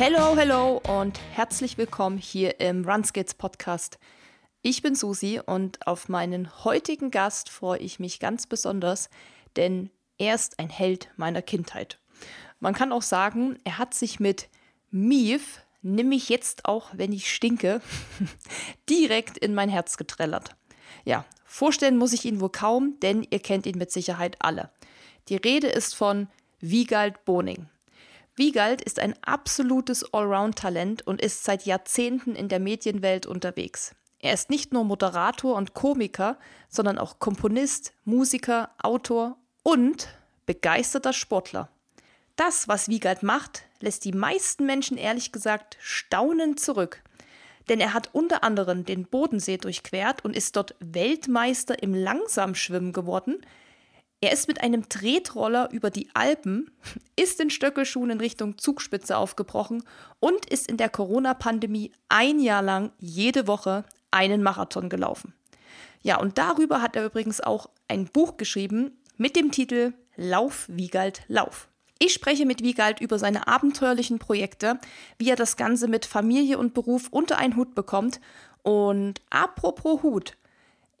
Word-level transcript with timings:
Hello, 0.00 0.36
hello 0.36 0.80
und 0.86 1.18
herzlich 1.32 1.76
willkommen 1.76 2.18
hier 2.18 2.60
im 2.60 2.88
Runskates 2.88 3.34
Podcast. 3.34 3.98
Ich 4.62 4.80
bin 4.80 4.94
Susi 4.94 5.40
und 5.44 5.88
auf 5.88 6.08
meinen 6.08 6.64
heutigen 6.64 7.10
Gast 7.10 7.50
freue 7.50 7.80
ich 7.80 7.98
mich 7.98 8.20
ganz 8.20 8.46
besonders, 8.46 9.10
denn 9.56 9.90
er 10.16 10.36
ist 10.36 10.60
ein 10.60 10.70
Held 10.70 11.08
meiner 11.16 11.42
Kindheit. 11.42 11.98
Man 12.60 12.74
kann 12.74 12.92
auch 12.92 13.02
sagen, 13.02 13.58
er 13.64 13.78
hat 13.78 13.92
sich 13.92 14.20
mit 14.20 14.48
Mief, 14.92 15.64
nimm 15.82 16.10
mich 16.10 16.28
jetzt 16.28 16.66
auch, 16.66 16.90
wenn 16.92 17.12
ich 17.12 17.28
stinke, 17.34 17.80
direkt 18.88 19.36
in 19.36 19.52
mein 19.52 19.68
Herz 19.68 19.96
getrellert. 19.96 20.54
Ja, 21.04 21.24
vorstellen 21.44 21.98
muss 21.98 22.12
ich 22.12 22.24
ihn 22.24 22.40
wohl 22.40 22.52
kaum, 22.52 23.00
denn 23.00 23.26
ihr 23.28 23.40
kennt 23.40 23.66
ihn 23.66 23.78
mit 23.78 23.90
Sicherheit 23.90 24.36
alle. 24.38 24.70
Die 25.28 25.36
Rede 25.38 25.66
ist 25.66 25.96
von 25.96 26.28
Wiegald 26.60 27.24
Boning. 27.24 27.68
Wiegald 28.38 28.80
ist 28.80 29.00
ein 29.00 29.14
absolutes 29.22 30.14
Allround-Talent 30.14 31.06
und 31.06 31.20
ist 31.20 31.44
seit 31.44 31.66
Jahrzehnten 31.66 32.36
in 32.36 32.48
der 32.48 32.60
Medienwelt 32.60 33.26
unterwegs. 33.26 33.94
Er 34.20 34.32
ist 34.32 34.48
nicht 34.48 34.72
nur 34.72 34.84
Moderator 34.84 35.56
und 35.56 35.74
Komiker, 35.74 36.38
sondern 36.68 36.98
auch 36.98 37.18
Komponist, 37.18 37.92
Musiker, 38.04 38.70
Autor 38.82 39.36
und 39.62 40.08
begeisterter 40.46 41.12
Sportler. 41.12 41.68
Das, 42.36 42.68
was 42.68 42.88
Wiegald 42.88 43.22
macht, 43.22 43.64
lässt 43.80 44.04
die 44.04 44.12
meisten 44.12 44.66
Menschen 44.66 44.96
ehrlich 44.96 45.32
gesagt 45.32 45.76
staunend 45.80 46.60
zurück. 46.60 47.02
Denn 47.68 47.80
er 47.80 47.92
hat 47.92 48.10
unter 48.12 48.44
anderem 48.44 48.84
den 48.84 49.04
Bodensee 49.04 49.56
durchquert 49.56 50.24
und 50.24 50.36
ist 50.36 50.56
dort 50.56 50.74
Weltmeister 50.80 51.82
im 51.82 51.94
Langsamschwimmen 51.94 52.92
geworden, 52.92 53.44
er 54.20 54.32
ist 54.32 54.48
mit 54.48 54.60
einem 54.62 54.88
Tretroller 54.88 55.70
über 55.72 55.90
die 55.90 56.08
Alpen, 56.14 56.70
ist 57.16 57.40
in 57.40 57.50
Stöckelschuhen 57.50 58.10
in 58.10 58.20
Richtung 58.20 58.58
Zugspitze 58.58 59.16
aufgebrochen 59.16 59.84
und 60.18 60.46
ist 60.46 60.68
in 60.68 60.76
der 60.76 60.88
Corona-Pandemie 60.88 61.92
ein 62.08 62.40
Jahr 62.40 62.62
lang 62.62 62.90
jede 62.98 63.46
Woche 63.46 63.84
einen 64.10 64.42
Marathon 64.42 64.88
gelaufen. 64.88 65.34
Ja, 66.02 66.18
und 66.18 66.38
darüber 66.38 66.82
hat 66.82 66.96
er 66.96 67.04
übrigens 67.04 67.40
auch 67.40 67.68
ein 67.86 68.06
Buch 68.06 68.36
geschrieben 68.36 68.98
mit 69.16 69.36
dem 69.36 69.50
Titel 69.52 69.92
Lauf, 70.16 70.66
Wiegald, 70.68 71.22
Lauf. 71.28 71.68
Ich 72.00 72.12
spreche 72.12 72.46
mit 72.46 72.62
Wiegald 72.62 73.00
über 73.00 73.18
seine 73.18 73.48
abenteuerlichen 73.48 74.18
Projekte, 74.18 74.78
wie 75.18 75.30
er 75.30 75.36
das 75.36 75.56
Ganze 75.56 75.88
mit 75.88 76.06
Familie 76.06 76.58
und 76.58 76.74
Beruf 76.74 77.08
unter 77.10 77.38
einen 77.38 77.56
Hut 77.56 77.74
bekommt. 77.74 78.20
Und 78.62 79.20
apropos 79.30 80.02
Hut, 80.02 80.36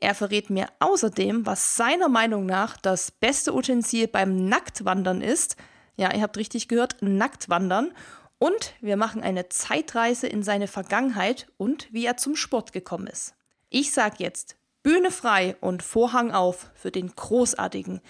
er 0.00 0.14
verrät 0.14 0.48
mir 0.48 0.68
außerdem, 0.78 1.44
was 1.44 1.76
seiner 1.76 2.08
Meinung 2.08 2.46
nach 2.46 2.76
das 2.76 3.10
beste 3.10 3.54
Utensil 3.54 4.06
beim 4.06 4.48
Nacktwandern 4.48 5.20
ist. 5.20 5.56
Ja, 5.96 6.14
ihr 6.14 6.22
habt 6.22 6.36
richtig 6.36 6.68
gehört, 6.68 6.96
Nacktwandern. 7.00 7.92
Und 8.38 8.74
wir 8.80 8.96
machen 8.96 9.22
eine 9.22 9.48
Zeitreise 9.48 10.28
in 10.28 10.44
seine 10.44 10.68
Vergangenheit 10.68 11.48
und 11.56 11.92
wie 11.92 12.06
er 12.06 12.16
zum 12.16 12.36
Sport 12.36 12.72
gekommen 12.72 13.08
ist. 13.08 13.34
Ich 13.68 13.92
sag 13.92 14.20
jetzt 14.20 14.56
Bühne 14.84 15.10
frei 15.10 15.56
und 15.60 15.82
Vorhang 15.82 16.30
auf 16.30 16.70
für 16.74 16.92
den 16.92 17.14
großartigen 17.14 18.00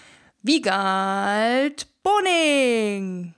Wiegald 0.43 1.87
Boning. 2.03 3.33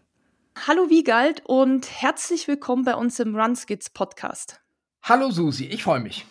Hallo 0.67 0.89
Wiegald 0.89 1.43
und 1.45 1.89
herzlich 1.89 2.49
willkommen 2.49 2.83
bei 2.83 2.95
uns 2.95 3.19
im 3.19 3.35
Runskits 3.35 3.89
Podcast. 3.89 4.59
Hallo 5.01 5.31
Susi, 5.31 5.65
ich 5.65 5.83
freue 5.83 6.01
mich. 6.01 6.25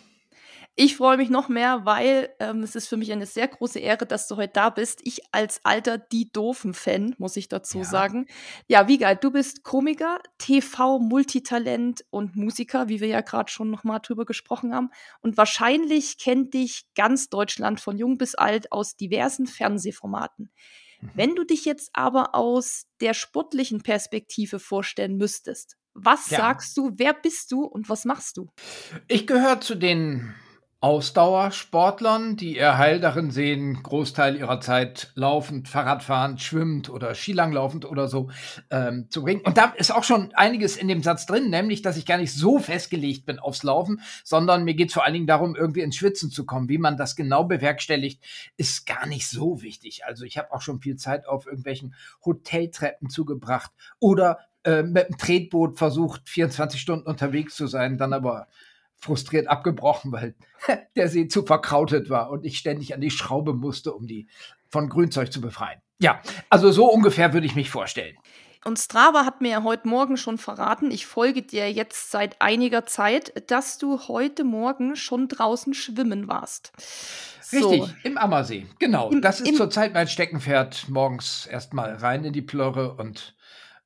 Ich 0.75 0.95
freue 0.95 1.17
mich 1.17 1.29
noch 1.29 1.49
mehr, 1.49 1.85
weil 1.85 2.33
ähm, 2.39 2.63
es 2.63 2.75
ist 2.75 2.87
für 2.87 2.95
mich 2.95 3.11
eine 3.11 3.25
sehr 3.25 3.47
große 3.49 3.79
Ehre, 3.79 4.05
dass 4.05 4.27
du 4.27 4.37
heute 4.37 4.53
da 4.53 4.69
bist. 4.69 5.01
Ich 5.03 5.21
als 5.33 5.59
alter 5.63 5.97
Die 5.97 6.31
Doofen-Fan, 6.31 7.15
muss 7.17 7.35
ich 7.35 7.49
dazu 7.49 7.79
ja. 7.79 7.83
sagen. 7.83 8.27
Ja, 8.67 8.87
wie 8.87 8.97
geil. 8.97 9.17
Du 9.19 9.31
bist 9.31 9.63
Komiker, 9.63 10.19
TV-Multitalent 10.37 12.05
und 12.09 12.37
Musiker, 12.37 12.87
wie 12.87 13.01
wir 13.01 13.09
ja 13.09 13.19
gerade 13.19 13.51
schon 13.51 13.69
noch 13.69 13.83
mal 13.83 13.99
drüber 13.99 14.23
gesprochen 14.23 14.73
haben. 14.73 14.91
Und 15.19 15.35
wahrscheinlich 15.35 16.17
kennt 16.17 16.53
dich 16.53 16.85
ganz 16.95 17.29
Deutschland 17.29 17.81
von 17.81 17.97
jung 17.97 18.17
bis 18.17 18.35
alt 18.35 18.71
aus 18.71 18.95
diversen 18.95 19.47
Fernsehformaten. 19.47 20.51
Mhm. 21.01 21.09
Wenn 21.15 21.35
du 21.35 21.43
dich 21.43 21.65
jetzt 21.65 21.89
aber 21.93 22.33
aus 22.33 22.87
der 23.01 23.13
sportlichen 23.13 23.83
Perspektive 23.83 24.57
vorstellen 24.57 25.17
müsstest, 25.17 25.75
was 25.93 26.29
ja. 26.29 26.37
sagst 26.37 26.77
du, 26.77 26.91
wer 26.95 27.13
bist 27.13 27.51
du 27.51 27.65
und 27.65 27.89
was 27.89 28.05
machst 28.05 28.37
du? 28.37 28.49
Ich 29.09 29.27
gehöre 29.27 29.59
zu 29.59 29.75
den 29.75 30.33
Ausdauersportlern, 30.81 32.37
die 32.37 32.57
ihr 32.57 32.79
Heil 32.79 32.99
darin 32.99 33.29
sehen, 33.29 33.83
Großteil 33.83 34.35
ihrer 34.35 34.61
Zeit 34.61 35.11
laufend, 35.13 35.69
Fahrradfahrend, 35.69 36.41
schwimmend 36.41 36.89
oder 36.89 37.13
Skilanglaufend 37.13 37.85
oder 37.85 38.07
so 38.07 38.31
ähm, 38.71 39.05
zu 39.11 39.21
bringen. 39.21 39.41
Und 39.41 39.57
da 39.57 39.73
ist 39.77 39.91
auch 39.91 40.03
schon 40.03 40.33
einiges 40.33 40.77
in 40.77 40.87
dem 40.87 41.03
Satz 41.03 41.27
drin, 41.27 41.51
nämlich, 41.51 41.83
dass 41.83 41.97
ich 41.97 42.07
gar 42.07 42.17
nicht 42.17 42.33
so 42.33 42.57
festgelegt 42.57 43.27
bin 43.27 43.37
aufs 43.37 43.61
Laufen, 43.61 44.01
sondern 44.23 44.63
mir 44.63 44.73
geht 44.73 44.87
es 44.87 44.95
vor 44.95 45.05
allen 45.05 45.13
Dingen 45.13 45.27
darum, 45.27 45.55
irgendwie 45.55 45.81
ins 45.81 45.97
Schwitzen 45.97 46.31
zu 46.31 46.47
kommen. 46.47 46.67
Wie 46.67 46.79
man 46.79 46.97
das 46.97 47.15
genau 47.15 47.43
bewerkstelligt, 47.43 48.23
ist 48.57 48.87
gar 48.87 49.05
nicht 49.05 49.29
so 49.29 49.61
wichtig. 49.61 50.05
Also 50.05 50.25
ich 50.25 50.39
habe 50.39 50.51
auch 50.51 50.61
schon 50.61 50.81
viel 50.81 50.95
Zeit 50.95 51.27
auf 51.27 51.45
irgendwelchen 51.45 51.93
Hoteltreppen 52.25 53.11
zugebracht 53.11 53.69
oder 53.99 54.39
äh, 54.63 54.81
mit 54.81 55.09
dem 55.09 55.17
Tretboot 55.19 55.77
versucht, 55.77 56.27
24 56.27 56.81
Stunden 56.81 57.05
unterwegs 57.05 57.55
zu 57.55 57.67
sein, 57.67 57.99
dann 57.99 58.13
aber 58.13 58.47
frustriert 59.01 59.47
abgebrochen, 59.47 60.11
weil 60.11 60.35
der 60.95 61.09
See 61.09 61.27
zu 61.27 61.43
verkrautet 61.43 62.09
war 62.09 62.29
und 62.29 62.45
ich 62.45 62.57
ständig 62.57 62.93
an 62.93 63.01
die 63.01 63.11
Schraube 63.11 63.53
musste, 63.53 63.93
um 63.93 64.07
die 64.07 64.27
von 64.69 64.87
Grünzeug 64.87 65.33
zu 65.33 65.41
befreien. 65.41 65.81
Ja, 65.99 66.21
also 66.49 66.71
so 66.71 66.89
ungefähr 66.89 67.33
würde 67.33 67.45
ich 67.45 67.55
mich 67.55 67.69
vorstellen. 67.69 68.15
Und 68.63 68.77
Strava 68.77 69.25
hat 69.25 69.41
mir 69.41 69.49
ja 69.49 69.63
heute 69.63 69.87
Morgen 69.87 70.17
schon 70.17 70.37
verraten, 70.37 70.91
ich 70.91 71.07
folge 71.07 71.41
dir 71.41 71.71
jetzt 71.71 72.11
seit 72.11 72.39
einiger 72.41 72.85
Zeit, 72.85 73.49
dass 73.49 73.79
du 73.79 74.07
heute 74.07 74.43
Morgen 74.43 74.95
schon 74.95 75.27
draußen 75.27 75.73
schwimmen 75.73 76.27
warst. 76.27 76.71
Richtig, 77.51 77.81
so. 77.81 77.89
im 78.03 78.19
Ammersee. 78.19 78.67
Genau. 78.77 79.09
Im, 79.09 79.21
das 79.21 79.41
ist 79.41 79.57
zurzeit 79.57 79.93
mein 79.95 80.07
Steckenpferd. 80.07 80.89
Morgens 80.89 81.47
erstmal 81.47 81.95
rein 81.95 82.23
in 82.23 82.33
die 82.33 82.43
Plörre 82.43 82.93
und 82.93 83.35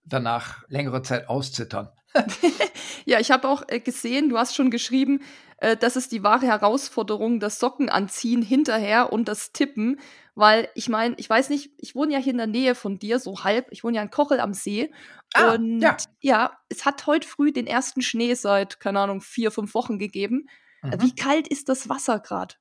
danach 0.03 0.68
längere 0.68 1.02
Zeit 1.02 1.30
auszittern. 1.30 1.90
ja, 3.06 3.20
ich 3.20 3.31
habe 3.31 3.48
auch 3.48 3.64
äh, 3.68 3.80
gesehen, 3.80 4.30
du 4.30 4.38
hast 4.38 4.56
schon 4.56 4.72
geschrieben, 4.72 5.22
äh, 5.58 5.78
das 5.78 5.96
ist 5.96 6.12
die 6.12 6.24
wahre 6.24 6.48
Herausforderung, 6.48 7.40
das 7.40 7.59
Socken 7.59 7.90
anziehen 7.90 8.42
hinterher 8.42 9.12
und 9.12 9.28
das 9.28 9.52
Tippen. 9.52 10.00
Weil 10.38 10.70
ich 10.76 10.90
meine, 10.90 11.16
ich 11.18 11.30
weiß 11.30 11.50
nicht, 11.50 11.72
ich 11.78 11.96
wohne 11.96 12.12
ja 12.14 12.20
hier 12.20 12.31
in 12.31 12.38
der 12.38 12.48
Nähe 12.48 12.76
von 12.76 13.00
dir, 13.00 13.20
so 13.20 13.46
halb. 13.46 13.68
Ich 13.72 13.86
wohne 13.86 13.98
ja 13.98 14.03
in 14.03 14.09
Kochel 14.09 14.42
am 14.42 14.53
See. 14.53 14.92
Ah, 15.34 15.53
und 15.53 15.80
ja. 15.80 15.96
ja, 16.20 16.58
es 16.68 16.86
hat 16.86 17.08
heute 17.08 17.26
früh 17.26 17.53
den 17.53 17.68
ersten 17.68 18.02
Schnee 18.02 18.34
seit, 18.34 18.82
keine 18.82 19.00
Ahnung, 19.00 19.22
vier, 19.22 19.50
fünf 19.50 19.74
Wochen 19.74 19.97
gegeben. 19.97 20.47
Mhm. 20.82 21.02
Wie 21.02 21.16
kalt 21.16 21.47
ist 21.47 21.70
das 21.70 21.88
Wasser 21.88 22.20
gerade? 22.20 22.56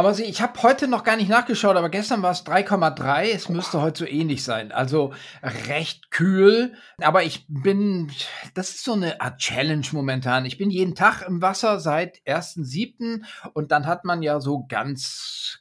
Aber 0.00 0.14
sie, 0.14 0.24
ich 0.24 0.40
habe 0.40 0.62
heute 0.62 0.88
noch 0.88 1.04
gar 1.04 1.16
nicht 1.16 1.28
nachgeschaut, 1.28 1.76
aber 1.76 1.90
gestern 1.90 2.22
war 2.22 2.30
es 2.30 2.46
3,3. 2.46 3.34
Es 3.34 3.50
müsste 3.50 3.82
heute 3.82 3.98
so 3.98 4.06
ähnlich 4.06 4.42
sein. 4.42 4.72
Also 4.72 5.12
recht 5.42 6.10
kühl. 6.10 6.72
Aber 7.02 7.22
ich 7.22 7.44
bin, 7.48 8.10
das 8.54 8.70
ist 8.70 8.84
so 8.84 8.94
eine 8.94 9.20
Art 9.20 9.36
Challenge 9.36 9.86
momentan. 9.92 10.46
Ich 10.46 10.56
bin 10.56 10.70
jeden 10.70 10.94
Tag 10.94 11.20
im 11.28 11.42
Wasser 11.42 11.80
seit 11.80 12.16
1.7. 12.24 13.24
und 13.52 13.72
dann 13.72 13.84
hat 13.84 14.06
man 14.06 14.22
ja 14.22 14.40
so 14.40 14.64
ganz 14.66 15.58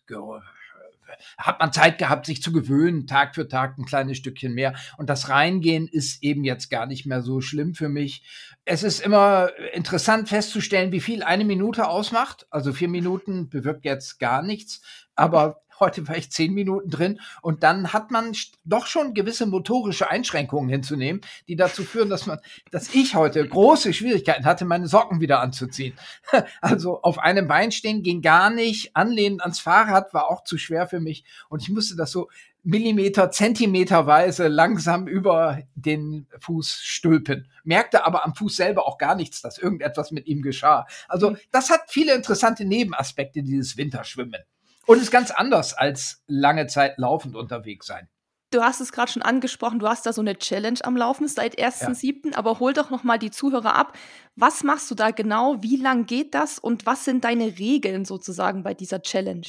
hat 1.37 1.59
man 1.59 1.73
Zeit 1.73 1.97
gehabt, 1.97 2.25
sich 2.25 2.41
zu 2.41 2.51
gewöhnen, 2.51 3.07
Tag 3.07 3.35
für 3.35 3.47
Tag 3.47 3.77
ein 3.77 3.85
kleines 3.85 4.17
Stückchen 4.17 4.53
mehr. 4.53 4.73
Und 4.97 5.09
das 5.09 5.29
Reingehen 5.29 5.87
ist 5.87 6.23
eben 6.23 6.43
jetzt 6.43 6.69
gar 6.69 6.85
nicht 6.85 7.05
mehr 7.05 7.21
so 7.21 7.41
schlimm 7.41 7.73
für 7.73 7.89
mich. 7.89 8.23
Es 8.65 8.83
ist 8.83 9.01
immer 9.01 9.51
interessant 9.73 10.29
festzustellen, 10.29 10.91
wie 10.91 11.01
viel 11.01 11.23
eine 11.23 11.45
Minute 11.45 11.88
ausmacht. 11.88 12.47
Also 12.50 12.73
vier 12.73 12.89
Minuten 12.89 13.50
bewirkt 13.50 13.85
jetzt 13.85 14.19
gar 14.19 14.41
nichts. 14.41 14.81
Aber 15.15 15.61
heute 15.79 16.07
war 16.07 16.17
ich 16.17 16.31
zehn 16.31 16.53
Minuten 16.53 16.89
drin 16.89 17.19
und 17.41 17.63
dann 17.63 17.93
hat 17.93 18.11
man 18.11 18.33
doch 18.65 18.87
schon 18.87 19.13
gewisse 19.13 19.45
motorische 19.45 20.09
Einschränkungen 20.09 20.69
hinzunehmen, 20.69 21.21
die 21.47 21.55
dazu 21.55 21.83
führen, 21.83 22.09
dass 22.09 22.25
man, 22.25 22.39
dass 22.71 22.93
ich 22.93 23.15
heute 23.15 23.47
große 23.47 23.93
Schwierigkeiten 23.93 24.45
hatte, 24.45 24.65
meine 24.65 24.87
Socken 24.87 25.21
wieder 25.21 25.39
anzuziehen. 25.41 25.93
Also 26.61 27.01
auf 27.01 27.19
einem 27.19 27.47
Bein 27.47 27.71
stehen 27.71 28.03
ging 28.03 28.21
gar 28.21 28.49
nicht, 28.49 28.95
anlehnen 28.95 29.41
ans 29.41 29.59
Fahrrad 29.59 30.13
war 30.13 30.29
auch 30.29 30.43
zu 30.43 30.57
schwer 30.57 30.87
für 30.87 30.99
mich 30.99 31.23
und 31.47 31.61
ich 31.61 31.69
musste 31.69 31.95
das 31.95 32.11
so 32.11 32.27
Millimeter, 32.63 33.31
Zentimeterweise 33.31 34.47
langsam 34.47 35.07
über 35.07 35.59
den 35.75 36.27
Fuß 36.39 36.81
stülpen. 36.83 37.47
Merkte 37.63 38.05
aber 38.05 38.25
am 38.25 38.35
Fuß 38.35 38.57
selber 38.57 38.85
auch 38.85 38.97
gar 38.97 39.15
nichts, 39.15 39.41
dass 39.41 39.57
irgendetwas 39.57 40.11
mit 40.11 40.27
ihm 40.27 40.41
geschah. 40.41 40.85
Also 41.07 41.37
das 41.51 41.69
hat 41.69 41.83
viele 41.87 42.13
interessante 42.13 42.65
Nebenaspekte, 42.65 43.43
dieses 43.43 43.77
Winterschwimmen. 43.77 44.43
Und 44.89 45.00
ist 45.00 45.12
ganz 45.12 45.30
anders 45.30 45.75
als 45.75 46.24
lange 46.25 46.65
Zeit 46.65 46.97
laufend 46.97 47.36
unterwegs 47.36 47.86
sein. 47.86 48.09
Du 48.50 48.63
hast 48.63 48.81
es 48.81 48.91
gerade 48.91 49.12
schon 49.12 49.21
angesprochen, 49.21 49.77
du 49.77 49.88
hast 49.88 50.07
da 50.07 50.13
so 50.13 50.21
eine 50.21 50.36
Challenge 50.36 50.80
am 50.81 50.97
Laufen 50.97 51.27
seit 51.27 51.59
1.7., 51.59 52.31
ja. 52.31 52.38
aber 52.39 52.59
hol 52.59 52.74
doch 52.74 52.89
noch 52.89 53.03
mal 53.03 53.19
die 53.19 53.30
Zuhörer 53.30 53.75
ab. 53.75 53.95
Was 54.36 54.63
machst 54.63 54.89
du 54.89 54.95
da 54.95 55.12
genau? 55.12 55.57
Wie 55.62 55.75
lang 55.75 56.07
geht 56.07 56.33
das 56.33 56.57
und 56.57 56.88
was 56.88 57.06
sind 57.06 57.24
deine 57.24 57.59
Regeln 57.59 58.03
sozusagen 58.03 58.63
bei 58.63 58.74
dieser 58.74 59.03
Challenge? 59.03 59.45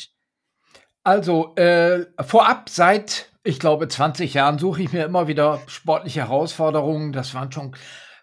Also 1.04 1.54
äh, 1.56 2.04
vorab 2.20 2.68
seit, 2.68 3.30
ich 3.42 3.58
glaube, 3.58 3.88
20 3.88 4.34
Jahren 4.34 4.58
suche 4.58 4.82
ich 4.82 4.92
mir 4.92 5.06
immer 5.06 5.26
wieder 5.26 5.62
sportliche 5.68 6.20
Herausforderungen. 6.20 7.14
Das 7.14 7.32
waren 7.32 7.50
schon 7.50 7.74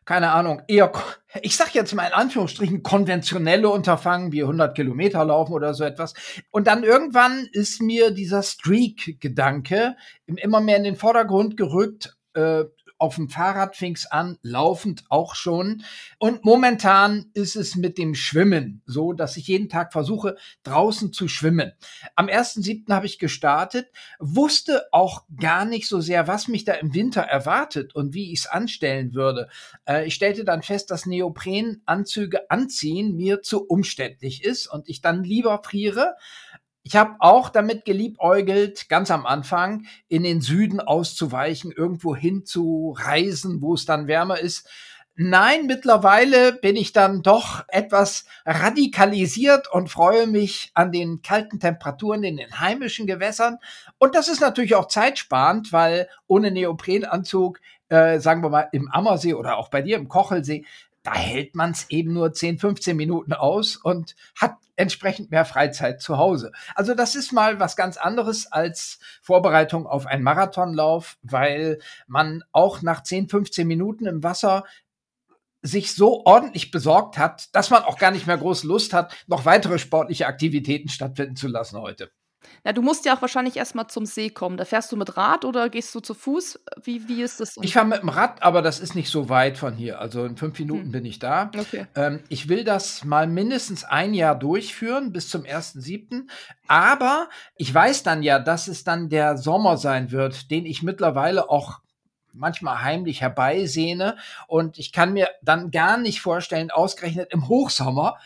keine 0.08 0.32
Ahnung, 0.32 0.62
eher, 0.70 0.90
ich 1.42 1.58
sag 1.58 1.76
jetzt 1.76 1.94
mal 1.94 2.08
in 2.08 2.14
Anführungsstrichen, 2.14 2.82
konventionelle 2.82 3.68
Unterfangen 3.68 4.32
wie 4.32 4.42
100 4.42 4.74
Kilometer 4.74 5.26
laufen 5.26 5.52
oder 5.52 5.74
so 5.74 5.84
etwas. 5.84 6.14
Und 6.50 6.66
dann 6.68 6.86
irgendwann 6.86 7.46
ist 7.52 7.82
mir 7.82 8.12
dieser 8.12 8.42
Streak-Gedanke 8.42 9.98
immer 10.26 10.62
mehr 10.62 10.78
in 10.78 10.86
den 10.86 10.96
Vordergrund 10.96 11.58
gerückt, 11.58 12.16
äh, 12.36 12.64
auf 12.98 13.16
dem 13.16 13.30
Fahrrad 13.30 13.76
fing's 13.76 14.06
an, 14.06 14.38
laufend 14.42 15.04
auch 15.10 15.36
schon. 15.36 15.84
Und 16.20 16.46
momentan 16.46 17.30
ist 17.34 17.56
es 17.56 17.76
mit 17.76 17.98
dem 17.98 18.16
Schwimmen 18.16 18.82
so, 18.86 19.14
dass 19.14 19.38
ich 19.38 19.48
jeden 19.48 19.70
Tag 19.70 19.94
versuche, 19.94 20.36
draußen 20.64 21.14
zu 21.14 21.28
schwimmen. 21.28 21.74
Am 22.16 22.28
1.7. 22.28 22.92
habe 22.94 23.06
ich 23.06 23.20
gestartet, 23.20 23.92
wusste 24.20 24.86
auch 24.92 25.26
gar 25.40 25.66
nicht 25.66 25.88
so 25.88 26.02
sehr, 26.02 26.28
was 26.28 26.48
mich 26.48 26.66
da 26.66 26.74
im 26.74 26.94
Winter 26.94 27.22
erwartet 27.22 27.96
und 27.96 28.14
wie 28.14 28.32
ich 28.32 28.40
es 28.40 28.48
anstellen 28.48 29.14
würde. 29.14 29.50
Äh, 29.86 30.08
ich 30.08 30.16
stellte 30.16 30.44
dann 30.44 30.64
fest, 30.64 30.92
dass 30.92 31.06
Neoprenanzüge 31.06 32.50
anziehen 32.50 33.16
mir 33.16 33.42
zu 33.42 33.66
umständlich 33.66 34.44
ist 34.44 34.68
und 34.68 34.90
ich 34.90 35.02
dann 35.02 35.24
lieber 35.24 35.62
friere 35.64 36.16
ich 36.88 36.96
habe 36.96 37.18
auch 37.20 37.50
damit 37.50 37.84
geliebäugelt, 37.84 38.88
ganz 38.88 39.12
am 39.12 39.26
Anfang 39.26 39.86
in 40.08 40.24
den 40.24 40.40
Süden 40.40 40.80
auszuweichen, 40.80 41.74
irgendwo 41.74 42.16
hin 42.16 42.46
zu 42.46 42.96
reisen, 42.98 43.62
wo 43.62 43.74
es 43.74 43.86
dann 43.86 44.08
wärmer 44.08 44.40
ist. 44.40 44.70
Nein, 45.18 45.66
mittlerweile 45.66 46.54
bin 46.54 46.78
ich 46.78 46.94
dann 46.94 47.24
doch 47.24 47.66
etwas 47.68 48.24
radikalisiert 48.46 49.70
und 49.70 49.90
freue 49.90 50.28
mich 50.28 50.72
an 50.76 50.94
den 50.94 51.22
kalten 51.22 51.60
Temperaturen 51.60 52.24
in 52.24 52.38
den 52.38 52.58
heimischen 52.58 53.06
Gewässern. 53.06 53.58
Und 53.98 54.16
das 54.16 54.30
ist 54.30 54.40
natürlich 54.40 54.76
auch 54.76 54.88
zeitsparend, 54.88 55.74
weil 55.74 56.08
ohne 56.26 56.52
Neoprenanzug, 56.52 57.60
äh, 57.90 58.20
sagen 58.20 58.44
wir 58.44 58.50
mal, 58.50 58.70
im 58.72 58.90
Ammersee 58.90 59.34
oder 59.34 59.58
auch 59.58 59.68
bei 59.70 59.82
dir 59.82 59.98
im 59.98 60.08
Kochelsee, 60.08 60.66
da 61.08 61.16
hält 61.16 61.56
man 61.56 61.72
es 61.72 61.90
eben 61.90 62.12
nur 62.12 62.34
10, 62.34 62.60
15 62.60 62.98
Minuten 62.98 63.32
aus 63.32 63.78
und 63.78 64.18
hat 64.36 64.58
entsprechend 64.76 65.32
mehr 65.32 65.46
Freizeit 65.46 66.02
zu 66.02 66.18
Hause. 66.18 66.52
Also 66.76 66.96
das 66.96 67.16
ist 67.16 67.32
mal 67.32 67.62
was 67.62 67.78
ganz 67.78 67.96
anderes 67.96 68.52
als 68.52 69.00
Vorbereitung 69.22 69.88
auf 69.88 70.06
einen 70.06 70.22
Marathonlauf, 70.22 71.18
weil 71.22 71.80
man 72.08 72.44
auch 72.52 72.82
nach 72.82 73.04
10, 73.04 73.30
15 73.30 73.66
Minuten 73.66 74.06
im 74.06 74.22
Wasser 74.22 74.66
sich 75.62 75.96
so 75.96 76.26
ordentlich 76.26 76.72
besorgt 76.72 77.18
hat, 77.18 77.56
dass 77.56 77.70
man 77.70 77.84
auch 77.84 77.98
gar 77.98 78.12
nicht 78.12 78.28
mehr 78.28 78.38
groß 78.38 78.66
Lust 78.66 78.94
hat, 78.94 79.16
noch 79.28 79.46
weitere 79.46 79.80
sportliche 79.80 80.28
Aktivitäten 80.28 80.90
stattfinden 80.90 81.38
zu 81.38 81.48
lassen 81.48 81.80
heute. 81.80 82.12
Na, 82.64 82.74
du 82.74 82.82
musst 82.82 83.06
ja 83.06 83.16
auch 83.16 83.22
wahrscheinlich 83.22 83.58
erstmal 83.58 83.88
zum 83.88 84.06
See 84.06 84.30
kommen. 84.30 84.58
Da 84.58 84.66
fährst 84.66 84.92
du 84.92 84.98
mit 84.98 85.18
Rad 85.18 85.46
oder 85.46 85.70
gehst 85.70 85.94
du 85.96 86.00
zu 86.00 86.14
Fuß? 86.14 86.60
Wie, 86.84 87.08
wie 87.08 87.22
ist 87.22 87.40
das? 87.40 87.56
Ich 87.62 87.74
fahre 87.74 87.86
mit 87.86 88.02
dem 88.02 88.10
Rad, 88.10 88.44
aber 88.44 88.62
das 88.62 88.80
ist 88.80 88.96
nicht 88.96 89.10
so 89.10 89.30
weit 89.30 89.58
von 89.58 89.76
hier. 89.76 90.00
Also 90.00 90.26
in 90.26 90.38
fünf 90.38 90.58
Minuten 90.60 90.86
hm. 90.86 90.92
bin 90.92 91.06
ich 91.06 91.20
da. 91.20 91.52
Okay. 91.58 91.88
Ähm, 91.96 92.22
ich 92.30 92.50
will 92.50 92.64
das 92.64 93.04
mal 93.04 93.28
mindestens 93.28 93.84
ein 93.84 94.14
Jahr 94.14 94.36
durchführen, 94.36 95.12
bis 95.12 95.30
zum 95.30 95.44
1.7. 95.44 96.28
Aber 96.68 97.30
ich 97.56 97.74
weiß 97.74 98.04
dann 98.04 98.24
ja, 98.24 98.40
dass 98.40 98.68
es 98.68 98.84
dann 98.84 99.10
der 99.10 99.38
Sommer 99.38 99.78
sein 99.78 100.12
wird, 100.12 100.52
den 100.52 100.66
ich 100.66 100.84
mittlerweile 100.84 101.50
auch 101.50 101.80
manchmal 102.38 102.82
heimlich 102.82 103.22
herbeisehne. 103.22 104.18
Und 104.48 104.78
ich 104.78 104.92
kann 104.92 105.14
mir 105.14 105.30
dann 105.42 105.72
gar 105.72 105.98
nicht 105.98 106.22
vorstellen, 106.22 106.72
ausgerechnet 106.72 107.32
im 107.32 107.48
Hochsommer, 107.48 108.18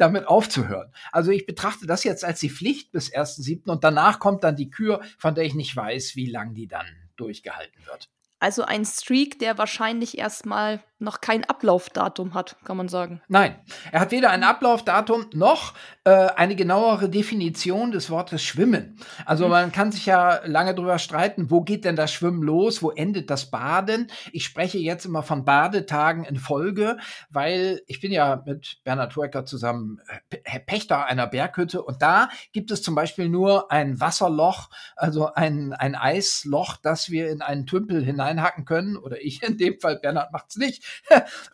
damit 0.00 0.26
aufzuhören. 0.26 0.92
Also 1.12 1.30
ich 1.30 1.46
betrachte 1.46 1.86
das 1.86 2.04
jetzt 2.04 2.24
als 2.24 2.40
die 2.40 2.50
Pflicht 2.50 2.92
bis 2.92 3.12
1.7. 3.12 3.70
und 3.70 3.84
danach 3.84 4.18
kommt 4.18 4.44
dann 4.44 4.56
die 4.56 4.70
Kür, 4.70 5.00
von 5.18 5.34
der 5.34 5.44
ich 5.44 5.54
nicht 5.54 5.74
weiß, 5.74 6.16
wie 6.16 6.30
lang 6.30 6.54
die 6.54 6.66
dann 6.66 6.86
durchgehalten 7.16 7.86
wird. 7.86 8.08
Also 8.38 8.62
ein 8.62 8.84
Streak, 8.84 9.38
der 9.38 9.58
wahrscheinlich 9.58 10.16
erstmal 10.16 10.82
noch 11.00 11.20
kein 11.20 11.44
Ablaufdatum 11.44 12.34
hat, 12.34 12.56
kann 12.64 12.76
man 12.76 12.88
sagen. 12.88 13.22
Nein, 13.28 13.58
er 13.90 14.00
hat 14.00 14.10
weder 14.10 14.30
ein 14.30 14.44
Ablaufdatum 14.44 15.26
noch 15.32 15.74
äh, 16.04 16.10
eine 16.10 16.56
genauere 16.56 17.08
Definition 17.08 17.90
des 17.90 18.10
Wortes 18.10 18.42
Schwimmen. 18.42 18.98
Also 19.24 19.44
mhm. 19.44 19.50
man 19.50 19.72
kann 19.72 19.92
sich 19.92 20.06
ja 20.06 20.40
lange 20.44 20.74
darüber 20.74 20.98
streiten, 20.98 21.50
wo 21.50 21.62
geht 21.62 21.84
denn 21.84 21.96
das 21.96 22.12
Schwimmen 22.12 22.42
los, 22.42 22.82
wo 22.82 22.90
endet 22.90 23.30
das 23.30 23.50
Baden. 23.50 24.08
Ich 24.32 24.44
spreche 24.44 24.78
jetzt 24.78 25.06
immer 25.06 25.22
von 25.22 25.44
Badetagen 25.44 26.24
in 26.24 26.36
Folge, 26.36 26.98
weil 27.30 27.80
ich 27.86 28.00
bin 28.00 28.12
ja 28.12 28.42
mit 28.44 28.80
Bernhard 28.84 29.16
Huecker 29.16 29.46
zusammen 29.46 30.00
äh, 30.30 30.60
Pächter 30.60 31.06
einer 31.06 31.26
Berghütte 31.26 31.82
und 31.82 32.02
da 32.02 32.28
gibt 32.52 32.70
es 32.70 32.82
zum 32.82 32.94
Beispiel 32.94 33.28
nur 33.28 33.72
ein 33.72 34.00
Wasserloch, 34.00 34.68
also 34.96 35.32
ein, 35.32 35.72
ein 35.72 35.94
Eisloch, 35.94 36.76
das 36.76 37.10
wir 37.10 37.30
in 37.30 37.40
einen 37.40 37.66
Tümpel 37.66 38.04
hineinhacken 38.04 38.66
können 38.66 38.96
oder 38.96 39.20
ich 39.22 39.42
in 39.42 39.56
dem 39.56 39.80
Fall, 39.80 39.98
Bernhard 39.98 40.32
macht's 40.32 40.56
nicht 40.56 40.84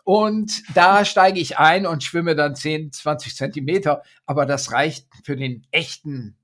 und 0.04 0.62
da 0.74 1.04
steige 1.04 1.40
ich 1.40 1.58
ein 1.58 1.86
und 1.86 2.02
schwimme 2.02 2.34
dann 2.34 2.54
10, 2.54 2.92
20 2.92 3.36
Zentimeter. 3.36 4.02
Aber 4.26 4.46
das 4.46 4.72
reicht 4.72 5.08
für 5.24 5.36
den 5.36 5.66
echten 5.70 6.36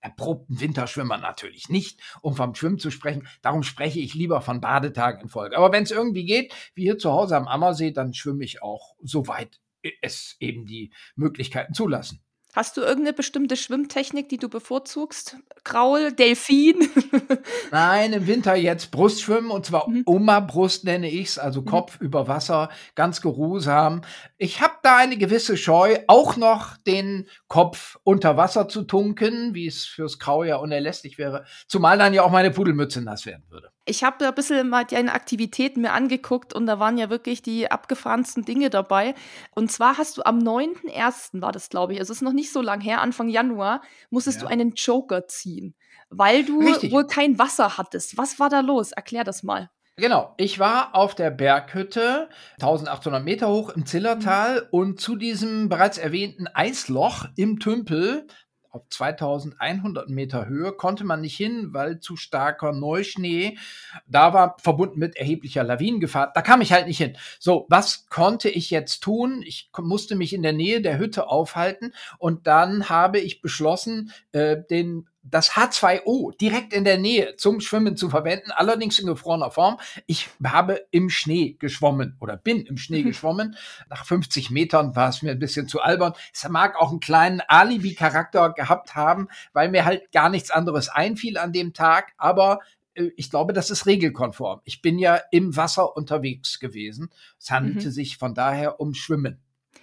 erprobten 0.00 0.60
Winterschwimmer 0.60 1.16
natürlich 1.16 1.68
nicht, 1.68 2.00
um 2.20 2.34
vom 2.34 2.54
Schwimmen 2.54 2.78
zu 2.78 2.90
sprechen. 2.90 3.26
Darum 3.40 3.62
spreche 3.62 4.00
ich 4.00 4.14
lieber 4.14 4.40
von 4.40 4.60
Badetagen 4.60 5.22
in 5.22 5.28
Folge. 5.28 5.56
Aber 5.56 5.72
wenn 5.72 5.84
es 5.84 5.92
irgendwie 5.92 6.24
geht, 6.24 6.52
wie 6.74 6.82
hier 6.82 6.98
zu 6.98 7.12
Hause 7.12 7.36
am 7.36 7.48
Ammersee, 7.48 7.92
dann 7.92 8.12
schwimme 8.12 8.44
ich 8.44 8.62
auch, 8.62 8.96
soweit 9.00 9.60
es 10.00 10.36
eben 10.40 10.66
die 10.66 10.92
Möglichkeiten 11.14 11.74
zulassen. 11.74 12.20
Hast 12.54 12.76
du 12.76 12.82
irgendeine 12.82 13.14
bestimmte 13.14 13.56
Schwimmtechnik, 13.56 14.28
die 14.28 14.36
du 14.36 14.50
bevorzugst? 14.50 15.38
Graul, 15.64 16.12
Delfin? 16.12 16.86
Nein, 17.70 18.12
im 18.12 18.26
Winter 18.26 18.54
jetzt 18.54 18.90
Brustschwimmen 18.90 19.50
und 19.50 19.64
zwar 19.64 19.88
mhm. 19.88 20.02
Oma-Brust 20.04 20.84
nenne 20.84 21.08
ich 21.08 21.28
es, 21.28 21.38
also 21.38 21.62
mhm. 21.62 21.66
Kopf 21.66 21.98
über 21.98 22.28
Wasser, 22.28 22.68
ganz 22.94 23.22
geruhsam. 23.22 24.02
Ich 24.36 24.60
habe 24.60 24.74
da 24.82 24.98
eine 24.98 25.16
gewisse 25.16 25.56
Scheu, 25.56 25.96
auch 26.08 26.36
noch 26.36 26.76
den 26.76 27.26
Kopf 27.48 27.98
unter 28.04 28.36
Wasser 28.36 28.68
zu 28.68 28.82
tunken, 28.82 29.54
wie 29.54 29.66
es 29.66 29.86
fürs 29.86 30.18
Grau 30.18 30.44
ja 30.44 30.56
unerlässlich 30.56 31.16
wäre, 31.16 31.46
zumal 31.68 31.96
dann 31.96 32.12
ja 32.12 32.22
auch 32.22 32.30
meine 32.30 32.50
Pudelmütze 32.50 33.00
nass 33.00 33.24
werden 33.24 33.44
würde 33.48 33.71
ich 33.84 34.04
habe 34.04 34.16
da 34.18 34.28
ein 34.28 34.34
bisschen 34.34 34.68
mal 34.68 34.84
deine 34.84 35.12
Aktivitäten 35.12 35.80
mir 35.80 35.92
angeguckt 35.92 36.54
und 36.54 36.66
da 36.66 36.78
waren 36.78 36.98
ja 36.98 37.10
wirklich 37.10 37.42
die 37.42 37.70
abgefahrensten 37.70 38.44
Dinge 38.44 38.70
dabei. 38.70 39.14
Und 39.54 39.72
zwar 39.72 39.98
hast 39.98 40.18
du 40.18 40.22
am 40.24 40.38
9.1. 40.38 41.40
war 41.40 41.52
das, 41.52 41.68
glaube 41.68 41.94
ich, 41.94 41.98
also 41.98 42.12
es 42.12 42.18
ist 42.18 42.22
noch 42.22 42.32
nicht 42.32 42.52
so 42.52 42.62
lang 42.62 42.80
her, 42.80 43.00
Anfang 43.00 43.28
Januar, 43.28 43.82
musstest 44.10 44.40
ja. 44.40 44.46
du 44.46 44.52
einen 44.52 44.74
Joker 44.74 45.26
ziehen, 45.26 45.74
weil 46.10 46.44
du 46.44 46.60
Richtig. 46.60 46.92
wohl 46.92 47.06
kein 47.06 47.38
Wasser 47.38 47.76
hattest. 47.76 48.16
Was 48.16 48.38
war 48.38 48.48
da 48.48 48.60
los? 48.60 48.92
Erklär 48.92 49.24
das 49.24 49.42
mal. 49.42 49.70
Genau, 49.96 50.32
ich 50.38 50.58
war 50.58 50.94
auf 50.94 51.14
der 51.14 51.30
Berghütte, 51.30 52.30
1800 52.54 53.22
Meter 53.22 53.48
hoch 53.48 53.70
im 53.70 53.84
Zillertal 53.84 54.62
mhm. 54.62 54.68
und 54.70 55.00
zu 55.00 55.16
diesem 55.16 55.68
bereits 55.68 55.98
erwähnten 55.98 56.46
Eisloch 56.54 57.26
im 57.36 57.58
Tümpel 57.58 58.26
auf 58.72 58.82
2100 58.88 60.08
Meter 60.08 60.48
Höhe 60.48 60.72
konnte 60.72 61.04
man 61.04 61.20
nicht 61.20 61.36
hin, 61.36 61.68
weil 61.72 62.00
zu 62.00 62.16
starker 62.16 62.72
Neuschnee 62.72 63.58
da 64.06 64.32
war, 64.32 64.56
verbunden 64.58 64.98
mit 64.98 65.16
erheblicher 65.16 65.62
Lawinengefahr. 65.62 66.32
Da 66.34 66.40
kam 66.40 66.62
ich 66.62 66.72
halt 66.72 66.86
nicht 66.86 66.98
hin. 66.98 67.16
So, 67.38 67.66
was 67.68 68.06
konnte 68.08 68.48
ich 68.48 68.70
jetzt 68.70 69.00
tun? 69.00 69.42
Ich 69.46 69.70
musste 69.78 70.16
mich 70.16 70.32
in 70.32 70.42
der 70.42 70.54
Nähe 70.54 70.80
der 70.80 70.98
Hütte 70.98 71.28
aufhalten 71.28 71.92
und 72.18 72.46
dann 72.46 72.88
habe 72.88 73.20
ich 73.20 73.42
beschlossen, 73.42 74.10
äh, 74.32 74.56
den 74.70 75.06
das 75.22 75.52
H2O 75.52 76.36
direkt 76.36 76.72
in 76.72 76.84
der 76.84 76.98
Nähe 76.98 77.36
zum 77.36 77.60
Schwimmen 77.60 77.96
zu 77.96 78.10
verwenden, 78.10 78.50
allerdings 78.50 78.98
in 78.98 79.06
gefrorener 79.06 79.50
Form. 79.50 79.78
Ich 80.06 80.28
habe 80.44 80.86
im 80.90 81.10
Schnee 81.10 81.56
geschwommen 81.58 82.16
oder 82.20 82.36
bin 82.36 82.66
im 82.66 82.76
Schnee 82.76 83.02
geschwommen. 83.02 83.56
Nach 83.88 84.04
50 84.04 84.50
Metern 84.50 84.96
war 84.96 85.08
es 85.08 85.22
mir 85.22 85.30
ein 85.30 85.38
bisschen 85.38 85.68
zu 85.68 85.80
albern. 85.80 86.14
Es 86.32 86.48
mag 86.48 86.76
auch 86.76 86.90
einen 86.90 87.00
kleinen 87.00 87.40
Alibi-Charakter 87.46 88.50
gehabt 88.50 88.94
haben, 88.94 89.28
weil 89.52 89.70
mir 89.70 89.84
halt 89.84 90.10
gar 90.12 90.28
nichts 90.28 90.50
anderes 90.50 90.88
einfiel 90.88 91.38
an 91.38 91.52
dem 91.52 91.72
Tag, 91.72 92.12
aber 92.16 92.60
äh, 92.94 93.10
ich 93.16 93.30
glaube, 93.30 93.52
das 93.52 93.70
ist 93.70 93.86
regelkonform. 93.86 94.60
Ich 94.64 94.82
bin 94.82 94.98
ja 94.98 95.20
im 95.30 95.56
Wasser 95.56 95.96
unterwegs 95.96 96.58
gewesen. 96.58 97.10
Es 97.38 97.50
handelte 97.50 97.88
mhm. 97.88 97.92
sich 97.92 98.16
von 98.18 98.34
daher 98.34 98.80
um 98.80 98.94
Schwimmen. 98.94 99.40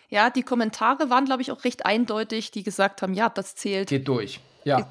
Ja, 0.09 0.29
die 0.31 0.43
Kommentare 0.43 1.09
waren, 1.09 1.25
glaube 1.25 1.43
ich, 1.43 1.51
auch 1.51 1.63
recht 1.63 1.85
eindeutig, 1.85 2.51
die 2.51 2.63
gesagt 2.63 3.01
haben, 3.01 3.13
ja, 3.13 3.29
das 3.29 3.55
zählt. 3.55 3.89
Geht 3.89 4.07
durch. 4.07 4.39
Ja, 4.69 4.89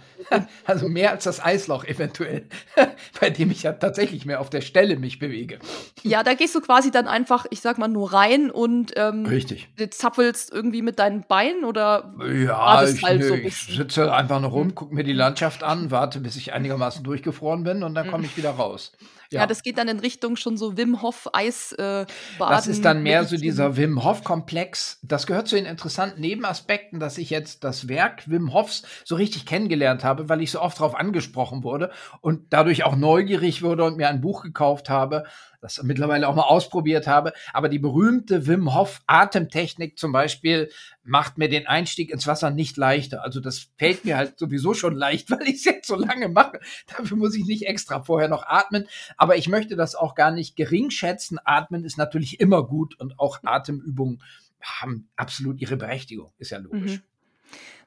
also 0.64 0.88
mehr 0.88 1.12
als 1.12 1.24
das 1.24 1.42
Eisloch 1.44 1.84
eventuell, 1.84 2.46
bei 3.20 3.30
dem 3.30 3.50
ich 3.50 3.62
ja 3.62 3.72
tatsächlich 3.72 4.26
mehr 4.26 4.40
auf 4.40 4.50
der 4.50 4.60
Stelle 4.60 4.96
mich 4.96 5.18
bewege. 5.18 5.58
Ja, 6.02 6.22
da 6.22 6.34
gehst 6.34 6.54
du 6.54 6.60
quasi 6.60 6.90
dann 6.90 7.08
einfach, 7.08 7.46
ich 7.50 7.60
sag 7.60 7.78
mal, 7.78 7.88
nur 7.88 8.12
rein 8.12 8.50
und 8.50 8.92
ähm, 8.96 9.26
Richtig. 9.26 9.68
zappelst 9.90 10.52
irgendwie 10.52 10.82
mit 10.82 10.98
deinen 10.98 11.22
Beinen 11.22 11.64
oder 11.64 12.14
ja, 12.20 12.84
ich, 12.84 13.02
halt 13.02 13.24
so 13.24 13.34
ich 13.34 13.56
sitze 13.56 14.12
einfach 14.12 14.40
nur 14.40 14.50
rum, 14.50 14.68
mhm. 14.68 14.74
gucke 14.74 14.94
mir 14.94 15.04
die 15.04 15.12
Landschaft 15.12 15.62
an, 15.62 15.90
warte, 15.90 16.20
bis 16.20 16.36
ich 16.36 16.52
einigermaßen 16.52 17.02
durchgefroren 17.04 17.62
bin 17.64 17.82
und 17.82 17.94
dann 17.94 18.06
mhm. 18.06 18.10
komme 18.10 18.24
ich 18.26 18.36
wieder 18.36 18.50
raus. 18.50 18.92
Ja. 19.30 19.40
ja. 19.40 19.46
das 19.46 19.62
geht 19.62 19.78
dann 19.78 19.88
in 19.88 20.00
Richtung 20.00 20.36
schon 20.36 20.56
so 20.56 20.76
Wim 20.76 21.02
Hof 21.02 21.28
Eisbaden. 21.32 22.06
Äh, 22.08 22.38
das 22.38 22.66
ist 22.66 22.84
dann 22.84 23.02
mehr 23.02 23.24
so 23.24 23.36
dieser 23.36 23.76
Wim 23.76 24.02
Hof 24.04 24.24
Komplex. 24.24 24.98
Das 25.02 25.26
gehört 25.26 25.48
zu 25.48 25.56
den 25.56 25.66
interessanten 25.66 26.20
Nebenaspekten, 26.20 26.98
dass 26.98 27.18
ich 27.18 27.30
jetzt 27.30 27.64
das 27.64 27.88
Werk 27.88 28.28
Wim 28.30 28.54
Hofs 28.54 28.82
so 29.04 29.16
richtig 29.16 29.44
kennengelernt 29.44 30.02
habe, 30.04 30.28
weil 30.28 30.40
ich 30.40 30.50
so 30.50 30.60
oft 30.60 30.78
darauf 30.80 30.94
angesprochen 30.94 31.62
wurde 31.62 31.90
und 32.20 32.52
dadurch 32.52 32.84
auch 32.84 32.96
neugierig 32.96 33.62
wurde 33.62 33.84
und 33.84 33.96
mir 33.96 34.08
ein 34.08 34.20
Buch 34.20 34.42
gekauft 34.42 34.88
habe. 34.88 35.24
Das 35.60 35.82
mittlerweile 35.82 36.28
auch 36.28 36.34
mal 36.34 36.42
ausprobiert 36.42 37.06
habe. 37.06 37.32
Aber 37.52 37.68
die 37.68 37.78
berühmte 37.78 38.46
Wim 38.46 38.74
Hof 38.74 39.00
Atemtechnik 39.06 39.98
zum 39.98 40.12
Beispiel 40.12 40.70
macht 41.02 41.38
mir 41.38 41.48
den 41.48 41.66
Einstieg 41.66 42.10
ins 42.10 42.26
Wasser 42.26 42.50
nicht 42.50 42.76
leichter. 42.76 43.24
Also 43.24 43.40
das 43.40 43.68
fällt 43.76 44.04
mir 44.04 44.16
halt 44.16 44.38
sowieso 44.38 44.74
schon 44.74 44.94
leicht, 44.94 45.30
weil 45.30 45.42
ich 45.42 45.56
es 45.56 45.64
jetzt 45.64 45.88
so 45.88 45.96
lange 45.96 46.28
mache. 46.28 46.60
Dafür 46.86 47.16
muss 47.16 47.34
ich 47.34 47.44
nicht 47.46 47.66
extra 47.66 48.02
vorher 48.02 48.28
noch 48.28 48.44
atmen. 48.46 48.86
Aber 49.16 49.36
ich 49.36 49.48
möchte 49.48 49.76
das 49.76 49.94
auch 49.94 50.14
gar 50.14 50.30
nicht 50.30 50.56
gering 50.56 50.90
schätzen. 50.90 51.38
Atmen 51.44 51.84
ist 51.84 51.98
natürlich 51.98 52.40
immer 52.40 52.66
gut 52.66 52.98
und 53.00 53.18
auch 53.18 53.42
Atemübungen 53.42 54.22
haben 54.60 55.08
absolut 55.16 55.60
ihre 55.60 55.76
Berechtigung, 55.76 56.32
ist 56.38 56.50
ja 56.50 56.58
logisch. 56.58 56.96
Mhm. 56.96 57.02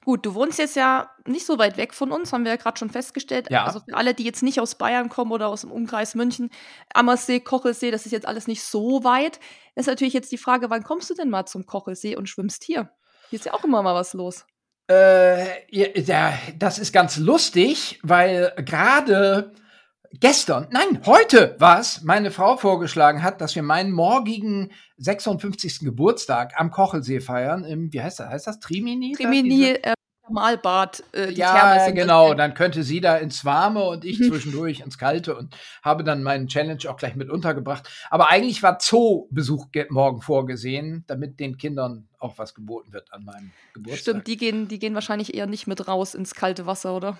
Gut, 0.03 0.25
du 0.25 0.34
wohnst 0.34 0.58
jetzt 0.58 0.75
ja 0.75 1.12
nicht 1.27 1.46
so 1.46 1.60
weit 1.60 1.77
weg 1.77 1.93
von 1.93 2.12
uns, 2.12 2.34
haben 2.34 2.43
wir 2.43 2.51
ja 2.51 2.58
gerade 2.58 2.77
schon 2.77 2.89
festgestellt. 2.89 3.51
Ja. 3.51 3.65
Also 3.65 3.81
für 3.81 3.96
alle, 3.96 4.15
die 4.15 4.24
jetzt 4.24 4.41
nicht 4.41 4.60
aus 4.60 4.75
Bayern 4.75 5.10
kommen 5.10 5.31
oder 5.31 5.48
aus 5.48 5.62
dem 5.62 5.72
Umkreis 5.72 6.15
München, 6.15 6.50
Ammersee, 6.93 7.39
Kochelsee, 7.39 7.91
das 7.91 8.08
ist 8.08 8.12
jetzt 8.12 8.27
alles 8.27 8.48
nicht 8.48 8.63
so 8.63 9.03
weit. 9.03 9.39
Ist 9.75 9.88
natürlich 9.88 10.13
jetzt 10.13 10.31
die 10.31 10.39
Frage, 10.39 10.72
wann 10.72 10.84
kommst 10.84 11.10
du 11.12 11.13
denn 11.13 11.29
mal 11.29 11.46
zum 11.46 11.67
Kochelsee 11.67 12.15
und 12.15 12.27
schwimmst 12.27 12.63
hier? 12.63 12.89
Hier 13.29 13.38
ist 13.38 13.46
ja 13.46 13.53
auch 13.53 13.63
immer 13.63 13.84
mal 13.84 13.93
was 13.93 14.13
los. 14.13 14.46
Äh, 14.89 15.65
ja, 15.70 16.34
das 16.58 16.79
ist 16.79 16.91
ganz 16.91 17.17
lustig, 17.17 18.00
weil 18.01 18.53
gerade 18.58 19.53
gestern, 20.20 20.68
nein, 20.72 21.01
heute 21.06 21.56
war 21.60 21.80
es, 21.80 22.01
meine 22.03 22.32
Frau 22.32 22.58
vorgeschlagen 22.58 23.24
hat, 23.24 23.41
dass 23.41 23.56
wir 23.56 23.63
meinen 23.63 23.91
morgigen 23.91 24.72
56. 24.98 25.80
Geburtstag 25.80 26.53
am 26.58 26.72
Kochelsee 26.72 27.20
feiern. 27.20 27.63
Im, 27.63 27.91
wie 27.94 28.01
heißt 28.01 28.20
das? 28.20 28.27
Heißt 28.30 28.48
das 28.48 28.60
Trimini? 28.60 29.13
Trimini, 29.13 29.70
äh, 29.70 29.94
Thermalbad. 30.32 31.03
Äh, 31.13 31.32
ja, 31.32 31.89
genau. 31.89 32.34
Dann 32.34 32.53
könnte 32.53 32.84
sie 32.84 33.01
da 33.01 33.18
ins 33.18 33.44
Warme 33.46 33.84
und 33.84 34.06
ich 34.06 34.18
zwischendurch 34.18 34.82
ins 34.82 34.98
Kalte 34.98 35.36
und 35.36 35.56
habe 35.84 36.03
dann 36.03 36.24
meinen 36.24 36.48
Challenge 36.48 36.80
auch 36.88 36.98
gleich 36.98 37.15
mit 37.15 37.30
untergebracht. 37.30 37.89
Aber 38.10 38.30
eigentlich 38.30 38.63
war 38.63 38.77
Zoo-Besuch 38.80 39.68
morgen 39.89 40.22
vorgesehen, 40.22 41.03
damit 41.08 41.39
den 41.39 41.58
Kindern 41.58 42.08
auch 42.20 42.38
was 42.38 42.53
geboten 42.53 42.94
wird 42.94 43.12
an 43.12 43.25
meinem 43.25 43.51
Geburtstag. 43.74 44.01
Stimmt, 44.01 44.27
die 44.27 44.38
gehen, 44.38 44.68
die 44.68 44.80
gehen 44.80 44.94
wahrscheinlich 44.94 45.34
eher 45.34 45.48
nicht 45.48 45.68
mit 45.68 45.88
raus 45.88 46.15
ins 46.15 46.36
kalte 46.36 46.65
Wasser, 46.65 46.96
oder? 46.96 47.18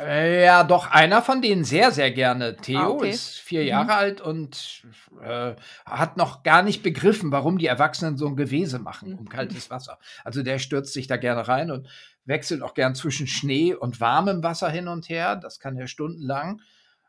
Äh, 0.00 0.44
ja, 0.44 0.64
doch 0.64 0.90
einer 0.90 1.22
von 1.22 1.42
denen 1.42 1.64
sehr, 1.64 1.90
sehr 1.90 2.10
gerne. 2.10 2.56
Theo 2.56 2.78
ah, 2.78 2.88
okay. 2.88 3.10
ist 3.10 3.38
vier 3.38 3.62
mhm. 3.62 3.66
Jahre 3.68 3.94
alt 3.94 4.20
und 4.20 4.82
äh, 5.22 5.54
hat 5.84 6.16
noch 6.16 6.42
gar 6.42 6.62
nicht 6.62 6.82
begriffen, 6.82 7.32
warum 7.32 7.58
die 7.58 7.66
Erwachsenen 7.66 8.16
so 8.16 8.26
ein 8.26 8.36
Gewese 8.36 8.78
machen 8.78 9.14
um 9.14 9.24
mhm. 9.24 9.28
kaltes 9.28 9.70
Wasser. 9.70 9.98
Also 10.24 10.42
der 10.42 10.58
stürzt 10.58 10.92
sich 10.92 11.06
da 11.06 11.16
gerne 11.16 11.48
rein 11.48 11.70
und 11.70 11.88
wechselt 12.24 12.62
auch 12.62 12.74
gern 12.74 12.94
zwischen 12.94 13.26
Schnee 13.26 13.74
und 13.74 14.00
warmem 14.00 14.42
Wasser 14.42 14.70
hin 14.70 14.88
und 14.88 15.08
her. 15.08 15.34
Das 15.36 15.58
kann 15.58 15.76
er 15.76 15.88
stundenlang. 15.88 16.60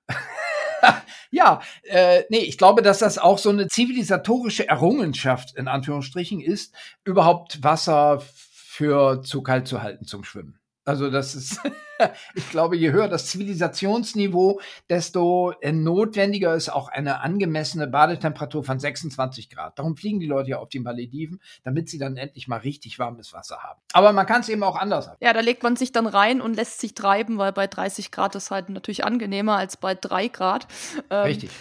ja, 1.29 1.61
äh, 1.83 2.23
nee, 2.29 2.39
ich 2.39 2.57
glaube, 2.57 2.81
dass 2.81 2.99
das 2.99 3.19
auch 3.19 3.37
so 3.37 3.49
eine 3.49 3.67
zivilisatorische 3.67 4.67
Errungenschaft 4.67 5.55
in 5.55 5.67
Anführungsstrichen 5.67 6.41
ist, 6.41 6.73
überhaupt 7.03 7.63
Wasser 7.63 8.21
für 8.21 9.21
zu 9.21 9.43
kalt 9.43 9.67
zu 9.67 9.83
halten 9.83 10.05
zum 10.05 10.23
Schwimmen. 10.23 10.58
Also 10.89 11.11
das 11.11 11.35
ist, 11.35 11.59
ich 12.33 12.49
glaube, 12.49 12.75
je 12.75 12.91
höher 12.91 13.07
das 13.07 13.27
Zivilisationsniveau, 13.27 14.59
desto 14.89 15.53
äh, 15.61 15.71
notwendiger 15.71 16.55
ist 16.55 16.69
auch 16.69 16.87
eine 16.87 17.21
angemessene 17.21 17.85
Badetemperatur 17.85 18.63
von 18.63 18.79
26 18.79 19.51
Grad. 19.51 19.77
Darum 19.77 19.95
fliegen 19.95 20.19
die 20.19 20.25
Leute 20.25 20.49
ja 20.49 20.57
auf 20.57 20.69
die 20.69 20.79
Malediven, 20.79 21.41
damit 21.63 21.89
sie 21.89 21.99
dann 21.99 22.17
endlich 22.17 22.47
mal 22.47 22.57
richtig 22.57 22.97
warmes 22.97 23.33
Wasser 23.33 23.59
haben. 23.61 23.79
Aber 23.93 24.13
man 24.13 24.25
kann 24.25 24.41
es 24.41 24.49
eben 24.49 24.63
auch 24.63 24.77
anders 24.77 25.07
haben. 25.07 25.17
Ja, 25.21 25.31
da 25.31 25.41
legt 25.41 25.61
man 25.61 25.75
sich 25.75 25.91
dann 25.91 26.07
rein 26.07 26.41
und 26.41 26.55
lässt 26.55 26.81
sich 26.81 26.95
treiben, 26.95 27.37
weil 27.37 27.53
bei 27.53 27.67
30 27.67 28.09
Grad 28.09 28.33
ist 28.33 28.49
halt 28.49 28.69
natürlich 28.69 29.05
angenehmer 29.05 29.57
als 29.57 29.77
bei 29.77 29.93
3 29.93 30.29
Grad. 30.29 30.67
Ähm, 31.11 31.21
richtig. 31.21 31.51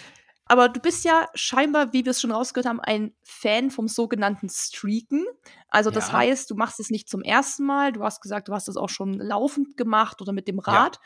Aber 0.49 0.67
du 0.67 0.79
bist 0.79 1.05
ja 1.05 1.27
scheinbar, 1.35 1.93
wie 1.93 2.05
wir 2.05 2.09
es 2.09 2.19
schon 2.19 2.31
rausgehört 2.31 2.67
haben, 2.67 2.79
ein 2.79 3.13
Fan 3.21 3.69
vom 3.69 3.87
sogenannten 3.87 4.49
Streaken. 4.49 5.23
Also 5.69 5.91
das 5.91 6.07
ja. 6.07 6.13
heißt, 6.13 6.49
du 6.49 6.55
machst 6.55 6.79
es 6.79 6.89
nicht 6.89 7.07
zum 7.07 7.21
ersten 7.21 7.65
Mal. 7.65 7.93
Du 7.93 8.03
hast 8.03 8.19
gesagt, 8.19 8.47
du 8.47 8.53
hast 8.53 8.67
es 8.67 8.75
auch 8.75 8.89
schon 8.89 9.13
laufend 9.13 9.77
gemacht 9.77 10.21
oder 10.23 10.33
mit 10.33 10.47
dem 10.47 10.57
Rad. 10.57 10.99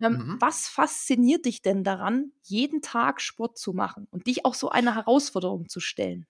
Ja. 0.00 0.08
Ähm, 0.08 0.12
mhm. 0.12 0.36
Was 0.38 0.68
fasziniert 0.68 1.46
dich 1.46 1.62
denn 1.62 1.82
daran, 1.82 2.32
jeden 2.42 2.82
Tag 2.82 3.22
Sport 3.22 3.56
zu 3.56 3.72
machen 3.72 4.06
und 4.10 4.26
dich 4.26 4.44
auch 4.44 4.52
so 4.52 4.68
eine 4.68 4.94
Herausforderung 4.94 5.70
zu 5.70 5.80
stellen? 5.80 6.26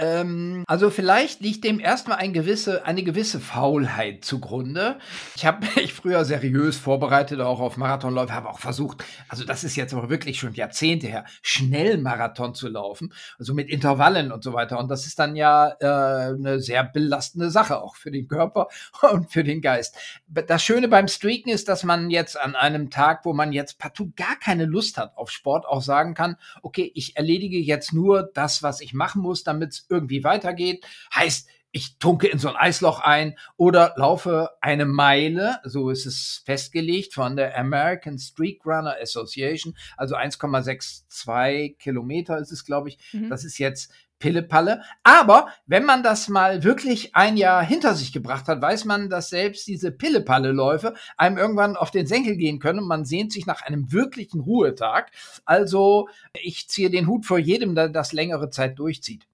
Ähm, 0.00 0.64
also 0.66 0.88
vielleicht 0.88 1.42
liegt 1.42 1.62
dem 1.62 1.78
erstmal 1.78 2.16
ein 2.16 2.32
gewisse, 2.32 2.86
eine 2.86 3.02
gewisse 3.02 3.38
Faulheit 3.38 4.24
zugrunde. 4.24 4.98
Ich 5.36 5.44
habe 5.44 5.66
mich 5.76 5.92
früher 5.92 6.24
seriös 6.24 6.78
vorbereitet, 6.78 7.40
auch 7.40 7.60
auf 7.60 7.76
Marathonläufe, 7.76 8.32
habe 8.32 8.48
auch 8.48 8.58
versucht, 8.58 9.04
also 9.28 9.44
das 9.44 9.62
ist 9.62 9.76
jetzt 9.76 9.92
aber 9.92 10.08
wirklich 10.08 10.38
schon 10.38 10.54
Jahrzehnte 10.54 11.06
her, 11.06 11.26
schnell 11.42 11.98
Marathon 11.98 12.54
zu 12.54 12.68
laufen, 12.68 13.12
also 13.38 13.52
mit 13.52 13.68
Intervallen 13.68 14.32
und 14.32 14.42
so 14.42 14.54
weiter. 14.54 14.78
Und 14.78 14.90
das 14.90 15.06
ist 15.06 15.18
dann 15.18 15.36
ja 15.36 15.74
äh, 15.80 16.34
eine 16.34 16.60
sehr 16.60 16.82
belastende 16.82 17.50
Sache, 17.50 17.82
auch 17.82 17.96
für 17.96 18.10
den 18.10 18.26
Körper 18.26 18.68
und 19.12 19.30
für 19.30 19.44
den 19.44 19.60
Geist. 19.60 19.96
Das 20.28 20.62
Schöne 20.62 20.88
beim 20.88 21.08
Streaken 21.08 21.50
ist, 21.50 21.68
dass 21.68 21.84
man 21.84 22.08
jetzt 22.08 22.40
an 22.40 22.56
einem 22.56 22.88
Tag, 22.88 23.26
wo 23.26 23.34
man 23.34 23.52
jetzt 23.52 23.78
partout 23.78 24.12
gar 24.16 24.36
keine 24.36 24.64
Lust 24.64 24.96
hat 24.96 25.14
auf 25.16 25.30
Sport, 25.30 25.66
auch 25.66 25.82
sagen 25.82 26.14
kann, 26.14 26.36
okay, 26.62 26.90
ich 26.94 27.18
erledige 27.18 27.58
jetzt 27.58 27.92
nur 27.92 28.30
das, 28.32 28.62
was 28.62 28.80
ich 28.80 28.94
machen 28.94 29.20
muss, 29.20 29.44
damit 29.44 29.89
irgendwie 29.90 30.24
weitergeht. 30.24 30.86
Heißt, 31.14 31.48
ich 31.72 31.98
tunke 31.98 32.26
in 32.26 32.38
so 32.38 32.48
ein 32.48 32.56
Eisloch 32.56 33.00
ein 33.00 33.36
oder 33.56 33.94
laufe 33.96 34.50
eine 34.60 34.86
Meile, 34.86 35.58
so 35.64 35.90
ist 35.90 36.04
es 36.04 36.42
festgelegt 36.44 37.14
von 37.14 37.36
der 37.36 37.56
American 37.56 38.18
Street 38.18 38.60
Runner 38.66 38.96
Association, 39.00 39.76
also 39.96 40.16
1,62 40.16 41.76
Kilometer 41.78 42.38
ist 42.38 42.50
es, 42.50 42.64
glaube 42.64 42.88
ich. 42.88 42.98
Mhm. 43.12 43.28
Das 43.28 43.44
ist 43.44 43.58
jetzt 43.58 43.92
Pillepalle. 44.18 44.82
Aber 45.02 45.48
wenn 45.66 45.84
man 45.84 46.02
das 46.02 46.28
mal 46.28 46.62
wirklich 46.62 47.16
ein 47.16 47.36
Jahr 47.36 47.64
hinter 47.64 47.94
sich 47.94 48.12
gebracht 48.12 48.48
hat, 48.48 48.60
weiß 48.60 48.84
man, 48.84 49.08
dass 49.08 49.30
selbst 49.30 49.66
diese 49.66 49.90
Pillepalle-Läufe 49.90 50.94
einem 51.16 51.38
irgendwann 51.38 51.76
auf 51.76 51.90
den 51.90 52.06
Senkel 52.06 52.36
gehen 52.36 52.58
können. 52.58 52.86
Man 52.86 53.04
sehnt 53.04 53.32
sich 53.32 53.46
nach 53.46 53.62
einem 53.62 53.92
wirklichen 53.92 54.40
Ruhetag. 54.40 55.10
Also 55.44 56.08
ich 56.34 56.68
ziehe 56.68 56.90
den 56.90 57.06
Hut 57.06 57.26
vor 57.26 57.38
jedem, 57.38 57.74
der 57.74 57.88
das 57.88 58.12
längere 58.12 58.50
Zeit 58.50 58.78
durchzieht. 58.78 59.26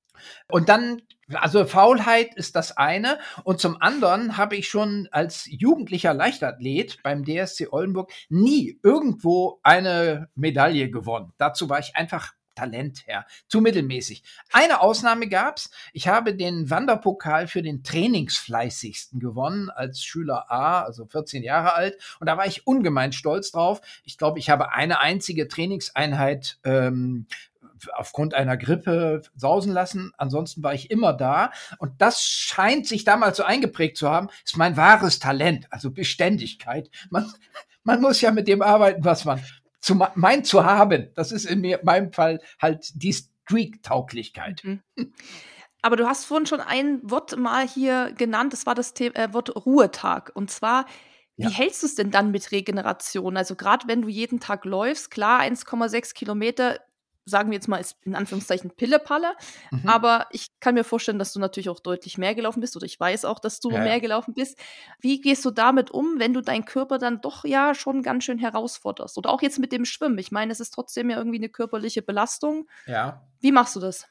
Und 0.49 0.69
dann, 0.69 1.03
also 1.33 1.65
Faulheit 1.65 2.35
ist 2.35 2.57
das 2.57 2.77
eine. 2.77 3.19
Und 3.45 3.61
zum 3.61 3.81
anderen 3.81 4.37
habe 4.37 4.57
ich 4.57 4.69
schon 4.69 5.09
als 5.11 5.47
jugendlicher 5.49 6.15
Leichtathlet 6.15 7.03
beim 7.03 7.25
DSC 7.25 7.69
Oldenburg 7.71 8.11
nie 8.29 8.79
irgendwo 8.83 9.61
eine 9.63 10.29
Medaille 10.35 10.91
gewonnen. 10.91 11.33
Dazu 11.39 11.69
war 11.69 11.79
ich 11.79 11.97
einfach 11.97 12.33
Talent 12.57 13.07
her. 13.07 13.27
Zu 13.47 13.61
mittelmäßig. 13.61 14.25
Eine 14.51 14.81
Ausnahme 14.81 15.29
gab's. 15.29 15.71
Ich 15.93 16.09
habe 16.09 16.35
den 16.35 16.69
Wanderpokal 16.69 17.47
für 17.47 17.63
den 17.63 17.85
Trainingsfleißigsten 17.85 19.21
gewonnen 19.21 19.71
als 19.71 20.03
Schüler 20.03 20.51
A, 20.51 20.83
also 20.83 21.07
14 21.07 21.45
Jahre 21.45 21.75
alt. 21.75 21.97
Und 22.19 22.27
da 22.27 22.37
war 22.37 22.47
ich 22.47 22.67
ungemein 22.67 23.13
stolz 23.13 23.53
drauf. 23.53 23.81
Ich 24.03 24.19
glaube, 24.19 24.41
ich 24.41 24.51
habe 24.51 24.73
eine 24.73 25.01
einzige 25.01 25.47
Trainingseinheit 25.47 26.59
ähm, 26.65 27.27
aufgrund 27.95 28.35
einer 28.35 28.57
Grippe 28.57 29.23
sausen 29.35 29.73
lassen. 29.73 30.13
Ansonsten 30.19 30.63
war 30.63 30.75
ich 30.75 30.91
immer 30.91 31.13
da. 31.13 31.53
Und 31.79 32.01
das 32.01 32.23
scheint 32.23 32.87
sich 32.87 33.05
damals 33.05 33.37
so 33.37 33.45
eingeprägt 33.45 33.97
zu 33.97 34.11
haben, 34.11 34.29
ist 34.45 34.57
mein 34.57 34.77
wahres 34.77 35.19
Talent, 35.19 35.67
also 35.71 35.91
Beständigkeit. 35.91 36.91
Man, 37.11 37.31
man 37.85 38.01
muss 38.01 38.21
ja 38.21 38.31
mit 38.33 38.49
dem 38.49 38.63
arbeiten, 38.63 39.05
was 39.05 39.25
man 39.25 39.43
zu, 39.81 39.95
meint 40.15 40.47
zu 40.47 40.65
haben. 40.65 41.11
Das 41.15 41.33
ist 41.33 41.45
in 41.45 41.61
mir, 41.61 41.81
meinem 41.85 42.13
Fall 42.13 42.41
halt 42.61 42.91
die 42.95 43.13
Streak-Tauglichkeit. 43.13 44.63
Mhm. 44.65 44.83
Aber 45.83 45.95
du 45.95 46.09
hast 46.09 46.25
vorhin 46.25 46.47
schon 46.47 46.61
ein 46.61 46.99
Wort 47.05 47.37
mal 47.37 47.67
hier 47.67 48.13
genannt, 48.19 48.53
das 48.53 48.67
war 48.67 48.75
das 48.75 48.93
Thema, 48.93 49.15
äh, 49.15 49.33
Wort 49.33 49.55
Ruhetag. 49.55 50.33
Und 50.35 50.51
zwar, 50.51 50.87
wie 51.37 51.45
ja. 51.45 51.51
hältst 51.51 51.83
du 51.83 51.87
es 51.87 51.95
denn 51.95 52.11
dann 52.11 52.33
mit 52.33 52.51
Regeneration? 52.51 53.37
Also 53.37 53.55
gerade 53.55 53.87
wenn 53.87 54.03
du 54.03 54.09
jeden 54.09 54.41
Tag 54.41 54.65
läufst, 54.65 55.13
klar, 55.13 55.43
1,6 55.43 56.15
Kilometer 56.15 56.81
sagen 57.27 57.51
wir 57.51 57.57
jetzt 57.57 57.69
mal, 57.69 57.79
ist 57.79 57.97
in 58.05 58.15
Anführungszeichen 58.15 58.71
Pillepalle. 58.71 59.33
Mhm. 59.73 59.89
Aber 59.89 60.27
ich 60.31 60.59
kann 60.61 60.75
mir 60.75 60.85
vorstellen, 60.85 61.19
dass 61.19 61.33
du 61.33 61.41
natürlich 61.41 61.69
auch 61.69 61.81
deutlich 61.81 62.17
mehr 62.19 62.35
gelaufen 62.35 62.61
bist 62.61 62.77
oder 62.77 62.87
ich 62.87 62.99
weiß 62.99 63.25
auch, 63.25 63.41
dass 63.41 63.61
du 63.61 63.71
ja. 63.71 63.81
mehr 63.81 64.01
gelaufen 64.01 64.33
bist. 64.33 64.59
Wie 65.01 65.21
gehst 65.21 65.45
du 65.45 65.51
damit 65.51 65.91
um, 65.91 66.19
wenn 66.19 66.33
du 66.33 66.41
deinen 66.41 66.65
Körper 66.65 66.99
dann 66.99 67.21
doch 67.21 67.45
ja 67.45 67.75
schon 67.75 68.03
ganz 68.03 68.25
schön 68.25 68.39
herausforderst? 68.39 69.19
Oder 69.19 69.31
auch 69.31 69.43
jetzt 69.43 69.59
mit 69.59 69.73
dem 69.73 69.85
Schwimmen. 69.85 70.19
Ich 70.19 70.31
meine, 70.31 70.53
es 70.53 70.61
ist 70.61 70.71
trotzdem 70.71 71.11
ja 71.11 71.19
irgendwie 71.19 71.39
eine 71.39 71.49
körperliche 71.49 72.01
Belastung. 72.01 72.69
Ja. 72.87 73.23
Wie 73.41 73.53
machst 73.53 73.75
du 73.75 73.81
das? 73.81 74.07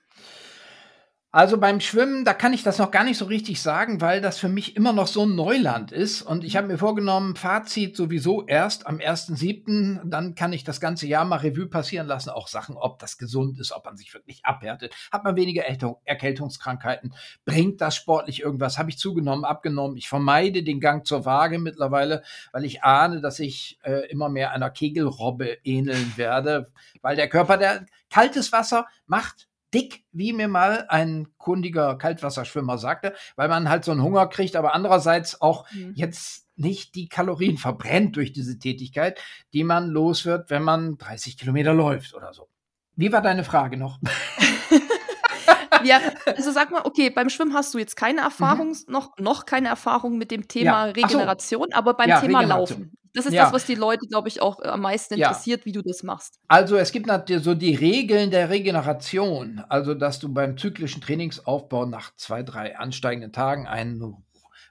Also 1.36 1.58
beim 1.58 1.82
Schwimmen, 1.82 2.24
da 2.24 2.34
kann 2.34 2.54
ich 2.54 2.64
das 2.64 2.78
noch 2.78 2.92
gar 2.92 3.04
nicht 3.04 3.18
so 3.18 3.26
richtig 3.26 3.62
sagen, 3.62 4.00
weil 4.00 4.22
das 4.22 4.40
für 4.40 4.48
mich 4.48 4.78
immer 4.78 4.94
noch 4.94 5.08
so 5.08 5.26
ein 5.26 5.36
Neuland 5.36 5.92
ist. 5.92 6.22
Und 6.22 6.46
ich 6.46 6.56
habe 6.56 6.68
mir 6.68 6.78
vorgenommen, 6.78 7.36
Fazit 7.36 7.98
sowieso 7.98 8.46
erst 8.46 8.88
am 8.88 9.00
1.7., 9.00 10.00
dann 10.06 10.36
kann 10.36 10.54
ich 10.54 10.64
das 10.64 10.80
ganze 10.80 11.08
Jahr 11.08 11.26
mal 11.26 11.40
Revue 11.40 11.68
passieren 11.68 12.08
lassen. 12.08 12.30
Auch 12.30 12.48
Sachen, 12.48 12.78
ob 12.78 13.00
das 13.00 13.18
gesund 13.18 13.60
ist, 13.60 13.74
ob 13.74 13.84
man 13.84 13.98
sich 13.98 14.14
wirklich 14.14 14.46
abhärtet. 14.46 14.96
Hat 15.12 15.26
man 15.26 15.36
weniger 15.36 15.64
Erkältungskrankheiten? 15.66 17.14
Bringt 17.44 17.82
das 17.82 17.98
sportlich 17.98 18.42
irgendwas? 18.42 18.78
Habe 18.78 18.92
ich 18.92 18.98
zugenommen, 18.98 19.44
abgenommen? 19.44 19.98
Ich 19.98 20.08
vermeide 20.08 20.64
den 20.64 20.80
Gang 20.80 21.06
zur 21.06 21.26
Waage 21.26 21.60
mittlerweile, 21.60 22.24
weil 22.54 22.64
ich 22.64 22.84
ahne, 22.84 23.20
dass 23.20 23.40
ich 23.40 23.78
äh, 23.84 24.10
immer 24.10 24.30
mehr 24.30 24.54
einer 24.54 24.70
Kegelrobbe 24.70 25.58
ähneln 25.66 26.14
werde, 26.16 26.72
weil 27.02 27.18
der 27.18 27.28
Körper, 27.28 27.58
der 27.58 27.86
kaltes 28.10 28.54
Wasser 28.54 28.86
macht 29.06 29.50
dick, 29.76 30.06
wie 30.14 30.32
mir 30.32 30.48
mal 30.48 30.86
ein 30.88 31.28
kundiger 31.38 31.98
Kaltwasserschwimmer 31.98 32.78
sagte, 32.78 33.14
weil 33.36 33.50
man 33.50 33.70
halt 33.70 33.84
so 33.84 33.92
einen 33.92 34.02
Hunger 34.02 34.28
kriegt, 34.28 34.56
aber 34.56 34.74
andererseits 34.74 35.42
auch 35.42 35.70
mhm. 35.72 35.92
jetzt 35.96 36.48
nicht 36.56 36.96
die 36.96 37.10
Kalorien 37.10 37.58
verbrennt 37.60 38.16
durch 38.16 38.32
diese 38.32 38.58
Tätigkeit, 38.58 39.20
die 39.54 39.66
man 39.66 39.90
los 39.90 40.26
wird, 40.26 40.50
wenn 40.50 40.64
man 40.64 40.98
30 40.98 41.38
Kilometer 41.38 41.74
läuft 41.74 42.14
oder 42.14 42.34
so. 42.34 42.48
Wie 42.96 43.12
war 43.12 43.22
deine 43.22 43.44
Frage 43.44 43.76
noch? 43.76 44.00
ja, 45.84 46.00
also 46.26 46.52
sag 46.52 46.72
mal, 46.72 46.84
okay, 46.86 47.10
beim 47.10 47.30
Schwimmen 47.30 47.54
hast 47.54 47.74
du 47.74 47.78
jetzt 47.78 47.98
keine 47.98 48.22
Erfahrung, 48.22 48.70
mhm. 48.70 48.84
noch, 48.88 49.18
noch 49.18 49.46
keine 49.46 49.68
Erfahrung 49.68 50.18
mit 50.18 50.32
dem 50.32 50.48
Thema 50.48 50.86
ja. 50.88 50.92
Regeneration, 50.94 51.68
so. 51.72 51.78
aber 51.78 51.96
beim 51.96 52.10
ja, 52.10 52.22
Thema 52.22 52.42
Laufen. 52.44 52.94
Das 53.16 53.26
ist 53.26 53.34
ja. 53.34 53.46
das, 53.46 53.54
was 53.54 53.66
die 53.66 53.76
Leute, 53.76 54.06
glaube 54.08 54.28
ich, 54.28 54.42
auch 54.42 54.60
äh, 54.60 54.68
am 54.68 54.82
meisten 54.82 55.16
interessiert, 55.16 55.62
ja. 55.62 55.66
wie 55.66 55.72
du 55.72 55.82
das 55.82 56.04
machst. 56.04 56.40
Also 56.48 56.76
es 56.76 56.92
gibt 56.92 57.08
natürlich 57.08 57.44
so 57.44 57.56
die 57.56 57.74
Regeln 57.74 58.30
der 58.30 58.50
Regeneration, 58.50 59.64
also 59.70 59.94
dass 59.94 60.20
du 60.20 60.34
beim 60.34 60.58
zyklischen 60.58 61.02
Trainingsaufbau 61.02 61.86
nach 61.86 62.14
zwei, 62.16 62.44
drei 62.44 62.78
ansteigenden 62.78 63.32
Tagen 63.32 63.68
einen 63.68 64.26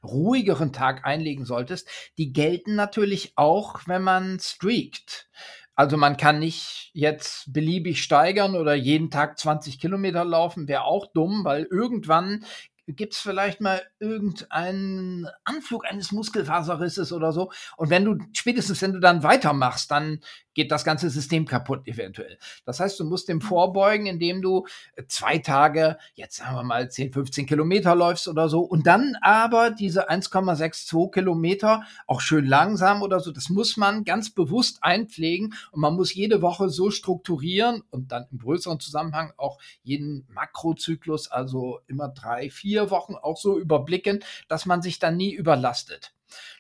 ruhigeren 0.04 0.72
Tag 0.72 1.06
einlegen 1.06 1.46
solltest. 1.46 1.88
Die 2.18 2.32
gelten 2.32 2.74
natürlich 2.74 3.32
auch, 3.36 3.80
wenn 3.86 4.02
man 4.02 4.38
streakt. 4.38 5.30
Also 5.74 5.96
man 5.96 6.16
kann 6.16 6.38
nicht 6.38 6.90
jetzt 6.92 7.52
beliebig 7.52 8.02
steigern 8.02 8.54
oder 8.54 8.74
jeden 8.74 9.10
Tag 9.10 9.38
20 9.38 9.80
Kilometer 9.80 10.24
laufen, 10.24 10.68
wäre 10.68 10.84
auch 10.84 11.06
dumm, 11.12 11.44
weil 11.44 11.64
irgendwann 11.64 12.44
gibt 12.86 13.14
es 13.14 13.20
vielleicht 13.20 13.60
mal 13.60 13.82
irgendeinen 13.98 15.26
Anflug 15.44 15.86
eines 15.86 16.12
Muskelfaserrisses 16.12 17.12
oder 17.12 17.32
so. 17.32 17.50
Und 17.76 17.90
wenn 17.90 18.04
du, 18.04 18.18
spätestens 18.32 18.82
wenn 18.82 18.92
du 18.92 19.00
dann 19.00 19.22
weitermachst, 19.22 19.90
dann 19.90 20.20
geht 20.54 20.70
das 20.70 20.84
ganze 20.84 21.10
System 21.10 21.46
kaputt 21.46 21.86
eventuell. 21.86 22.38
Das 22.64 22.80
heißt, 22.80 22.98
du 22.98 23.04
musst 23.04 23.28
dem 23.28 23.38
mhm. 23.38 23.42
vorbeugen, 23.42 24.06
indem 24.06 24.42
du 24.42 24.66
äh, 24.96 25.04
zwei 25.06 25.38
Tage, 25.38 25.98
jetzt 26.14 26.36
sagen 26.36 26.56
wir 26.56 26.62
mal 26.62 26.90
10, 26.90 27.12
15 27.12 27.46
Kilometer 27.46 27.94
läufst 27.94 28.28
oder 28.28 28.48
so 28.48 28.60
und 28.60 28.86
dann 28.86 29.16
aber 29.20 29.70
diese 29.70 30.10
1,62 30.10 31.10
Kilometer 31.10 31.82
auch 32.06 32.20
schön 32.20 32.46
langsam 32.46 33.02
oder 33.02 33.20
so, 33.20 33.32
das 33.32 33.48
muss 33.48 33.76
man 33.76 34.04
ganz 34.04 34.30
bewusst 34.30 34.78
einpflegen 34.82 35.54
und 35.72 35.80
man 35.80 35.94
muss 35.94 36.14
jede 36.14 36.42
Woche 36.42 36.68
so 36.68 36.90
strukturieren 36.90 37.82
und 37.90 38.12
dann 38.12 38.26
im 38.30 38.38
größeren 38.38 38.80
Zusammenhang 38.80 39.32
auch 39.36 39.58
jeden 39.82 40.26
Makrozyklus, 40.28 41.30
also 41.30 41.80
immer 41.86 42.08
drei, 42.08 42.50
vier 42.50 42.90
Wochen 42.90 43.14
auch 43.14 43.36
so 43.36 43.58
überblicken, 43.58 44.20
dass 44.48 44.66
man 44.66 44.82
sich 44.82 44.98
dann 44.98 45.16
nie 45.16 45.32
überlastet. 45.32 46.12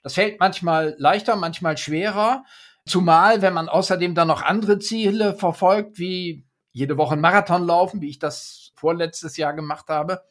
Das 0.02 0.14
fällt 0.14 0.40
manchmal 0.40 0.94
leichter, 0.98 1.36
manchmal 1.36 1.76
schwerer. 1.76 2.44
Zumal, 2.86 3.40
wenn 3.40 3.54
man 3.54 3.68
außerdem 3.68 4.14
dann 4.14 4.28
noch 4.28 4.42
andere 4.42 4.78
Ziele 4.78 5.34
verfolgt, 5.34 5.98
wie 5.98 6.46
jede 6.72 6.98
Woche 6.98 7.12
einen 7.12 7.22
Marathon 7.22 7.64
laufen, 7.64 8.00
wie 8.00 8.10
ich 8.10 8.18
das 8.18 8.72
vorletztes 8.74 9.36
Jahr 9.36 9.54
gemacht 9.54 9.88
habe. 9.88 10.22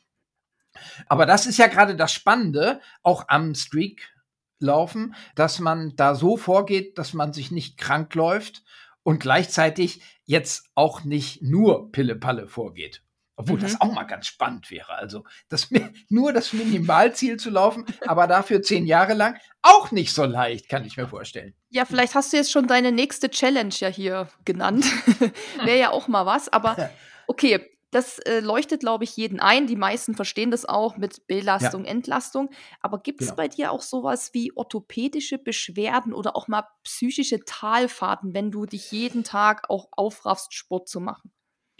Aber 1.08 1.26
das 1.26 1.46
ist 1.46 1.58
ja 1.58 1.68
gerade 1.68 1.96
das 1.96 2.12
Spannende, 2.12 2.80
auch 3.02 3.26
am 3.28 3.56
Streak 3.56 4.14
laufen, 4.60 5.16
dass 5.36 5.60
man 5.60 5.96
da 5.96 6.16
so 6.16 6.38
vorgeht, 6.38 6.98
dass 6.98 7.14
man 7.14 7.34
sich 7.34 7.52
nicht 7.52 7.78
krank 7.78 8.14
läuft 8.16 8.64
und 9.04 9.20
gleichzeitig 9.20 10.02
jetzt 10.26 10.70
auch 10.76 11.04
nicht 11.04 11.42
nur 11.42 11.92
Pille-Palle 11.92 12.48
vorgeht. 12.48 13.03
Obwohl 13.36 13.58
mhm. 13.58 13.62
das 13.62 13.82
auch 13.82 13.92
mal 13.92 14.04
ganz 14.04 14.28
spannend 14.28 14.70
wäre. 14.70 14.94
Also 14.94 15.24
das, 15.50 15.70
nur 16.10 16.34
das 16.34 16.54
Minimalziel 16.54 17.38
zu 17.38 17.50
laufen, 17.50 17.86
aber 18.06 18.28
dafür 18.28 18.62
zehn 18.62 18.86
Jahre 18.86 19.14
lang, 19.14 19.38
auch 19.62 19.92
nicht 19.92 20.14
so 20.14 20.24
leicht, 20.26 20.70
kann 20.70 20.86
ich 20.86 20.98
mir 20.98 21.08
vorstellen. 21.08 21.56
Ja, 21.70 21.86
vielleicht 21.86 22.16
hast 22.16 22.34
du 22.34 22.38
jetzt 22.38 22.52
schon 22.52 22.68
deine 22.68 22.92
nächste 22.92 23.30
Challenge 23.30 23.74
ja 23.80 23.88
hier 23.88 24.30
genannt. 24.46 24.86
wäre 25.64 25.80
ja 25.80 25.90
auch 25.90 26.08
mal 26.08 26.26
was. 26.26 26.50
Aber 26.50 26.90
okay, 27.28 27.74
das 27.94 28.20
äh, 28.20 28.40
leuchtet, 28.40 28.82
glaube 28.82 29.04
ich, 29.04 29.16
jeden 29.16 29.40
ein. 29.40 29.68
Die 29.68 29.76
meisten 29.76 30.16
verstehen 30.16 30.52
das 30.52 30.66
auch 30.66 30.98
mit 30.98 31.28
Belastung, 31.28 31.86
ja. 31.86 31.92
Entlastung. 31.92 32.50
Aber 32.82 33.00
gibt 33.00 33.22
es 33.22 33.28
genau. 33.28 33.38
bei 33.38 33.48
dir 33.48 33.72
auch 33.72 33.82
sowas 33.82 34.34
wie 34.34 34.52
orthopädische 34.56 35.38
Beschwerden 35.38 36.14
oder 36.14 36.36
auch 36.36 36.48
mal 36.48 36.68
psychische 36.84 37.46
Talfahrten, 37.46 38.34
wenn 38.34 38.52
du 38.52 38.66
dich 38.66 38.92
jeden 38.92 39.24
Tag 39.24 39.70
auch 39.70 39.88
aufraffst, 39.92 40.54
Sport 40.54 40.90
zu 40.90 41.00
machen? 41.00 41.32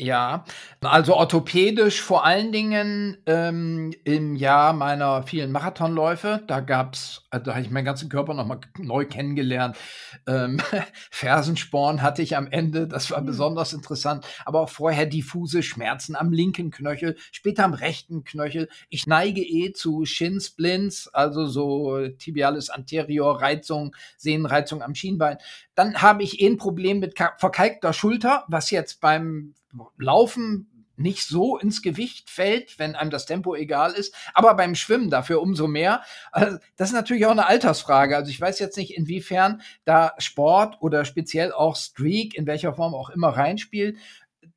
Ja, 0.04 0.44
also 0.82 1.16
orthopädisch 1.16 2.02
vor 2.02 2.26
allen 2.26 2.52
Dingen 2.52 3.20
ähm, 3.26 3.94
im 4.04 4.36
Jahr 4.36 4.74
meiner 4.74 5.24
vielen 5.24 5.54
Marathonläufe. 5.54 6.44
Da 6.46 6.60
gab's, 6.60 7.24
also 7.30 7.46
da 7.46 7.52
habe 7.52 7.62
ich 7.62 7.72
meinen 7.72 7.86
ganzen 7.86 8.10
Körper 8.10 8.34
nochmal 8.34 8.60
neu 8.78 9.06
kennengelernt. 9.06 9.78
Ähm, 10.28 10.60
Fersensporn 11.10 12.02
hatte 12.02 12.22
ich 12.22 12.36
am 12.36 12.48
Ende, 12.48 12.86
das 12.86 13.12
war 13.12 13.22
mhm. 13.22 13.28
besonders 13.28 13.72
interessant. 13.72 14.26
Aber 14.44 14.60
auch 14.60 14.70
vorher 14.70 15.06
diffuse 15.06 15.64
Schmerzen 15.64 16.18
am 16.18 16.34
linken 16.34 16.70
Knöchel, 16.70 17.16
später 17.32 17.64
am 17.64 17.74
rechten 17.74 18.26
Knöchel. 18.26 18.68
Ich 18.90 19.08
neige 19.08 19.42
eh 19.42 19.72
zu 19.72 20.04
Shinsplints, 20.04 21.08
also 21.14 21.46
so 21.46 22.10
Tibialis 22.10 22.70
anterior 22.70 23.42
Reizung, 23.42 23.96
Sehnenreizung 24.18 24.82
am 24.82 24.96
Schienbein. 24.96 25.38
Dann 25.76 26.02
habe 26.02 26.24
ich 26.24 26.42
eh 26.42 26.48
ein 26.48 26.58
Problem 26.58 27.00
mit 27.00 27.18
verkalkter 27.18 27.94
Schulter, 27.94 28.44
was 28.50 28.70
jetzt 28.70 29.00
beim 29.00 29.54
Laufen 29.98 30.70
nicht 30.96 31.28
so 31.28 31.58
ins 31.58 31.82
Gewicht 31.82 32.30
fällt, 32.30 32.78
wenn 32.78 32.96
einem 32.96 33.10
das 33.10 33.26
Tempo 33.26 33.56
egal 33.56 33.94
ist, 33.94 34.14
aber 34.34 34.54
beim 34.54 34.76
Schwimmen 34.76 35.10
dafür 35.10 35.42
umso 35.42 35.68
mehr. 35.68 36.04
Also 36.32 36.58
das 36.78 36.90
ist 36.90 36.96
natürlich 36.96 37.26
auch 37.26 37.32
eine 37.32 37.48
Altersfrage. 37.48 38.16
Also 38.16 38.30
ich 38.30 38.40
weiß 38.40 38.60
jetzt 38.60 38.78
nicht, 38.78 38.96
inwiefern 38.96 39.62
da 39.86 40.14
Sport 40.18 40.78
oder 40.82 41.06
speziell 41.06 41.52
auch 41.52 41.76
Streak, 41.76 42.36
in 42.36 42.46
welcher 42.46 42.74
Form 42.74 42.94
auch 42.94 43.10
immer 43.10 43.30
reinspielt, 43.30 43.98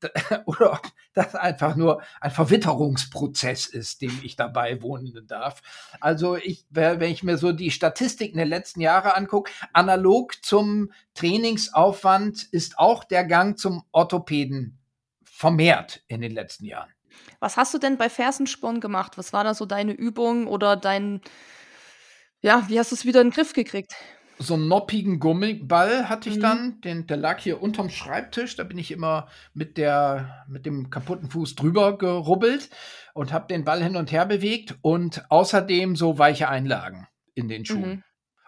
oder 0.44 0.74
ob 0.74 0.83
das 1.14 1.35
einfach 1.35 1.74
nur 1.74 2.02
ein 2.20 2.31
Verwitterungsprozess 2.31 3.66
ist, 3.66 4.02
dem 4.02 4.20
ich 4.22 4.37
dabei 4.37 4.83
wohnen 4.83 5.26
darf. 5.26 5.62
Also 6.00 6.37
ich, 6.37 6.66
wenn 6.68 7.00
ich 7.02 7.22
mir 7.22 7.38
so 7.38 7.52
die 7.52 7.70
Statistiken 7.70 8.37
der 8.37 8.46
letzten 8.46 8.83
Jahre 8.83 9.16
angucke, 9.16 9.50
analog 9.72 10.44
zum 10.44 10.92
Trainingsaufwand 11.14 12.42
ist 12.50 12.79
auch 12.79 13.05
der 13.05 13.24
Gang 13.24 13.59
zum 13.59 13.85
Orthopäden 13.90 14.79
vermehrt 15.37 16.03
in 16.09 16.22
den 16.22 16.33
letzten 16.33 16.64
Jahren. 16.64 16.90
Was 17.40 17.57
hast 17.59 17.75
du 17.75 17.79
denn 17.79 17.99
bei 17.99 18.09
Fersensporn 18.09 18.81
gemacht? 18.81 19.18
Was 19.18 19.33
war 19.33 19.44
da 19.44 19.53
so 19.53 19.66
deine 19.66 19.92
Übung 19.92 20.46
oder 20.46 20.77
dein, 20.77 21.20
ja, 22.40 22.64
wie 22.68 22.79
hast 22.79 22.90
du 22.90 22.94
es 22.94 23.05
wieder 23.05 23.20
in 23.20 23.29
den 23.29 23.35
Griff 23.35 23.53
gekriegt? 23.53 23.94
So 24.38 24.55
einen 24.55 24.68
noppigen 24.68 25.18
Gummiball 25.18 26.09
hatte 26.09 26.29
ich 26.29 26.37
mhm. 26.37 26.40
dann, 26.40 26.81
den, 26.81 27.07
der 27.07 27.16
lag 27.18 27.38
hier 27.38 27.62
unterm 27.62 27.90
Schreibtisch, 27.90 28.57
da 28.57 28.64
bin 28.64 28.79
ich 28.79 28.90
immer 28.90 29.29
mit, 29.53 29.77
der, 29.77 30.44
mit 30.49 30.66
dem 30.66 30.90
kaputten 30.90 31.31
Fuß 31.31 31.55
drüber 31.55 31.99
gerubbelt 31.99 32.70
und 33.14 33.33
habe 33.33 33.46
den 33.46 33.64
Ball 33.64 33.83
hin 33.83 33.96
und 33.96 34.12
her 34.12 34.27
bewegt 34.27 34.75
und 34.81 35.31
außerdem 35.31 35.96
so 35.96 36.18
weiche 36.18 36.49
Einlagen 36.49 37.09
in 37.35 37.49
den 37.49 37.64
Schuhen. 37.64 37.90
Mhm. 37.96 38.05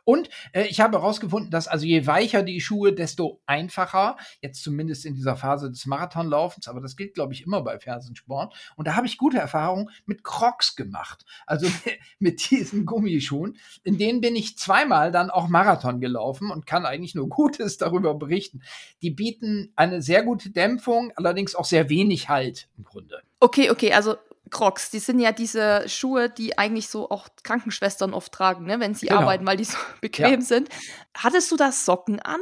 Und 0.09 0.31
äh, 0.53 0.64
ich 0.68 0.81
habe 0.81 0.97
herausgefunden, 0.97 1.51
dass 1.51 1.68
also 1.68 1.85
je 1.85 2.07
weicher 2.07 2.42
die 2.42 2.62
Schuhe, 2.62 2.94
desto 2.94 3.42
einfacher, 3.44 4.16
jetzt 4.40 4.62
zumindest 4.62 5.05
in 5.05 5.14
dieser 5.14 5.37
Phase 5.37 5.71
des 5.71 5.85
Marathonlaufens, 5.85 6.66
aber 6.66 6.81
das 6.81 6.97
gilt, 6.97 7.12
glaube 7.12 7.35
ich, 7.35 7.44
immer 7.44 7.61
bei 7.61 7.79
Fersensport. 7.79 8.55
Und 8.77 8.88
da 8.88 8.97
habe 8.97 9.07
ich 9.07 9.18
gute 9.18 9.37
Erfahrungen 9.37 9.90
mit 10.07 10.25
Crocs 10.25 10.77
gemacht. 10.77 11.27
Also 11.44 11.66
mit 12.21 12.51
diesen 12.51 12.87
Gummischuhen. 12.87 13.59
In 13.85 13.99
denen 13.99 14.23
bin 14.23 14.35
ich 14.35 14.57
zweimal 14.57 15.12
dann 15.12 15.29
auch 15.29 15.49
Marathon 15.49 16.01
gelaufen 16.01 16.51
und 16.51 16.64
kann 16.64 16.87
eigentlich 16.87 17.14
nur 17.14 17.29
Gutes 17.29 17.77
darüber 17.77 18.14
berichten. 18.14 18.62
Die 19.03 19.11
bieten 19.11 19.75
eine 19.77 20.01
sehr 20.01 20.23
gute 20.23 20.49
Dämpfung, 20.49 21.12
allerdings 21.16 21.55
auch 21.55 21.66
sehr 21.66 21.90
wenig 21.90 22.31
Halt 22.31 22.71
im 22.79 22.85
Grunde. 22.85 23.21
Okay, 23.40 23.71
okay, 23.71 23.92
also 23.92 24.16
Crocs, 24.51 24.91
die 24.91 24.99
sind 24.99 25.21
ja 25.21 25.33
diese 25.33 25.89
Schuhe, 25.89 26.31
die 26.31 26.59
eigentlich 26.59 26.89
so 26.89 27.11
auch 27.11 27.29
Krankenschwestern 27.43 28.15
oft 28.15 28.33
tragen, 28.33 28.67
ne, 28.67 28.81
wenn 28.81 28.95
sie 28.95 29.07
genau. 29.07 29.21
arbeiten, 29.21 29.47
weil 29.47 29.57
die 29.57 29.65
so 29.65 29.79
bequem 30.01 30.41
ja. 30.41 30.41
sind. 30.41 30.69
Hattest 31.17 31.51
du 31.51 31.57
da 31.57 31.73
Socken 31.73 32.21
an? 32.21 32.41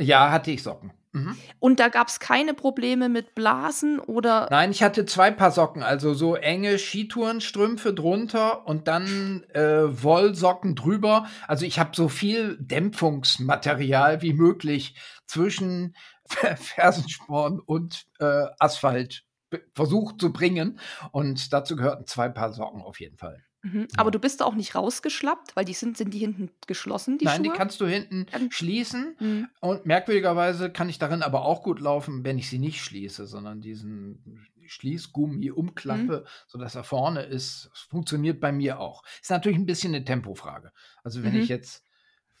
Ja, 0.00 0.30
hatte 0.30 0.50
ich 0.50 0.62
Socken. 0.62 0.92
Mhm. 1.12 1.36
Und 1.58 1.80
da 1.80 1.88
gab 1.88 2.08
es 2.08 2.20
keine 2.20 2.54
Probleme 2.54 3.08
mit 3.08 3.34
Blasen 3.34 3.98
oder. 3.98 4.46
Nein, 4.50 4.70
ich 4.70 4.82
hatte 4.82 5.06
zwei 5.06 5.30
Paar 5.30 5.50
Socken, 5.50 5.82
also 5.82 6.14
so 6.14 6.34
enge 6.34 6.78
Skitourenstrümpfe 6.78 7.94
drunter 7.94 8.66
und 8.66 8.88
dann 8.88 9.44
äh, 9.54 10.02
Wollsocken 10.02 10.74
drüber. 10.74 11.26
Also 11.46 11.64
ich 11.64 11.78
habe 11.78 11.90
so 11.94 12.08
viel 12.08 12.58
Dämpfungsmaterial 12.60 14.22
wie 14.22 14.34
möglich 14.34 14.94
zwischen 15.26 15.96
Fersensporn 16.26 17.58
und 17.58 18.06
äh, 18.20 18.44
Asphalt 18.58 19.24
versucht 19.74 20.20
zu 20.20 20.32
bringen. 20.32 20.78
Und 21.12 21.52
dazu 21.52 21.76
gehörten 21.76 22.06
zwei 22.06 22.28
Paar 22.28 22.52
Socken 22.52 22.82
auf 22.82 23.00
jeden 23.00 23.16
Fall. 23.16 23.44
Mhm. 23.62 23.88
Aber 23.96 24.12
du 24.12 24.20
bist 24.20 24.40
da 24.40 24.44
auch 24.44 24.54
nicht 24.54 24.76
rausgeschlappt, 24.76 25.56
weil 25.56 25.64
die 25.64 25.72
sind, 25.74 25.96
sind 25.96 26.14
die 26.14 26.20
hinten 26.20 26.50
geschlossen, 26.68 27.18
die 27.18 27.24
Nein, 27.24 27.36
Schuhe? 27.44 27.52
die 27.52 27.58
kannst 27.58 27.80
du 27.80 27.86
hinten 27.86 28.26
Dann- 28.30 28.52
schließen. 28.52 29.16
Mhm. 29.18 29.48
Und 29.60 29.84
merkwürdigerweise 29.84 30.70
kann 30.70 30.88
ich 30.88 30.98
darin 31.00 31.22
aber 31.22 31.44
auch 31.44 31.62
gut 31.64 31.80
laufen, 31.80 32.24
wenn 32.24 32.38
ich 32.38 32.48
sie 32.48 32.60
nicht 32.60 32.80
schließe, 32.80 33.26
sondern 33.26 33.60
diesen 33.60 34.46
Schließgummi 34.64 35.50
umklappe, 35.50 36.24
sodass 36.46 36.74
er 36.76 36.84
vorne 36.84 37.22
ist. 37.22 37.68
Das 37.72 37.80
funktioniert 37.80 38.38
bei 38.38 38.52
mir 38.52 38.78
auch. 38.78 39.02
Ist 39.20 39.30
natürlich 39.30 39.58
ein 39.58 39.66
bisschen 39.66 39.94
eine 39.94 40.04
Tempofrage. 40.04 40.70
Also 41.02 41.24
wenn 41.24 41.34
Mhm. 41.34 41.40
ich 41.40 41.48
jetzt 41.48 41.82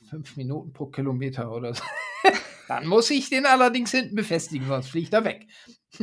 fünf 0.08 0.36
Minuten 0.36 0.72
pro 0.72 0.86
Kilometer 0.86 1.50
oder 1.50 1.74
so, 1.74 1.82
dann 2.68 2.86
muss 2.86 3.10
ich 3.10 3.30
den 3.30 3.46
allerdings 3.46 3.90
hinten 3.90 4.14
befestigen, 4.14 4.66
sonst 4.68 4.90
fliegt 4.90 5.12
er 5.12 5.24
weg. 5.24 5.46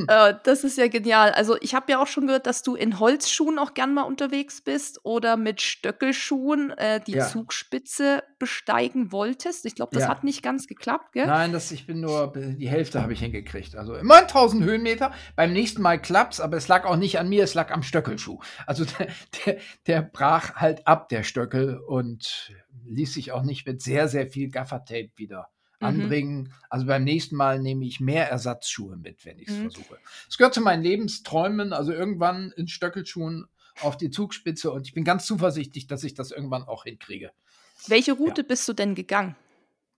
Äh, 0.08 0.34
das 0.44 0.64
ist 0.64 0.80
ja 0.80 0.88
genial. 0.88 1.32
Also 1.32 1.58
ich 1.62 1.76
habe 1.76 1.92
ja 1.92 2.02
auch 2.02 2.08
schon 2.08 2.26
gehört, 2.26 2.48
dass 2.48 2.64
du 2.64 2.76
in 2.76 3.00
Holzschuhen 3.00 3.60
auch 3.60 3.76
gern 3.76 3.94
mal 3.94 4.02
unterwegs 4.02 4.62
bist 4.62 5.00
oder 5.04 5.38
mit 5.38 5.62
Stöckelschuhen 5.62 6.72
äh, 6.72 7.00
die 7.06 7.14
Ja. 7.14 7.28
Zugspitze 7.28 8.24
besteigen 8.40 9.12
wolltest. 9.12 9.64
Ich 9.66 9.76
glaube, 9.76 9.92
das 9.94 10.04
Ja. 10.04 10.10
hat 10.10 10.24
nicht 10.24 10.42
ganz 10.42 10.66
geklappt, 10.66 11.14
gell? 11.14 11.28
Nein, 11.28 11.54
das, 11.54 11.72
ich 11.72 11.86
bin 11.86 12.02
nur, 12.02 12.34
die 12.36 12.68
Hälfte 12.68 13.02
habe 13.02 13.14
ich 13.14 13.20
hingekriegt. 13.20 13.76
Also 13.76 13.94
immer 13.94 14.16
1000 14.28 14.64
Höhenmeter. 14.64 15.12
Beim 15.36 15.54
nächsten 15.54 15.84
Mal 15.84 16.02
klappt's, 16.02 16.42
aber 16.42 16.58
es 16.58 16.68
lag 16.68 16.86
auch 16.86 16.98
nicht 16.98 17.20
an 17.20 17.30
mir, 17.30 17.44
es 17.44 17.54
lag 17.54 17.72
am 17.72 17.84
Stöckelschuh. 17.84 18.40
Also 18.66 18.86
der, 19.00 19.08
der, 19.46 19.58
der 19.86 20.02
brach 20.02 20.56
halt 20.56 20.88
ab, 20.88 21.10
der 21.10 21.22
Stöckel, 21.24 21.78
und 21.78 22.52
ließ 22.88 23.14
sich 23.14 23.32
auch 23.32 23.44
nicht 23.44 23.68
mit 23.68 23.82
sehr, 23.84 24.08
sehr 24.08 24.28
viel 24.28 24.50
Gaffertape 24.50 25.12
wieder. 25.16 25.48
Anbringen. 25.80 26.54
Also 26.70 26.86
beim 26.86 27.04
nächsten 27.04 27.36
Mal 27.36 27.60
nehme 27.60 27.86
ich 27.86 28.00
mehr 28.00 28.30
Ersatzschuhe 28.30 28.98
mit, 28.98 29.26
wenn 29.26 29.40
ich 29.40 29.48
es 29.48 29.56
Mhm. 29.56 29.62
versuche. 29.62 29.98
Es 30.30 30.38
gehört 30.38 30.54
zu 30.54 30.62
meinen 30.62 30.84
Lebensträumen, 30.84 31.74
also 31.74 31.92
irgendwann 31.92 32.52
in 32.56 32.68
Stöckelschuhen 32.68 33.48
auf 33.82 33.98
die 33.98 34.10
Zugspitze 34.10 34.72
und 34.72 34.88
ich 34.88 34.94
bin 34.94 35.04
ganz 35.04 35.26
zuversichtlich, 35.26 35.88
dass 35.88 36.04
ich 36.04 36.14
das 36.14 36.32
irgendwann 36.32 36.64
auch 36.64 36.84
hinkriege. 36.86 37.32
Welche 37.88 38.14
Route 38.14 38.44
bist 38.44 38.68
du 38.68 38.74
denn 38.74 38.96
gegangen? 38.96 39.36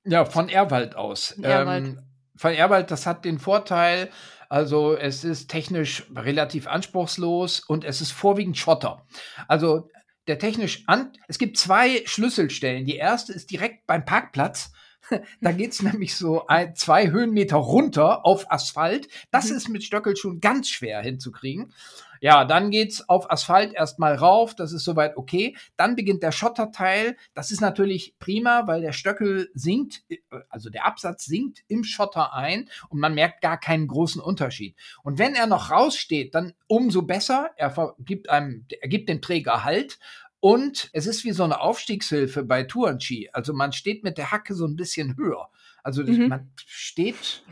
Ja, 0.04 0.26
von 0.26 0.50
Erwald 0.50 0.96
aus. 0.96 1.34
Von 1.34 1.44
Erwald. 1.44 1.86
Ähm, 1.86 2.00
von 2.36 2.54
Erwald, 2.54 2.92
das 2.92 3.06
hat 3.06 3.26
den 3.26 3.40
Vorteil, 3.40 4.10
also 4.50 4.96
es 4.96 5.24
ist 5.24 5.50
technisch 5.50 6.06
relativ 6.16 6.68
anspruchslos 6.68 7.60
und 7.62 7.84
es 7.84 8.00
ist 8.02 8.12
vorwiegend 8.12 8.58
Schotter. 8.58 9.06
Also 9.48 9.90
der 10.28 10.40
technisch 10.40 10.84
an, 10.88 11.14
es 11.28 11.38
gibt 11.38 11.58
zwei 11.58 12.04
Schlüsselstellen. 12.06 12.86
Die 12.86 12.98
erste 12.98 13.34
ist 13.34 13.50
direkt 13.50 13.88
beim 13.88 14.06
Parkplatz. 14.06 14.72
Da 15.42 15.52
geht's 15.52 15.82
nämlich 15.82 16.16
so 16.16 16.48
ein, 16.48 16.76
zwei 16.76 17.10
Höhenmeter 17.12 17.58
runter 17.58 18.26
auf 18.26 18.52
Asphalt. 18.52 19.08
Das 19.32 19.50
Mhm. 19.50 19.58
ist 19.58 19.70
mit 19.70 19.84
Stöckelschuhen 19.84 20.40
ganz 20.42 20.70
schwer 20.70 21.02
hinzukriegen. 21.02 21.74
Ja, 22.20 22.46
dann 22.46 22.72
geht's 22.72 23.08
auf 23.10 23.30
Asphalt 23.30 23.74
erstmal 23.76 24.16
rauf, 24.16 24.56
das 24.56 24.72
ist 24.74 24.84
soweit 24.86 25.18
okay. 25.18 25.56
Dann 25.76 25.96
beginnt 25.96 26.24
der 26.24 26.32
Schotterteil. 26.32 27.16
Das 27.36 27.52
ist 27.52 27.62
natürlich 27.62 28.16
prima, 28.18 28.66
weil 28.66 28.82
der 28.82 28.92
Stöckel 28.92 29.52
sinkt, 29.54 30.02
äh, 30.10 30.18
also 30.50 30.72
der 30.72 30.88
Absatz 30.88 31.26
sinkt 31.26 31.64
im 31.68 31.84
Schotter 31.84 32.34
ein 32.34 32.70
und 32.90 33.00
man 33.00 33.14
merkt 33.14 33.42
gar 33.42 33.60
keinen 33.60 33.88
großen 33.88 34.20
Unterschied. 34.20 34.76
Und 35.04 35.20
wenn 35.20 35.36
er 35.36 35.46
noch 35.46 35.70
raussteht, 35.70 36.34
dann 36.34 36.54
umso 36.66 37.04
besser. 37.04 37.52
Er 37.56 37.70
vergibt 37.70 38.30
einem, 38.32 38.66
er 38.82 38.90
gibt 38.90 39.10
dem 39.10 39.22
Träger 39.22 39.64
Halt. 39.64 40.00
Und 40.40 40.90
es 40.94 41.08
ist 41.08 41.24
wie 41.24 41.32
so 41.32 41.44
eine 41.44 41.60
Aufstiegshilfe 41.62 42.44
bei 42.44 42.64
Tourenski. 42.64 43.30
Also 43.34 43.54
man 43.54 43.74
steht 43.74 44.04
mit 44.04 44.18
der 44.18 44.32
Hacke 44.32 44.54
so 44.54 44.66
ein 44.66 44.76
bisschen 44.76 45.18
höher. 45.18 45.50
Also 45.84 46.04
Mhm. 46.04 46.28
man 46.28 46.52
steht 46.56 47.44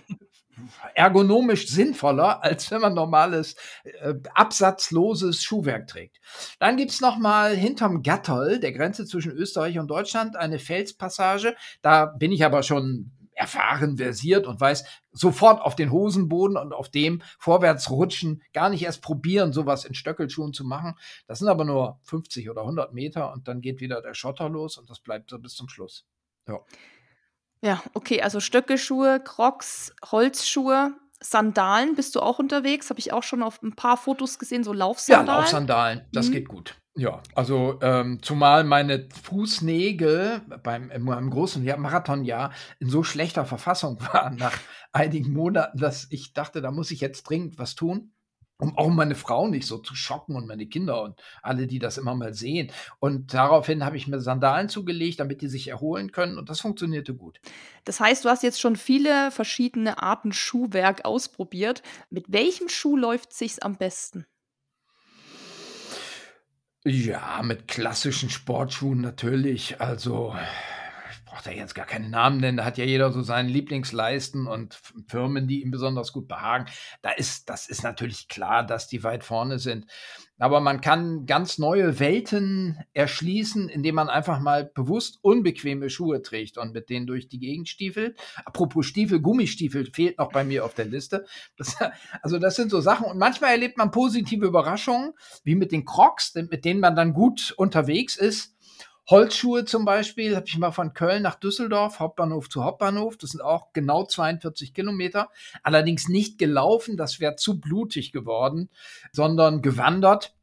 ergonomisch 0.93 1.67
sinnvoller, 1.67 2.43
als 2.43 2.71
wenn 2.71 2.81
man 2.81 2.93
normales, 2.93 3.55
äh, 3.83 4.13
absatzloses 4.33 5.43
Schuhwerk 5.43 5.87
trägt. 5.87 6.19
Dann 6.59 6.77
gibt's 6.77 7.01
noch 7.01 7.17
mal 7.17 7.55
hinterm 7.55 8.03
Gatterl, 8.03 8.59
der 8.59 8.71
Grenze 8.71 9.05
zwischen 9.05 9.31
Österreich 9.31 9.77
und 9.79 9.87
Deutschland, 9.87 10.35
eine 10.35 10.59
Felspassage. 10.59 11.55
Da 11.81 12.05
bin 12.05 12.31
ich 12.31 12.45
aber 12.45 12.63
schon 12.63 13.11
erfahren, 13.35 13.97
versiert 13.97 14.47
und 14.47 14.59
weiß 14.59 14.85
sofort 15.11 15.61
auf 15.61 15.75
den 15.75 15.91
Hosenboden 15.91 16.57
und 16.57 16.73
auf 16.73 16.89
dem 16.89 17.21
vorwärts 17.37 17.89
rutschen, 17.89 18.41
gar 18.53 18.69
nicht 18.69 18.83
erst 18.83 19.01
probieren, 19.01 19.53
sowas 19.53 19.85
in 19.85 19.93
Stöckelschuhen 19.93 20.53
zu 20.53 20.63
machen. 20.63 20.95
Das 21.27 21.39
sind 21.39 21.47
aber 21.49 21.65
nur 21.65 21.99
50 22.03 22.49
oder 22.49 22.61
100 22.61 22.93
Meter 22.93 23.31
und 23.33 23.47
dann 23.47 23.61
geht 23.61 23.79
wieder 23.81 24.01
der 24.01 24.13
Schotter 24.13 24.49
los 24.49 24.77
und 24.77 24.89
das 24.89 24.99
bleibt 24.99 25.29
so 25.29 25.37
bis 25.39 25.53
zum 25.55 25.69
Schluss. 25.69 26.05
Ja. 26.47 26.59
Ja, 27.61 27.81
okay, 27.93 28.21
also 28.21 28.39
Stöckelschuhe, 28.39 29.19
Crocs, 29.23 29.95
Holzschuhe, 30.11 30.93
Sandalen 31.19 31.95
bist 31.95 32.15
du 32.15 32.19
auch 32.19 32.39
unterwegs? 32.39 32.89
Habe 32.89 32.99
ich 32.99 33.11
auch 33.13 33.23
schon 33.23 33.41
auf 33.41 33.61
ein 33.63 33.75
paar 33.75 33.97
Fotos 33.97 34.37
gesehen, 34.37 34.63
so 34.63 34.71
Ja, 34.71 34.79
Laufsandalen. 34.79 35.39
Laufsandalen, 35.41 36.05
das 36.11 36.27
Mhm. 36.27 36.31
geht 36.33 36.47
gut. 36.47 36.75
Ja, 36.97 37.21
also 37.33 37.77
ähm, 37.81 38.19
zumal 38.21 38.63
meine 38.63 39.09
Fußnägel 39.23 40.41
beim 40.63 40.89
in 40.91 41.01
meinem 41.03 41.29
großen 41.29 41.61
Jahr, 41.65 41.77
Marathonjahr 41.77 42.53
in 42.79 42.89
so 42.89 43.03
schlechter 43.03 43.43
Verfassung 43.45 43.99
waren 44.13 44.37
nach 44.37 44.57
einigen 44.93 45.33
Monaten, 45.33 45.77
dass 45.77 46.07
ich 46.09 46.33
dachte, 46.33 46.61
da 46.61 46.71
muss 46.71 46.91
ich 46.91 47.01
jetzt 47.01 47.23
dringend 47.23 47.59
was 47.59 47.75
tun, 47.75 48.13
um 48.59 48.77
auch 48.77 48.87
meine 48.87 49.15
Frau 49.15 49.49
nicht 49.49 49.67
so 49.67 49.77
zu 49.79 49.93
schocken 49.93 50.37
und 50.37 50.47
meine 50.47 50.67
Kinder 50.67 51.01
und 51.03 51.21
alle, 51.41 51.67
die 51.67 51.79
das 51.79 51.97
immer 51.97 52.15
mal 52.15 52.33
sehen. 52.33 52.71
Und 52.99 53.33
daraufhin 53.33 53.83
habe 53.83 53.97
ich 53.97 54.07
mir 54.07 54.21
Sandalen 54.21 54.69
zugelegt, 54.69 55.19
damit 55.19 55.41
die 55.41 55.49
sich 55.49 55.67
erholen 55.67 56.13
können 56.13 56.37
und 56.37 56.49
das 56.49 56.61
funktionierte 56.61 57.13
gut. 57.13 57.41
Das 57.83 57.99
heißt, 57.99 58.23
du 58.23 58.29
hast 58.29 58.41
jetzt 58.41 58.61
schon 58.61 58.77
viele 58.77 59.31
verschiedene 59.31 60.01
Arten 60.01 60.31
Schuhwerk 60.31 61.03
ausprobiert. 61.03 61.83
Mit 62.09 62.31
welchem 62.31 62.69
Schuh 62.69 62.95
läuft 62.95 63.33
sich's 63.33 63.59
am 63.59 63.75
besten? 63.75 64.25
Ja, 66.87 67.41
mit 67.43 67.67
klassischen 67.67 68.29
Sportschuhen 68.29 69.01
natürlich. 69.01 69.81
Also, 69.81 70.35
ich 71.11 71.25
brauche 71.25 71.43
da 71.43 71.49
jetzt 71.49 71.73
gar 71.73 71.87
keine 71.87 72.09
Namen 72.09 72.39
nennen. 72.39 72.57
Da 72.57 72.65
hat 72.65 72.77
ja 72.77 72.85
jeder 72.85 73.11
so 73.11 73.23
seinen 73.23 73.49
Lieblingsleisten 73.49 74.45
und 74.45 74.79
Firmen, 75.07 75.47
die 75.47 75.63
ihm 75.63 75.71
besonders 75.71 76.13
gut 76.13 76.27
behagen. 76.27 76.65
Da 77.01 77.09
ist, 77.09 77.49
das 77.49 77.67
ist 77.67 77.81
natürlich 77.83 78.27
klar, 78.27 78.63
dass 78.63 78.87
die 78.87 79.03
weit 79.03 79.23
vorne 79.23 79.57
sind. 79.57 79.87
Aber 80.37 80.59
man 80.59 80.81
kann 80.81 81.25
ganz 81.25 81.57
neue 81.57 81.99
Welten 81.99 82.77
erschließen, 82.93 83.69
indem 83.69 83.95
man 83.95 84.09
einfach 84.09 84.39
mal 84.39 84.65
bewusst 84.65 85.19
unbequeme 85.21 85.89
Schuhe 85.89 86.21
trägt 86.21 86.57
und 86.57 86.73
mit 86.73 86.89
denen 86.89 87.07
durch 87.07 87.29
die 87.29 87.39
Gegend 87.39 87.69
stiefelt. 87.69 88.19
Apropos 88.43 88.85
Stiefel, 88.85 89.21
Gummistiefel 89.21 89.85
fehlt 89.93 90.17
noch 90.17 90.31
bei 90.31 90.43
mir 90.43 90.65
auf 90.65 90.73
der 90.73 90.85
Liste. 90.85 91.25
Das, 91.57 91.77
also 92.21 92.37
das 92.37 92.55
sind 92.55 92.69
so 92.69 92.81
Sachen. 92.81 93.05
Und 93.05 93.17
manchmal 93.17 93.51
erlebt 93.51 93.77
man 93.77 93.91
positive 93.91 94.45
Überraschungen, 94.45 95.13
wie 95.43 95.55
mit 95.55 95.71
den 95.71 95.85
Crocs, 95.85 96.33
mit 96.35 96.65
denen 96.65 96.81
man 96.81 96.95
dann 96.95 97.13
gut 97.13 97.53
unterwegs 97.55 98.17
ist. 98.17 98.54
Holzschuhe 99.07 99.65
zum 99.65 99.85
Beispiel, 99.85 100.35
habe 100.35 100.47
ich 100.47 100.57
mal 100.57 100.71
von 100.71 100.93
Köln 100.93 101.21
nach 101.21 101.35
Düsseldorf, 101.35 101.99
Hauptbahnhof 101.99 102.49
zu 102.49 102.63
Hauptbahnhof. 102.63 103.17
Das 103.17 103.31
sind 103.31 103.41
auch 103.41 103.71
genau 103.73 104.05
42 104.05 104.73
Kilometer. 104.73 105.29
Allerdings 105.61 106.07
nicht 106.07 106.39
gelaufen, 106.39 106.97
das 106.97 107.19
wäre 107.19 107.35
zu 107.35 107.59
blutig 107.59 108.11
geworden, 108.11 108.69
sondern 109.11 109.61
gewandert. 109.61 110.35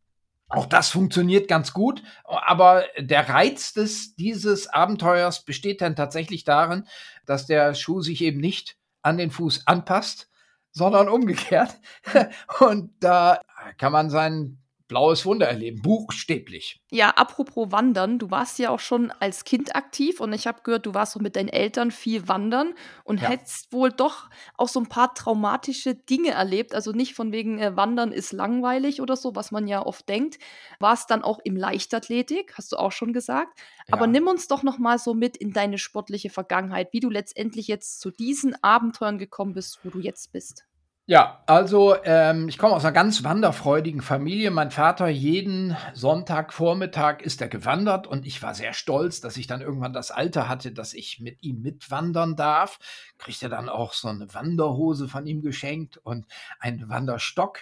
Auch 0.49 0.67
das 0.67 0.91
funktioniert 0.91 1.49
ganz 1.49 1.73
gut, 1.73 2.03
aber 2.25 2.85
der 2.99 3.27
Reiz 3.29 3.73
des, 3.73 4.15
dieses 4.17 4.69
Abenteuers 4.69 5.47
besteht 5.47 5.81
dann 5.81 5.97
tatsächlich 5.97 6.45
darin, 6.45 6.87
dass 7.25 7.47
der 7.47 7.75
Schuh 7.75 8.03
sich 8.03 8.21
eben 8.21 8.39
nicht 8.39 8.77
an 9.01 9.17
den 9.17 9.31
Fuß 9.31 9.67
anpasst, 9.67 10.29
sondern 10.71 11.09
umgekehrt. 11.09 11.81
Und 12.61 12.93
da 13.01 13.41
kann 13.79 13.93
man 13.93 14.11
sein 14.11 14.62
blaues 14.89 15.25
Wunder 15.25 15.47
erleben, 15.49 15.81
buchstäblich. 15.83 16.81
Ja, 16.91 17.11
apropos 17.11 17.73
Wandern, 17.73 18.19
du 18.19 18.31
warst 18.31 18.59
ja 18.59 18.69
auch 18.71 18.81
schon 18.81 19.11
als 19.11 19.45
Kind 19.45 19.75
aktiv 19.75 20.21
und 20.21 20.33
ich 20.35 20.47
habe 20.47 20.61
gehört, 20.63 20.85
du 20.85 20.93
warst 20.95 21.17
auch 21.17 21.21
mit 21.21 21.37
deinen 21.37 21.49
Eltern 21.49 21.91
viel 21.91 22.29
wandern 22.29 22.75
und 23.05 23.23
Ja. 23.23 23.29
hättest 23.31 23.73
wohl 23.73 23.91
doch 23.91 24.29
auch 24.59 24.69
so 24.69 24.79
ein 24.81 24.89
paar 24.89 25.15
traumatische 25.15 25.95
Dinge 25.95 26.31
erlebt. 26.33 26.75
Also 26.75 26.93
nicht 26.93 27.15
von 27.15 27.33
wegen 27.33 27.59
äh, 27.59 27.77
Wandern 27.77 28.13
ist 28.13 28.33
langweilig 28.33 29.01
oder 29.01 29.17
so, 29.17 29.35
was 29.35 29.51
man 29.51 29.67
ja 29.69 29.85
oft 29.85 30.09
denkt. 30.09 30.39
Warst 30.81 31.11
dann 31.11 31.23
auch 31.23 31.39
im 31.45 31.57
Leichtathletik, 31.57 32.55
hast 32.59 32.73
du 32.73 32.77
auch 32.77 32.93
schon 32.93 33.13
gesagt. 33.13 33.59
Aber 33.91 34.07
Ja. 34.07 34.07
nimm 34.07 34.27
uns 34.27 34.49
doch 34.49 34.63
noch 34.63 34.79
mal 34.79 34.99
so 34.99 35.15
mit 35.15 35.37
in 35.37 35.53
deine 35.53 35.79
sportliche 35.79 36.31
Vergangenheit, 36.31 36.93
wie 36.93 37.01
du 37.01 37.09
letztendlich 37.11 37.69
jetzt 37.69 38.01
zu 38.01 38.11
diesen 38.11 38.63
Abenteuern 38.63 39.19
gekommen 39.19 39.55
bist, 39.55 39.81
wo 39.83 39.91
du 39.91 39.99
jetzt 40.01 40.33
bist. 40.33 40.67
Ja, 41.07 41.43
also 41.47 41.97
ähm, 42.05 42.49
ich 42.49 42.59
komme 42.59 42.75
aus 42.75 42.85
einer 42.85 42.93
ganz 42.93 43.25
wanderfreudigen 43.25 44.03
Familie. 44.03 44.53
Mein 44.53 44.71
Vater 44.71 45.09
jeden 45.09 45.77
Sonntagvormittag 45.95 47.23
ist 47.23 47.41
er 47.41 47.49
gewandert 47.49 48.07
und 48.07 48.25
ich 48.25 48.41
war 48.41 48.55
sehr 48.55 48.73
stolz, 48.73 49.21
dass 49.21 49.37
ich 49.37 49.49
dann 49.49 49.61
irgendwann 49.63 49.93
das 49.93 50.13
Alter 50.13 50.49
hatte, 50.49 50.71
dass 50.71 50.95
ich 50.95 51.19
mit 51.19 51.43
ihm 51.43 51.61
mitwandern 51.61 52.37
darf. 52.37 52.79
Kriegte 53.19 53.49
dann 53.49 53.69
auch 53.69 53.95
so 53.95 54.07
eine 54.07 54.33
Wanderhose 54.33 55.09
von 55.09 55.27
ihm 55.27 55.43
geschenkt 55.43 55.97
und 55.99 56.27
einen 56.61 56.89
Wanderstock. 56.89 57.59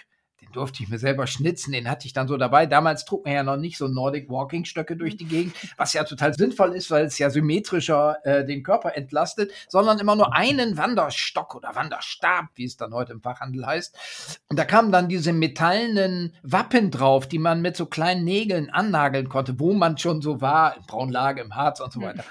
Den 0.51 0.53
durfte 0.53 0.83
ich 0.83 0.89
mir 0.89 0.99
selber 0.99 1.27
schnitzen, 1.27 1.71
den 1.71 1.89
hatte 1.89 2.05
ich 2.05 2.13
dann 2.13 2.27
so 2.27 2.37
dabei. 2.37 2.65
Damals 2.65 3.05
trug 3.05 3.25
man 3.25 3.33
ja 3.33 3.43
noch 3.43 3.57
nicht 3.57 3.77
so 3.77 3.87
Nordic 3.87 4.29
Walking 4.29 4.65
Stöcke 4.65 4.97
durch 4.97 5.17
die 5.17 5.25
Gegend, 5.25 5.55
was 5.77 5.93
ja 5.93 6.03
total 6.03 6.33
sinnvoll 6.33 6.75
ist, 6.75 6.91
weil 6.91 7.05
es 7.05 7.17
ja 7.17 7.29
symmetrischer 7.29 8.17
äh, 8.23 8.45
den 8.45 8.63
Körper 8.63 8.95
entlastet, 8.95 9.51
sondern 9.67 9.99
immer 9.99 10.15
nur 10.15 10.33
einen 10.35 10.77
Wanderstock 10.77 11.55
oder 11.55 11.75
Wanderstab, 11.75 12.45
wie 12.55 12.65
es 12.65 12.77
dann 12.77 12.93
heute 12.93 13.13
im 13.13 13.21
Fachhandel 13.21 13.65
heißt. 13.65 14.41
Und 14.49 14.59
da 14.59 14.65
kamen 14.65 14.91
dann 14.91 15.07
diese 15.07 15.33
metallenen 15.33 16.35
Wappen 16.43 16.91
drauf, 16.91 17.27
die 17.27 17.39
man 17.39 17.61
mit 17.61 17.77
so 17.77 17.85
kleinen 17.85 18.23
Nägeln 18.23 18.69
annageln 18.69 19.29
konnte, 19.29 19.59
wo 19.59 19.73
man 19.73 19.97
schon 19.97 20.21
so 20.21 20.41
war, 20.41 20.75
in 20.77 20.85
Braunlage, 20.85 21.41
im 21.41 21.55
Harz 21.55 21.79
und 21.79 21.93
so 21.93 22.01
weiter. 22.01 22.23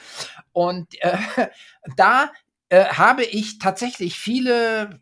Und 0.52 0.88
äh, 1.02 1.16
da 1.96 2.30
äh, 2.68 2.84
habe 2.84 3.24
ich 3.24 3.58
tatsächlich 3.58 4.18
viele 4.18 5.00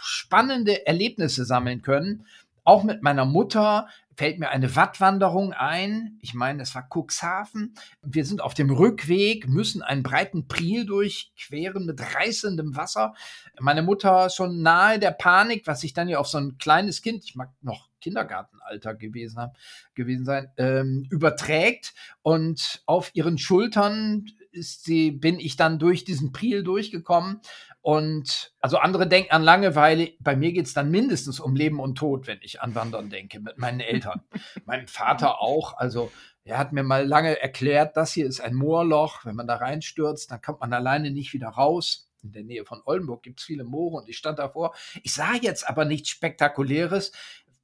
spannende 0.00 0.86
Erlebnisse 0.86 1.44
sammeln 1.44 1.82
können. 1.82 2.26
Auch 2.68 2.84
mit 2.84 3.02
meiner 3.02 3.24
Mutter 3.24 3.88
fällt 4.14 4.38
mir 4.38 4.50
eine 4.50 4.76
Wattwanderung 4.76 5.54
ein. 5.54 6.18
Ich 6.20 6.34
meine, 6.34 6.64
es 6.64 6.74
war 6.74 6.86
Cuxhaven. 6.86 7.72
Wir 8.02 8.26
sind 8.26 8.42
auf 8.42 8.52
dem 8.52 8.68
Rückweg, 8.68 9.48
müssen 9.48 9.80
einen 9.80 10.02
breiten 10.02 10.48
Priel 10.48 10.84
durchqueren 10.84 11.86
mit 11.86 11.98
reißendem 11.98 12.76
Wasser. 12.76 13.14
Meine 13.58 13.80
Mutter 13.80 14.28
schon 14.28 14.60
nahe 14.60 14.98
der 14.98 15.12
Panik, 15.12 15.66
was 15.66 15.80
sich 15.80 15.94
dann 15.94 16.08
ja 16.08 16.18
auf 16.18 16.28
so 16.28 16.36
ein 16.36 16.58
kleines 16.58 17.00
Kind, 17.00 17.24
ich 17.24 17.36
mag 17.36 17.48
noch 17.62 17.88
Kindergartenalter 18.02 18.94
gewesen 18.94 19.38
haben, 19.38 19.52
gewesen 19.94 20.26
sein, 20.26 20.52
ähm, 20.58 21.06
überträgt 21.10 21.94
und 22.20 22.82
auf 22.84 23.10
ihren 23.14 23.38
Schultern 23.38 24.26
ist 24.50 24.84
sie, 24.84 25.10
bin 25.10 25.38
ich 25.38 25.56
dann 25.56 25.78
durch 25.78 26.04
diesen 26.04 26.32
Priel 26.32 26.62
durchgekommen. 26.62 27.40
Und 27.88 28.52
also 28.60 28.76
andere 28.76 29.08
denken 29.08 29.32
an 29.32 29.42
Langeweile. 29.42 30.12
Bei 30.20 30.36
mir 30.36 30.52
geht 30.52 30.66
es 30.66 30.74
dann 30.74 30.90
mindestens 30.90 31.40
um 31.40 31.56
Leben 31.56 31.80
und 31.80 31.96
Tod, 31.96 32.26
wenn 32.26 32.38
ich 32.42 32.60
an 32.60 32.74
Wandern 32.74 33.08
denke, 33.08 33.40
mit 33.40 33.56
meinen 33.56 33.80
Eltern. 33.80 34.20
mein 34.66 34.86
Vater 34.88 35.40
auch. 35.40 35.78
Also 35.78 36.12
er 36.44 36.58
hat 36.58 36.74
mir 36.74 36.82
mal 36.82 37.06
lange 37.06 37.40
erklärt, 37.40 37.96
das 37.96 38.12
hier 38.12 38.26
ist 38.26 38.42
ein 38.42 38.54
Moorloch. 38.54 39.24
Wenn 39.24 39.36
man 39.36 39.46
da 39.46 39.56
reinstürzt, 39.56 40.30
dann 40.30 40.42
kommt 40.42 40.60
man 40.60 40.74
alleine 40.74 41.10
nicht 41.10 41.32
wieder 41.32 41.48
raus. 41.48 42.10
In 42.22 42.32
der 42.32 42.44
Nähe 42.44 42.66
von 42.66 42.82
Oldenburg 42.84 43.22
gibt 43.22 43.40
es 43.40 43.46
viele 43.46 43.64
Moore 43.64 44.02
und 44.02 44.08
ich 44.10 44.18
stand 44.18 44.38
davor. 44.38 44.74
Ich 45.02 45.14
sah 45.14 45.36
jetzt 45.40 45.66
aber 45.66 45.86
nichts 45.86 46.10
Spektakuläres, 46.10 47.12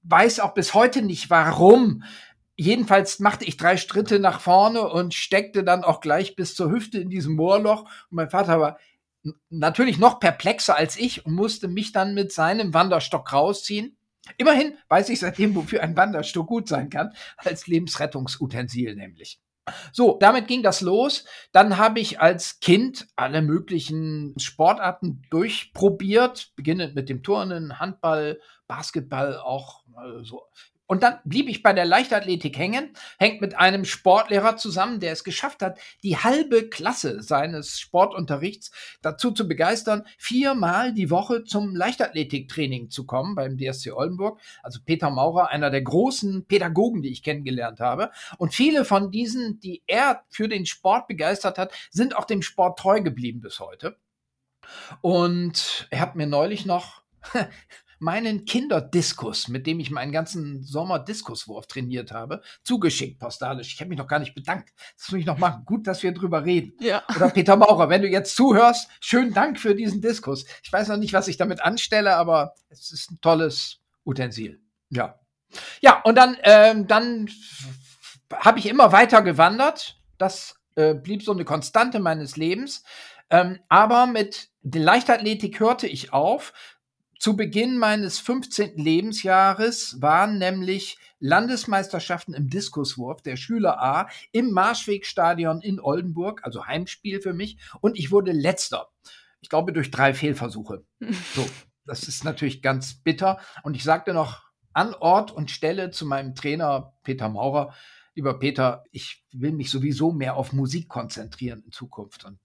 weiß 0.05 0.41
auch 0.41 0.55
bis 0.55 0.73
heute 0.73 1.03
nicht 1.03 1.29
warum 1.29 2.03
jedenfalls 2.57 3.19
machte 3.19 3.45
ich 3.45 3.57
drei 3.57 3.77
Schritte 3.77 4.21
nach 4.21 4.41
vorne 4.41 4.89
und 4.89 5.15
steckte 5.15 5.65
dann 5.65 5.85
auch 5.85 6.01
gleich 6.01 6.37
bis 6.37 6.55
zur 6.55 6.71
Hüfte 6.71 6.99
in 6.99 7.11
diesem 7.11 7.35
Moorloch. 7.35 7.83
Und 7.83 8.13
mein 8.13 8.31
Vater 8.31 8.61
war 8.61 8.79
natürlich 9.51 9.99
noch 9.99 10.21
perplexer 10.21 10.77
als 10.77 10.97
ich 10.97 11.25
und 11.27 11.35
musste 11.35 11.69
mich 11.69 11.93
dann 11.93 12.15
mit 12.15 12.33
seinem 12.33 12.75
Wanderstock 12.75 13.33
rausziehen. 13.33 13.97
Immerhin 14.37 14.77
weiß 14.89 15.11
ich 15.11 15.21
seitdem, 15.21 15.55
wofür 15.55 15.83
ein 15.83 15.97
Wanderstock 15.97 16.47
gut 16.47 16.69
sein 16.69 16.89
kann, 16.91 17.13
als 17.37 17.67
Lebensrettungsutensil 17.67 18.95
nämlich. 18.95 19.41
So, 19.93 20.19
damit 20.21 20.47
ging 20.47 20.63
das 20.63 20.83
los. 20.83 21.25
Dann 21.53 21.79
habe 21.79 22.01
ich 22.01 22.21
als 22.21 22.61
Kind 22.61 23.07
alle 23.17 23.41
möglichen 23.41 24.35
Sportarten 24.39 25.23
durchprobiert, 25.31 26.53
beginnend 26.55 26.95
mit 26.95 27.09
dem 27.09 27.23
Turnen, 27.23 27.79
Handball, 27.79 28.41
Basketball, 28.67 29.39
auch 29.39 29.85
äh, 29.97 30.23
so 30.23 30.43
und 30.87 31.03
dann 31.03 31.19
blieb 31.25 31.49
ich 31.49 31.63
bei 31.63 31.73
der 31.73 31.87
Leichtathletik 31.87 32.59
hängen, 32.59 32.91
hängt 33.19 33.41
mit 33.41 33.59
einem 33.59 33.85
Sportlehrer 33.85 34.57
zusammen, 34.57 35.01
der 35.01 35.13
es 35.13 35.25
geschafft 35.25 35.63
hat, 35.63 35.79
die 36.03 36.19
halbe 36.19 36.69
Klasse 36.69 37.23
seines 37.23 37.81
Sportunterrichts 37.81 38.71
dazu 39.01 39.31
zu 39.31 39.49
begeistern, 39.49 40.05
viermal 40.19 40.93
die 40.93 41.11
Woche 41.11 41.45
zum 41.45 41.75
Leichtathletiktraining 41.75 42.91
zu 42.91 43.07
kommen 43.07 43.35
beim 43.35 43.57
DSC 43.57 43.93
Oldenburg. 43.93 44.41
Also 44.63 44.81
Peter 44.85 45.11
Maurer, 45.11 45.49
einer 45.49 45.71
der 45.71 45.83
großen 45.83 46.47
Pädagogen, 46.47 47.03
die 47.03 47.13
ich 47.13 47.23
kennengelernt 47.23 47.81
habe. 47.81 48.11
Und 48.37 48.55
viele 48.55 48.85
von 48.85 49.11
diesen, 49.11 49.61
die 49.61 49.83
er 49.87 50.25
für 50.29 50.49
den 50.49 50.67
Sport 50.67 51.09
begeistert 51.09 51.57
hat, 51.57 51.73
sind 51.91 52.17
auch 52.17 52.25
dem 52.25 52.43
Sport 52.43 52.79
treu 52.79 53.01
geblieben 53.01 53.41
bis 53.41 53.59
heute. 53.61 53.97
Und 55.01 55.87
er 55.91 56.01
hat 56.01 56.17
mir 56.17 56.27
neulich 56.27 56.67
noch 56.67 57.03
meinen 57.99 58.45
Kinderdiskus, 58.45 59.49
mit 59.49 59.67
dem 59.67 59.81
ich 59.81 59.91
meinen 59.91 60.13
ganzen 60.13 60.63
Sommer 60.63 60.99
Diskuswurf 60.99 61.67
trainiert 61.67 62.13
habe, 62.13 62.43
zugeschickt 62.63 63.19
postalisch. 63.19 63.75
Ich 63.75 63.81
habe 63.81 63.89
mich 63.89 63.99
noch 63.99 64.07
gar 64.07 64.19
nicht 64.19 64.35
bedankt. 64.35 64.73
Das 64.97 65.11
muss 65.11 65.21
ich 65.21 65.27
noch 65.27 65.39
machen. 65.39 65.65
Gut, 65.65 65.87
dass 65.87 66.03
wir 66.03 66.13
drüber 66.13 66.45
reden. 66.45 66.75
Ja. 66.81 67.03
Oder 67.15 67.31
Peter 67.31 67.57
Maurer, 67.57 67.89
wenn 67.89 68.03
du 68.03 68.09
jetzt 68.09 68.37
zuhörst, 68.37 68.89
schönen 69.01 69.33
Dank 69.33 69.59
für 69.59 69.75
diesen 69.75 70.01
Diskus. 70.01 70.45
Ich 70.63 70.73
weiß 70.73 70.89
noch 70.89 70.97
nicht, 70.97 71.13
was 71.13 71.29
ich 71.29 71.37
damit 71.37 71.61
anstelle, 71.61 72.17
aber 72.17 72.55
es 72.69 72.93
ist 72.93 73.11
ein 73.11 73.21
tolles 73.21 73.81
Utensil. 74.05 74.61
Ja. 74.91 75.19
Ja, 75.81 76.01
und 76.03 76.17
dann, 76.17 76.37
ähm, 76.43 76.87
dann 76.87 77.31
habe 78.33 78.59
ich 78.59 78.67
immer 78.67 78.93
weiter 78.93 79.23
gewandert. 79.23 80.01
Das 80.19 80.57
äh, 80.77 80.95
blieb 80.95 81.23
so 81.23 81.33
eine 81.33 81.45
Konstante 81.45 82.01
meines 82.01 82.37
Lebens. 82.37 82.83
Ähm, 83.31 83.59
aber 83.69 84.07
mit 84.07 84.51
der 84.63 84.83
Leichtathletik 84.83 85.61
hörte 85.61 85.87
ich 85.87 86.13
auf, 86.13 86.53
zu 87.25 87.37
Beginn 87.37 87.79
meines 87.79 88.19
15. 88.19 88.77
Lebensjahres 88.77 89.97
waren 90.03 90.37
nämlich 90.37 90.99
Landesmeisterschaften 91.21 92.35
im 92.35 92.51
Diskuswurf 92.51 93.23
der 93.23 93.37
Schüler 93.37 93.83
A 93.83 94.11
im 94.31 94.51
Marschwegstadion 94.51 95.63
in 95.63 95.81
Oldenburg, 95.81 96.43
also 96.45 96.67
Heimspiel 96.67 97.23
für 97.23 97.33
mich, 97.33 97.57
und 97.81 97.99
ich 97.99 98.11
wurde 98.11 98.33
letzter. 98.33 98.91
Ich 99.41 99.49
glaube 99.49 99.73
durch 99.73 99.91
drei 99.91 100.13
Fehlversuche. 100.13 100.85
So, 101.35 101.49
das 101.87 102.03
ist 102.03 102.25
natürlich 102.25 102.61
ganz 102.61 102.93
bitter. 103.03 103.41
Und 103.63 103.75
ich 103.75 103.85
sagte 103.85 104.13
noch 104.13 104.43
an 104.75 104.93
Ort 104.93 105.33
und 105.33 105.51
Stelle 105.51 105.91
zu 105.93 106.05
meinem 106.05 106.35
Trainer 106.35 106.93
Peter 107.05 107.31
Maurer, 107.31 107.73
lieber 108.15 108.39
Peter, 108.39 108.85
ich 108.91 109.25
will 109.33 109.53
mich 109.53 109.71
sowieso 109.71 110.13
mehr 110.13 110.37
auf 110.37 110.53
Musik 110.53 110.91
konzentrieren 110.91 111.63
in 111.65 111.73
Zukunft. 111.73 112.27
Und 112.27 112.39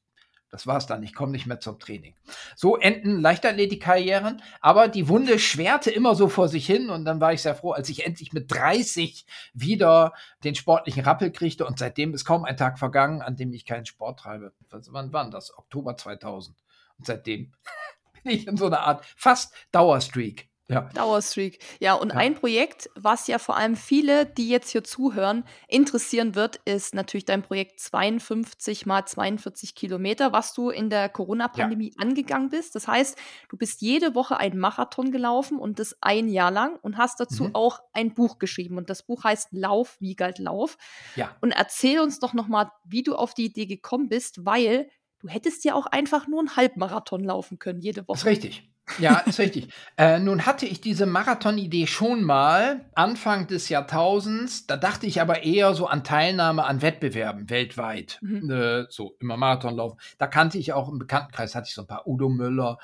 das 0.50 0.66
war's 0.66 0.88
dann. 0.88 1.04
Ich 1.04 1.14
komme 1.14 1.32
nicht 1.32 1.46
mehr 1.46 1.60
zum 1.60 1.80
Training. 1.80 2.16
So 2.56 2.78
enden 2.78 3.22
Leichtathletikkarrieren, 3.22 4.42
aber 4.62 4.88
die 4.88 5.08
Wunde 5.08 5.40
schwerte 5.40 5.92
immer 5.92 6.16
so 6.16 6.28
vor 6.28 6.50
sich 6.50 6.66
hin 6.66 6.90
und 6.90 7.06
dann 7.06 7.22
war 7.22 7.34
ich 7.34 7.42
sehr 7.42 7.56
froh, 7.56 7.72
als 7.72 7.90
ich 7.90 8.06
endlich 8.06 8.34
mit 8.34 8.52
30 8.52 9.26
wieder 9.54 10.14
den 10.44 10.56
sportlichen 10.56 11.04
Rappel 11.04 11.32
kriegte 11.32 11.66
und 11.66 11.78
seitdem 11.80 12.14
ist 12.14 12.26
kaum 12.26 12.46
ein 12.46 12.58
Tag 12.58 12.80
vergangen, 12.80 13.22
an 13.22 13.36
dem 13.36 13.54
ich 13.54 13.66
keinen 13.66 13.86
Sport 13.86 14.20
treibe. 14.20 14.54
Was, 14.70 14.92
wann 14.92 15.14
war 15.14 15.30
das? 15.30 15.56
Oktober 15.58 15.96
2000. 15.96 16.58
Und 16.98 17.06
seitdem 17.06 17.54
bin 18.24 18.34
ich 18.34 18.48
in 18.48 18.58
so 18.58 18.66
einer 18.66 18.82
Art 18.82 19.06
fast 19.16 19.54
Dauerstreak. 19.72 20.49
Ja. 20.70 20.82
Dauerstreak. 20.94 21.60
Ja, 21.80 21.96
und 21.96 22.10
ja. 22.10 22.20
ein 22.20 22.36
Projekt, 22.36 22.92
was 22.96 23.26
ja 23.26 23.40
vor 23.40 23.58
allem 23.58 23.76
viele, 23.76 24.28
die 24.28 24.50
jetzt 24.50 24.70
hier 24.70 24.84
zuhören, 24.84 25.44
interessieren 25.68 26.36
wird, 26.36 26.58
ist 26.58 26.94
natürlich 26.94 27.26
dein 27.26 27.42
Projekt 27.42 27.80
52 27.80 28.86
mal 28.86 29.04
42 29.04 29.74
Kilometer, 29.74 30.32
was 30.32 30.54
du 30.54 30.70
in 30.70 30.92
der 30.92 31.10
Corona-Pandemie 31.10 31.94
ja. 31.98 32.04
angegangen 32.04 32.50
bist. 32.50 32.76
Das 32.76 32.88
heißt, 32.88 33.18
du 33.50 33.58
bist 33.58 33.82
jede 33.82 34.14
Woche 34.14 34.38
einen 34.38 34.60
Marathon 34.60 35.12
gelaufen 35.12 35.58
und 35.58 35.80
das 35.80 35.98
ein 36.02 36.30
Jahr 36.30 36.52
lang 36.52 36.78
und 36.84 36.98
hast 36.98 37.20
dazu 37.20 37.46
mhm. 37.46 37.56
auch 37.56 37.80
ein 37.94 38.14
Buch 38.14 38.38
geschrieben. 38.38 38.78
Und 38.78 38.92
das 38.92 39.02
Buch 39.02 39.24
heißt 39.24 39.50
Lauf, 39.52 39.98
wie 40.00 40.16
galt 40.16 40.38
Lauf. 40.38 40.78
Ja. 41.16 41.36
Und 41.42 41.52
erzähl 41.52 42.00
uns 42.00 42.20
doch 42.20 42.34
nochmal, 42.34 42.72
wie 42.84 43.02
du 43.02 43.16
auf 43.16 43.34
die 43.34 43.46
Idee 43.46 43.66
gekommen 43.66 44.08
bist, 44.08 44.46
weil 44.46 44.88
du 45.20 45.28
hättest 45.28 45.66
ja 45.66 45.74
auch 45.74 45.88
einfach 45.88 46.28
nur 46.28 46.40
einen 46.40 46.56
Halbmarathon 46.56 47.24
laufen 47.24 47.58
können, 47.58 47.82
jede 47.82 48.02
Woche. 48.02 48.14
Das 48.14 48.22
ist 48.22 48.28
richtig. 48.28 48.70
Ja, 48.98 49.20
ist 49.20 49.40
richtig. 49.40 49.70
Äh, 49.98 50.20
nun 50.20 50.46
hatte 50.46 50.66
ich 50.66 50.82
diese 50.82 51.06
Marathon-Idee 51.06 51.88
schon 51.88 52.24
mal 52.24 52.86
Anfang 52.96 53.48
des 53.48 53.70
Jahrtausends. 53.70 54.66
Da 54.68 54.78
dachte 54.78 55.06
ich 55.06 55.22
aber 55.22 55.44
eher 55.44 55.76
so 55.76 55.88
an 55.88 56.04
Teilnahme 56.04 56.66
an 56.66 56.82
Wettbewerben 56.82 57.50
weltweit. 57.50 58.18
Mhm. 58.22 58.50
Äh, 58.50 58.86
so 58.90 59.16
immer 59.20 59.38
Marathonlaufen. 59.38 60.00
Da 60.18 60.28
kannte 60.28 60.58
ich 60.58 60.74
auch 60.74 60.90
im 60.90 61.00
Bekanntenkreis, 61.00 61.56
hatte 61.56 61.68
ich 61.68 61.76
so 61.76 61.82
ein 61.82 61.88
paar 61.88 62.08
Udo 62.08 62.30
Müller. 62.30 62.80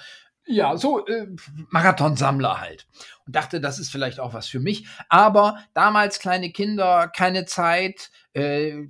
Ja, 0.47 0.77
so 0.77 1.05
äh, 1.07 1.27
Marathonsammler 1.69 2.61
halt. 2.61 2.85
Und 3.25 3.35
dachte, 3.35 3.59
das 3.59 3.79
ist 3.79 3.89
vielleicht 3.89 4.19
auch 4.19 4.33
was 4.33 4.47
für 4.47 4.59
mich. 4.59 4.87
Aber 5.09 5.57
damals 5.73 6.19
kleine 6.19 6.51
Kinder, 6.51 7.07
keine 7.07 7.45
Zeit. 7.45 8.11
Äh, 8.33 8.83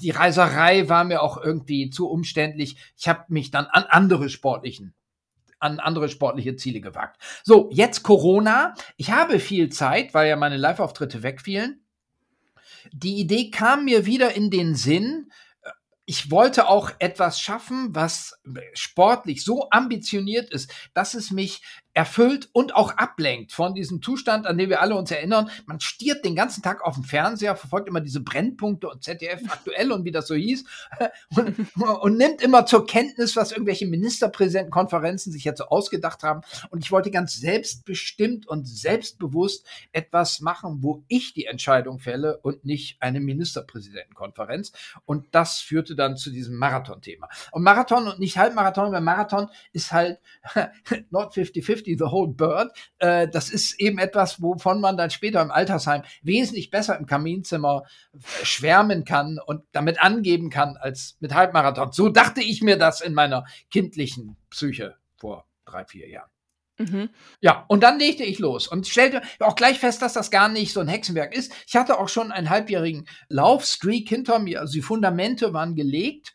die 0.00 0.10
Reiserei 0.10 0.90
war 0.90 1.04
mir 1.04 1.22
auch 1.22 1.42
irgendwie 1.42 1.88
zu 1.88 2.10
umständlich. 2.10 2.76
Ich 2.98 3.08
habe 3.08 3.24
mich 3.28 3.50
dann 3.50 3.64
an 3.66 3.84
andere 3.84 4.28
sportlichen 4.28 4.92
an 5.60 5.80
andere 5.80 6.08
sportliche 6.08 6.56
Ziele 6.56 6.80
gewagt. 6.80 7.20
So, 7.44 7.68
jetzt 7.72 8.02
Corona. 8.02 8.74
Ich 8.96 9.10
habe 9.10 9.40
viel 9.40 9.68
Zeit, 9.70 10.14
weil 10.14 10.28
ja 10.28 10.36
meine 10.36 10.56
Live-Auftritte 10.56 11.22
wegfielen. 11.22 11.84
Die 12.92 13.16
Idee 13.18 13.50
kam 13.50 13.84
mir 13.84 14.06
wieder 14.06 14.34
in 14.34 14.50
den 14.50 14.74
Sinn. 14.74 15.30
Ich 16.04 16.30
wollte 16.30 16.68
auch 16.68 16.90
etwas 17.00 17.40
schaffen, 17.40 17.94
was 17.94 18.40
sportlich 18.72 19.44
so 19.44 19.68
ambitioniert 19.70 20.50
ist, 20.50 20.72
dass 20.94 21.14
es 21.14 21.30
mich 21.30 21.60
erfüllt 21.98 22.48
und 22.52 22.76
auch 22.76 22.96
ablenkt 22.96 23.50
von 23.50 23.74
diesem 23.74 24.00
Zustand, 24.00 24.46
an 24.46 24.56
den 24.56 24.70
wir 24.70 24.80
alle 24.80 24.94
uns 24.94 25.10
erinnern. 25.10 25.50
Man 25.66 25.80
stiert 25.80 26.24
den 26.24 26.36
ganzen 26.36 26.62
Tag 26.62 26.80
auf 26.84 26.94
dem 26.94 27.02
Fernseher, 27.02 27.56
verfolgt 27.56 27.88
immer 27.88 28.00
diese 28.00 28.20
Brennpunkte 28.20 28.88
und 28.88 29.02
ZDF 29.02 29.42
aktuell 29.48 29.90
und 29.90 30.04
wie 30.04 30.12
das 30.12 30.28
so 30.28 30.36
hieß 30.36 30.64
und, 31.36 31.56
und 32.00 32.16
nimmt 32.16 32.40
immer 32.40 32.66
zur 32.66 32.86
Kenntnis, 32.86 33.34
was 33.34 33.50
irgendwelche 33.50 33.88
Ministerpräsidentenkonferenzen 33.88 35.32
sich 35.32 35.42
jetzt 35.42 35.58
so 35.58 35.64
ausgedacht 35.64 36.22
haben. 36.22 36.42
Und 36.70 36.84
ich 36.84 36.92
wollte 36.92 37.10
ganz 37.10 37.34
selbstbestimmt 37.34 38.46
und 38.46 38.68
selbstbewusst 38.68 39.66
etwas 39.90 40.38
machen, 40.38 40.84
wo 40.84 41.02
ich 41.08 41.34
die 41.34 41.46
Entscheidung 41.46 41.98
fälle 41.98 42.38
und 42.38 42.64
nicht 42.64 43.02
eine 43.02 43.18
Ministerpräsidentenkonferenz. 43.18 44.70
Und 45.04 45.26
das 45.32 45.58
führte 45.58 45.96
dann 45.96 46.16
zu 46.16 46.30
diesem 46.30 46.54
Marathon-Thema. 46.58 47.28
Und 47.50 47.64
Marathon 47.64 48.06
und 48.06 48.20
nicht 48.20 48.38
Halbmarathon, 48.38 48.92
weil 48.92 49.00
Marathon 49.00 49.48
ist 49.72 49.90
halt 49.90 50.20
not 51.10 51.32
50-50, 51.32 51.87
the 51.94 52.10
whole 52.10 52.28
bird. 52.28 52.70
Äh, 52.98 53.28
das 53.28 53.50
ist 53.50 53.80
eben 53.80 53.98
etwas, 53.98 54.42
wovon 54.42 54.80
man 54.80 54.96
dann 54.96 55.10
später 55.10 55.40
im 55.42 55.50
Altersheim 55.50 56.02
wesentlich 56.22 56.70
besser 56.70 56.98
im 56.98 57.06
Kaminzimmer 57.06 57.84
schwärmen 58.42 59.04
kann 59.04 59.38
und 59.44 59.62
damit 59.72 60.02
angeben 60.02 60.50
kann 60.50 60.76
als 60.76 61.16
mit 61.20 61.34
Halbmarathon. 61.34 61.92
So 61.92 62.08
dachte 62.08 62.42
ich 62.42 62.62
mir 62.62 62.76
das 62.76 63.00
in 63.00 63.14
meiner 63.14 63.44
kindlichen 63.70 64.36
Psyche 64.50 64.96
vor 65.16 65.46
drei, 65.64 65.84
vier 65.84 66.08
Jahren. 66.08 66.30
Mhm. 66.78 67.10
Ja, 67.40 67.64
und 67.68 67.82
dann 67.82 67.98
legte 67.98 68.22
ich 68.22 68.38
los 68.38 68.68
und 68.68 68.86
stellte 68.86 69.22
auch 69.40 69.56
gleich 69.56 69.80
fest, 69.80 70.00
dass 70.00 70.12
das 70.12 70.30
gar 70.30 70.48
nicht 70.48 70.72
so 70.72 70.80
ein 70.80 70.88
Hexenwerk 70.88 71.34
ist. 71.34 71.52
Ich 71.66 71.74
hatte 71.76 71.98
auch 71.98 72.08
schon 72.08 72.30
einen 72.30 72.50
halbjährigen 72.50 73.08
Laufstreak 73.28 74.08
hinter 74.08 74.38
mir, 74.38 74.60
also 74.60 74.72
die 74.72 74.82
Fundamente 74.82 75.52
waren 75.52 75.74
gelegt. 75.74 76.34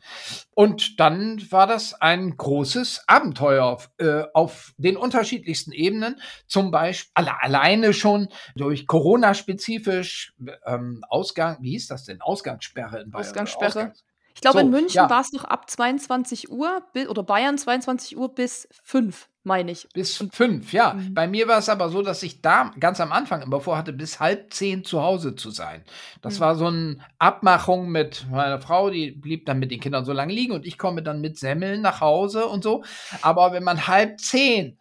Und 0.54 1.00
dann 1.00 1.42
war 1.50 1.66
das 1.66 1.94
ein 1.96 2.36
großes 2.36 3.06
Abenteuer 3.08 3.80
äh, 3.98 4.24
auf 4.34 4.74
den 4.78 4.98
unterschiedlichsten 4.98 5.72
Ebenen. 5.72 6.20
Zum 6.48 6.72
Beispiel 6.72 7.12
alle, 7.16 7.42
alleine 7.42 7.94
schon 7.94 8.28
durch 8.56 8.86
Corona-spezifisch 8.86 10.34
ähm, 10.66 11.04
Ausgang, 11.10 11.58
wie 11.62 11.72
hieß 11.72 11.88
das 11.88 12.04
denn? 12.04 12.22
Ausgangssperre 12.22 13.02
in 13.02 13.12
Bayern. 13.12 13.26
Ausgangssperre. 13.26 13.68
Ausgangs 13.68 14.04
ich 14.36 14.42
glaube, 14.42 14.60
so, 14.60 14.66
in 14.66 14.72
München 14.72 14.98
ja. 14.98 15.10
war 15.10 15.22
es 15.22 15.32
noch 15.32 15.44
ab 15.44 15.70
22 15.70 16.52
Uhr 16.52 16.82
oder 17.08 17.24
Bayern 17.24 17.58
22 17.58 18.18
Uhr 18.18 18.34
bis 18.34 18.68
5 18.84 19.30
meine 19.44 19.72
ich. 19.72 19.88
Bis 19.94 20.24
fünf, 20.32 20.74
ja. 20.74 20.94
Mhm. 20.94 21.14
Bei 21.14 21.28
mir 21.28 21.48
war 21.48 21.60
es 21.60 21.70
aber 21.70 21.90
so, 21.90 22.02
dass 22.02 22.24
ich 22.24 22.42
da 22.42 22.72
ganz 22.80 23.00
am 23.00 23.12
Anfang 23.12 23.42
immer 23.42 23.60
vorhatte, 23.60 23.94
bis 23.94 24.20
halb 24.20 24.54
zehn 24.54 24.84
zu 24.84 25.02
Hause 25.02 25.36
zu 25.36 25.52
sein. 25.52 25.84
Das 26.22 26.36
mhm. 26.36 26.40
war 26.40 26.56
so 26.56 26.68
eine 26.68 26.98
Abmachung 27.20 27.90
mit 27.90 28.26
meiner 28.32 28.60
Frau, 28.60 28.90
die 28.90 29.12
blieb 29.12 29.46
dann 29.46 29.60
mit 29.60 29.72
den 29.72 29.80
Kindern 29.80 30.06
so 30.06 30.14
lange 30.14 30.34
liegen 30.34 30.54
und 30.54 30.66
ich 30.66 30.78
komme 30.78 31.04
dann 31.04 31.22
mit 31.22 31.38
Semmeln 31.38 31.82
nach 31.82 32.02
Hause 32.02 32.48
und 32.48 32.64
so. 32.64 32.84
Aber 33.22 33.52
wenn 33.52 33.64
man 33.64 33.88
halb 33.88 34.20
zehn 34.20 34.78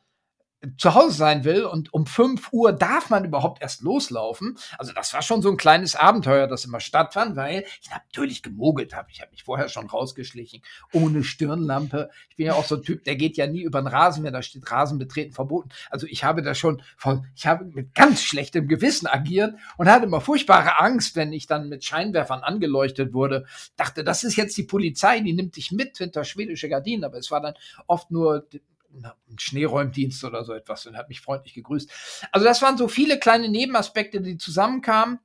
zu 0.79 0.94
Hause 0.94 1.16
sein 1.16 1.44
will 1.44 1.64
und 1.64 1.92
um 1.92 2.07
5 2.07 2.53
Uhr 2.53 2.72
darf 2.72 3.11
man 3.11 3.25
überhaupt 3.25 3.62
erst 3.62 3.83
loslaufen. 3.83 4.57
Also 4.79 4.92
das 4.92 5.12
war 5.12 5.22
schon 5.22 5.42
so 5.42 5.51
ein 5.51 5.57
kleines 5.57 5.96
Abenteuer, 5.96 6.46
das 6.46 6.64
immer 6.64 6.81
stattfand, 6.81 7.37
weil 7.37 7.64
ich 7.81 7.90
natürlich 7.90 8.42
gemogelt 8.42 8.94
habe. 8.94 9.09
Ich 9.11 9.20
habe 9.20 9.33
mich 9.33 9.42
vorher 9.42 9.68
schon 9.68 9.88
rausgeschlichen, 9.88 10.62
ohne 10.92 11.25
Stirnlampe. 11.25 12.11
Ich 12.31 12.37
bin 12.37 12.46
ja 12.46 12.55
auch 12.55 12.64
so 12.64 12.77
ein 12.77 12.83
Typ, 12.83 13.05
der 13.05 13.16
geht 13.16 13.37
ja 13.37 13.46
nie 13.46 13.62
über 13.62 13.81
den 13.81 13.88
Rasen, 13.88 14.22
wenn 14.25 14.33
da 14.33 14.42
steht 14.42 14.70
Rasen 14.70 14.98
betreten 14.98 15.33
verboten. 15.33 15.70
Also 15.90 16.07
ich 16.07 16.22
habe 16.25 16.42
da 16.42 16.55
schon 16.55 16.83
von, 16.96 17.27
ich 17.35 17.46
habe 17.46 17.64
mit 17.64 17.94
ganz 17.94 18.22
schlechtem 18.22 18.68
Gewissen 18.68 19.07
agiert 19.07 19.55
und 19.77 19.88
hatte 19.88 20.07
immer 20.07 20.20
furchtbare 20.20 20.79
Angst, 20.79 21.16
wenn 21.16 21.33
ich 21.33 21.46
dann 21.46 21.68
mit 21.68 21.85
Scheinwerfern 21.85 22.40
angeleuchtet 22.40 23.12
wurde. 23.12 23.46
Dachte, 23.77 24.05
das 24.05 24.22
ist 24.22 24.37
jetzt 24.37 24.57
die 24.57 24.62
Polizei, 24.62 25.18
die 25.20 25.33
nimmt 25.33 25.57
dich 25.57 25.72
mit 25.72 25.98
hinter 25.98 26.25
schwedische 26.25 26.68
Gardinen, 26.68 27.05
aber 27.05 27.18
es 27.18 27.31
war 27.31 27.40
dann 27.40 27.55
oft 27.87 28.11
nur 28.11 28.46
einen 28.95 29.39
Schneeräumdienst 29.39 30.25
oder 30.25 30.45
so 30.45 30.53
etwas 30.53 30.87
und 30.87 30.97
hat 30.97 31.09
mich 31.09 31.21
freundlich 31.21 31.55
gegrüßt. 31.55 31.91
Also 32.33 32.47
das 32.47 32.63
waren 32.63 32.77
so 32.77 32.89
viele 32.89 33.19
kleine 33.19 33.49
Nebenaspekte, 33.49 34.21
die 34.21 34.39
zusammenkamen. 34.39 35.19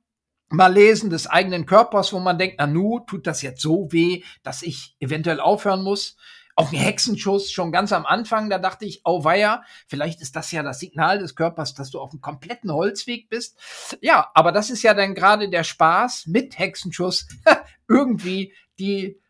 Mal 0.50 0.72
lesen 0.72 1.10
des 1.10 1.26
eigenen 1.26 1.66
Körpers, 1.66 2.12
wo 2.14 2.20
man 2.20 2.38
denkt, 2.38 2.56
na 2.58 2.66
nu, 2.66 3.00
tut 3.00 3.26
das 3.26 3.42
jetzt 3.42 3.60
so 3.60 3.92
weh, 3.92 4.22
dass 4.42 4.62
ich 4.62 4.96
eventuell 4.98 5.40
aufhören 5.40 5.82
muss. 5.82 6.16
Auch 6.56 6.72
ein 6.72 6.78
Hexenschuss 6.78 7.52
schon 7.52 7.70
ganz 7.70 7.92
am 7.92 8.06
Anfang, 8.06 8.50
da 8.50 8.58
dachte 8.58 8.84
ich, 8.84 9.02
oh 9.04 9.22
weia, 9.22 9.62
vielleicht 9.86 10.20
ist 10.22 10.34
das 10.34 10.50
ja 10.50 10.62
das 10.62 10.80
Signal 10.80 11.18
des 11.18 11.36
Körpers, 11.36 11.74
dass 11.74 11.90
du 11.90 12.00
auf 12.00 12.10
einem 12.10 12.20
kompletten 12.20 12.72
Holzweg 12.72 13.28
bist. 13.28 13.58
Ja, 14.00 14.30
aber 14.34 14.50
das 14.50 14.70
ist 14.70 14.82
ja 14.82 14.94
dann 14.94 15.14
gerade 15.14 15.50
der 15.50 15.62
Spaß 15.62 16.26
mit 16.26 16.58
Hexenschuss, 16.58 17.28
irgendwie 17.88 18.54
die 18.78 19.20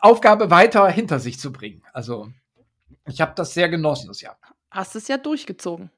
Aufgabe 0.00 0.50
weiter 0.50 0.86
hinter 0.88 1.18
sich 1.18 1.40
zu 1.40 1.52
bringen. 1.52 1.82
Also 1.92 2.28
ich 3.06 3.20
habe 3.20 3.32
das 3.34 3.54
sehr 3.54 3.68
genossen 3.68 4.08
das 4.08 4.20
Jahr. 4.20 4.38
Hast 4.70 4.96
es 4.96 5.08
ja 5.08 5.16
durchgezogen. 5.16 5.90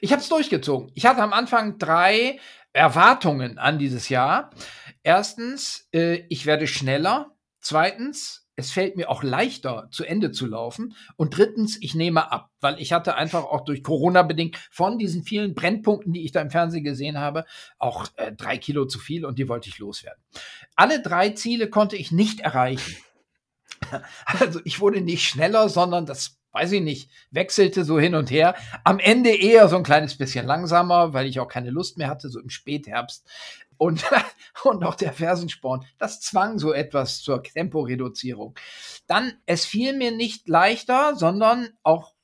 Ich 0.00 0.12
habe 0.12 0.22
es 0.22 0.28
durchgezogen. 0.28 0.90
Ich 0.94 1.06
hatte 1.06 1.22
am 1.22 1.32
Anfang 1.32 1.78
drei 1.78 2.38
Erwartungen 2.72 3.58
an 3.58 3.78
dieses 3.78 4.08
Jahr. 4.08 4.50
Erstens, 5.02 5.88
äh, 5.92 6.24
ich 6.28 6.46
werde 6.46 6.66
schneller. 6.66 7.32
Zweitens, 7.60 8.42
es 8.56 8.70
fällt 8.70 8.96
mir 8.96 9.08
auch 9.08 9.22
leichter, 9.22 9.88
zu 9.90 10.04
Ende 10.04 10.30
zu 10.30 10.46
laufen. 10.46 10.94
Und 11.16 11.36
drittens, 11.36 11.78
ich 11.80 11.94
nehme 11.94 12.30
ab, 12.30 12.50
weil 12.60 12.80
ich 12.80 12.92
hatte 12.92 13.14
einfach 13.14 13.44
auch 13.44 13.64
durch 13.64 13.82
Corona 13.82 14.22
bedingt 14.22 14.56
von 14.70 14.98
diesen 14.98 15.24
vielen 15.24 15.54
Brennpunkten, 15.54 16.12
die 16.12 16.24
ich 16.24 16.32
da 16.32 16.40
im 16.40 16.50
Fernsehen 16.50 16.84
gesehen 16.84 17.18
habe, 17.18 17.44
auch 17.78 18.06
äh, 18.16 18.32
drei 18.32 18.58
Kilo 18.58 18.86
zu 18.86 18.98
viel 18.98 19.24
und 19.24 19.38
die 19.38 19.48
wollte 19.48 19.68
ich 19.68 19.78
loswerden. 19.78 20.22
Alle 20.76 21.00
drei 21.00 21.30
Ziele 21.30 21.68
konnte 21.70 21.96
ich 21.96 22.12
nicht 22.12 22.40
erreichen. 22.40 22.96
Also 24.26 24.60
ich 24.64 24.78
wurde 24.78 25.00
nicht 25.00 25.28
schneller, 25.28 25.68
sondern 25.68 26.06
das 26.06 26.38
weiß 26.52 26.72
ich 26.72 26.82
nicht, 26.82 27.10
wechselte 27.30 27.84
so 27.84 27.98
hin 27.98 28.14
und 28.14 28.30
her. 28.30 28.54
Am 28.84 28.98
Ende 28.98 29.34
eher 29.34 29.68
so 29.68 29.76
ein 29.76 29.82
kleines 29.82 30.16
bisschen 30.16 30.46
langsamer, 30.46 31.12
weil 31.12 31.26
ich 31.26 31.40
auch 31.40 31.48
keine 31.48 31.70
Lust 31.70 31.98
mehr 31.98 32.08
hatte, 32.08 32.28
so 32.28 32.40
im 32.40 32.50
Spätherbst. 32.50 33.26
Und, 33.78 34.04
und 34.64 34.84
auch 34.84 34.94
der 34.94 35.12
Fersensporn, 35.12 35.84
das 35.98 36.20
zwang 36.20 36.58
so 36.58 36.72
etwas 36.72 37.22
zur 37.22 37.42
Temporeduzierung. 37.42 38.54
Dann, 39.06 39.32
es 39.46 39.64
fiel 39.64 39.96
mir 39.96 40.12
nicht 40.12 40.48
leichter, 40.48 41.16
sondern 41.16 41.70
auch 41.82 42.14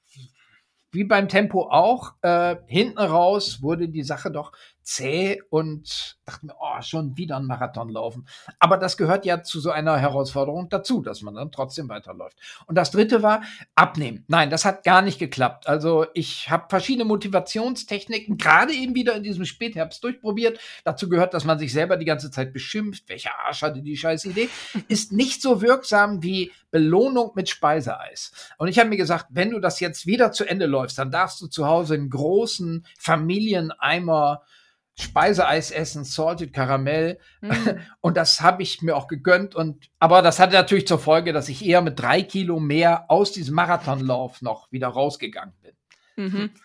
wie 0.90 1.04
beim 1.04 1.28
Tempo 1.28 1.68
auch, 1.70 2.14
äh, 2.22 2.56
hinten 2.66 2.98
raus 2.98 3.60
wurde 3.60 3.88
die 3.88 4.02
Sache 4.02 4.30
doch 4.30 4.52
zäh 4.88 5.42
und 5.50 6.16
dachte 6.24 6.46
mir, 6.46 6.54
oh, 6.58 6.80
schon 6.80 7.18
wieder 7.18 7.36
ein 7.36 7.44
Marathon 7.44 7.90
laufen. 7.90 8.26
Aber 8.58 8.78
das 8.78 8.96
gehört 8.96 9.26
ja 9.26 9.42
zu 9.42 9.60
so 9.60 9.70
einer 9.70 9.98
Herausforderung 9.98 10.70
dazu, 10.70 11.02
dass 11.02 11.20
man 11.20 11.34
dann 11.34 11.52
trotzdem 11.52 11.90
weiterläuft. 11.90 12.38
Und 12.66 12.74
das 12.74 12.90
dritte 12.90 13.22
war 13.22 13.42
abnehmen. 13.74 14.24
Nein, 14.28 14.48
das 14.48 14.64
hat 14.64 14.84
gar 14.84 15.02
nicht 15.02 15.18
geklappt. 15.18 15.68
Also 15.68 16.06
ich 16.14 16.48
habe 16.48 16.68
verschiedene 16.70 17.04
Motivationstechniken 17.04 18.38
gerade 18.38 18.72
eben 18.72 18.94
wieder 18.94 19.14
in 19.14 19.22
diesem 19.22 19.44
Spätherbst 19.44 20.02
durchprobiert. 20.02 20.58
Dazu 20.84 21.10
gehört, 21.10 21.34
dass 21.34 21.44
man 21.44 21.58
sich 21.58 21.70
selber 21.72 21.98
die 21.98 22.06
ganze 22.06 22.30
Zeit 22.30 22.54
beschimpft. 22.54 23.10
Welcher 23.10 23.38
Arsch 23.44 23.60
hatte 23.60 23.82
die 23.82 23.96
scheiß 23.96 24.24
Idee? 24.24 24.48
Ist 24.88 25.12
nicht 25.12 25.42
so 25.42 25.60
wirksam 25.60 26.22
wie 26.22 26.50
Belohnung 26.70 27.32
mit 27.34 27.50
Speiseeis. 27.50 28.32
Und 28.56 28.68
ich 28.68 28.78
habe 28.78 28.88
mir 28.88 28.96
gesagt, 28.96 29.26
wenn 29.30 29.50
du 29.50 29.60
das 29.60 29.80
jetzt 29.80 30.06
wieder 30.06 30.32
zu 30.32 30.46
Ende 30.46 30.64
läufst, 30.64 30.98
dann 30.98 31.10
darfst 31.10 31.42
du 31.42 31.46
zu 31.46 31.66
Hause 31.66 31.94
einen 31.94 32.08
großen 32.08 32.86
Familieneimer 32.98 34.42
Speiseeis 34.98 35.70
essen, 35.70 36.04
Salted 36.04 36.52
Karamell. 36.52 37.18
Mm. 37.40 37.52
Und 38.00 38.16
das 38.16 38.40
habe 38.40 38.62
ich 38.62 38.82
mir 38.82 38.96
auch 38.96 39.06
gegönnt. 39.06 39.54
Und 39.54 39.90
aber 39.98 40.22
das 40.22 40.40
hatte 40.40 40.54
natürlich 40.54 40.86
zur 40.86 40.98
Folge, 40.98 41.32
dass 41.32 41.48
ich 41.48 41.64
eher 41.64 41.82
mit 41.82 42.00
drei 42.00 42.22
Kilo 42.22 42.58
mehr 42.58 43.08
aus 43.08 43.32
diesem 43.32 43.54
Marathonlauf 43.54 44.42
noch 44.42 44.70
wieder 44.72 44.88
rausgegangen 44.88 45.54
bin. 45.62 45.74
Mhm. 46.16 46.50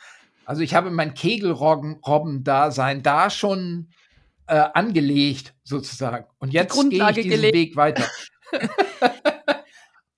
Also 0.46 0.62
ich 0.62 0.76
habe 0.76 0.92
mein 0.92 1.14
Kegelrobben-Dasein 1.14 3.02
da 3.02 3.30
schon 3.30 3.88
äh, 4.46 4.56
angelegt, 4.56 5.54
sozusagen. 5.64 6.26
Und 6.38 6.52
jetzt 6.52 6.74
gehe 6.90 7.02
ich 7.02 7.16
diesen 7.16 7.30
gelegt. 7.30 7.54
Weg 7.56 7.76
weiter. 7.78 8.04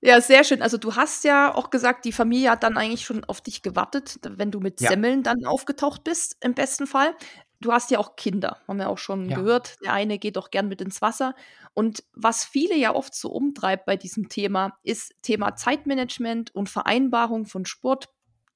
Ja, 0.05 0.21
sehr 0.21 0.43
schön. 0.43 0.61
Also 0.61 0.77
du 0.77 0.95
hast 0.95 1.23
ja 1.23 1.55
auch 1.55 1.71
gesagt, 1.71 2.05
die 2.05 2.11
Familie 2.11 2.51
hat 2.51 2.61
dann 2.61 2.77
eigentlich 2.77 3.03
schon 3.03 3.23
auf 3.23 3.41
dich 3.41 3.63
gewartet, 3.63 4.19
wenn 4.21 4.51
du 4.51 4.59
mit 4.59 4.79
ja. 4.79 4.89
Semmeln 4.89 5.23
dann 5.23 5.45
aufgetaucht 5.45 6.03
bist, 6.03 6.37
im 6.41 6.53
besten 6.53 6.85
Fall. 6.85 7.15
Du 7.61 7.71
hast 7.71 7.91
ja 7.91 7.99
auch 7.99 8.15
Kinder, 8.15 8.57
haben 8.67 8.79
wir 8.79 8.89
auch 8.89 8.97
schon 8.97 9.29
ja. 9.29 9.37
gehört. 9.37 9.75
Der 9.83 9.93
eine 9.93 10.19
geht 10.19 10.37
auch 10.37 10.51
gern 10.51 10.67
mit 10.67 10.81
ins 10.81 11.01
Wasser. 11.01 11.35
Und 11.73 12.03
was 12.13 12.43
viele 12.43 12.75
ja 12.75 12.93
oft 12.93 13.15
so 13.15 13.29
umtreibt 13.31 13.85
bei 13.85 13.97
diesem 13.97 14.29
Thema, 14.29 14.77
ist 14.83 15.13
Thema 15.21 15.55
Zeitmanagement 15.55 16.53
und 16.53 16.69
Vereinbarung 16.69 17.45
von 17.45 17.65
Sport, 17.65 18.09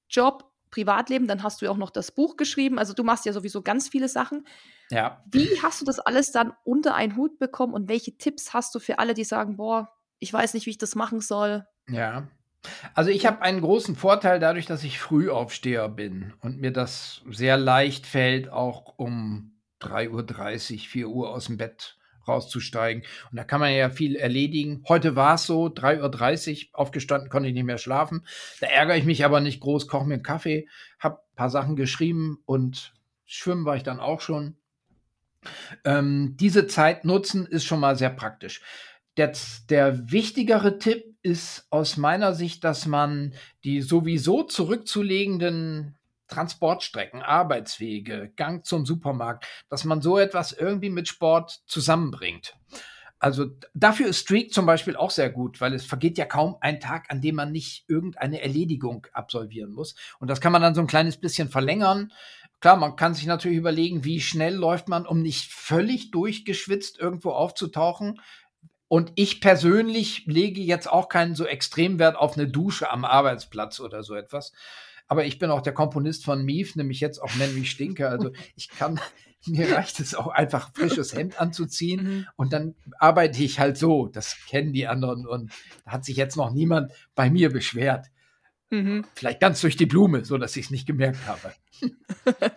Job, 0.09 0.51
Privatleben. 0.71 1.27
Dann 1.27 1.43
hast 1.43 1.61
du 1.61 1.65
ja 1.65 1.71
auch 1.71 1.77
noch 1.77 1.89
das 1.89 2.11
Buch 2.11 2.37
geschrieben. 2.37 2.77
Also 2.77 2.93
du 2.93 3.03
machst 3.03 3.25
ja 3.25 3.33
sowieso 3.33 3.61
ganz 3.61 3.89
viele 3.89 4.07
Sachen. 4.07 4.45
Ja. 4.89 5.23
Wie 5.31 5.47
hast 5.61 5.81
du 5.81 5.85
das 5.85 5.99
alles 5.99 6.31
dann 6.31 6.53
unter 6.63 6.95
einen 6.95 7.15
Hut 7.15 7.39
bekommen 7.39 7.73
und 7.73 7.89
welche 7.89 8.17
Tipps 8.17 8.53
hast 8.53 8.73
du 8.75 8.79
für 8.79 8.99
alle, 8.99 9.13
die 9.13 9.23
sagen, 9.23 9.57
boah, 9.57 9.93
ich 10.19 10.33
weiß 10.33 10.53
nicht, 10.53 10.65
wie 10.65 10.71
ich 10.71 10.77
das 10.77 10.95
machen 10.95 11.21
soll. 11.21 11.65
Ja. 11.87 12.27
Also 12.93 13.09
ich 13.09 13.25
habe 13.25 13.41
einen 13.41 13.61
großen 13.61 13.95
Vorteil 13.95 14.39
dadurch, 14.39 14.65
dass 14.65 14.83
ich 14.83 14.99
Frühaufsteher 14.99 15.87
bin 15.89 16.33
und 16.41 16.59
mir 16.59 16.71
das 16.71 17.21
sehr 17.29 17.57
leicht 17.57 18.05
fällt, 18.05 18.49
auch 18.49 18.97
um 18.97 19.53
3.30 19.81 20.73
Uhr, 20.73 20.79
4 20.79 21.09
Uhr 21.09 21.29
aus 21.29 21.45
dem 21.45 21.57
Bett 21.57 21.97
rauszusteigen. 22.27 23.03
Und 23.31 23.37
da 23.37 23.43
kann 23.43 23.59
man 23.59 23.73
ja 23.73 23.89
viel 23.89 24.15
erledigen. 24.15 24.83
Heute 24.87 25.15
war 25.15 25.35
es 25.35 25.45
so, 25.45 25.67
3.30 25.67 26.69
Uhr 26.71 26.79
aufgestanden, 26.79 27.29
konnte 27.29 27.49
ich 27.49 27.55
nicht 27.55 27.63
mehr 27.63 27.77
schlafen. 27.77 28.25
Da 28.59 28.67
ärgere 28.67 28.97
ich 28.97 29.05
mich 29.05 29.25
aber 29.25 29.41
nicht 29.41 29.59
groß, 29.61 29.87
koche 29.87 30.05
mir 30.05 30.15
einen 30.15 30.23
Kaffee, 30.23 30.67
habe 30.99 31.19
paar 31.35 31.49
Sachen 31.49 31.75
geschrieben 31.75 32.39
und 32.45 32.93
schwimmen 33.25 33.65
war 33.65 33.75
ich 33.75 33.83
dann 33.83 33.99
auch 33.99 34.21
schon. 34.21 34.57
Ähm, 35.85 36.35
diese 36.37 36.67
Zeit 36.67 37.05
nutzen 37.05 37.45
ist 37.45 37.63
schon 37.63 37.79
mal 37.79 37.95
sehr 37.97 38.09
praktisch. 38.09 38.61
Der, 39.17 39.31
der 39.69 40.11
wichtigere 40.11 40.79
Tipp 40.79 41.08
ist 41.21 41.67
aus 41.69 41.97
meiner 41.97 42.33
Sicht, 42.33 42.63
dass 42.63 42.85
man 42.85 43.33
die 43.63 43.81
sowieso 43.81 44.43
zurückzulegenden 44.43 45.97
Transportstrecken, 46.27 47.21
Arbeitswege, 47.21 48.31
Gang 48.35 48.65
zum 48.65 48.85
Supermarkt, 48.85 49.45
dass 49.69 49.83
man 49.83 50.01
so 50.01 50.17
etwas 50.17 50.51
irgendwie 50.51 50.89
mit 50.89 51.07
Sport 51.07 51.61
zusammenbringt. 51.65 52.55
Also 53.21 53.47
dafür 53.73 54.07
ist 54.07 54.19
Streak 54.19 54.53
zum 54.53 54.65
Beispiel 54.65 54.95
auch 54.95 55.11
sehr 55.11 55.29
gut, 55.29 55.59
weil 55.59 55.73
es 55.73 55.85
vergeht 55.85 56.17
ja 56.17 56.25
kaum 56.25 56.55
ein 56.61 56.79
Tag, 56.79 57.07
an 57.09 57.19
dem 57.19 57.35
man 57.35 57.51
nicht 57.51 57.83
irgendeine 57.89 58.41
Erledigung 58.41 59.05
absolvieren 59.11 59.73
muss. 59.73 59.95
Und 60.19 60.29
das 60.29 60.39
kann 60.39 60.53
man 60.53 60.61
dann 60.61 60.73
so 60.73 60.79
ein 60.79 60.87
kleines 60.87 61.17
bisschen 61.17 61.49
verlängern. 61.49 62.13
Klar, 62.61 62.77
man 62.77 62.95
kann 62.95 63.13
sich 63.13 63.25
natürlich 63.25 63.57
überlegen, 63.57 64.05
wie 64.05 64.21
schnell 64.21 64.55
läuft 64.55 64.87
man, 64.87 65.05
um 65.05 65.21
nicht 65.21 65.51
völlig 65.51 66.11
durchgeschwitzt 66.11 66.97
irgendwo 66.97 67.31
aufzutauchen. 67.31 68.21
Und 68.89 69.11
ich 69.15 69.39
persönlich 69.39 70.23
lege 70.25 70.61
jetzt 70.61 70.91
auch 70.91 71.09
keinen 71.09 71.35
so 71.35 71.45
Extremwert 71.45 72.15
auf 72.15 72.35
eine 72.35 72.47
Dusche 72.47 72.89
am 72.89 73.05
Arbeitsplatz 73.05 73.79
oder 73.79 74.03
so 74.03 74.15
etwas. 74.15 74.51
Aber 75.07 75.25
ich 75.25 75.37
bin 75.37 75.51
auch 75.51 75.61
der 75.61 75.73
Komponist 75.73 76.25
von 76.25 76.43
Mief, 76.43 76.75
nämlich 76.75 76.99
jetzt 76.99 77.19
auch 77.19 77.33
Nenn 77.35 77.53
mich 77.53 77.69
Stinke. 77.69 78.09
Also 78.09 78.31
ich 78.55 78.67
kann, 78.67 78.99
mir 79.45 79.71
reicht 79.71 79.99
es 79.99 80.15
auch 80.15 80.27
einfach 80.27 80.73
frisches 80.73 81.15
Hemd 81.15 81.39
anzuziehen 81.39 82.03
mhm. 82.03 82.27
und 82.35 82.51
dann 82.51 82.75
arbeite 82.97 83.43
ich 83.43 83.59
halt 83.59 83.77
so. 83.77 84.07
Das 84.07 84.35
kennen 84.47 84.73
die 84.73 84.87
anderen 84.87 85.27
und 85.27 85.51
da 85.85 85.91
hat 85.91 86.03
sich 86.03 86.17
jetzt 86.17 86.35
noch 86.35 86.51
niemand 86.51 86.91
bei 87.13 87.29
mir 87.29 87.51
beschwert. 87.51 88.07
Mhm. 88.69 89.05
Vielleicht 89.15 89.39
ganz 89.39 89.61
durch 89.61 89.77
die 89.77 89.87
Blume, 89.87 90.25
so 90.25 90.37
dass 90.37 90.55
ich 90.55 90.65
es 90.65 90.71
nicht 90.71 90.85
gemerkt 90.85 91.25
habe. 91.25 91.53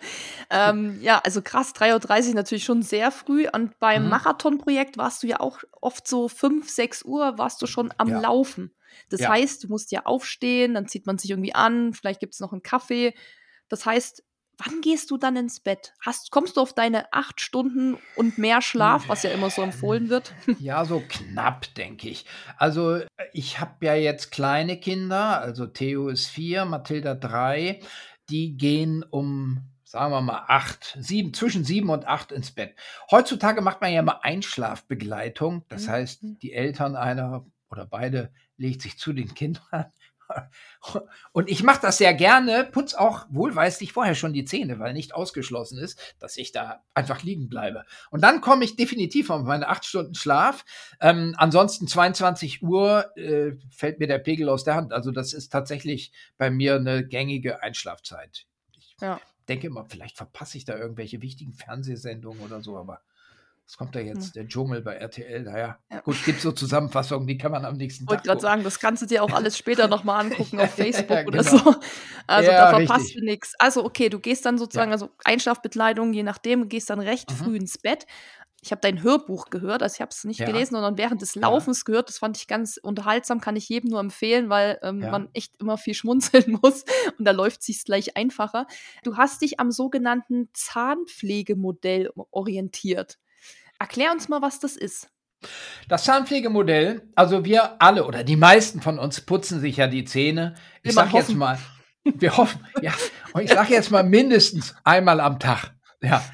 ähm, 0.50 0.98
ja, 1.00 1.20
also 1.24 1.40
krass, 1.40 1.74
3.30 1.74 2.28
Uhr 2.28 2.34
natürlich 2.34 2.64
schon 2.64 2.82
sehr 2.82 3.10
früh. 3.10 3.46
Und 3.50 3.78
beim 3.78 4.04
mhm. 4.04 4.10
Marathonprojekt 4.10 4.98
warst 4.98 5.22
du 5.22 5.26
ja 5.26 5.40
auch 5.40 5.60
oft 5.80 6.06
so 6.06 6.28
5, 6.28 6.68
6 6.68 7.04
Uhr 7.04 7.38
warst 7.38 7.62
du 7.62 7.66
schon 7.66 7.92
am 7.96 8.08
ja. 8.08 8.20
Laufen. 8.20 8.74
Das 9.08 9.20
ja. 9.20 9.30
heißt, 9.30 9.64
du 9.64 9.68
musst 9.68 9.90
ja 9.90 10.02
aufstehen, 10.04 10.74
dann 10.74 10.86
zieht 10.86 11.06
man 11.06 11.16
sich 11.16 11.30
irgendwie 11.30 11.54
an, 11.54 11.94
vielleicht 11.94 12.20
gibt 12.20 12.34
es 12.34 12.40
noch 12.40 12.52
einen 12.52 12.62
Kaffee. 12.62 13.14
Das 13.68 13.86
heißt, 13.86 14.22
wann 14.64 14.80
gehst 14.80 15.10
du 15.10 15.16
dann 15.16 15.36
ins 15.36 15.60
Bett? 15.60 15.94
Hast, 16.00 16.30
kommst 16.30 16.56
du 16.56 16.60
auf 16.60 16.72
deine 16.72 17.12
acht 17.12 17.40
Stunden 17.40 17.96
und 18.16 18.38
mehr 18.38 18.62
Schlaf, 18.62 19.08
was 19.08 19.22
ja 19.22 19.30
immer 19.30 19.50
so 19.50 19.62
empfohlen 19.62 20.08
wird? 20.08 20.32
Ja, 20.58 20.84
so 20.84 21.02
knapp, 21.08 21.74
denke 21.74 22.08
ich. 22.08 22.26
Also 22.56 23.00
ich 23.32 23.58
habe 23.58 23.84
ja 23.84 23.94
jetzt 23.94 24.30
kleine 24.30 24.78
Kinder, 24.78 25.40
also 25.40 25.66
Theo 25.66 26.08
ist 26.08 26.28
vier, 26.28 26.64
Mathilda 26.64 27.14
drei. 27.14 27.80
Die 28.28 28.56
gehen 28.56 29.02
um, 29.02 29.62
sagen 29.84 30.12
wir 30.12 30.20
mal, 30.20 30.44
acht, 30.48 30.96
sieben, 31.00 31.34
zwischen 31.34 31.64
sieben 31.64 31.90
und 31.90 32.06
acht 32.06 32.32
ins 32.32 32.52
Bett. 32.52 32.76
Heutzutage 33.10 33.60
macht 33.60 33.80
man 33.80 33.92
ja 33.92 34.00
immer 34.00 34.24
Einschlafbegleitung. 34.24 35.64
Das 35.68 35.86
mhm. 35.86 35.90
heißt, 35.90 36.20
die 36.42 36.52
Eltern 36.52 36.96
einer 36.96 37.44
oder 37.70 37.86
beide 37.86 38.32
legt 38.56 38.82
sich 38.82 38.98
zu 38.98 39.12
den 39.12 39.34
Kindern 39.34 39.86
und 41.33 41.49
ich 41.49 41.62
mache 41.62 41.80
das 41.83 41.99
sehr 41.99 42.14
gerne, 42.14 42.64
putz 42.64 42.95
auch 42.95 43.26
wohlweislich 43.30 43.93
vorher 43.93 44.14
schon 44.14 44.33
die 44.33 44.45
Zähne, 44.45 44.78
weil 44.78 44.93
nicht 44.93 45.14
ausgeschlossen 45.14 45.78
ist, 45.78 45.99
dass 46.18 46.37
ich 46.37 46.53
da 46.53 46.83
einfach 46.95 47.22
liegen 47.22 47.49
bleibe. 47.49 47.85
Und 48.11 48.22
dann 48.22 48.41
komme 48.41 48.64
ich 48.64 48.76
definitiv 48.76 49.30
auf 49.30 49.43
meine 49.45 49.68
acht 49.68 49.85
Stunden 49.85 50.14
Schlaf. 50.14 50.64
Ähm, 51.01 51.35
ansonsten 51.37 51.87
22 51.87 52.62
Uhr 52.62 53.16
äh, 53.16 53.53
fällt 53.70 54.01
mir 54.01 54.07
der 54.07 54.18
Pegel 54.18 54.49
aus 54.49 54.64
der 54.64 54.74
Hand. 54.74 54.93
Also 54.93 55.11
das 55.11 55.33
ist 55.33 55.51
tatsächlich 55.51 56.12
bei 56.39 56.51
mir 56.51 56.76
eine 56.76 57.07
gängige 57.07 57.62
Einschlafzeit. 57.62 58.47
Ich 58.76 58.97
ja. 59.01 59.20
denke 59.49 59.66
immer, 59.66 59.85
vielleicht 59.85 60.16
verpasse 60.16 60.59
ich 60.59 60.64
da 60.64 60.76
irgendwelche 60.76 61.22
wichtigen 61.22 61.53
Fernsehsendungen 61.53 62.43
oder 62.43 62.61
so, 62.61 62.76
aber 62.76 63.01
was 63.66 63.76
kommt 63.76 63.94
da 63.94 64.00
jetzt? 64.00 64.36
Der 64.36 64.46
Dschungel 64.46 64.82
bei 64.82 64.94
RTL. 64.94 65.44
Naja, 65.44 65.78
ja. 65.90 66.00
gut, 66.00 66.22
gibt 66.24 66.40
so 66.40 66.52
Zusammenfassungen, 66.52 67.26
die 67.26 67.38
kann 67.38 67.52
man 67.52 67.64
am 67.64 67.76
nächsten 67.76 68.04
Tag. 68.04 68.12
Ich 68.12 68.18
wollte 68.18 68.28
gerade 68.28 68.40
sagen, 68.40 68.64
das 68.64 68.78
kannst 68.78 69.02
du 69.02 69.06
dir 69.06 69.22
auch 69.22 69.32
alles 69.32 69.56
später 69.56 69.88
nochmal 69.88 70.26
angucken 70.26 70.60
auf 70.60 70.70
Facebook 70.74 71.10
ja, 71.10 71.22
genau. 71.22 71.28
oder 71.28 71.44
so. 71.44 71.74
Also 72.26 72.50
da 72.50 72.76
verpasst 72.76 73.00
richtig. 73.00 73.16
du 73.16 73.24
nichts. 73.24 73.54
Also, 73.58 73.84
okay, 73.84 74.08
du 74.08 74.18
gehst 74.18 74.44
dann 74.44 74.58
sozusagen, 74.58 74.92
also 74.92 75.10
Einschlafbekleidung, 75.24 76.12
je 76.12 76.22
nachdem, 76.22 76.68
gehst 76.68 76.90
dann 76.90 77.00
recht 77.00 77.30
mhm. 77.30 77.34
früh 77.34 77.56
ins 77.56 77.78
Bett. 77.78 78.06
Ich 78.64 78.70
habe 78.70 78.80
dein 78.80 79.02
Hörbuch 79.02 79.50
gehört, 79.50 79.82
also 79.82 79.94
ich 79.96 80.00
habe 80.00 80.10
es 80.10 80.22
nicht 80.22 80.38
gelesen, 80.38 80.74
sondern 80.76 80.96
während 80.96 81.20
des 81.20 81.34
Laufens 81.34 81.84
gehört. 81.84 82.08
Das 82.08 82.18
fand 82.18 82.36
ich 82.36 82.46
ganz 82.46 82.76
unterhaltsam, 82.80 83.40
kann 83.40 83.56
ich 83.56 83.68
jedem 83.68 83.90
nur 83.90 83.98
empfehlen, 83.98 84.50
weil 84.50 84.78
ähm, 84.82 85.00
man 85.00 85.28
echt 85.32 85.60
immer 85.60 85.78
viel 85.78 85.94
schmunzeln 85.94 86.58
muss 86.62 86.84
und 87.18 87.24
da 87.24 87.32
läuft 87.32 87.68
es 87.68 87.84
gleich 87.84 88.16
einfacher. 88.16 88.68
Du 89.02 89.16
hast 89.16 89.42
dich 89.42 89.58
am 89.58 89.72
sogenannten 89.72 90.48
Zahnpflegemodell 90.52 92.12
orientiert. 92.30 93.18
Erklär 93.83 94.12
uns 94.12 94.28
mal, 94.28 94.41
was 94.41 94.61
das 94.61 94.76
ist. 94.76 95.09
Das 95.89 96.05
Zahnpflegemodell, 96.05 97.11
also 97.16 97.45
wir 97.45 97.83
alle 97.83 98.07
oder 98.07 98.22
die 98.22 98.37
meisten 98.37 98.80
von 98.80 99.01
uns 99.01 99.22
putzen 99.22 99.59
sich 99.59 99.78
ja 99.78 99.89
die 99.89 100.05
Zähne. 100.05 100.55
Ich 100.85 100.95
sage 100.95 101.16
jetzt 101.16 101.35
mal, 101.35 101.59
wir 102.05 102.37
hoffen, 102.37 102.64
ja, 102.80 102.93
und 103.33 103.43
ich 103.43 103.51
sage 103.51 103.74
jetzt 103.74 103.91
mal 103.91 104.05
mindestens 104.05 104.76
einmal 104.85 105.18
am 105.18 105.41
Tag. 105.41 105.74
Ja. 106.01 106.24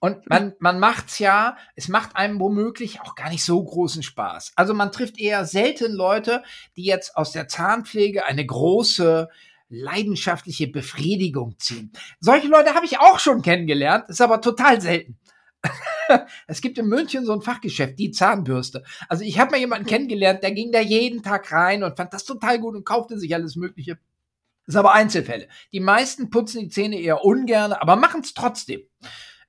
Und 0.00 0.30
man, 0.30 0.54
man 0.60 0.80
macht's 0.80 1.18
ja, 1.18 1.58
es 1.76 1.88
macht 1.88 2.16
einem 2.16 2.40
womöglich 2.40 3.02
auch 3.02 3.14
gar 3.16 3.28
nicht 3.28 3.44
so 3.44 3.62
großen 3.62 4.02
Spaß. 4.02 4.52
Also 4.56 4.72
man 4.72 4.90
trifft 4.90 5.18
eher 5.18 5.44
selten 5.44 5.92
Leute, 5.92 6.42
die 6.74 6.84
jetzt 6.84 7.18
aus 7.18 7.32
der 7.32 7.48
Zahnpflege 7.48 8.24
eine 8.24 8.46
große 8.46 9.28
leidenschaftliche 9.68 10.68
Befriedigung 10.68 11.58
ziehen. 11.58 11.92
Solche 12.20 12.48
Leute 12.48 12.74
habe 12.74 12.86
ich 12.86 12.98
auch 12.98 13.18
schon 13.18 13.42
kennengelernt, 13.42 14.08
ist 14.08 14.22
aber 14.22 14.40
total 14.40 14.80
selten. 14.80 15.18
es 16.46 16.60
gibt 16.60 16.78
in 16.78 16.86
München 16.86 17.24
so 17.24 17.32
ein 17.32 17.42
Fachgeschäft, 17.42 17.98
die 17.98 18.10
Zahnbürste. 18.10 18.84
Also 19.08 19.24
ich 19.24 19.38
habe 19.38 19.52
mal 19.52 19.60
jemanden 19.60 19.86
kennengelernt, 19.86 20.42
der 20.42 20.52
ging 20.52 20.72
da 20.72 20.80
jeden 20.80 21.22
Tag 21.22 21.50
rein 21.52 21.82
und 21.82 21.96
fand 21.96 22.12
das 22.12 22.24
total 22.24 22.58
gut 22.58 22.74
und 22.74 22.84
kaufte 22.84 23.18
sich 23.18 23.34
alles 23.34 23.56
Mögliche. 23.56 23.98
Das 24.66 24.74
sind 24.74 24.78
aber 24.78 24.92
Einzelfälle. 24.92 25.48
Die 25.72 25.80
meisten 25.80 26.30
putzen 26.30 26.60
die 26.60 26.68
Zähne 26.68 26.98
eher 26.98 27.24
ungern, 27.24 27.72
aber 27.72 27.96
machen 27.96 28.22
es 28.22 28.34
trotzdem. 28.34 28.82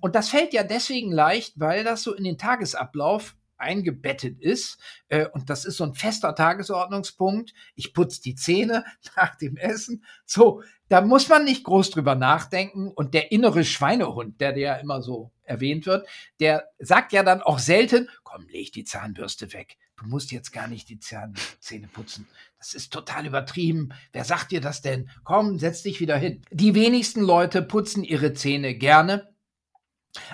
Und 0.01 0.15
das 0.15 0.29
fällt 0.29 0.53
ja 0.53 0.63
deswegen 0.63 1.11
leicht, 1.11 1.59
weil 1.59 1.83
das 1.83 2.03
so 2.03 2.13
in 2.13 2.23
den 2.23 2.37
Tagesablauf 2.37 3.35
eingebettet 3.57 4.39
ist. 4.39 4.79
Äh, 5.07 5.27
und 5.27 5.49
das 5.49 5.65
ist 5.65 5.77
so 5.77 5.83
ein 5.83 5.93
fester 5.93 6.35
Tagesordnungspunkt. 6.35 7.53
Ich 7.75 7.93
putze 7.93 8.21
die 8.21 8.35
Zähne 8.35 8.83
nach 9.15 9.35
dem 9.35 9.57
Essen. 9.57 10.03
So, 10.25 10.61
da 10.89 11.01
muss 11.01 11.29
man 11.29 11.43
nicht 11.43 11.63
groß 11.63 11.91
drüber 11.91 12.15
nachdenken. 12.15 12.89
Und 12.89 13.13
der 13.13 13.31
innere 13.31 13.63
Schweinehund, 13.63 14.39
der 14.41 14.57
ja 14.57 14.75
immer 14.75 15.01
so 15.01 15.31
erwähnt 15.43 15.85
wird, 15.85 16.07
der 16.39 16.69
sagt 16.79 17.13
ja 17.13 17.23
dann 17.23 17.41
auch 17.41 17.59
selten, 17.59 18.09
komm, 18.23 18.47
leg 18.47 18.71
die 18.73 18.83
Zahnbürste 18.83 19.53
weg. 19.53 19.77
Du 19.97 20.07
musst 20.07 20.31
jetzt 20.31 20.51
gar 20.51 20.67
nicht 20.67 20.89
die 20.89 20.99
Zähne 20.99 21.87
putzen. 21.93 22.27
Das 22.57 22.73
ist 22.73 22.91
total 22.91 23.25
übertrieben. 23.25 23.89
Wer 24.11 24.25
sagt 24.25 24.51
dir 24.51 24.59
das 24.59 24.81
denn? 24.81 25.09
Komm, 25.23 25.57
setz 25.57 25.83
dich 25.83 26.01
wieder 26.01 26.17
hin. 26.17 26.41
Die 26.51 26.75
wenigsten 26.75 27.21
Leute 27.21 27.61
putzen 27.61 28.03
ihre 28.03 28.33
Zähne 28.33 28.75
gerne 28.75 29.34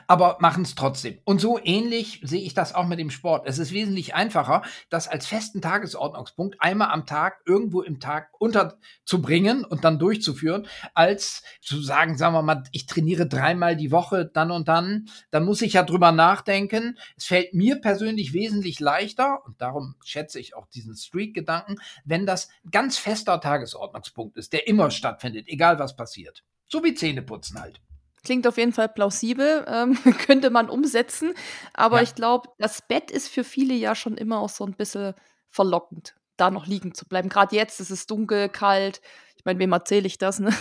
aber 0.08 0.38
machen 0.40 0.64
es 0.64 0.76
trotzdem. 0.76 1.20
Und 1.24 1.42
so 1.42 1.60
ähnlich 1.64 2.22
sehe 2.24 2.42
ich 2.42 2.54
das 2.54 2.74
auch 2.74 2.88
mit 2.88 3.00
dem 3.00 3.10
Sport. 3.10 3.48
Es 3.48 3.60
ist 3.60 3.74
wesentlich 3.74 4.16
einfacher, 4.16 4.64
das 4.90 5.08
als 5.08 5.28
festen 5.28 5.62
Tagesordnungspunkt 5.62 6.58
einmal 6.60 6.90
am 6.92 7.06
Tag 7.06 7.42
irgendwo 7.46 7.82
im 7.82 8.00
Tag 8.00 8.30
unterzubringen 8.40 9.66
und 9.66 9.84
dann 9.84 10.00
durchzuführen, 10.00 10.68
als 10.94 11.44
zu 11.62 11.82
sagen, 11.82 12.18
sagen 12.18 12.34
wir 12.34 12.42
mal, 12.42 12.64
ich 12.72 12.86
trainiere 12.86 13.28
dreimal 13.28 13.76
die 13.76 13.92
Woche, 13.92 14.26
dann 14.26 14.52
und 14.52 14.68
dann. 14.68 15.10
Dann 15.30 15.46
muss 15.46 15.62
ich 15.62 15.74
ja 15.74 15.84
drüber 15.84 16.12
nachdenken. 16.12 16.98
Es 17.18 17.26
fällt 17.26 17.54
mir 17.54 17.82
persönlich 17.82 18.34
wesentlich 18.34 18.80
leichter 18.80 19.46
und 19.46 19.62
darum 19.62 19.96
schätze 20.04 20.40
ich 20.40 20.56
auch 20.56 20.68
diesen 20.68 20.96
Streak-Gedanken, 20.96 21.78
wenn 22.06 22.26
das 22.26 22.50
ganz 22.70 22.98
fester 22.98 23.40
Tagesordnungspunkt 23.40 24.38
ist, 24.38 24.54
der 24.54 24.68
immer 24.68 24.92
stattfindet, 24.92 25.48
egal 25.48 25.80
was 25.80 25.96
passiert. 25.96 26.44
So 26.68 26.84
wie 26.84 26.94
Zähneputzen 26.94 27.60
halt. 27.60 27.82
Klingt 28.24 28.46
auf 28.46 28.58
jeden 28.58 28.74
Fall 28.74 28.90
plausibel, 28.90 29.66
ähm, 29.68 29.98
könnte 30.26 30.50
man 30.50 30.70
umsetzen. 30.70 31.34
Aber 31.74 31.98
ja. 31.98 32.04
ich 32.04 32.16
glaube, 32.16 32.50
das 32.60 32.82
Bett 32.82 33.10
ist 33.12 33.28
für 33.30 33.44
viele 33.44 33.74
ja 33.74 33.96
schon 33.96 34.16
immer 34.18 34.40
auch 34.40 34.50
so 34.50 34.66
ein 34.66 34.74
bisschen 34.74 35.14
verlockend, 35.50 36.16
da 36.38 36.52
noch 36.52 36.68
liegen 36.68 36.94
zu 36.94 37.08
bleiben. 37.08 37.30
Gerade 37.30 37.56
jetzt 37.56 37.80
ist 37.80 37.90
es 37.90 38.06
dunkel, 38.06 38.50
kalt. 38.50 39.02
Ich 39.38 39.46
meine, 39.46 39.60
wem 39.60 39.72
erzähle 39.72 40.08
ich 40.08 40.18
das? 40.18 40.40
Ne? 40.40 40.54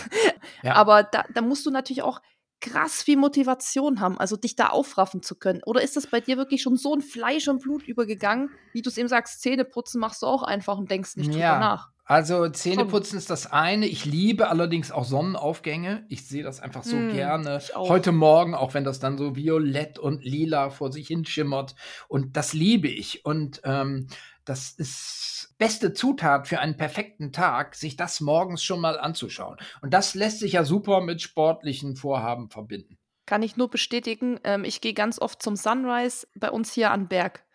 Ja. 0.63 0.73
Aber 0.75 1.03
da, 1.03 1.23
da 1.33 1.41
musst 1.41 1.65
du 1.65 1.71
natürlich 1.71 2.01
auch 2.01 2.19
krass 2.61 3.01
viel 3.01 3.17
Motivation 3.17 3.99
haben, 3.99 4.17
also 4.19 4.37
dich 4.37 4.55
da 4.55 4.67
aufraffen 4.67 5.21
zu 5.21 5.35
können. 5.35 5.61
Oder 5.65 5.81
ist 5.81 5.97
das 5.97 6.07
bei 6.07 6.21
dir 6.21 6.37
wirklich 6.37 6.61
schon 6.61 6.77
so 6.77 6.95
ein 6.95 7.01
Fleisch 7.01 7.47
und 7.47 7.61
Blut 7.61 7.83
übergegangen, 7.83 8.51
wie 8.71 8.81
du 8.81 8.89
es 8.89 8.97
eben 8.97 9.09
sagst, 9.09 9.41
Zähne 9.41 9.65
putzen 9.65 9.99
machst 9.99 10.21
du 10.21 10.27
auch 10.27 10.43
einfach 10.43 10.77
und 10.77 10.89
denkst 10.89 11.15
nicht 11.17 11.33
ja. 11.33 11.53
drüber 11.53 11.59
nach? 11.59 11.89
Also 12.11 12.49
Zähneputzen 12.49 13.17
ist 13.17 13.29
das 13.29 13.49
eine. 13.49 13.85
Ich 13.85 14.03
liebe 14.03 14.49
allerdings 14.49 14.91
auch 14.91 15.05
Sonnenaufgänge. 15.05 16.05
Ich 16.09 16.27
sehe 16.27 16.43
das 16.43 16.59
einfach 16.59 16.83
so 16.83 16.97
mm, 16.97 17.13
gerne. 17.13 17.61
Heute 17.73 18.11
Morgen, 18.11 18.53
auch 18.53 18.73
wenn 18.73 18.83
das 18.83 18.99
dann 18.99 19.17
so 19.17 19.37
violett 19.37 19.97
und 19.97 20.21
lila 20.25 20.71
vor 20.71 20.91
sich 20.91 21.07
hinschimmert. 21.07 21.73
Und 22.09 22.35
das 22.35 22.51
liebe 22.51 22.89
ich. 22.89 23.23
Und 23.23 23.61
ähm, 23.63 24.07
das 24.43 24.71
ist 24.71 25.55
beste 25.57 25.93
Zutat 25.93 26.49
für 26.49 26.59
einen 26.59 26.75
perfekten 26.75 27.31
Tag, 27.31 27.75
sich 27.75 27.95
das 27.95 28.19
morgens 28.19 28.61
schon 28.61 28.81
mal 28.81 28.99
anzuschauen. 28.99 29.55
Und 29.81 29.93
das 29.93 30.13
lässt 30.13 30.39
sich 30.39 30.51
ja 30.51 30.65
super 30.65 30.99
mit 30.99 31.21
sportlichen 31.21 31.95
Vorhaben 31.95 32.49
verbinden. 32.49 32.97
Kann 33.25 33.41
ich 33.41 33.55
nur 33.55 33.69
bestätigen. 33.69 34.37
Ähm, 34.43 34.65
ich 34.65 34.81
gehe 34.81 34.93
ganz 34.93 35.17
oft 35.17 35.41
zum 35.41 35.55
Sunrise 35.55 36.27
bei 36.35 36.51
uns 36.51 36.73
hier 36.73 36.91
an 36.91 37.07
Berg. 37.07 37.45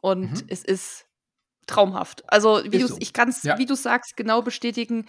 Und 0.00 0.30
mhm. 0.30 0.46
es 0.46 0.62
ist 0.62 1.06
traumhaft. 1.66 2.24
Also, 2.32 2.62
wie 2.64 2.78
du, 2.78 2.88
so. 2.88 2.96
ich 3.00 3.12
kann 3.12 3.28
es, 3.28 3.42
ja. 3.42 3.58
wie 3.58 3.66
du 3.66 3.74
sagst, 3.74 4.16
genau 4.16 4.42
bestätigen 4.42 5.06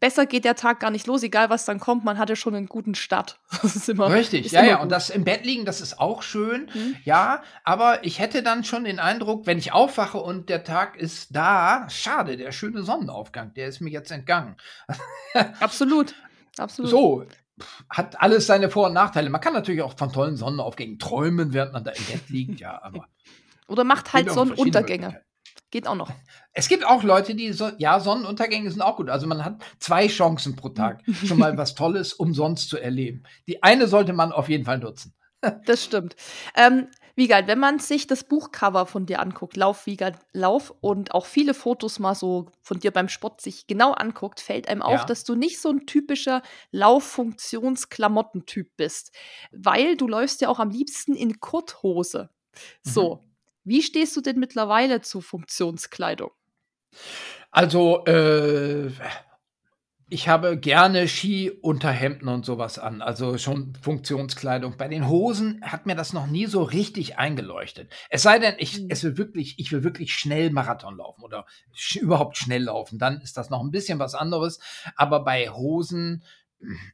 besser 0.00 0.26
geht 0.26 0.44
der 0.44 0.54
Tag 0.54 0.80
gar 0.80 0.90
nicht 0.90 1.06
los, 1.06 1.22
egal 1.22 1.50
was 1.50 1.64
dann 1.64 1.80
kommt, 1.80 2.04
man 2.04 2.18
hatte 2.18 2.36
schon 2.36 2.54
einen 2.54 2.66
guten 2.66 2.94
Start. 2.94 3.40
Das 3.62 3.76
ist 3.76 3.88
immer 3.88 4.10
Richtig, 4.10 4.46
ist 4.46 4.52
ja, 4.52 4.60
immer 4.60 4.68
ja, 4.68 4.76
gut. 4.76 4.84
und 4.84 4.92
das 4.92 5.10
im 5.10 5.24
Bett 5.24 5.44
liegen, 5.44 5.64
das 5.64 5.80
ist 5.80 5.98
auch 5.98 6.22
schön. 6.22 6.70
Mhm. 6.72 6.96
Ja, 7.04 7.42
aber 7.64 8.04
ich 8.04 8.18
hätte 8.18 8.42
dann 8.42 8.64
schon 8.64 8.84
den 8.84 8.98
Eindruck, 8.98 9.46
wenn 9.46 9.58
ich 9.58 9.72
aufwache 9.72 10.18
und 10.18 10.48
der 10.48 10.64
Tag 10.64 10.96
ist 10.96 11.34
da, 11.34 11.88
schade, 11.90 12.36
der 12.36 12.52
schöne 12.52 12.82
Sonnenaufgang, 12.82 13.52
der 13.54 13.68
ist 13.68 13.80
mir 13.80 13.90
jetzt 13.90 14.10
entgangen. 14.10 14.56
Absolut. 15.60 16.14
Absolut. 16.56 16.90
So, 16.90 17.24
hat 17.90 18.20
alles 18.20 18.46
seine 18.46 18.70
Vor- 18.70 18.86
und 18.86 18.94
Nachteile. 18.94 19.30
Man 19.30 19.40
kann 19.40 19.52
natürlich 19.52 19.82
auch 19.82 19.96
von 19.96 20.12
tollen 20.12 20.36
Sonnenaufgängen 20.36 20.98
träumen, 20.98 21.52
während 21.52 21.72
man 21.72 21.84
da 21.84 21.90
im 21.90 22.04
Bett 22.04 22.28
liegt, 22.28 22.60
ja, 22.60 22.80
aber. 22.82 23.06
Oder 23.66 23.84
macht 23.84 24.12
halt 24.12 24.30
Sonnenuntergänge. 24.30 25.20
Geht 25.70 25.86
auch 25.86 25.94
noch. 25.94 26.10
Es 26.52 26.68
gibt 26.68 26.86
auch 26.86 27.02
Leute, 27.02 27.34
die 27.34 27.52
so, 27.52 27.70
ja, 27.76 28.00
Sonnenuntergänge 28.00 28.70
sind 28.70 28.80
auch 28.80 28.96
gut. 28.96 29.10
Also 29.10 29.26
man 29.26 29.44
hat 29.44 29.62
zwei 29.78 30.08
Chancen 30.08 30.56
pro 30.56 30.70
Tag, 30.70 31.02
schon 31.26 31.38
mal 31.38 31.58
was 31.58 31.74
Tolles 31.74 32.14
umsonst 32.14 32.70
zu 32.70 32.78
erleben. 32.78 33.24
Die 33.46 33.62
eine 33.62 33.86
sollte 33.86 34.14
man 34.14 34.32
auf 34.32 34.48
jeden 34.48 34.64
Fall 34.64 34.78
nutzen. 34.78 35.14
das 35.66 35.84
stimmt. 35.84 36.16
Ähm, 36.56 36.88
Wiegald, 37.16 37.48
wenn 37.48 37.58
man 37.58 37.80
sich 37.80 38.06
das 38.06 38.24
Buchcover 38.24 38.86
von 38.86 39.04
dir 39.04 39.20
anguckt, 39.20 39.56
Lauf, 39.56 39.86
Wiegald, 39.86 40.16
Lauf 40.32 40.72
und 40.80 41.12
auch 41.12 41.26
viele 41.26 41.52
Fotos 41.52 41.98
mal 41.98 42.14
so 42.14 42.46
von 42.62 42.78
dir 42.78 42.92
beim 42.92 43.08
Sport 43.08 43.40
sich 43.40 43.66
genau 43.66 43.92
anguckt, 43.92 44.40
fällt 44.40 44.68
einem 44.68 44.82
auf, 44.82 45.00
ja. 45.00 45.04
dass 45.04 45.24
du 45.24 45.34
nicht 45.34 45.60
so 45.60 45.70
ein 45.70 45.84
typischer 45.84 46.42
Lauffunktionsklamottentyp 46.70 48.76
bist. 48.76 49.12
Weil 49.50 49.96
du 49.96 50.06
läufst 50.06 50.40
ja 50.40 50.48
auch 50.48 50.60
am 50.60 50.70
liebsten 50.70 51.14
in 51.14 51.40
Kurthose. 51.40 52.30
So. 52.82 53.16
Mhm. 53.16 53.27
Wie 53.68 53.82
stehst 53.82 54.16
du 54.16 54.22
denn 54.22 54.38
mittlerweile 54.38 55.02
zu 55.02 55.20
Funktionskleidung? 55.20 56.30
Also, 57.50 58.02
äh, 58.06 58.90
ich 60.08 60.26
habe 60.26 60.58
gerne 60.58 61.06
Skiunterhemden 61.06 62.28
und 62.28 62.46
sowas 62.46 62.78
an, 62.78 63.02
also 63.02 63.36
schon 63.36 63.74
Funktionskleidung. 63.74 64.78
Bei 64.78 64.88
den 64.88 65.06
Hosen 65.06 65.60
hat 65.62 65.84
mir 65.84 65.96
das 65.96 66.14
noch 66.14 66.26
nie 66.26 66.46
so 66.46 66.62
richtig 66.62 67.18
eingeleuchtet. 67.18 67.92
Es 68.08 68.22
sei 68.22 68.38
denn, 68.38 68.54
ich, 68.56 68.76
hm. 68.76 68.86
es 68.88 69.04
will 69.04 69.18
wirklich, 69.18 69.58
ich 69.58 69.70
will 69.70 69.84
wirklich 69.84 70.14
schnell 70.14 70.50
Marathon 70.50 70.96
laufen 70.96 71.22
oder 71.22 71.44
sch 71.74 71.96
überhaupt 71.96 72.38
schnell 72.38 72.64
laufen, 72.64 72.98
dann 72.98 73.20
ist 73.20 73.36
das 73.36 73.50
noch 73.50 73.60
ein 73.60 73.70
bisschen 73.70 73.98
was 73.98 74.14
anderes. 74.14 74.60
Aber 74.96 75.24
bei 75.24 75.50
Hosen, 75.50 76.24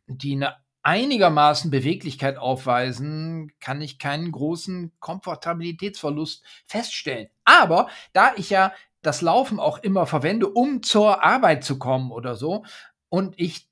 die 0.08 0.32
eine 0.32 0.56
einigermaßen 0.84 1.70
Beweglichkeit 1.70 2.36
aufweisen, 2.36 3.52
kann 3.58 3.80
ich 3.80 3.98
keinen 3.98 4.30
großen 4.30 4.92
Komfortabilitätsverlust 5.00 6.44
feststellen. 6.66 7.28
Aber 7.44 7.88
da 8.12 8.32
ich 8.36 8.50
ja 8.50 8.72
das 9.02 9.22
Laufen 9.22 9.58
auch 9.58 9.78
immer 9.78 10.06
verwende, 10.06 10.48
um 10.48 10.82
zur 10.82 11.24
Arbeit 11.24 11.64
zu 11.64 11.78
kommen 11.78 12.12
oder 12.12 12.36
so, 12.36 12.64
und 13.08 13.34
ich 13.36 13.68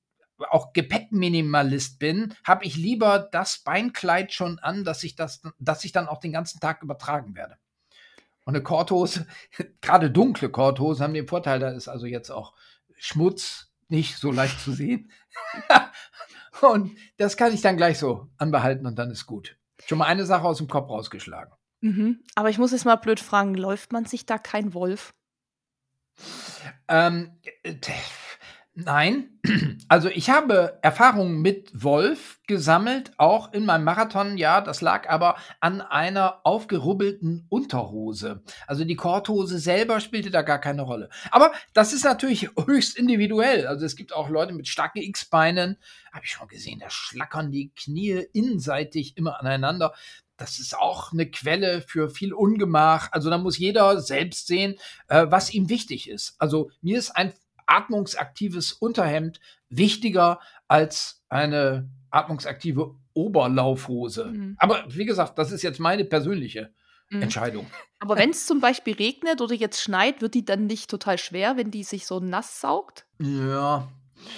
auch 0.51 0.73
Gepäckminimalist 0.73 1.99
bin, 1.99 2.35
habe 2.45 2.65
ich 2.65 2.77
lieber 2.77 3.19
das 3.19 3.59
Beinkleid 3.59 4.33
schon 4.33 4.59
an, 4.59 4.85
dass 4.85 5.05
ich 5.05 5.15
das, 5.15 5.43
dass 5.59 5.85
ich 5.85 5.93
dann 5.93 6.09
auch 6.09 6.19
den 6.19 6.33
ganzen 6.33 6.61
Tag 6.61 6.83
übertragen 6.83 7.35
werde. 7.35 7.57
Und 8.45 8.55
eine 8.55 8.63
Korthose, 8.63 9.27
gerade 9.81 10.11
dunkle 10.11 10.49
Korthosen 10.49 11.05
haben 11.05 11.15
den 11.15 11.29
Vorteil, 11.29 11.59
da 11.59 11.71
ist 11.71 11.89
also 11.89 12.07
jetzt 12.07 12.31
auch 12.31 12.55
Schmutz 12.97 13.73
nicht 13.89 14.17
so 14.17 14.33
leicht 14.33 14.61
zu 14.61 14.73
sehen. 14.73 15.11
Und 16.61 16.97
das 17.17 17.37
kann 17.37 17.53
ich 17.53 17.63
dann 17.63 17.77
gleich 17.77 17.99
so 17.99 18.29
anbehalten 18.39 18.87
und 18.87 18.99
dann 18.99 19.11
ist 19.11 19.27
gut. 19.27 19.57
Schon 19.87 19.99
mal 19.99 20.07
eine 20.07 20.27
Sache 20.27 20.45
aus 20.45 20.59
dem 20.59 20.69
Kopf 20.69 20.89
rausgeschlagen. 20.91 21.53
Mhm. 21.81 22.23
Aber 22.35 22.51
ich 22.51 22.59
muss 22.59 22.73
jetzt 22.73 22.85
mal 22.85 22.97
blöd 22.97 23.21
fragen, 23.21 23.55
läuft 23.55 23.93
man 23.93 24.05
sich 24.05 24.27
da 24.27 24.39
kein 24.39 24.75
Wolf? 24.75 25.15
Ähm, 26.89 27.39
äh, 27.63 27.75
Nein, 28.75 29.39
also 29.89 30.09
ich 30.09 30.31
habe 30.31 30.79
Erfahrungen 30.81 31.43
mit 31.43 31.71
Wolf 31.75 32.41
gesammelt, 32.47 33.13
auch 33.19 33.53
in 33.53 33.67
meinem 33.67 33.85
Marathon, 33.85 34.39
ja, 34.39 34.63
das 34.63 34.81
lag 34.81 35.11
aber 35.11 35.37
an 35.61 35.83
einer 35.83 36.41
aufgerubbelten 36.45 37.45
Unterhose. 37.51 38.43
Also 38.67 38.87
die 38.87 38.97
Korthose 38.97 39.59
selber 39.59 40.01
spielte 40.01 40.31
da 40.31 40.41
gar 40.41 40.59
keine 40.59 40.83
Rolle. 40.83 41.11
Aber 41.31 41.53
das 41.75 41.93
ist 41.93 42.05
natürlich 42.05 42.49
höchst 42.67 42.97
individuell. 42.97 43.67
Also 43.67 43.85
es 43.85 43.95
gibt 43.95 44.15
auch 44.15 44.31
Leute 44.31 44.55
mit 44.55 44.69
starken 44.69 45.03
X-Beinen, 45.03 45.77
habe 46.11 46.25
ich 46.25 46.31
schon 46.31 46.49
gesehen, 46.49 46.81
da 46.81 46.89
schlackern 46.89 47.51
die 47.51 47.73
Knie 47.77 48.25
innenseitig 48.33 49.19
immer 49.19 49.39
aneinander. 49.39 49.93
Das 50.39 50.59
ist 50.59 50.77
auch 50.77 51.13
eine 51.13 51.31
Quelle 51.31 51.83
für 51.83 52.09
viel 52.09 52.33
Ungemach. 52.33 53.11
Also 53.13 53.29
da 53.29 53.37
muss 53.37 53.59
jeder 53.59 54.01
selbst 54.01 54.47
sehen, 54.47 54.77
äh, 55.09 55.27
was 55.29 55.53
ihm 55.53 55.69
wichtig 55.69 56.09
ist. 56.09 56.37
Also 56.39 56.71
mir 56.81 56.99
ist 56.99 57.11
ein 57.11 57.35
atmungsaktives 57.73 58.73
Unterhemd 58.73 59.41
wichtiger 59.69 60.41
als 60.69 61.25
eine 61.29 61.89
atmungsaktive 62.11 62.95
Oberlaufhose. 63.15 64.27
Mhm. 64.27 64.57
Aber 64.59 64.85
wie 64.89 65.07
gesagt, 65.07 65.39
das 65.39 65.51
ist 65.53 65.63
jetzt 65.63 65.81
meine 65.81 66.05
persönliche 66.05 66.73
mhm. 67.09 67.23
Entscheidung. 67.23 67.67
Aber 67.99 68.17
wenn 68.17 68.31
es 68.31 68.47
zum 68.47 68.61
Beispiel 68.61 68.95
regnet 68.95 69.41
oder 69.41 69.55
jetzt 69.55 69.81
schneit, 69.81 70.21
wird 70.21 70.35
die 70.35 70.45
dann 70.45 70.67
nicht 70.67 70.91
total 70.91 71.19
schwer, 71.19 71.57
wenn 71.57 71.71
die 71.71 71.85
sich 71.85 72.07
so 72.07 72.21
nass 72.21 72.61
saugt? 72.61 73.07
Ja. 73.19 73.89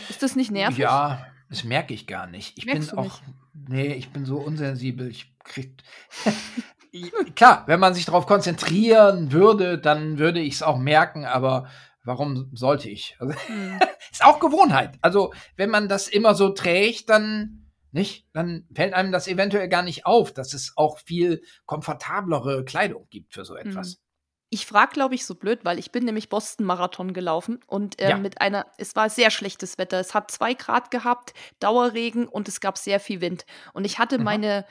Ist 0.09 0.23
das 0.23 0.37
nicht 0.37 0.51
nervig? 0.51 0.79
Ja, 0.79 1.27
das 1.49 1.65
merke 1.65 1.93
ich 1.93 2.07
gar 2.07 2.27
nicht. 2.27 2.57
Ich 2.57 2.67
Merkst 2.67 2.91
bin 2.91 2.99
auch, 2.99 3.21
nicht? 3.21 3.23
nee, 3.69 3.95
ich 3.95 4.11
bin 4.11 4.25
so 4.25 4.37
unsensibel. 4.37 5.09
Ich 5.09 5.35
krieg, 5.43 5.83
klar, 7.37 7.65
wenn 7.67 7.81
man 7.81 7.95
sich 7.95 8.05
darauf 8.05 8.27
konzentrieren 8.27 9.33
würde, 9.33 9.79
dann 9.79 10.19
würde 10.19 10.41
ich 10.41 10.55
es 10.55 10.63
auch 10.63 10.79
merken, 10.79 11.25
aber 11.25 11.69
warum 12.05 12.51
sollte 12.55 12.89
ich? 12.89 13.17
Also, 13.19 13.35
mhm. 13.49 13.81
ist 14.13 14.25
auch 14.25 14.39
Gewohnheit. 14.41 14.97
Also, 15.01 15.33
wenn 15.57 15.71
man 15.71 15.89
das 15.89 16.09
immer 16.09 16.35
so 16.35 16.51
trägt, 16.51 17.11
dann 17.11 17.65
nicht, 17.95 18.27
dann 18.33 18.67
fällt 18.75 18.93
einem 18.93 19.13
das 19.13 19.29
eventuell 19.29 19.69
gar 19.69 19.83
nicht 19.83 20.05
auf, 20.05 20.33
dass 20.33 20.53
es 20.53 20.73
auch 20.77 20.99
viel 20.99 21.43
komfortablere 21.65 22.65
Kleidung 22.65 23.07
gibt 23.09 23.33
für 23.33 23.45
so 23.45 23.55
etwas. 23.55 23.95
Mhm. 23.95 24.01
Ich 24.51 24.67
frage, 24.67 24.93
glaube 24.93 25.15
ich, 25.15 25.27
so 25.27 25.35
blöd, 25.35 25.65
weil 25.65 25.79
ich 25.79 25.91
bin 25.91 26.05
nämlich 26.05 26.29
Boston-Marathon 26.29 27.13
gelaufen 27.13 27.61
und 27.67 28.01
äh, 28.01 28.11
ja. 28.11 28.17
mit 28.17 28.41
einer, 28.41 28.67
es 28.79 28.95
war 28.95 29.11
sehr 29.11 29.31
schlechtes 29.31 29.79
Wetter. 29.79 29.99
Es 29.99 30.15
hat 30.15 30.31
zwei 30.31 30.55
Grad 30.55 30.91
gehabt, 30.91 31.35
Dauerregen 31.61 32.29
und 32.29 32.49
es 32.49 32.61
gab 32.61 32.79
sehr 32.79 33.01
viel 33.01 33.21
Wind. 33.21 33.47
Und 33.73 33.85
ich 33.85 33.99
hatte 33.99 34.19
mhm. 34.19 34.25
meine 34.25 34.67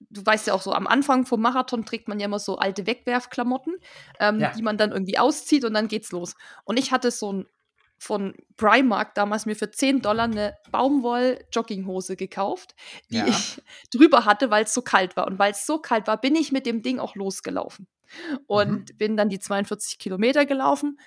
du 0.00 0.24
weißt 0.24 0.46
ja 0.46 0.54
auch 0.54 0.62
so, 0.62 0.72
am 0.72 0.86
Anfang 0.86 1.26
vom 1.26 1.40
Marathon 1.40 1.84
trägt 1.84 2.08
man 2.08 2.20
ja 2.20 2.26
immer 2.26 2.38
so 2.38 2.58
alte 2.58 2.86
Wegwerfklamotten, 2.86 3.76
ähm, 4.20 4.40
ja. 4.40 4.50
die 4.50 4.62
man 4.62 4.78
dann 4.78 4.92
irgendwie 4.92 5.18
auszieht 5.18 5.64
und 5.64 5.74
dann 5.74 5.88
geht's 5.88 6.12
los. 6.12 6.34
Und 6.64 6.78
ich 6.78 6.92
hatte 6.92 7.10
so 7.10 7.32
ein 7.32 7.46
von 8.00 8.34
Primark 8.56 9.14
damals 9.16 9.44
mir 9.44 9.56
für 9.56 9.70
10 9.70 10.02
Dollar 10.02 10.24
eine 10.24 10.56
Baumwoll-Jogginghose 10.70 12.16
gekauft, 12.16 12.74
die 13.10 13.16
ja. 13.16 13.26
ich 13.26 13.60
drüber 13.92 14.24
hatte, 14.24 14.50
weil 14.50 14.64
es 14.64 14.74
so 14.74 14.82
kalt 14.82 15.16
war. 15.16 15.26
Und 15.26 15.38
weil 15.38 15.50
es 15.50 15.66
so 15.66 15.78
kalt 15.78 16.06
war, 16.06 16.20
bin 16.20 16.36
ich 16.36 16.52
mit 16.52 16.64
dem 16.64 16.82
Ding 16.82 17.00
auch 17.00 17.16
losgelaufen. 17.16 17.88
Und 18.46 18.92
mhm. 18.92 18.96
bin 18.96 19.16
dann 19.16 19.28
die 19.28 19.40
42 19.40 19.98
Kilometer 19.98 20.46
gelaufen. 20.46 20.98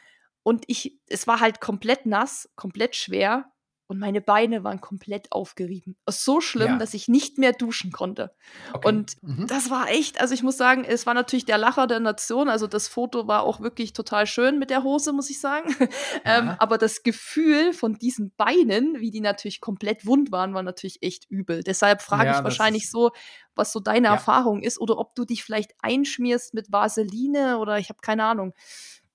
Und 0.44 0.66
ich, 0.68 1.00
es 1.08 1.28
war 1.28 1.39
halt 1.39 1.62
komplett 1.62 2.06
nass, 2.06 2.50
komplett 2.56 2.96
schwer 2.96 3.52
und 3.92 4.00
meine 4.00 4.22
Beine 4.22 4.64
waren 4.64 4.80
komplett 4.80 5.32
aufgerieben. 5.34 5.98
So 6.10 6.39
schlimm, 6.39 6.68
ja. 6.68 6.78
dass 6.78 6.94
ich 6.94 7.10
nicht 7.10 7.38
mehr 7.38 7.52
duschen 7.52 7.92
konnte. 7.92 8.34
Okay. 8.72 8.88
Und 8.88 9.22
mhm. 9.22 9.48
das 9.48 9.70
war 9.70 9.89
echt, 9.89 10.22
also 10.22 10.34
ich 10.34 10.44
muss 10.44 10.56
sagen, 10.56 10.86
es 10.86 11.06
war 11.06 11.14
natürlich 11.14 11.44
der 11.44 11.58
Lacher 11.58 11.88
der 11.88 12.00
Nation. 12.00 12.48
Also 12.48 12.68
das 12.68 12.88
Foto 12.88 13.28
war 13.28 13.44
auch 13.44 13.60
wirklich 13.60 13.92
total 13.92 14.26
schön 14.28 14.60
mit 14.60 14.70
der 14.70 14.84
Hose, 14.84 15.12
muss 15.12 15.30
ich 15.30 15.42
sagen. 15.42 15.76
ähm, 16.26 16.56
aber 16.58 16.78
das 16.78 17.04
Gefühl 17.04 17.74
von 17.74 17.96
diesen 17.96 18.32
Beinen, 18.38 19.02
wie 19.02 19.12
die 19.12 19.20
natürlich 19.20 19.60
komplett 19.60 20.06
wund 20.06 20.32
waren, 20.32 20.54
war 20.54 20.64
natürlich 20.64 21.04
echt 21.04 21.30
übel. 21.30 21.62
Deshalb 21.62 22.02
frage 22.02 22.30
ja, 22.30 22.38
ich 22.38 22.44
wahrscheinlich 22.46 22.89
so, 22.89 23.12
was 23.56 23.74
so 23.74 23.82
deine 23.82 24.08
ja. 24.08 24.14
Erfahrung 24.14 24.64
ist 24.64 24.80
oder 24.80 24.98
ob 24.98 25.16
du 25.16 25.26
dich 25.26 25.44
vielleicht 25.44 25.74
einschmierst 25.82 26.54
mit 26.54 26.72
Vaseline 26.72 27.58
oder 27.58 27.78
ich 27.78 27.89
habe 27.89 28.00
keine 28.02 28.24
Ahnung, 28.24 28.54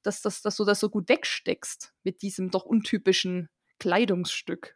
dass, 0.02 0.20
dass, 0.20 0.42
dass 0.42 0.56
du 0.56 0.64
das 0.64 0.80
so 0.80 0.90
gut 0.90 1.08
wegsteckst 1.08 1.94
mit 2.04 2.20
diesem 2.20 2.50
doch 2.50 2.66
untypischen 2.66 3.48
Kleidungsstück. 3.78 4.74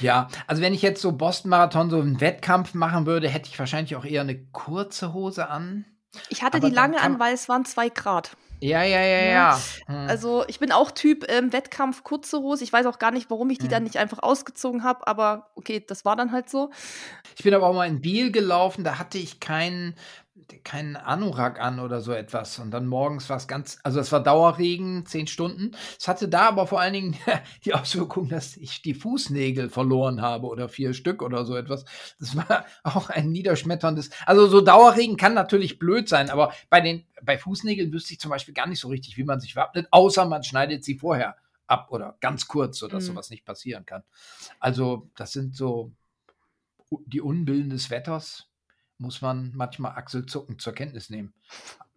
Ja, 0.00 0.28
also 0.46 0.62
wenn 0.62 0.72
ich 0.72 0.82
jetzt 0.82 1.02
so 1.02 1.12
Boston-Marathon 1.12 1.90
so 1.90 2.00
einen 2.00 2.20
Wettkampf 2.20 2.74
machen 2.74 3.06
würde, 3.06 3.28
hätte 3.28 3.48
ich 3.50 3.58
wahrscheinlich 3.58 3.96
auch 3.96 4.04
eher 4.04 4.22
eine 4.22 4.42
kurze 4.46 5.12
Hose 5.12 5.48
an. 5.48 5.84
Ich 6.28 6.42
hatte 6.42 6.58
Aber 6.58 6.68
die 6.68 6.74
lange 6.74 7.00
an, 7.00 7.18
weil 7.18 7.34
es 7.34 7.48
waren 7.48 7.64
zwei 7.64 7.88
Grad. 7.88 8.36
Ja, 8.60 8.82
ja, 8.82 9.00
ja, 9.00 9.24
ja. 9.24 9.60
Hm. 9.86 10.08
Also 10.08 10.44
ich 10.46 10.58
bin 10.58 10.70
auch 10.70 10.90
Typ 10.90 11.24
ähm, 11.30 11.52
Wettkampf 11.52 12.04
kurze 12.04 12.38
Hose. 12.38 12.62
Ich 12.62 12.72
weiß 12.72 12.86
auch 12.86 12.98
gar 12.98 13.10
nicht, 13.10 13.30
warum 13.30 13.48
ich 13.50 13.58
die 13.58 13.64
hm. 13.64 13.70
dann 13.70 13.82
nicht 13.84 13.96
einfach 13.96 14.22
ausgezogen 14.22 14.84
habe, 14.84 15.06
aber 15.06 15.50
okay, 15.54 15.82
das 15.86 16.04
war 16.04 16.16
dann 16.16 16.30
halt 16.30 16.50
so. 16.50 16.70
Ich 17.36 17.44
bin 17.44 17.54
aber 17.54 17.66
auch 17.66 17.74
mal 17.74 17.88
in 17.88 18.02
Biel 18.02 18.30
gelaufen, 18.32 18.84
da 18.84 18.98
hatte 18.98 19.18
ich 19.18 19.40
keinen 19.40 19.94
keinen 20.64 20.96
Anorak 20.96 21.60
an 21.60 21.80
oder 21.80 22.00
so 22.00 22.12
etwas. 22.12 22.58
Und 22.58 22.70
dann 22.70 22.86
morgens 22.86 23.28
war 23.28 23.36
es 23.36 23.48
ganz, 23.48 23.78
also 23.82 24.00
es 24.00 24.12
war 24.12 24.22
Dauerregen, 24.22 25.06
zehn 25.06 25.26
Stunden. 25.26 25.72
Es 25.98 26.08
hatte 26.08 26.28
da 26.28 26.48
aber 26.48 26.66
vor 26.66 26.80
allen 26.80 26.92
Dingen 26.92 27.16
die 27.64 27.74
Auswirkung, 27.74 28.28
dass 28.28 28.56
ich 28.56 28.82
die 28.82 28.94
Fußnägel 28.94 29.68
verloren 29.68 30.20
habe 30.20 30.46
oder 30.46 30.68
vier 30.68 30.94
Stück 30.94 31.22
oder 31.22 31.44
so 31.44 31.56
etwas. 31.56 31.84
Das 32.18 32.36
war 32.36 32.64
auch 32.82 33.10
ein 33.10 33.30
niederschmetterndes. 33.30 34.10
Also 34.26 34.46
so 34.46 34.60
Dauerregen 34.60 35.16
kann 35.16 35.34
natürlich 35.34 35.78
blöd 35.78 36.08
sein, 36.08 36.30
aber 36.30 36.52
bei 36.68 36.80
den, 36.80 37.04
bei 37.22 37.38
Fußnägeln 37.38 37.92
wüsste 37.92 38.14
ich 38.14 38.20
zum 38.20 38.30
Beispiel 38.30 38.54
gar 38.54 38.66
nicht 38.66 38.80
so 38.80 38.88
richtig, 38.88 39.16
wie 39.16 39.24
man 39.24 39.40
sich 39.40 39.56
wappnet, 39.56 39.88
außer 39.90 40.24
man 40.26 40.42
schneidet 40.42 40.84
sie 40.84 40.96
vorher 40.96 41.36
ab 41.66 41.88
oder 41.90 42.16
ganz 42.20 42.48
kurz, 42.48 42.78
sodass 42.78 43.04
mhm. 43.04 43.08
sowas 43.08 43.30
nicht 43.30 43.44
passieren 43.44 43.86
kann. 43.86 44.02
Also 44.58 45.08
das 45.16 45.32
sind 45.32 45.54
so 45.54 45.92
die 47.06 47.20
Unbillen 47.20 47.70
des 47.70 47.90
Wetters 47.90 48.49
muss 49.00 49.22
man 49.22 49.50
manchmal 49.54 49.92
achselzuckend 49.92 50.60
zur 50.60 50.74
Kenntnis 50.74 51.10
nehmen. 51.10 51.32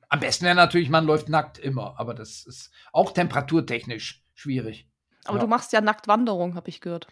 Am 0.09 0.19
besten 0.19 0.45
wäre 0.45 0.55
natürlich, 0.55 0.89
man 0.89 1.05
läuft 1.05 1.29
nackt 1.29 1.57
immer, 1.57 1.99
aber 1.99 2.13
das 2.13 2.45
ist 2.45 2.71
auch 2.91 3.11
temperaturtechnisch 3.11 4.23
schwierig. 4.33 4.87
Aber 5.25 5.37
ja. 5.37 5.43
du 5.43 5.47
machst 5.47 5.71
ja 5.73 5.81
Nacktwanderung, 5.81 6.55
habe 6.55 6.69
ich 6.69 6.81
gehört. 6.81 7.07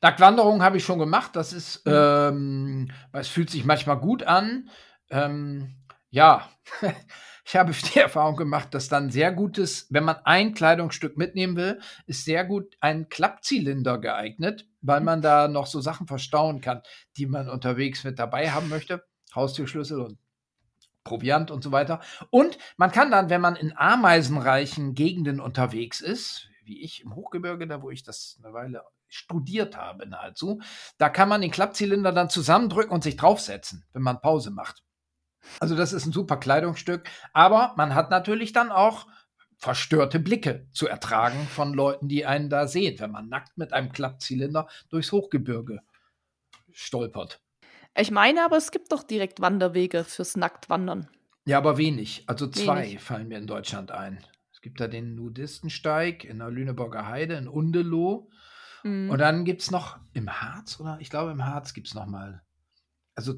Nacktwanderung 0.00 0.62
habe 0.62 0.78
ich 0.78 0.84
schon 0.84 0.98
gemacht. 0.98 1.36
Das 1.36 1.52
ist, 1.52 1.84
mhm. 1.86 1.92
ähm, 1.94 2.90
es 3.12 3.28
fühlt 3.28 3.50
sich 3.50 3.64
manchmal 3.64 3.98
gut 3.98 4.22
an. 4.22 4.70
Ähm, 5.10 5.76
ja, 6.08 6.48
ich 7.44 7.56
habe 7.56 7.72
die 7.72 7.98
Erfahrung 7.98 8.36
gemacht, 8.36 8.72
dass 8.74 8.88
dann 8.88 9.10
sehr 9.10 9.32
gutes, 9.32 9.86
wenn 9.90 10.04
man 10.04 10.16
ein 10.24 10.54
Kleidungsstück 10.54 11.16
mitnehmen 11.16 11.56
will, 11.56 11.80
ist 12.06 12.24
sehr 12.24 12.44
gut 12.44 12.76
ein 12.80 13.08
Klappzylinder 13.08 13.98
geeignet, 13.98 14.66
weil 14.80 15.02
man 15.02 15.20
da 15.20 15.46
noch 15.48 15.66
so 15.66 15.80
Sachen 15.80 16.06
verstauen 16.06 16.60
kann, 16.60 16.82
die 17.16 17.26
man 17.26 17.48
unterwegs 17.48 18.04
mit 18.04 18.18
dabei 18.18 18.50
haben 18.50 18.68
möchte. 18.70 19.04
Haustürschlüssel 19.34 20.00
und 20.00 20.18
Proviant 21.04 21.50
und 21.50 21.64
so 21.64 21.72
weiter. 21.72 22.00
Und 22.30 22.58
man 22.76 22.92
kann 22.92 23.10
dann, 23.10 23.30
wenn 23.30 23.40
man 23.40 23.56
in 23.56 23.76
ameisenreichen 23.76 24.94
Gegenden 24.94 25.40
unterwegs 25.40 26.00
ist, 26.00 26.48
wie 26.64 26.82
ich 26.82 27.02
im 27.02 27.14
Hochgebirge, 27.14 27.66
da 27.66 27.82
wo 27.82 27.90
ich 27.90 28.02
das 28.02 28.38
eine 28.42 28.52
Weile 28.52 28.82
studiert 29.08 29.76
habe 29.76 30.06
nahezu, 30.06 30.60
da 30.98 31.08
kann 31.08 31.28
man 31.28 31.40
den 31.40 31.50
Klappzylinder 31.50 32.12
dann 32.12 32.30
zusammendrücken 32.30 32.92
und 32.92 33.02
sich 33.02 33.16
draufsetzen, 33.16 33.84
wenn 33.92 34.02
man 34.02 34.20
Pause 34.20 34.50
macht. 34.50 34.84
Also 35.58 35.74
das 35.74 35.92
ist 35.92 36.06
ein 36.06 36.12
super 36.12 36.36
Kleidungsstück, 36.36 37.08
aber 37.32 37.74
man 37.76 37.94
hat 37.94 38.10
natürlich 38.10 38.52
dann 38.52 38.70
auch 38.70 39.06
verstörte 39.56 40.20
Blicke 40.20 40.68
zu 40.72 40.86
ertragen 40.86 41.46
von 41.46 41.74
Leuten, 41.74 42.08
die 42.08 42.24
einen 42.24 42.50
da 42.50 42.66
sehen, 42.66 42.98
wenn 43.00 43.10
man 43.10 43.28
nackt 43.28 43.58
mit 43.58 43.72
einem 43.72 43.92
Klappzylinder 43.92 44.68
durchs 44.88 45.12
Hochgebirge 45.12 45.80
stolpert. 46.72 47.40
Ich 47.96 48.10
meine 48.10 48.44
aber, 48.44 48.56
es 48.56 48.70
gibt 48.70 48.92
doch 48.92 49.02
direkt 49.02 49.40
Wanderwege 49.40 50.04
fürs 50.04 50.36
Nacktwandern. 50.36 51.08
Ja, 51.44 51.58
aber 51.58 51.78
wenig. 51.78 52.24
Also 52.26 52.46
zwei 52.46 52.88
wenig. 52.88 53.00
fallen 53.00 53.28
mir 53.28 53.38
in 53.38 53.46
Deutschland 53.46 53.90
ein. 53.90 54.24
Es 54.52 54.60
gibt 54.60 54.80
da 54.80 54.88
den 54.88 55.14
Nudistensteig 55.14 56.24
in 56.24 56.38
der 56.38 56.50
Lüneburger 56.50 57.08
Heide 57.08 57.34
in 57.34 57.48
Undeloh. 57.48 58.30
Mhm. 58.84 59.10
Und 59.10 59.18
dann 59.18 59.44
gibt 59.44 59.62
es 59.62 59.70
noch 59.70 59.98
im 60.12 60.30
Harz, 60.30 60.78
oder? 60.78 60.98
Ich 61.00 61.10
glaube, 61.10 61.32
im 61.32 61.44
Harz 61.44 61.74
gibt 61.74 61.88
es 61.88 61.94
noch 61.94 62.06
mal. 62.06 62.42
Also 63.14 63.34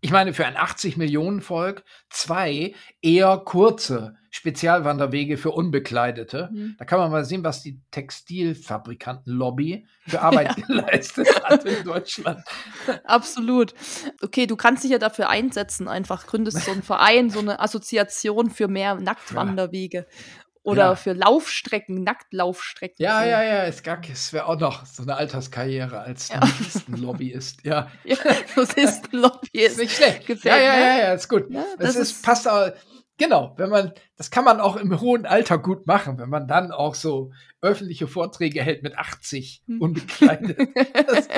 ich 0.00 0.10
meine, 0.10 0.34
für 0.34 0.46
ein 0.46 0.56
80 0.56 0.96
Millionen 0.96 1.40
Volk 1.40 1.84
zwei 2.10 2.74
eher 3.00 3.38
kurze 3.44 4.16
Spezialwanderwege 4.30 5.36
für 5.36 5.50
Unbekleidete. 5.50 6.48
Mhm. 6.52 6.74
Da 6.78 6.86
kann 6.86 6.98
man 6.98 7.10
mal 7.10 7.24
sehen, 7.24 7.44
was 7.44 7.62
die 7.62 7.80
Textilfabrikantenlobby 7.90 9.86
für 10.08 10.20
Arbeit 10.22 10.56
ja. 10.56 10.66
geleistet 10.66 11.28
hat 11.44 11.64
in 11.66 11.84
Deutschland. 11.84 12.42
Absolut. 13.04 13.74
Okay, 14.22 14.46
du 14.46 14.56
kannst 14.56 14.84
dich 14.84 14.90
ja 14.90 14.98
dafür 14.98 15.28
einsetzen, 15.28 15.86
einfach 15.86 16.26
gründest 16.26 16.64
so 16.64 16.72
einen 16.72 16.82
Verein, 16.82 17.30
so 17.30 17.40
eine 17.40 17.60
Assoziation 17.60 18.50
für 18.50 18.68
mehr 18.68 18.94
Nacktwanderwege. 18.94 19.98
Ja. 19.98 20.42
Oder 20.64 20.84
ja. 20.84 20.94
für 20.94 21.12
Laufstrecken, 21.12 22.04
Nacktlaufstrecken. 22.04 22.96
Ja, 22.98 23.24
ja, 23.24 23.42
ja, 23.42 23.64
es, 23.64 23.82
es 24.12 24.32
wäre 24.32 24.46
auch 24.46 24.58
noch 24.58 24.86
so 24.86 25.02
eine 25.02 25.16
Alterskarriere 25.16 26.00
als 26.00 26.28
ja. 26.28 26.38
Nudistenlobbyist. 26.38 27.64
Ja, 27.64 27.90
ja 28.04 28.16
Nudistenlobbyist. 28.54 29.78
Nicht 29.78 29.96
schlecht. 29.96 30.26
Gefällt 30.26 30.44
ja, 30.44 30.56
ja, 30.56 30.78
ja, 30.78 30.98
ja, 30.98 31.12
ist 31.14 31.28
gut. 31.28 31.50
Ja, 31.50 31.64
das, 31.78 31.94
das 31.94 31.96
ist, 31.96 32.12
ist, 32.12 32.24
passt 32.24 32.48
auch, 32.48 32.70
genau, 33.18 33.54
wenn 33.56 33.70
man, 33.70 33.92
das 34.16 34.30
kann 34.30 34.44
man 34.44 34.60
auch 34.60 34.76
im 34.76 35.00
hohen 35.00 35.26
Alter 35.26 35.58
gut 35.58 35.86
machen, 35.86 36.18
wenn 36.18 36.28
man 36.28 36.46
dann 36.46 36.70
auch 36.70 36.94
so 36.94 37.32
öffentliche 37.62 38.08
Vorträge 38.08 38.60
hält 38.62 38.82
mit 38.82 38.98
80 38.98 39.62
hm. 39.66 39.80
unbekleidet. 39.80 40.58
das, 41.06 41.28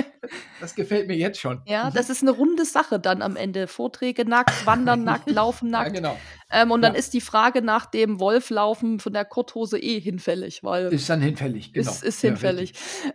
das, 0.61 0.75
gefällt 0.75 1.07
mir 1.07 1.17
jetzt 1.17 1.39
schon. 1.39 1.63
Ja, 1.67 1.91
das 1.91 2.11
ist 2.11 2.23
eine 2.23 2.31
runde 2.33 2.65
Sache 2.65 2.99
dann 2.99 3.23
am 3.23 3.37
Ende. 3.37 3.69
Vorträge 3.69 4.25
nackt, 4.25 4.67
wandern 4.67 5.05
nackt, 5.05 5.31
laufen 5.31 5.71
nackt. 5.71 5.89
Ja, 5.89 5.93
genau. 5.95 6.17
Ähm, 6.51 6.71
und 6.71 6.83
dann 6.83 6.95
ja. 6.95 6.99
ist 6.99 7.15
die 7.15 7.21
Frage 7.21 7.63
nach 7.63 7.87
dem 7.87 8.21
Wolflaufen 8.21 8.99
von 9.01 9.13
der 9.13 9.25
Korthose 9.25 9.79
eh 9.79 10.01
hinfällig. 10.01 10.65
Weil 10.65 10.93
ist 10.93 11.09
dann 11.09 11.21
hinfällig, 11.21 11.73
genau. 11.73 11.91
Ist, 11.91 12.03
ist 12.03 12.21
hinfällig. 12.23 12.73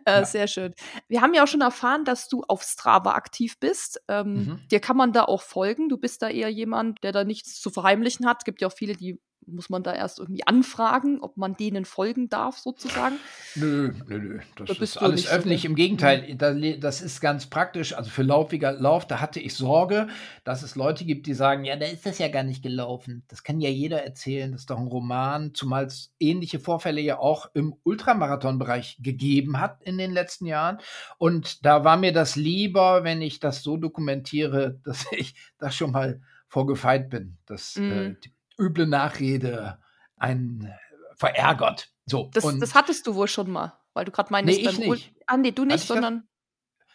Ja, 0.08 0.22
äh, 0.22 0.26
sehr 0.26 0.48
schön. 0.48 0.74
Wir 1.08 1.22
haben 1.22 1.34
ja 1.34 1.44
auch 1.44 1.48
schon 1.48 1.62
erfahren, 1.62 2.06
dass 2.06 2.30
du 2.30 2.44
auf 2.48 2.62
Strava 2.62 3.14
aktiv 3.14 3.60
bist. 3.60 4.00
Ähm, 4.08 4.34
mhm. 4.34 4.60
Dir 4.72 4.80
kann 4.80 4.98
man 4.98 5.14
da 5.14 5.24
auch 5.24 5.42
folgen. 5.42 5.90
Du 5.90 5.98
bist 5.98 6.22
da 6.22 6.30
eher 6.30 6.50
jemand, 6.50 7.04
der 7.04 7.12
da 7.12 7.24
nichts 7.24 7.60
zu 7.60 7.72
verheimlichen 7.72 8.28
hat. 8.28 8.38
Es 8.42 8.46
gibt 8.46 8.62
ja 8.62 8.68
auch 8.68 8.74
viele, 8.74 8.94
die 8.94 9.20
muss 9.46 9.70
man 9.70 9.84
da 9.84 9.94
erst 9.94 10.20
irgendwie 10.20 10.46
anfragen, 10.46 11.20
ob 11.22 11.38
man 11.38 11.56
denen 11.56 11.86
folgen 11.86 12.30
darf, 12.30 12.58
sozusagen? 12.58 13.16
Nö, 13.56 13.92
nö, 14.08 14.18
nö. 14.20 14.40
Das 14.56 14.78
da 14.78 14.84
ist 14.84 14.98
alles 14.98 15.28
öffentlich. 15.28 15.62
So 15.62 15.68
Im 15.68 15.76
Gegenteil, 15.76 16.36
das 16.80 17.02
ist 17.02 17.20
ganz 17.22 17.48
praktisch. 17.48 17.94
Also 17.94 18.10
für 18.10 18.24
laufiger 18.24 18.72
Lauf, 18.72 19.08
da 19.08 19.20
hatte 19.20 19.40
ich 19.40 19.56
Sorge, 19.56 20.08
dass 20.44 20.64
es 20.64 20.76
Leute 20.76 21.06
gibt, 21.06 21.28
die 21.28 21.34
sagen, 21.34 21.66
ja, 21.66 21.76
da 21.76 21.86
ist 21.86 22.06
das 22.06 22.20
ja 22.20 22.28
gar 22.28 22.44
nicht 22.44 22.62
gelaufen. 22.62 23.24
Das 23.28 23.44
kann 23.44 23.60
ja 23.60 23.70
jeder 23.70 24.04
erzählen. 24.04 24.52
Das 24.52 24.62
ist 24.62 24.70
doch 24.70 24.80
ein 24.80 24.88
Roman, 24.88 25.54
zumal 25.54 25.86
es 25.86 26.14
ähnliche 26.20 26.60
Vorfälle 26.60 27.02
ja 27.02 27.20
auch 27.20 27.50
im 27.54 27.76
Ultramarathon-Bereich 27.84 29.00
gegeben 29.02 29.60
hat 29.60 29.82
in 29.84 29.98
den 29.98 30.12
letzten 30.12 30.46
Jahren. 30.46 30.80
Und 31.18 31.66
da 31.66 31.84
war 31.84 31.98
mir 31.98 32.14
das 32.14 32.36
lieber, 32.36 33.04
wenn 33.04 33.22
ich 33.22 33.40
das 33.40 33.64
so 33.64 33.78
dokumentiere, 33.78 34.80
dass 34.84 35.06
ich 35.12 35.36
da 35.58 35.72
schon 35.72 35.92
mal 35.92 36.22
vorgefeit 36.48 37.10
bin, 37.10 37.38
dass 37.46 37.76
äh, 37.78 37.82
mhm. 37.82 37.92
äh, 38.12 38.30
üble 38.60 38.88
Nachrede 38.88 39.80
einen 40.18 40.72
verärgert. 41.16 41.90
So, 42.06 42.30
das, 42.34 42.44
das 42.60 42.76
hattest 42.76 43.06
du 43.08 43.16
wohl 43.16 43.28
schon 43.28 43.52
mal, 43.52 43.74
weil 43.94 44.06
du 44.06 44.12
gerade 44.12 44.32
meinst, 44.32 44.48
nee, 44.48 44.68
ich 44.68 44.80
nicht. 44.80 45.14
Ah, 45.28 45.38
nee, 45.38 45.52
du 45.52 45.66
nicht, 45.66 45.86
sondern. 45.86 46.28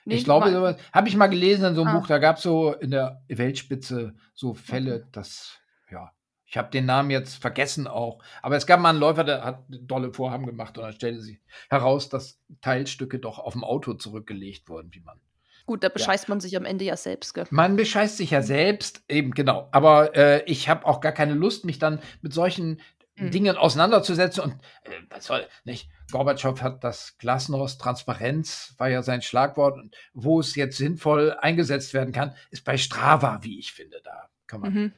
Nee, 0.04 0.16
ich 0.16 0.24
glaube, 0.24 0.50
sowas 0.50 0.76
habe 0.92 1.08
ich 1.08 1.16
mal 1.16 1.28
gelesen 1.28 1.64
in 1.64 1.74
so 1.74 1.82
einem 1.82 1.96
ah. 1.96 1.98
Buch, 1.98 2.06
da 2.06 2.18
gab 2.18 2.36
es 2.36 2.42
so 2.42 2.72
in 2.72 2.90
der 2.90 3.22
Weltspitze 3.28 4.14
so 4.34 4.52
Fälle, 4.52 5.06
dass, 5.12 5.58
ja, 5.90 6.12
ich 6.44 6.58
habe 6.58 6.70
den 6.70 6.84
Namen 6.84 7.10
jetzt 7.10 7.36
vergessen 7.36 7.86
auch, 7.86 8.22
aber 8.42 8.56
es 8.56 8.66
gab 8.66 8.80
mal 8.80 8.90
einen 8.90 8.98
Läufer, 8.98 9.24
der 9.24 9.44
hat 9.44 9.64
dolle 9.68 10.12
Vorhaben 10.12 10.46
gemacht 10.46 10.76
und 10.76 10.84
dann 10.84 10.92
stellte 10.92 11.22
sich 11.22 11.40
heraus, 11.70 12.10
dass 12.10 12.38
Teilstücke 12.60 13.18
doch 13.18 13.38
auf 13.38 13.54
dem 13.54 13.64
Auto 13.64 13.94
zurückgelegt 13.94 14.68
wurden, 14.68 14.92
wie 14.92 15.00
man 15.00 15.18
Gut, 15.66 15.82
da 15.82 15.88
bescheißt 15.88 16.24
ja. 16.24 16.28
man 16.32 16.40
sich 16.40 16.56
am 16.56 16.66
Ende 16.66 16.84
ja 16.84 16.96
selbst, 16.96 17.32
gell? 17.32 17.46
Man 17.50 17.76
bescheißt 17.76 18.18
sich 18.18 18.30
ja 18.30 18.42
selbst, 18.42 19.02
eben 19.08 19.30
genau. 19.30 19.68
Aber 19.72 20.14
äh, 20.14 20.44
ich 20.44 20.68
habe 20.68 20.86
auch 20.86 21.00
gar 21.00 21.12
keine 21.12 21.34
Lust, 21.34 21.64
mich 21.64 21.78
dann 21.78 22.00
mit 22.20 22.34
solchen 22.34 22.82
mhm. 23.16 23.30
Dingen 23.30 23.56
auseinanderzusetzen. 23.56 24.44
Und 24.44 24.52
äh, 24.82 24.90
was 25.08 25.24
soll, 25.24 25.46
nicht? 25.64 25.88
Gorbatschow 26.10 26.60
hat 26.60 26.84
das 26.84 27.16
Glasnost, 27.18 27.80
Transparenz 27.80 28.74
war 28.76 28.90
ja 28.90 29.02
sein 29.02 29.22
Schlagwort. 29.22 29.76
Und 29.78 29.96
wo 30.12 30.40
es 30.40 30.54
jetzt 30.54 30.76
sinnvoll 30.76 31.32
eingesetzt 31.32 31.94
werden 31.94 32.12
kann, 32.12 32.34
ist 32.50 32.64
bei 32.64 32.76
Strava, 32.76 33.38
wie 33.42 33.58
ich 33.58 33.72
finde. 33.72 34.00
Da 34.04 34.28
kann 34.46 34.60
man 34.60 34.74
mhm. 34.74 34.92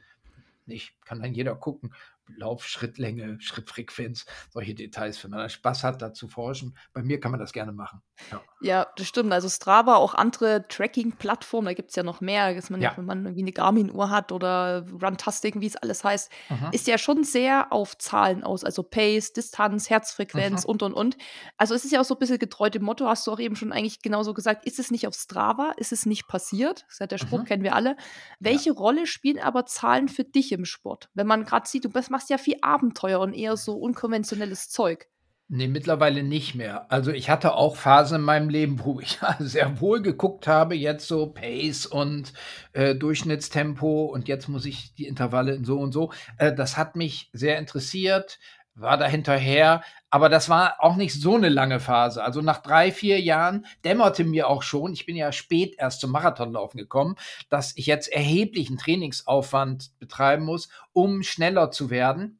nicht, 0.66 0.94
kann 1.04 1.22
dann 1.22 1.32
jeder 1.32 1.54
gucken, 1.54 1.94
Laufschrittlänge, 2.26 3.40
Schrittfrequenz, 3.40 4.26
solche 4.50 4.74
Details, 4.74 5.22
wenn 5.22 5.30
man 5.30 5.48
Spaß 5.48 5.84
hat, 5.84 6.02
da 6.02 6.12
zu 6.12 6.26
forschen. 6.26 6.76
Bei 6.92 7.02
mir 7.02 7.20
kann 7.20 7.30
man 7.30 7.38
das 7.38 7.52
gerne 7.52 7.72
machen. 7.72 8.02
Ja, 8.30 8.42
ja 8.60 8.86
das 8.96 9.06
stimmt. 9.06 9.32
Also 9.32 9.48
Strava, 9.48 9.96
auch 9.96 10.14
andere 10.14 10.66
Tracking-Plattformen, 10.68 11.66
da 11.66 11.74
gibt 11.74 11.90
es 11.90 11.96
ja 11.96 12.02
noch 12.02 12.20
mehr, 12.20 12.54
dass 12.54 12.70
man, 12.70 12.80
ja. 12.80 12.96
wenn 12.96 13.04
man 13.04 13.24
irgendwie 13.24 13.42
eine 13.42 13.52
Garmin-Uhr 13.52 14.10
hat 14.10 14.32
oder 14.32 14.86
Runtastic, 15.02 15.60
wie 15.60 15.66
es 15.66 15.76
alles 15.76 16.04
heißt, 16.04 16.30
mhm. 16.48 16.68
ist 16.72 16.86
ja 16.86 16.98
schon 16.98 17.24
sehr 17.24 17.72
auf 17.72 17.98
Zahlen 17.98 18.42
aus, 18.42 18.64
also 18.64 18.82
Pace, 18.82 19.32
Distanz, 19.32 19.90
Herzfrequenz 19.90 20.64
mhm. 20.64 20.70
und 20.70 20.82
und 20.82 20.94
und. 20.94 21.16
Also 21.56 21.74
es 21.74 21.84
ist 21.84 21.92
ja 21.92 22.00
auch 22.00 22.04
so 22.04 22.14
ein 22.14 22.18
bisschen 22.18 22.38
getreu 22.38 22.70
dem 22.70 22.82
Motto, 22.82 23.06
hast 23.06 23.26
du 23.26 23.32
auch 23.32 23.40
eben 23.40 23.56
schon 23.56 23.72
eigentlich 23.72 24.02
genauso 24.02 24.34
gesagt, 24.34 24.64
ist 24.64 24.78
es 24.78 24.90
nicht 24.90 25.06
auf 25.06 25.14
Strava, 25.14 25.72
ist 25.76 25.92
es 25.92 26.06
nicht 26.06 26.26
passiert? 26.28 26.82
Das 26.86 26.94
ist 26.94 27.00
ja 27.00 27.06
der 27.06 27.18
Spruch, 27.18 27.40
mhm. 27.40 27.44
kennen 27.44 27.62
wir 27.62 27.74
alle. 27.74 27.96
Welche 28.40 28.70
ja. 28.70 28.76
Rolle 28.76 29.06
spielen 29.06 29.38
aber 29.38 29.66
Zahlen 29.66 30.08
für 30.08 30.24
dich 30.24 30.52
im 30.52 30.64
Sport? 30.64 31.10
Wenn 31.14 31.26
man 31.26 31.44
gerade 31.44 31.68
sieht, 31.68 31.84
du 31.84 31.90
machst 32.10 32.30
ja 32.30 32.38
viel 32.38 32.56
Abenteuer 32.62 33.20
und 33.20 33.32
eher 33.32 33.56
so 33.56 33.74
unkonventionelles 33.74 34.68
Zeug. 34.68 35.08
Ne, 35.50 35.68
mittlerweile 35.68 36.24
nicht 36.24 36.56
mehr. 36.56 36.90
Also, 36.90 37.12
ich 37.12 37.30
hatte 37.30 37.54
auch 37.54 37.76
Phasen 37.76 38.16
in 38.16 38.22
meinem 38.22 38.48
Leben, 38.48 38.80
wo 38.84 38.98
ich 38.98 39.18
sehr 39.38 39.80
wohl 39.80 40.02
geguckt 40.02 40.48
habe, 40.48 40.74
jetzt 40.74 41.06
so 41.06 41.28
Pace 41.28 41.86
und, 41.86 42.32
äh, 42.72 42.96
Durchschnittstempo 42.96 44.06
und 44.06 44.26
jetzt 44.26 44.48
muss 44.48 44.64
ich 44.66 44.94
die 44.96 45.06
Intervalle 45.06 45.54
in 45.54 45.64
so 45.64 45.78
und 45.78 45.92
so. 45.92 46.10
Äh, 46.38 46.52
das 46.52 46.76
hat 46.76 46.96
mich 46.96 47.30
sehr 47.32 47.58
interessiert, 47.58 48.40
war 48.74 48.96
da 48.98 49.06
hinterher, 49.06 49.82
aber 50.10 50.28
das 50.28 50.48
war 50.48 50.76
auch 50.80 50.96
nicht 50.96 51.14
so 51.14 51.38
'ne 51.38 51.48
lange 51.48 51.78
Phase. 51.78 52.24
Also, 52.24 52.40
nach 52.42 52.60
3, 52.60 52.90
4 52.90 53.20
Jahren 53.20 53.66
dämmerte 53.84 54.24
mir 54.24 54.48
auch 54.48 54.62
schon 54.64 54.92
ich 54.94 55.06
bin 55.06 55.14
ja 55.14 55.30
spät 55.30 55.76
erst 55.78 56.00
zum 56.00 56.10
Marathonlaufen 56.10 56.76
gekommen, 56.78 57.14
dass 57.50 57.72
ich 57.76 57.86
jetzt 57.86 58.08
erheblichen 58.12 58.78
Trainingsaufwand 58.78 59.90
betreiben 60.00 60.44
muss, 60.44 60.68
um 60.92 61.22
schneller 61.22 61.70
zu 61.70 61.88
werden 61.90 62.35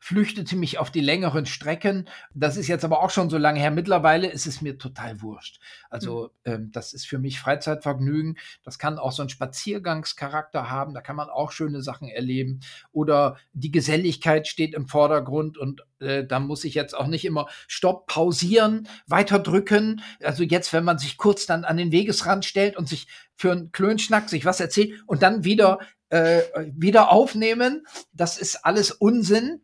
flüchtete 0.00 0.56
mich 0.56 0.78
auf 0.78 0.90
die 0.90 1.00
längeren 1.00 1.46
Strecken. 1.46 2.08
Das 2.34 2.56
ist 2.56 2.68
jetzt 2.68 2.84
aber 2.84 3.02
auch 3.02 3.10
schon 3.10 3.30
so 3.30 3.38
lange 3.38 3.60
her. 3.60 3.70
Mittlerweile 3.70 4.28
ist 4.28 4.46
es 4.46 4.60
mir 4.60 4.78
total 4.78 5.20
wurscht. 5.22 5.60
Also, 5.90 6.30
mhm. 6.44 6.52
ähm, 6.52 6.72
das 6.72 6.92
ist 6.92 7.06
für 7.06 7.18
mich 7.18 7.40
Freizeitvergnügen. 7.40 8.38
Das 8.62 8.78
kann 8.78 8.98
auch 8.98 9.12
so 9.12 9.22
'n 9.22 9.28
Spaziergangscharakter 9.28 10.70
haben. 10.70 10.94
Da 10.94 11.00
kann 11.00 11.16
man 11.16 11.30
auch 11.30 11.52
schöne 11.52 11.82
Sachen 11.82 12.08
erleben. 12.08 12.60
Oder 12.92 13.36
die 13.52 13.70
Geselligkeit 13.70 14.46
steht 14.48 14.74
im 14.74 14.86
Vordergrund 14.88 15.58
und, 15.58 15.82
äh, 16.00 16.24
da 16.24 16.40
muss 16.40 16.64
ich 16.64 16.74
jetzt 16.74 16.94
auch 16.96 17.06
nicht 17.06 17.24
immer 17.24 17.46
Stopp, 17.68 18.06
pausieren, 18.06 18.88
weiter 19.06 19.38
drücken. 19.38 20.02
Also, 20.22 20.42
jetzt, 20.44 20.72
wenn 20.72 20.84
man 20.84 20.98
sich 20.98 21.16
kurz 21.16 21.46
dann 21.46 21.64
an 21.64 21.76
den 21.76 21.92
Wegesrand 21.92 22.44
stellt 22.44 22.76
und 22.76 22.88
sich 22.88 23.06
für 23.36 23.52
'n 23.52 23.72
Klönschnack 23.72 24.28
sich 24.28 24.44
was 24.44 24.60
erzählt 24.60 25.02
und 25.06 25.22
dann 25.22 25.44
wieder 25.44 25.78
äh, 26.10 26.42
wieder 26.76 27.10
aufnehmen. 27.10 27.86
Das 28.12 28.38
ist 28.38 28.64
alles 28.64 28.92
Unsinn. 28.92 29.63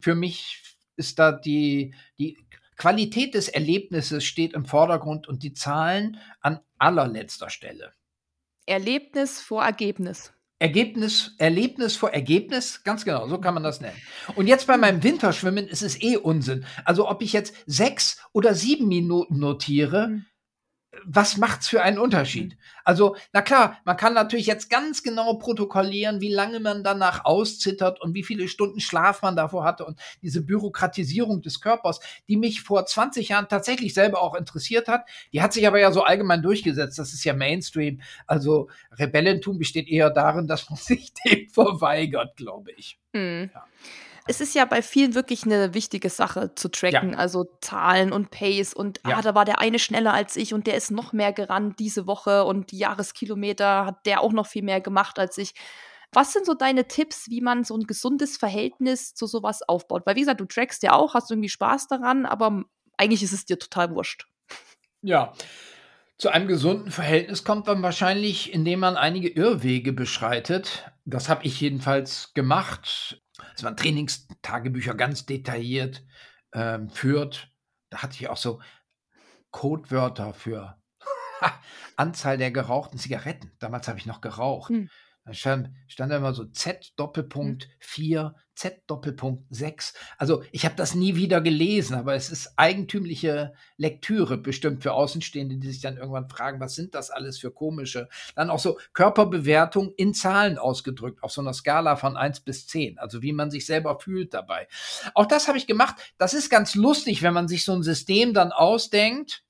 Für 0.00 0.14
mich 0.14 0.62
ist 0.96 1.18
da 1.18 1.32
die, 1.32 1.94
die 2.18 2.36
Qualität 2.76 3.34
des 3.34 3.48
Erlebnisses 3.48 4.24
steht 4.24 4.52
im 4.52 4.64
Vordergrund 4.64 5.26
und 5.28 5.42
die 5.42 5.52
Zahlen 5.52 6.18
an 6.40 6.60
allerletzter 6.78 7.50
Stelle. 7.50 7.92
Erlebnis 8.66 9.40
vor 9.40 9.64
Ergebnis. 9.64 10.32
Ergebnis, 10.58 11.34
Erlebnis 11.38 11.96
vor 11.96 12.10
Ergebnis, 12.10 12.82
ganz 12.82 13.04
genau, 13.04 13.28
so 13.28 13.38
kann 13.38 13.52
man 13.52 13.62
das 13.62 13.80
nennen. 13.80 14.00
Und 14.36 14.46
jetzt 14.46 14.66
bei 14.66 14.78
meinem 14.78 15.02
Winterschwimmen 15.02 15.68
ist 15.68 15.82
es 15.82 16.00
eh 16.00 16.16
Unsinn. 16.16 16.64
Also 16.84 17.08
ob 17.08 17.20
ich 17.20 17.34
jetzt 17.34 17.54
sechs 17.66 18.22
oder 18.32 18.54
sieben 18.54 18.88
Minuten 18.88 19.38
notiere, 19.38 20.08
mhm 20.08 20.26
was 21.04 21.36
macht's 21.36 21.68
für 21.68 21.82
einen 21.82 21.98
Unterschied? 21.98 22.52
Mhm. 22.52 22.58
Also, 22.84 23.16
na 23.32 23.42
klar, 23.42 23.78
man 23.84 23.96
kann 23.96 24.14
natürlich 24.14 24.46
jetzt 24.46 24.70
ganz 24.70 25.02
genau 25.02 25.34
protokollieren, 25.34 26.20
wie 26.20 26.32
lange 26.32 26.60
man 26.60 26.84
danach 26.84 27.24
auszittert 27.24 28.00
und 28.00 28.14
wie 28.14 28.22
viele 28.22 28.48
Stunden 28.48 28.80
Schlaf 28.80 29.22
man 29.22 29.36
davor 29.36 29.64
hatte 29.64 29.84
und 29.84 29.98
diese 30.22 30.42
Bürokratisierung 30.42 31.42
des 31.42 31.60
Körpers, 31.60 32.00
die 32.28 32.36
mich 32.36 32.62
vor 32.62 32.86
20 32.86 33.30
Jahren 33.30 33.48
tatsächlich 33.48 33.94
selber 33.94 34.22
auch 34.22 34.34
interessiert 34.34 34.88
hat, 34.88 35.04
die 35.32 35.42
hat 35.42 35.52
sich 35.52 35.66
aber 35.66 35.80
ja 35.80 35.92
so 35.92 36.02
allgemein 36.02 36.42
durchgesetzt. 36.42 36.98
Das 36.98 37.12
ist 37.12 37.24
ja 37.24 37.34
Mainstream. 37.34 38.00
Also, 38.26 38.68
Rebellentum 38.92 39.58
besteht 39.58 39.88
eher 39.88 40.10
darin, 40.10 40.46
dass 40.46 40.70
man 40.70 40.76
sich 40.80 41.12
dem 41.14 41.48
verweigert, 41.48 42.36
glaube 42.36 42.72
ich. 42.72 42.98
Mhm. 43.12 43.50
Ja 43.52 43.64
es 44.26 44.40
ist 44.40 44.54
ja 44.54 44.64
bei 44.64 44.82
vielen 44.82 45.14
wirklich 45.14 45.44
eine 45.44 45.74
wichtige 45.74 46.10
Sache 46.10 46.54
zu 46.54 46.68
tracken, 46.68 47.12
ja. 47.12 47.18
also 47.18 47.46
Zahlen 47.60 48.12
und 48.12 48.30
Pace 48.30 48.74
und 48.74 49.00
ja. 49.06 49.18
ah, 49.18 49.22
da 49.22 49.34
war 49.34 49.44
der 49.44 49.60
eine 49.60 49.78
schneller 49.78 50.12
als 50.12 50.36
ich 50.36 50.54
und 50.54 50.66
der 50.66 50.74
ist 50.74 50.90
noch 50.90 51.12
mehr 51.12 51.32
gerannt 51.32 51.78
diese 51.78 52.06
Woche 52.06 52.44
und 52.44 52.72
die 52.72 52.78
Jahreskilometer 52.78 53.86
hat 53.86 54.06
der 54.06 54.22
auch 54.22 54.32
noch 54.32 54.46
viel 54.46 54.62
mehr 54.62 54.80
gemacht 54.80 55.18
als 55.18 55.38
ich. 55.38 55.54
Was 56.12 56.32
sind 56.32 56.46
so 56.46 56.54
deine 56.54 56.88
Tipps, 56.88 57.28
wie 57.28 57.40
man 57.40 57.64
so 57.64 57.76
ein 57.76 57.86
gesundes 57.86 58.36
Verhältnis 58.36 59.14
zu 59.14 59.26
sowas 59.26 59.62
aufbaut? 59.62 60.02
Weil 60.06 60.16
wie 60.16 60.20
gesagt, 60.20 60.40
du 60.40 60.46
trackst 60.46 60.82
ja 60.82 60.92
auch, 60.92 61.14
hast 61.14 61.30
irgendwie 61.30 61.48
Spaß 61.48 61.88
daran, 61.88 62.26
aber 62.26 62.64
eigentlich 62.96 63.22
ist 63.22 63.32
es 63.32 63.44
dir 63.44 63.58
total 63.58 63.90
wurscht. 63.94 64.26
Ja. 65.02 65.32
Zu 66.18 66.30
einem 66.30 66.48
gesunden 66.48 66.90
Verhältnis 66.90 67.44
kommt 67.44 67.66
man 67.66 67.82
wahrscheinlich, 67.82 68.54
indem 68.54 68.80
man 68.80 68.96
einige 68.96 69.28
Irrwege 69.28 69.92
beschreitet. 69.92 70.90
Das 71.04 71.28
habe 71.28 71.44
ich 71.44 71.60
jedenfalls 71.60 72.32
gemacht. 72.32 73.20
Es 73.56 73.62
waren 73.62 73.76
Trainingstagebücher 73.76 74.94
ganz 74.94 75.24
detailliert 75.24 76.04
ähm, 76.52 76.90
führt. 76.90 77.50
Da 77.90 78.02
hatte 78.02 78.14
ich 78.14 78.28
auch 78.28 78.36
so 78.36 78.60
Codewörter 79.50 80.34
für 80.34 80.76
Anzahl 81.96 82.36
der 82.36 82.50
gerauchten 82.50 82.98
Zigaretten. 82.98 83.52
Damals 83.58 83.88
habe 83.88 83.98
ich 83.98 84.06
noch 84.06 84.20
geraucht. 84.20 84.70
Hm. 84.70 84.90
Da 85.26 85.34
stand, 85.34 85.70
stand 85.88 86.12
da 86.12 86.18
immer 86.18 86.34
so 86.34 86.44
Z 86.44 86.92
Doppelpunkt 86.94 87.68
4, 87.80 88.36
Z 88.54 88.82
Doppelpunkt 88.86 89.42
6. 89.50 89.92
Also 90.18 90.44
ich 90.52 90.64
habe 90.64 90.76
das 90.76 90.94
nie 90.94 91.16
wieder 91.16 91.40
gelesen, 91.40 91.96
aber 91.96 92.14
es 92.14 92.30
ist 92.30 92.52
eigentümliche 92.56 93.52
Lektüre 93.76 94.38
bestimmt 94.38 94.84
für 94.84 94.92
Außenstehende, 94.92 95.56
die 95.56 95.66
sich 95.66 95.80
dann 95.80 95.96
irgendwann 95.96 96.28
fragen, 96.28 96.60
was 96.60 96.76
sind 96.76 96.94
das 96.94 97.10
alles 97.10 97.38
für 97.38 97.50
komische? 97.50 98.08
Dann 98.36 98.50
auch 98.50 98.60
so 98.60 98.78
Körperbewertung 98.92 99.92
in 99.96 100.14
Zahlen 100.14 100.58
ausgedrückt, 100.58 101.24
auf 101.24 101.32
so 101.32 101.40
einer 101.40 101.54
Skala 101.54 101.96
von 101.96 102.16
1 102.16 102.40
bis 102.40 102.68
10, 102.68 103.00
also 103.00 103.20
wie 103.20 103.32
man 103.32 103.50
sich 103.50 103.66
selber 103.66 103.98
fühlt 103.98 104.32
dabei. 104.32 104.68
Auch 105.14 105.26
das 105.26 105.48
habe 105.48 105.58
ich 105.58 105.66
gemacht. 105.66 105.96
Das 106.18 106.34
ist 106.34 106.50
ganz 106.50 106.76
lustig, 106.76 107.22
wenn 107.22 107.34
man 107.34 107.48
sich 107.48 107.64
so 107.64 107.72
ein 107.72 107.82
System 107.82 108.32
dann 108.32 108.52
ausdenkt 108.52 109.42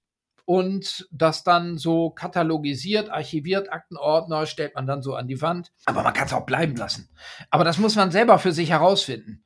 und 0.47 1.09
das 1.11 1.43
dann 1.43 1.77
so 1.77 2.11
katalogisiert, 2.11 3.11
archiviert, 3.11 3.71
Aktenordner 3.73 4.47
stellt 4.47 4.77
man 4.77 4.87
dann 4.87 5.03
so 5.03 5.15
an 5.15 5.27
die 5.27 5.43
Wand. 5.43 5.73
Aber 5.85 6.03
man 6.03 6.15
kann 6.15 6.27
es 6.27 6.33
auch 6.33 6.47
bleiben 6.47 6.77
lassen. 6.77 7.11
Aber 7.51 7.65
das 7.65 7.79
muss 7.79 7.97
man 7.97 8.13
selber 8.13 8.39
für 8.39 8.53
sich 8.53 8.71
herausfinden. 8.71 9.45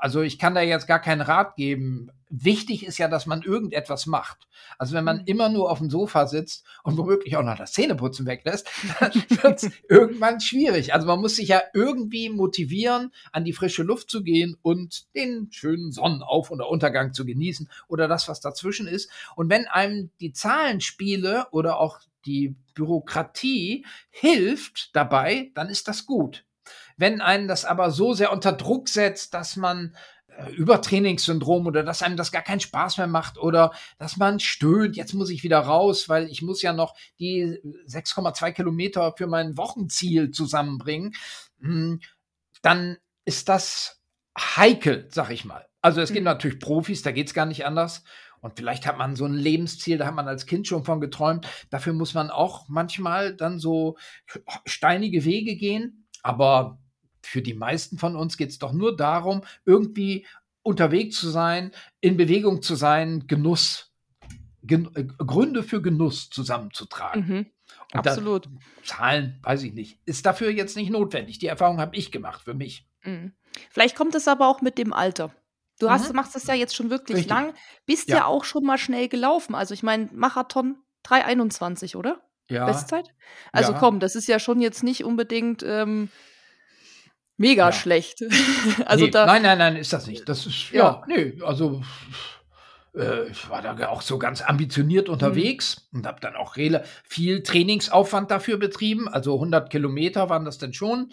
Also 0.00 0.22
ich 0.22 0.38
kann 0.38 0.54
da 0.54 0.60
jetzt 0.60 0.86
gar 0.86 1.00
keinen 1.00 1.22
Rat 1.22 1.56
geben. 1.56 2.10
Wichtig 2.30 2.84
ist 2.84 2.98
ja, 2.98 3.08
dass 3.08 3.26
man 3.26 3.42
irgendetwas 3.42 4.06
macht. 4.06 4.48
Also 4.76 4.94
wenn 4.94 5.04
man 5.04 5.18
mhm. 5.18 5.24
immer 5.26 5.48
nur 5.48 5.70
auf 5.70 5.78
dem 5.78 5.90
Sofa 5.90 6.26
sitzt 6.26 6.66
und 6.82 6.96
womöglich 6.98 7.36
auch 7.36 7.42
noch 7.42 7.56
das 7.56 7.72
Zähneputzen 7.72 8.26
weglässt, 8.26 8.68
dann 9.00 9.12
wird 9.14 9.62
es 9.62 9.70
irgendwann 9.88 10.40
schwierig. 10.40 10.94
Also 10.94 11.06
man 11.06 11.20
muss 11.20 11.36
sich 11.36 11.48
ja 11.48 11.62
irgendwie 11.72 12.28
motivieren, 12.28 13.12
an 13.32 13.44
die 13.44 13.52
frische 13.52 13.82
Luft 13.82 14.10
zu 14.10 14.22
gehen 14.22 14.56
und 14.62 15.14
den 15.14 15.48
schönen 15.50 15.92
Sonnenauf- 15.92 16.50
oder 16.50 16.68
Untergang 16.68 17.12
zu 17.12 17.24
genießen 17.24 17.68
oder 17.88 18.08
das, 18.08 18.28
was 18.28 18.40
dazwischen 18.40 18.86
ist. 18.86 19.10
Und 19.36 19.50
wenn 19.50 19.66
einem 19.66 20.10
die 20.20 20.32
Zahlenspiele 20.32 21.46
oder 21.50 21.80
auch 21.80 22.00
die 22.26 22.56
Bürokratie 22.74 23.86
hilft 24.10 24.94
dabei, 24.94 25.50
dann 25.54 25.68
ist 25.68 25.88
das 25.88 26.06
gut. 26.06 26.44
Wenn 26.96 27.20
einen 27.20 27.48
das 27.48 27.64
aber 27.64 27.90
so 27.90 28.12
sehr 28.12 28.32
unter 28.32 28.52
Druck 28.52 28.88
setzt, 28.88 29.32
dass 29.32 29.56
man 29.56 29.96
Übertrainingssyndrom 30.56 31.66
oder 31.66 31.82
dass 31.82 32.02
einem 32.02 32.16
das 32.16 32.32
gar 32.32 32.42
keinen 32.42 32.60
Spaß 32.60 32.98
mehr 32.98 33.06
macht 33.06 33.38
oder 33.38 33.72
dass 33.98 34.16
man 34.16 34.40
stöhnt, 34.40 34.96
jetzt 34.96 35.14
muss 35.14 35.30
ich 35.30 35.42
wieder 35.42 35.58
raus, 35.58 36.08
weil 36.08 36.28
ich 36.28 36.42
muss 36.42 36.62
ja 36.62 36.72
noch 36.72 36.94
die 37.18 37.58
6,2 37.86 38.52
Kilometer 38.52 39.14
für 39.16 39.26
mein 39.26 39.56
Wochenziel 39.56 40.30
zusammenbringen, 40.30 41.14
hm, 41.60 42.00
dann 42.62 42.98
ist 43.24 43.48
das 43.48 44.00
heikel, 44.38 45.08
sag 45.10 45.30
ich 45.30 45.44
mal. 45.44 45.66
Also 45.80 46.00
es 46.00 46.10
gibt 46.10 46.22
mhm. 46.22 46.32
natürlich 46.32 46.60
Profis, 46.60 47.02
da 47.02 47.12
geht's 47.12 47.34
gar 47.34 47.46
nicht 47.46 47.66
anders. 47.66 48.04
Und 48.40 48.56
vielleicht 48.56 48.86
hat 48.86 48.98
man 48.98 49.16
so 49.16 49.24
ein 49.24 49.34
Lebensziel, 49.34 49.98
da 49.98 50.06
hat 50.06 50.14
man 50.14 50.28
als 50.28 50.46
Kind 50.46 50.68
schon 50.68 50.84
von 50.84 51.00
geträumt. 51.00 51.48
Dafür 51.70 51.92
muss 51.92 52.14
man 52.14 52.30
auch 52.30 52.68
manchmal 52.68 53.34
dann 53.34 53.58
so 53.58 53.96
steinige 54.64 55.24
Wege 55.24 55.56
gehen. 55.56 56.06
Aber 56.22 56.78
für 57.28 57.42
die 57.42 57.54
meisten 57.54 57.98
von 57.98 58.16
uns 58.16 58.36
geht 58.36 58.50
es 58.50 58.58
doch 58.58 58.72
nur 58.72 58.96
darum, 58.96 59.42
irgendwie 59.64 60.26
unterwegs 60.62 61.18
zu 61.18 61.30
sein, 61.30 61.72
in 62.00 62.16
Bewegung 62.16 62.62
zu 62.62 62.74
sein, 62.74 63.26
Genuss, 63.26 63.92
Gen 64.62 64.90
äh, 64.94 65.04
Gründe 65.04 65.62
für 65.62 65.80
Genuss 65.80 66.30
zusammenzutragen. 66.30 67.26
Mhm. 67.26 67.46
Absolut. 67.92 68.48
Zahlen, 68.84 69.38
weiß 69.42 69.62
ich 69.62 69.72
nicht. 69.72 69.98
Ist 70.04 70.26
dafür 70.26 70.50
jetzt 70.50 70.76
nicht 70.76 70.90
notwendig. 70.90 71.38
Die 71.38 71.46
Erfahrung 71.46 71.78
habe 71.78 71.96
ich 71.96 72.12
gemacht 72.12 72.42
für 72.42 72.54
mich. 72.54 72.86
Mhm. 73.02 73.32
Vielleicht 73.70 73.96
kommt 73.96 74.14
es 74.14 74.28
aber 74.28 74.48
auch 74.48 74.60
mit 74.60 74.78
dem 74.78 74.92
Alter. 74.92 75.34
Du 75.78 75.90
hast, 75.90 76.10
mhm. 76.10 76.16
machst 76.16 76.34
das 76.34 76.46
ja 76.46 76.54
jetzt 76.54 76.74
schon 76.74 76.90
wirklich 76.90 77.18
Richtig. 77.18 77.30
lang, 77.30 77.54
bist 77.86 78.08
ja. 78.08 78.16
ja. 78.16 78.24
auch 78.26 78.44
schon 78.44 78.64
mal 78.64 78.78
schnell 78.78 79.08
gelaufen. 79.08 79.54
Also 79.54 79.74
ich 79.74 79.82
meine, 79.82 80.08
Marathon 80.12 80.76
3,21, 81.06 81.96
oder? 81.96 82.20
Ja. 82.50 82.66
Bestzeit? 82.66 83.14
Also 83.52 83.72
ja. 83.72 83.78
komm, 83.78 84.00
das 84.00 84.16
ist 84.16 84.26
ja 84.26 84.38
schon 84.38 84.60
jetzt 84.60 84.82
nicht 84.82 85.04
unbedingt 85.04 85.62
ähm, 85.62 86.10
mega 87.38 87.66
ja. 87.66 87.72
schlecht. 87.72 88.22
also 88.84 89.06
nee, 89.06 89.10
da, 89.10 89.24
nein, 89.24 89.42
nein, 89.42 89.58
nein, 89.58 89.76
ist 89.76 89.92
das 89.92 90.06
nicht. 90.06 90.28
Das 90.28 90.44
ist, 90.44 90.70
ja, 90.70 90.84
ja 90.84 91.04
nee, 91.06 91.38
also 91.42 91.82
äh, 92.94 93.28
ich 93.30 93.48
war 93.48 93.62
da 93.62 93.88
auch 93.88 94.02
so 94.02 94.18
ganz 94.18 94.42
ambitioniert 94.42 95.08
unterwegs 95.08 95.88
mhm. 95.90 96.00
und 96.00 96.06
habe 96.06 96.20
dann 96.20 96.36
auch 96.36 96.56
viel 97.04 97.42
Trainingsaufwand 97.42 98.30
dafür 98.30 98.58
betrieben. 98.58 99.08
Also 99.08 99.34
100 99.34 99.70
Kilometer 99.70 100.28
waren 100.28 100.44
das 100.44 100.58
denn 100.58 100.74
schon. 100.74 101.12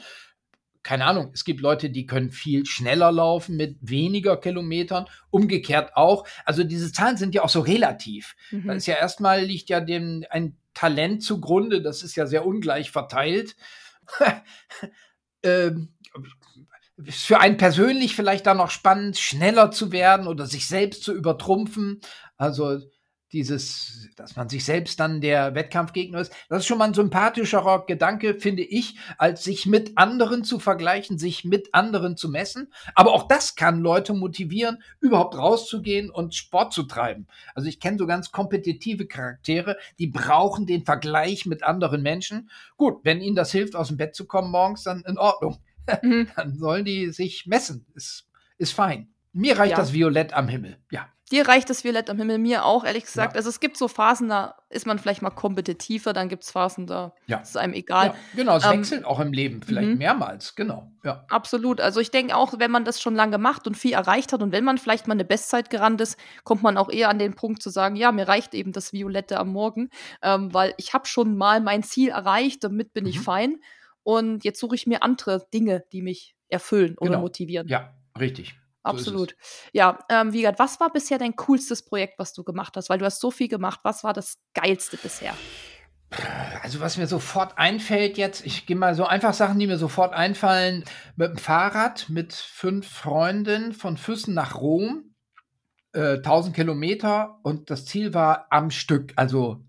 Keine 0.84 1.06
Ahnung, 1.06 1.32
es 1.34 1.46
gibt 1.46 1.62
Leute, 1.62 1.90
die 1.90 2.06
können 2.06 2.30
viel 2.30 2.64
schneller 2.68 3.12
laufen 3.12 3.58
mit 3.58 3.78
weniger 3.82 4.38
Kilometern, 4.38 5.06
umgekehrt 5.32 5.96
auch. 5.96 6.28
Also 6.46 6.64
diese 6.64 6.92
Zahlen 6.92 7.18
sind 7.18 7.34
ja 7.34 7.44
auch 7.44 7.50
so 7.50 7.62
relativ. 7.62 8.36
Mhm. 8.52 8.68
Da 8.68 8.74
ist 8.74 8.86
ja 8.86 8.96
erstmal 8.96 9.42
liegt 9.42 9.70
ja 9.70 9.80
dem 9.80 10.26
ein 10.30 10.58
Talent 10.76 11.24
zugrunde, 11.24 11.82
das 11.82 12.04
ist 12.04 12.16
ja 12.16 12.28
sehr 12.28 12.46
ungleich 12.46 12.92
verteilt. 12.92 13.56
ähm, 15.46 15.90
für 17.10 17.40
einen 17.40 17.58
persönlich 17.58 18.16
vielleicht 18.16 18.46
dann 18.46 18.58
noch 18.58 18.70
spannend, 18.72 19.18
schneller 19.18 19.72
zu 19.72 19.92
werden 19.92 20.28
oder 20.28 20.46
sich 20.46 20.68
selbst 20.68 21.04
zu 21.04 21.14
übertrumpfen. 21.14 22.02
Also 22.38 22.80
dieses, 23.34 24.10
dass 24.16 24.36
man 24.36 24.50
sich 24.50 24.64
selbst 24.64 25.00
dann 25.00 25.20
der 25.20 25.56
Wettkampfgegner 25.56 26.20
ist, 26.20 26.34
das 26.50 26.60
ist 26.60 26.68
schon 26.68 26.78
mal 26.78 26.86
ein 26.86 26.94
sympathischerer 26.94 27.86
Gedanke, 27.86 28.36
finde 28.40 28.64
ich, 28.64 28.98
als 29.18 29.44
sich 29.44 29.66
mit 29.66 29.98
anderen 29.98 30.44
zu 30.44 30.60
vergleichen, 30.60 31.18
sich 31.18 31.44
mit 31.44 31.74
anderen 31.74 32.18
zu 32.18 32.30
messen. 32.30 32.72
Aber 32.94 33.14
auch 33.14 33.28
das 33.28 33.56
kann 33.56 33.80
Leute 33.80 34.14
motivieren, 34.14 34.82
überhaupt 35.00 35.38
rauszugehen 35.38 36.10
und 36.10 36.36
Sport 36.36 36.74
zu 36.74 36.84
treiben. 36.84 37.28
Also 37.56 37.68
ich 37.68 37.80
kenne 37.80 37.98
so 37.98 38.06
ganz 38.06 38.32
kompetitive 38.32 39.08
Charaktere, 39.08 39.78
die 40.00 40.08
brauchen 40.08 40.66
den 40.66 40.86
Vergleich 40.86 41.46
mit 41.46 41.64
anderen 41.64 42.02
Menschen. 42.02 42.50
Gut, 42.78 43.00
wenn 43.04 43.22
ihnen 43.22 43.36
das 43.36 43.52
hilft, 43.52 43.76
aus 43.76 43.90
dem 43.90 43.98
Bett 43.98 44.16
zu 44.16 44.26
kommen 44.26 44.52
morgens, 44.52 44.84
dann 44.84 45.04
in 45.08 45.18
Ordnung. 45.18 45.58
Mhm. 46.02 46.28
dann 46.36 46.58
sollen 46.58 46.86
die 46.86 47.12
sich 47.12 47.46
messen. 47.46 47.86
Ist, 47.96 48.28
ist 48.58 48.74
fein. 48.74 49.10
Mir 49.34 49.58
reicht 49.58 49.72
ja. 49.72 49.78
das 49.78 49.92
Violett 49.92 50.34
am 50.34 50.48
Himmel. 50.48 50.78
Ja. 50.92 51.10
Dir 51.32 51.48
reicht 51.48 51.72
das 51.72 51.84
Violett 51.84 52.12
am 52.12 52.18
Himmel, 52.18 52.38
mir 52.38 52.66
auch, 52.66 52.84
ehrlich 52.84 53.06
gesagt. 53.06 53.34
Ja. 53.34 53.38
Also 53.38 53.50
es 53.50 53.60
gibt 53.60 53.78
so 53.78 53.88
Phasen, 53.88 54.30
da 54.30 54.58
ist 54.70 54.86
man 54.86 55.00
vielleicht 55.00 55.24
mal 55.24 55.32
kompetitiver, 55.32 56.14
dann 56.14 56.30
gibt 56.30 56.44
es 56.44 56.52
Phasen, 56.52 56.86
da 56.86 57.14
ja. 57.26 57.38
ist 57.38 57.50
es 57.50 57.56
einem 57.58 57.74
egal. 57.74 58.08
Ja, 58.08 58.16
genau, 58.36 58.58
es 58.58 58.66
ähm, 58.66 58.72
wechselt 58.80 59.06
auch 59.06 59.20
im 59.20 59.34
Leben, 59.34 59.64
vielleicht 59.64 59.88
-hmm. 59.88 59.96
mehrmals, 59.96 60.54
genau. 60.56 60.92
Ja. 61.04 61.26
Absolut. 61.30 61.82
Also 61.82 62.00
ich 62.00 62.12
denke 62.12 62.36
auch, 62.36 62.60
wenn 62.60 62.70
man 62.70 62.86
das 62.86 63.02
schon 63.02 63.16
lange 63.16 63.40
macht 63.40 63.66
und 63.66 63.76
viel 63.76 63.94
erreicht 63.94 64.34
hat 64.34 64.44
und 64.44 64.52
wenn 64.52 64.64
man 64.64 64.78
vielleicht 64.78 65.08
mal 65.08 65.14
eine 65.14 65.26
Bestzeit 65.26 65.72
gerannt 65.72 66.00
ist, 66.00 66.20
kommt 66.44 66.62
man 66.62 66.78
auch 66.78 66.92
eher 66.92 67.10
an 67.10 67.18
den 67.18 67.34
Punkt 67.34 67.64
zu 67.64 67.72
sagen, 67.72 67.96
ja, 67.96 68.12
mir 68.12 68.28
reicht 68.28 68.54
eben 68.54 68.72
das 68.72 68.94
Violette 68.94 69.40
am 69.40 69.50
Morgen, 69.50 69.90
ähm, 70.22 70.54
weil 70.54 70.76
ich 70.78 70.94
habe 70.94 71.08
schon 71.08 71.38
mal 71.38 71.60
mein 71.60 71.82
Ziel 71.82 72.10
erreicht, 72.10 72.64
damit 72.64 72.94
bin 72.94 73.06
mhm. 73.06 73.10
ich 73.10 73.20
fein. 73.20 73.58
Und 74.04 74.44
jetzt 74.44 74.60
suche 74.60 74.76
ich 74.76 74.86
mir 74.86 75.02
andere 75.02 75.48
Dinge, 75.52 75.84
die 75.92 76.04
mich 76.04 76.36
erfüllen 76.50 76.96
oder 77.00 77.12
genau. 77.12 77.22
motivieren. 77.22 77.68
Ja, 77.68 77.96
richtig. 78.20 78.56
Absolut. 78.86 79.32
So 79.32 79.36
ja, 79.74 80.00
ähm, 80.10 80.34
Wiegert, 80.34 80.60
was 80.60 80.80
war 80.80 80.92
bisher 80.92 81.18
dein 81.18 81.36
coolstes 81.36 81.84
Projekt, 81.84 82.20
was 82.20 82.34
du 82.34 82.44
gemacht 82.44 82.78
hast? 82.78 82.90
Weil 82.90 83.00
du 83.00 83.06
hast 83.06 83.20
so 83.20 83.32
viel 83.32 83.48
gemacht. 83.48 83.80
Was 83.84 84.04
war 84.04 84.14
das 84.14 84.38
geilste 84.54 84.98
bisher? 84.98 85.34
Also 86.62 86.80
was 86.80 86.98
mir 86.98 87.08
sofort 87.08 87.58
einfällt 87.58 88.18
jetzt, 88.18 88.46
ich 88.46 88.66
gehe 88.66 88.76
mal 88.76 88.96
so 88.96 89.06
einfach 89.06 89.34
Sachen, 89.34 89.60
die 89.60 89.68
mir 89.68 89.78
sofort 89.78 90.14
einfallen, 90.14 90.86
mit 91.16 91.32
dem 91.32 91.38
Fahrrad 91.38 92.10
mit 92.10 92.34
fünf 92.34 92.88
Freunden 92.88 93.74
von 93.74 93.98
Füssen 93.98 94.34
nach 94.34 94.56
Rom, 94.56 95.16
äh, 95.94 96.18
1000 96.18 96.56
Kilometer 96.56 97.40
und 97.44 97.70
das 97.70 97.86
Ziel 97.86 98.14
war 98.14 98.48
am 98.50 98.70
Stück, 98.70 99.14
also 99.16 99.66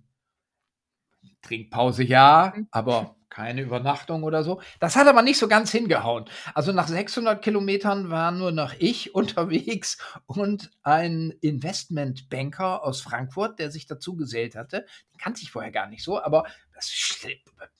Trinkpause 1.42 2.04
ja, 2.04 2.52
mhm. 2.54 2.68
aber 2.70 3.16
keine 3.36 3.60
Übernachtung 3.60 4.22
oder 4.22 4.42
so. 4.42 4.62
Das 4.80 4.96
hat 4.96 5.06
aber 5.06 5.20
nicht 5.20 5.38
so 5.38 5.46
ganz 5.46 5.70
hingehauen. 5.70 6.24
Also 6.54 6.72
nach 6.72 6.88
600 6.88 7.42
Kilometern 7.42 8.08
war 8.08 8.30
nur 8.30 8.50
noch 8.50 8.72
ich 8.78 9.14
unterwegs 9.14 9.98
und 10.24 10.70
ein 10.82 11.34
Investmentbanker 11.42 12.82
aus 12.82 13.02
Frankfurt, 13.02 13.58
der 13.58 13.70
sich 13.70 13.86
dazu 13.86 14.16
gesellt 14.16 14.56
hatte. 14.56 14.86
Den 15.12 15.18
kannte 15.18 15.42
ich 15.42 15.50
vorher 15.50 15.70
gar 15.70 15.86
nicht 15.86 16.02
so, 16.02 16.18
aber 16.18 16.44
das 16.74 16.90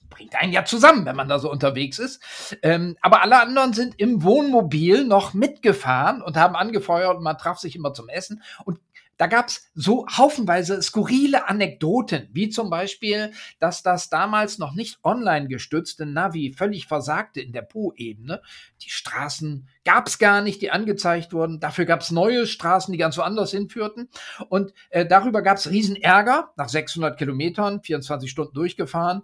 bringt 0.09 0.35
einen 0.35 0.53
ja 0.53 0.63
zusammen, 0.63 1.05
wenn 1.05 1.15
man 1.15 1.27
da 1.27 1.39
so 1.39 1.51
unterwegs 1.51 1.97
ist. 1.97 2.21
Ähm, 2.61 2.95
aber 3.01 3.23
alle 3.23 3.39
anderen 3.39 3.73
sind 3.73 3.99
im 3.99 4.21
Wohnmobil 4.21 5.05
noch 5.05 5.33
mitgefahren 5.33 6.21
und 6.21 6.37
haben 6.37 6.55
angefeuert 6.55 7.17
und 7.17 7.23
man 7.23 7.37
traf 7.37 7.57
sich 7.57 7.75
immer 7.75 7.93
zum 7.93 8.09
Essen. 8.09 8.43
Und 8.63 8.79
da 9.17 9.27
gab's 9.27 9.69
so 9.73 10.05
haufenweise 10.07 10.81
skurrile 10.81 11.49
Anekdoten, 11.49 12.29
wie 12.31 12.49
zum 12.49 12.69
Beispiel, 12.69 13.31
dass 13.59 13.83
das 13.83 14.09
damals 14.09 14.59
noch 14.59 14.73
nicht 14.73 14.99
online 15.03 15.47
gestützte 15.47 16.05
Navi 16.05 16.53
völlig 16.53 16.87
versagte 16.87 17.41
in 17.41 17.51
der 17.51 17.63
Po-Ebene. 17.63 18.41
Die 18.81 18.89
Straßen 18.89 19.67
gab's 19.83 20.19
gar 20.19 20.41
nicht, 20.41 20.61
die 20.61 20.71
angezeigt 20.71 21.33
wurden. 21.33 21.59
Dafür 21.59 21.85
gab's 21.85 22.11
neue 22.11 22.45
Straßen, 22.45 22.91
die 22.91 22.97
ganz 22.97 23.17
woanders 23.17 23.51
hinführten. 23.51 24.09
Und 24.49 24.73
äh, 24.89 25.05
darüber 25.05 25.41
gab's 25.41 25.69
riesen 25.69 25.95
Ärger. 25.95 26.51
Nach 26.55 26.69
600 26.69 27.17
Kilometern, 27.17 27.81
24 27.81 28.29
Stunden 28.29 28.53
durchgefahren. 28.53 29.23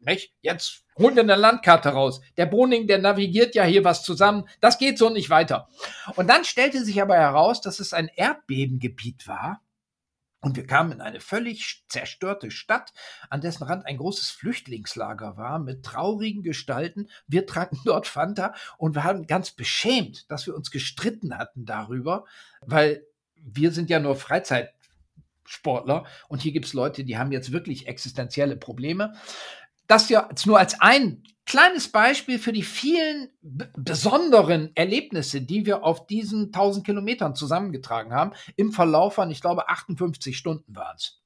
Nicht? 0.00 0.32
Jetzt 0.40 0.85
Holen 0.98 1.14
wir 1.14 1.22
eine 1.22 1.36
Landkarte 1.36 1.90
raus. 1.90 2.20
Der 2.36 2.46
Boning, 2.46 2.86
der 2.86 2.98
navigiert 2.98 3.54
ja 3.54 3.64
hier 3.64 3.84
was 3.84 4.02
zusammen. 4.02 4.48
Das 4.60 4.78
geht 4.78 4.98
so 4.98 5.10
nicht 5.10 5.28
weiter. 5.28 5.68
Und 6.16 6.28
dann 6.28 6.44
stellte 6.44 6.84
sich 6.84 7.02
aber 7.02 7.16
heraus, 7.16 7.60
dass 7.60 7.80
es 7.80 7.92
ein 7.92 8.08
Erdbebengebiet 8.14 9.28
war. 9.28 9.60
Und 10.40 10.56
wir 10.56 10.66
kamen 10.66 10.92
in 10.92 11.00
eine 11.00 11.20
völlig 11.20 11.84
zerstörte 11.88 12.50
Stadt, 12.50 12.92
an 13.30 13.40
dessen 13.40 13.64
Rand 13.64 13.84
ein 13.84 13.96
großes 13.96 14.30
Flüchtlingslager 14.30 15.36
war, 15.36 15.58
mit 15.58 15.84
traurigen 15.84 16.42
Gestalten. 16.42 17.08
Wir 17.26 17.46
tranken 17.46 17.80
dort 17.84 18.06
Fanta 18.06 18.54
und 18.78 18.94
wir 18.94 19.04
haben 19.04 19.26
ganz 19.26 19.50
beschämt, 19.50 20.30
dass 20.30 20.46
wir 20.46 20.54
uns 20.54 20.70
gestritten 20.70 21.36
hatten 21.36 21.64
darüber, 21.64 22.26
weil 22.60 23.04
wir 23.34 23.72
sind 23.72 23.90
ja 23.90 23.98
nur 23.98 24.16
Freizeitsportler 24.16 26.04
und 26.28 26.42
hier 26.42 26.52
gibt 26.52 26.66
es 26.66 26.74
Leute, 26.74 27.04
die 27.04 27.18
haben 27.18 27.32
jetzt 27.32 27.52
wirklich 27.52 27.88
existenzielle 27.88 28.56
Probleme 28.56 29.14
das 29.86 30.08
ja 30.08 30.28
nur 30.44 30.58
als 30.58 30.80
ein 30.80 31.22
kleines 31.46 31.88
Beispiel 31.88 32.38
für 32.38 32.52
die 32.52 32.64
vielen 32.64 33.28
besonderen 33.40 34.72
Erlebnisse, 34.74 35.40
die 35.40 35.64
wir 35.64 35.84
auf 35.84 36.06
diesen 36.06 36.46
1000 36.46 36.84
Kilometern 36.84 37.34
zusammengetragen 37.34 38.12
haben, 38.12 38.32
im 38.56 38.72
Verlauf 38.72 39.14
von, 39.14 39.30
ich 39.30 39.40
glaube, 39.40 39.68
58 39.68 40.36
Stunden 40.36 40.74
waren 40.74 40.96
es. 40.96 41.22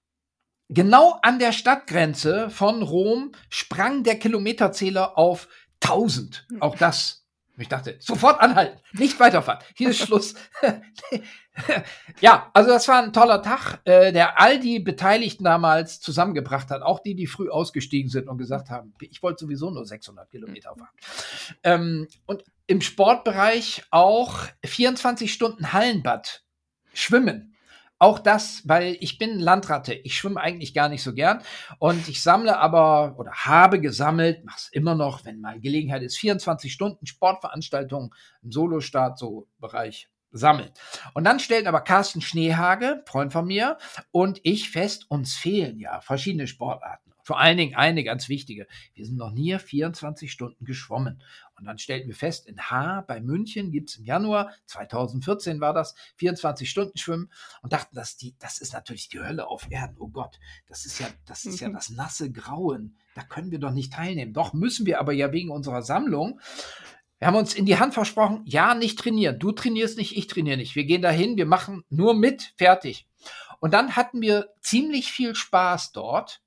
Genau 0.68 1.18
an 1.22 1.40
der 1.40 1.52
Stadtgrenze 1.52 2.48
von 2.50 2.82
Rom 2.82 3.32
sprang 3.48 4.04
der 4.04 4.18
Kilometerzähler 4.18 5.18
auf 5.18 5.48
1000. 5.82 6.46
Auch 6.60 6.76
das 6.76 7.19
ich 7.60 7.68
dachte, 7.68 7.96
sofort 8.00 8.40
anhalten, 8.40 8.78
nicht 8.92 9.18
weiterfahren. 9.20 9.62
Hier 9.76 9.90
ist 9.90 9.98
Schluss. 9.98 10.34
ja, 12.20 12.50
also 12.54 12.70
das 12.70 12.88
war 12.88 13.02
ein 13.02 13.12
toller 13.12 13.42
Tag, 13.42 13.80
äh, 13.84 14.12
der 14.12 14.40
all 14.40 14.58
die 14.58 14.80
Beteiligten 14.80 15.44
damals 15.44 16.00
zusammengebracht 16.00 16.70
hat. 16.70 16.82
Auch 16.82 17.00
die, 17.00 17.14
die 17.14 17.26
früh 17.26 17.50
ausgestiegen 17.50 18.10
sind 18.10 18.28
und 18.28 18.38
gesagt 18.38 18.70
haben, 18.70 18.94
ich 19.00 19.22
wollte 19.22 19.44
sowieso 19.44 19.70
nur 19.70 19.84
600 19.84 20.30
Kilometer 20.30 20.74
fahren. 20.74 20.88
Ähm, 21.62 22.08
und 22.26 22.44
im 22.66 22.80
Sportbereich 22.80 23.84
auch 23.90 24.38
24 24.64 25.32
Stunden 25.32 25.72
Hallenbad, 25.72 26.44
Schwimmen. 26.94 27.49
Auch 28.00 28.18
das, 28.18 28.62
weil 28.66 28.96
ich 29.00 29.18
bin 29.18 29.38
Landratte. 29.38 29.92
Ich 29.92 30.16
schwimme 30.16 30.40
eigentlich 30.40 30.72
gar 30.72 30.88
nicht 30.88 31.02
so 31.02 31.12
gern. 31.12 31.42
Und 31.78 32.08
ich 32.08 32.22
sammle 32.22 32.56
aber 32.56 33.14
oder 33.18 33.30
habe 33.30 33.78
gesammelt, 33.78 34.42
mache 34.42 34.56
es 34.56 34.68
immer 34.72 34.94
noch, 34.94 35.26
wenn 35.26 35.42
mal 35.42 35.60
Gelegenheit 35.60 36.02
ist, 36.02 36.16
24 36.16 36.72
Stunden 36.72 37.04
Sportveranstaltungen 37.04 38.10
im 38.42 38.52
Solostart, 38.52 39.18
so 39.18 39.48
Bereich 39.58 40.08
sammeln. 40.32 40.70
Und 41.12 41.24
dann 41.24 41.40
stellten 41.40 41.68
aber 41.68 41.82
Carsten 41.82 42.22
Schneehage, 42.22 43.02
Freund 43.06 43.34
von 43.34 43.46
mir, 43.46 43.76
und 44.12 44.40
ich 44.44 44.70
fest, 44.70 45.04
uns 45.10 45.34
fehlen 45.34 45.78
ja 45.78 46.00
verschiedene 46.00 46.46
Sportarten. 46.46 47.09
Vor 47.30 47.38
allen 47.38 47.58
Dingen 47.58 47.76
eine 47.76 48.02
ganz 48.02 48.28
wichtige. 48.28 48.66
Wir 48.94 49.06
sind 49.06 49.16
noch 49.16 49.30
nie 49.30 49.56
24 49.56 50.32
Stunden 50.32 50.64
geschwommen. 50.64 51.22
Und 51.56 51.64
dann 51.64 51.78
stellten 51.78 52.08
wir 52.08 52.16
fest, 52.16 52.48
in 52.48 52.58
H 52.58 53.02
bei 53.02 53.20
München 53.20 53.70
gibt 53.70 53.90
es 53.90 53.98
im 53.98 54.04
Januar, 54.04 54.50
2014 54.66 55.60
war 55.60 55.72
das, 55.72 55.94
24 56.16 56.68
Stunden 56.68 56.98
Schwimmen 56.98 57.30
und 57.62 57.72
dachten, 57.72 57.94
dass 57.94 58.16
die, 58.16 58.34
das 58.40 58.58
ist 58.58 58.72
natürlich 58.72 59.10
die 59.10 59.20
Hölle 59.20 59.46
auf 59.46 59.70
Erden. 59.70 59.94
Oh 60.00 60.08
Gott, 60.08 60.40
das 60.66 60.84
ist 60.86 60.98
ja, 60.98 61.06
das 61.24 61.44
ist 61.44 61.60
ja 61.60 61.68
mhm. 61.68 61.74
das 61.74 61.90
nasse 61.90 62.32
Grauen. 62.32 62.96
Da 63.14 63.22
können 63.22 63.52
wir 63.52 63.60
doch 63.60 63.70
nicht 63.70 63.92
teilnehmen. 63.92 64.32
Doch 64.32 64.52
müssen 64.52 64.84
wir 64.84 64.98
aber 64.98 65.12
ja 65.12 65.30
wegen 65.30 65.52
unserer 65.52 65.82
Sammlung. 65.82 66.40
Wir 67.20 67.28
haben 67.28 67.36
uns 67.36 67.54
in 67.54 67.64
die 67.64 67.78
Hand 67.78 67.94
versprochen, 67.94 68.42
ja, 68.44 68.74
nicht 68.74 68.98
trainieren. 68.98 69.38
Du 69.38 69.52
trainierst 69.52 69.98
nicht, 69.98 70.16
ich 70.16 70.26
trainiere 70.26 70.56
nicht. 70.56 70.74
Wir 70.74 70.84
gehen 70.84 71.02
dahin, 71.02 71.36
wir 71.36 71.46
machen 71.46 71.84
nur 71.90 72.12
mit, 72.14 72.54
fertig. 72.56 73.06
Und 73.60 73.72
dann 73.72 73.94
hatten 73.94 74.20
wir 74.20 74.48
ziemlich 74.60 75.12
viel 75.12 75.36
Spaß 75.36 75.92
dort 75.92 76.42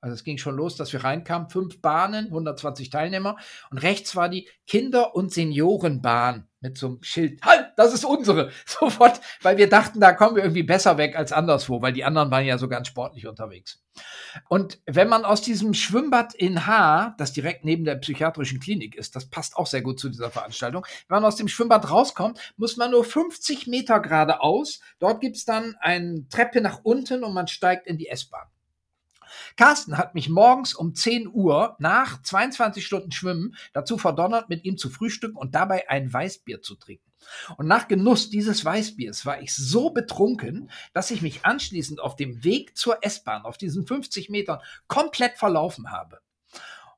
also 0.00 0.14
es 0.14 0.24
ging 0.24 0.38
schon 0.38 0.56
los, 0.56 0.76
dass 0.76 0.92
wir 0.92 1.04
reinkamen, 1.04 1.50
fünf 1.50 1.80
Bahnen, 1.80 2.26
120 2.26 2.90
Teilnehmer 2.90 3.36
und 3.70 3.78
rechts 3.78 4.16
war 4.16 4.28
die 4.28 4.48
Kinder- 4.66 5.14
und 5.14 5.32
Seniorenbahn 5.32 6.48
mit 6.60 6.76
so 6.76 6.86
einem 6.88 7.02
Schild. 7.02 7.42
Halt, 7.42 7.68
das 7.76 7.94
ist 7.94 8.04
unsere. 8.04 8.50
Sofort, 8.66 9.20
weil 9.42 9.56
wir 9.56 9.68
dachten, 9.68 10.00
da 10.00 10.12
kommen 10.12 10.36
wir 10.36 10.42
irgendwie 10.42 10.62
besser 10.62 10.98
weg 10.98 11.16
als 11.16 11.32
anderswo, 11.32 11.80
weil 11.80 11.92
die 11.92 12.04
anderen 12.04 12.30
waren 12.30 12.44
ja 12.44 12.58
so 12.58 12.68
ganz 12.68 12.88
sportlich 12.88 13.26
unterwegs. 13.26 13.82
Und 14.48 14.80
wenn 14.86 15.08
man 15.08 15.24
aus 15.24 15.42
diesem 15.42 15.74
Schwimmbad 15.74 16.34
in 16.34 16.66
H, 16.66 17.14
das 17.18 17.32
direkt 17.32 17.64
neben 17.64 17.84
der 17.84 17.96
psychiatrischen 17.96 18.60
Klinik 18.60 18.94
ist, 18.94 19.16
das 19.16 19.28
passt 19.28 19.56
auch 19.56 19.66
sehr 19.66 19.82
gut 19.82 19.98
zu 19.98 20.08
dieser 20.08 20.30
Veranstaltung, 20.30 20.86
wenn 21.08 21.16
man 21.16 21.24
aus 21.24 21.36
dem 21.36 21.48
Schwimmbad 21.48 21.90
rauskommt, 21.90 22.38
muss 22.56 22.76
man 22.76 22.90
nur 22.90 23.04
50 23.04 23.66
Meter 23.66 24.00
geradeaus. 24.00 24.80
Dort 24.98 25.20
gibt's 25.20 25.44
dann 25.44 25.76
eine 25.80 26.28
Treppe 26.28 26.60
nach 26.60 26.80
unten 26.82 27.24
und 27.24 27.34
man 27.34 27.48
steigt 27.48 27.86
in 27.86 27.96
die 27.96 28.08
S-Bahn. 28.08 28.49
Carsten 29.56 29.98
hat 29.98 30.14
mich 30.14 30.28
morgens 30.28 30.74
um 30.74 30.94
10 30.94 31.28
Uhr 31.28 31.76
nach 31.78 32.22
22 32.22 32.84
Stunden 32.84 33.12
Schwimmen 33.12 33.56
dazu 33.72 33.98
verdonnert, 33.98 34.48
mit 34.48 34.64
ihm 34.64 34.76
zu 34.76 34.90
frühstücken 34.90 35.36
und 35.36 35.54
dabei 35.54 35.88
ein 35.88 36.12
Weißbier 36.12 36.62
zu 36.62 36.74
trinken. 36.74 37.10
Und 37.56 37.66
nach 37.66 37.88
Genuss 37.88 38.30
dieses 38.30 38.64
Weißbiers 38.64 39.26
war 39.26 39.40
ich 39.42 39.54
so 39.54 39.90
betrunken, 39.90 40.70
dass 40.92 41.10
ich 41.10 41.22
mich 41.22 41.44
anschließend 41.44 42.00
auf 42.00 42.16
dem 42.16 42.44
Weg 42.44 42.76
zur 42.76 43.04
S-Bahn, 43.04 43.42
auf 43.42 43.58
diesen 43.58 43.86
50 43.86 44.30
Metern, 44.30 44.60
komplett 44.88 45.36
verlaufen 45.36 45.90
habe. 45.90 46.20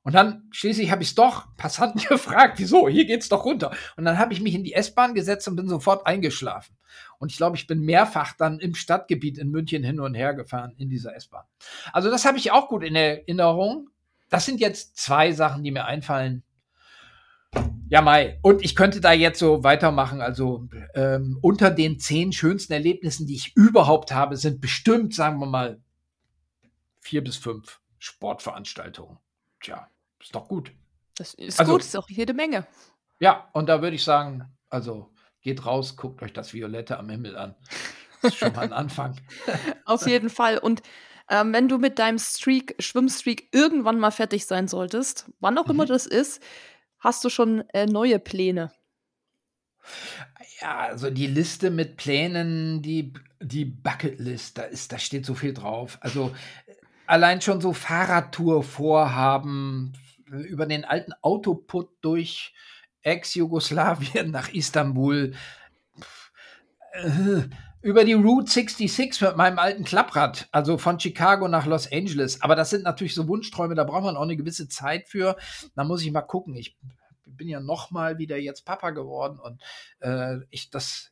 Und 0.05 0.14
dann 0.14 0.48
schließlich 0.50 0.90
habe 0.90 1.03
ich 1.03 1.11
es 1.11 1.14
doch 1.14 1.55
Passanten 1.57 2.00
gefragt, 2.09 2.59
wieso, 2.59 2.88
hier 2.88 3.05
geht's 3.05 3.28
doch 3.28 3.44
runter. 3.44 3.70
Und 3.96 4.05
dann 4.05 4.18
habe 4.18 4.32
ich 4.32 4.40
mich 4.40 4.55
in 4.55 4.64
die 4.64 4.74
S-Bahn 4.74 5.14
gesetzt 5.14 5.46
und 5.48 5.57
bin 5.57 5.68
sofort 5.68 6.07
eingeschlafen. 6.07 6.76
Und 7.18 7.30
ich 7.30 7.36
glaube, 7.36 7.57
ich 7.57 7.66
bin 7.66 7.80
mehrfach 7.80 8.36
dann 8.36 8.59
im 8.59 8.74
Stadtgebiet 8.74 9.38
in 9.38 9.50
München 9.50 9.84
hin 9.84 10.00
und 10.00 10.14
her 10.14 10.34
gefahren 10.34 10.74
in 10.76 10.88
dieser 10.88 11.14
S-Bahn. 11.14 11.44
Also 11.92 12.11
das 12.11 12.24
habe 12.24 12.38
ich 12.38 12.50
auch 12.50 12.68
gut 12.68 12.82
in 12.82 12.96
Erinnerung. 12.96 13.88
Das 14.28 14.44
sind 14.44 14.61
jetzt 14.61 14.96
zwei 14.96 15.32
Sachen, 15.32 15.62
die 15.62 15.70
mir 15.70 15.84
einfallen. 15.84 16.42
Ja, 17.88 18.00
Mai. 18.00 18.38
Und 18.42 18.64
ich 18.64 18.74
könnte 18.74 19.00
da 19.00 19.12
jetzt 19.12 19.38
so 19.38 19.62
weitermachen. 19.62 20.20
Also 20.20 20.68
ähm, 20.94 21.38
unter 21.42 21.70
den 21.70 22.00
zehn 22.00 22.32
schönsten 22.32 22.72
Erlebnissen, 22.72 23.26
die 23.26 23.34
ich 23.34 23.55
überhaupt 23.55 24.12
habe, 24.12 24.36
sind 24.36 24.61
bestimmt, 24.61 25.14
sagen 25.14 25.38
wir 25.38 25.46
mal, 25.46 25.80
vier 27.00 27.22
bis 27.22 27.36
fünf 27.36 27.80
Sportveranstaltungen. 27.98 29.18
Tja, 29.61 29.91
ist 30.22 30.34
doch 30.34 30.48
gut. 30.48 30.72
Das 31.16 31.34
ist 31.34 31.60
also, 31.60 31.72
gut, 31.72 31.82
ist 31.82 31.96
auch 31.96 32.08
jede 32.08 32.34
Menge. 32.34 32.66
Ja, 33.20 33.48
und 33.52 33.68
da 33.68 33.82
würde 33.82 33.96
ich 33.96 34.04
sagen, 34.04 34.44
also 34.70 35.12
geht 35.42 35.66
raus, 35.66 35.96
guckt 35.96 36.22
euch 36.22 36.32
das 36.32 36.54
Violette 36.54 36.98
am 36.98 37.08
Himmel 37.08 37.36
an. 37.36 37.54
Das 38.22 38.32
ist 38.32 38.38
schon 38.38 38.52
mal 38.52 38.62
ein 38.62 38.72
Anfang. 38.72 39.20
Auf 39.84 40.06
jeden 40.06 40.30
Fall. 40.30 40.58
Und 40.58 40.82
ähm, 41.28 41.52
wenn 41.52 41.68
du 41.68 41.78
mit 41.78 41.98
deinem 41.98 42.18
Streak, 42.18 42.74
Schwimmstreak 42.78 43.48
irgendwann 43.52 43.98
mal 43.98 44.10
fertig 44.10 44.46
sein 44.46 44.68
solltest, 44.68 45.30
wann 45.40 45.58
auch 45.58 45.66
mhm. 45.66 45.72
immer 45.72 45.86
das 45.86 46.06
ist, 46.06 46.42
hast 46.98 47.24
du 47.24 47.30
schon 47.30 47.68
äh, 47.70 47.86
neue 47.86 48.18
Pläne? 48.18 48.72
Ja, 50.60 50.78
also 50.78 51.10
die 51.10 51.26
Liste 51.26 51.70
mit 51.70 51.96
Plänen, 51.96 52.82
die, 52.82 53.12
die 53.40 53.64
Bucketlist, 53.64 54.58
da, 54.58 54.62
ist, 54.62 54.92
da 54.92 54.98
steht 54.98 55.26
so 55.26 55.34
viel 55.34 55.54
drauf. 55.54 55.98
Also 56.00 56.32
allein 57.06 57.40
schon 57.40 57.60
so 57.60 57.72
Fahrradtour-Vorhaben 57.72 59.94
über 60.40 60.66
den 60.66 60.84
alten 60.84 61.12
Autoput 61.22 61.90
durch 62.00 62.54
Ex-Jugoslawien 63.02 64.30
nach 64.30 64.48
Istanbul. 64.48 65.34
Äh, 66.92 67.42
über 67.82 68.04
die 68.04 68.12
Route 68.12 68.50
66 68.50 69.20
mit 69.22 69.36
meinem 69.36 69.58
alten 69.58 69.82
Klapprad, 69.84 70.48
also 70.52 70.78
von 70.78 71.00
Chicago 71.00 71.48
nach 71.48 71.66
Los 71.66 71.90
Angeles. 71.90 72.40
Aber 72.40 72.54
das 72.54 72.70
sind 72.70 72.84
natürlich 72.84 73.14
so 73.14 73.26
Wunschträume, 73.26 73.74
da 73.74 73.82
braucht 73.82 74.04
man 74.04 74.16
auch 74.16 74.22
eine 74.22 74.36
gewisse 74.36 74.68
Zeit 74.68 75.08
für. 75.08 75.36
Da 75.74 75.82
muss 75.82 76.02
ich 76.02 76.12
mal 76.12 76.22
gucken. 76.22 76.54
Ich 76.54 76.78
bin 77.26 77.48
ja 77.48 77.60
noch 77.60 77.90
mal 77.90 78.18
wieder 78.18 78.36
jetzt 78.36 78.64
Papa 78.64 78.90
geworden 78.90 79.40
und 79.40 79.60
äh, 80.00 80.36
ich 80.50 80.70
das 80.70 81.10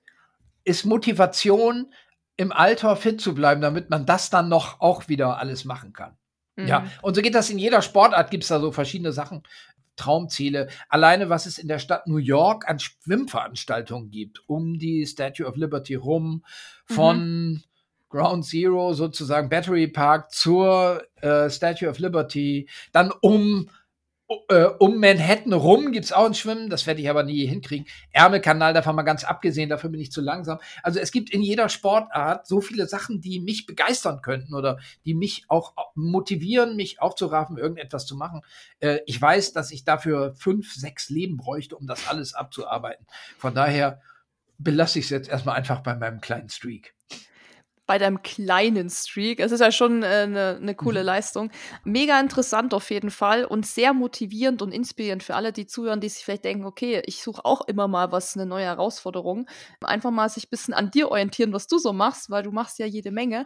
ist 0.62 0.84
Motivation, 0.84 1.92
im 2.36 2.52
Alter 2.52 2.96
fit 2.96 3.20
zu 3.20 3.34
bleiben, 3.34 3.60
damit 3.60 3.90
man 3.90 4.06
das 4.06 4.30
dann 4.30 4.48
noch 4.48 4.80
auch 4.80 5.08
wieder 5.08 5.38
alles 5.38 5.64
machen 5.64 5.92
kann. 5.92 6.16
Mhm. 6.62 6.68
Ja, 6.68 6.86
und 7.02 7.14
so 7.14 7.22
geht 7.22 7.34
das 7.34 7.50
in 7.50 7.58
jeder 7.58 7.82
Sportart, 7.82 8.30
gibt 8.30 8.44
es 8.44 8.48
da 8.48 8.60
so 8.60 8.72
verschiedene 8.72 9.12
Sachen, 9.12 9.42
Traumziele. 9.96 10.68
Alleine, 10.88 11.28
was 11.28 11.44
es 11.44 11.58
in 11.58 11.68
der 11.68 11.78
Stadt 11.78 12.06
New 12.06 12.16
York 12.16 12.68
an 12.68 12.78
Schwimmveranstaltungen 12.78 14.10
gibt, 14.10 14.42
um 14.48 14.78
die 14.78 15.06
Statue 15.06 15.46
of 15.46 15.56
Liberty 15.56 15.94
rum, 15.94 16.42
von 16.86 17.50
mhm. 17.50 17.62
Ground 18.08 18.44
Zero 18.44 18.92
sozusagen 18.92 19.48
Battery 19.48 19.86
Park 19.86 20.32
zur 20.32 21.02
äh, 21.20 21.48
Statue 21.50 21.88
of 21.88 21.98
Liberty, 21.98 22.68
dann 22.92 23.12
um 23.20 23.68
äh, 24.48 24.66
um 24.78 24.98
Manhattan 24.98 25.52
rum 25.52 25.90
gibt's 25.90 26.12
auch 26.12 26.26
ein 26.26 26.34
Schwimmen, 26.34 26.70
das 26.70 26.86
werde 26.86 27.00
ich 27.00 27.10
aber 27.10 27.24
nie 27.24 27.46
hinkriegen. 27.46 27.86
Ärmelkanal, 28.12 28.72
davon 28.72 28.94
mal 28.94 29.02
ganz 29.02 29.24
abgesehen, 29.24 29.68
dafür 29.68 29.90
bin 29.90 30.00
ich 30.00 30.12
zu 30.12 30.20
langsam. 30.20 30.58
Also 30.82 31.00
es 31.00 31.10
gibt 31.10 31.30
in 31.30 31.42
jeder 31.42 31.68
Sportart 31.68 32.46
so 32.46 32.60
viele 32.60 32.86
Sachen, 32.86 33.20
die 33.20 33.40
mich 33.40 33.66
begeistern 33.66 34.22
könnten 34.22 34.54
oder 34.54 34.78
die 35.04 35.14
mich 35.14 35.44
auch 35.48 35.74
motivieren, 35.94 36.76
mich 36.76 37.02
aufzuraffen, 37.02 37.58
irgendetwas 37.58 38.06
zu 38.06 38.16
machen. 38.16 38.42
Äh, 38.78 39.00
ich 39.06 39.20
weiß, 39.20 39.52
dass 39.52 39.72
ich 39.72 39.84
dafür 39.84 40.34
fünf, 40.34 40.72
sechs 40.74 41.10
Leben 41.10 41.36
bräuchte, 41.36 41.76
um 41.76 41.86
das 41.86 42.08
alles 42.08 42.34
abzuarbeiten. 42.34 43.06
Von 43.36 43.54
daher 43.54 44.00
belasse 44.58 44.98
ich 45.00 45.06
es 45.06 45.10
jetzt 45.10 45.28
erstmal 45.28 45.56
einfach 45.56 45.80
bei 45.80 45.96
meinem 45.96 46.20
kleinen 46.20 46.50
Streak 46.50 46.94
bei 47.90 47.98
deinem 47.98 48.22
kleinen 48.22 48.88
Streak. 48.88 49.40
Es 49.40 49.50
ist 49.50 49.58
ja 49.58 49.72
schon 49.72 50.04
eine 50.04 50.58
äh, 50.58 50.60
ne 50.60 50.76
coole 50.76 51.00
mhm. 51.00 51.06
Leistung. 51.06 51.50
Mega 51.82 52.20
interessant 52.20 52.72
auf 52.72 52.88
jeden 52.92 53.10
Fall 53.10 53.44
und 53.44 53.66
sehr 53.66 53.94
motivierend 53.94 54.62
und 54.62 54.70
inspirierend 54.70 55.24
für 55.24 55.34
alle, 55.34 55.52
die 55.52 55.66
zuhören, 55.66 56.00
die 56.00 56.08
sich 56.08 56.24
vielleicht 56.24 56.44
denken, 56.44 56.66
okay, 56.66 57.02
ich 57.06 57.20
suche 57.20 57.44
auch 57.44 57.62
immer 57.66 57.88
mal 57.88 58.12
was, 58.12 58.36
eine 58.36 58.46
neue 58.46 58.66
Herausforderung. 58.66 59.48
Einfach 59.80 60.12
mal 60.12 60.28
sich 60.28 60.44
ein 60.44 60.50
bisschen 60.50 60.72
an 60.72 60.92
dir 60.92 61.10
orientieren, 61.10 61.52
was 61.52 61.66
du 61.66 61.78
so 61.78 61.92
machst, 61.92 62.30
weil 62.30 62.44
du 62.44 62.52
machst 62.52 62.78
ja 62.78 62.86
jede 62.86 63.10
Menge. 63.10 63.44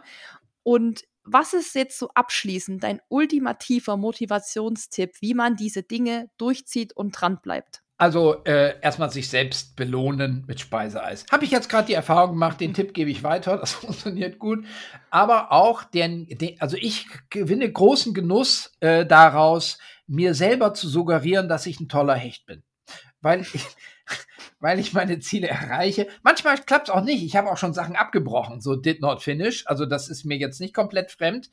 Und 0.61 1.05
was 1.23 1.55
ist 1.55 1.73
jetzt 1.73 1.97
so 1.97 2.09
abschließend 2.13 2.83
dein 2.83 3.01
ultimativer 3.09 3.97
Motivationstipp, 3.97 5.13
wie 5.21 5.33
man 5.33 5.55
diese 5.55 5.81
Dinge 5.81 6.29
durchzieht 6.37 6.95
und 6.95 7.19
dran 7.19 7.39
bleibt? 7.41 7.81
Also 7.97 8.43
äh, 8.43 8.79
erstmal 8.81 9.09
sich 9.09 9.29
selbst 9.29 9.77
belohnen 9.77 10.43
mit 10.47 10.59
Speiseeis. 10.59 11.25
Habe 11.31 11.45
ich 11.45 11.51
jetzt 11.51 11.69
gerade 11.69 11.87
die 11.87 11.93
Erfahrung 11.93 12.31
gemacht, 12.31 12.59
den 12.59 12.73
Tipp 12.73 12.93
gebe 12.93 13.09
ich 13.09 13.23
weiter, 13.23 13.57
das 13.61 13.71
funktioniert 13.71 14.37
gut. 14.37 14.65
Aber 15.09 15.53
auch 15.53 15.83
den, 15.83 16.27
den 16.27 16.59
also 16.59 16.75
ich 16.77 17.07
gewinne 17.29 17.71
großen 17.71 18.13
Genuss 18.13 18.73
äh, 18.81 19.05
daraus, 19.05 19.77
mir 20.07 20.33
selber 20.33 20.73
zu 20.73 20.89
suggerieren, 20.89 21.47
dass 21.47 21.65
ich 21.65 21.79
ein 21.79 21.87
toller 21.87 22.15
Hecht 22.15 22.45
bin. 22.45 22.63
Weil 23.21 23.41
ich, 23.41 23.65
weil 24.59 24.77
ich 24.77 24.91
meine 24.91 25.19
Ziele 25.19 25.47
erreiche. 25.47 26.07
Manchmal 26.21 26.57
klappt 26.57 26.89
es 26.89 26.93
auch 26.93 27.01
nicht. 27.01 27.23
Ich 27.23 27.37
habe 27.37 27.49
auch 27.49 27.57
schon 27.57 27.73
Sachen 27.73 27.95
abgebrochen, 27.95 28.59
so 28.59 28.75
did 28.75 28.99
not 28.99 29.23
finish. 29.23 29.65
Also 29.67 29.85
das 29.85 30.09
ist 30.09 30.25
mir 30.25 30.37
jetzt 30.37 30.59
nicht 30.59 30.73
komplett 30.73 31.11
fremd. 31.11 31.49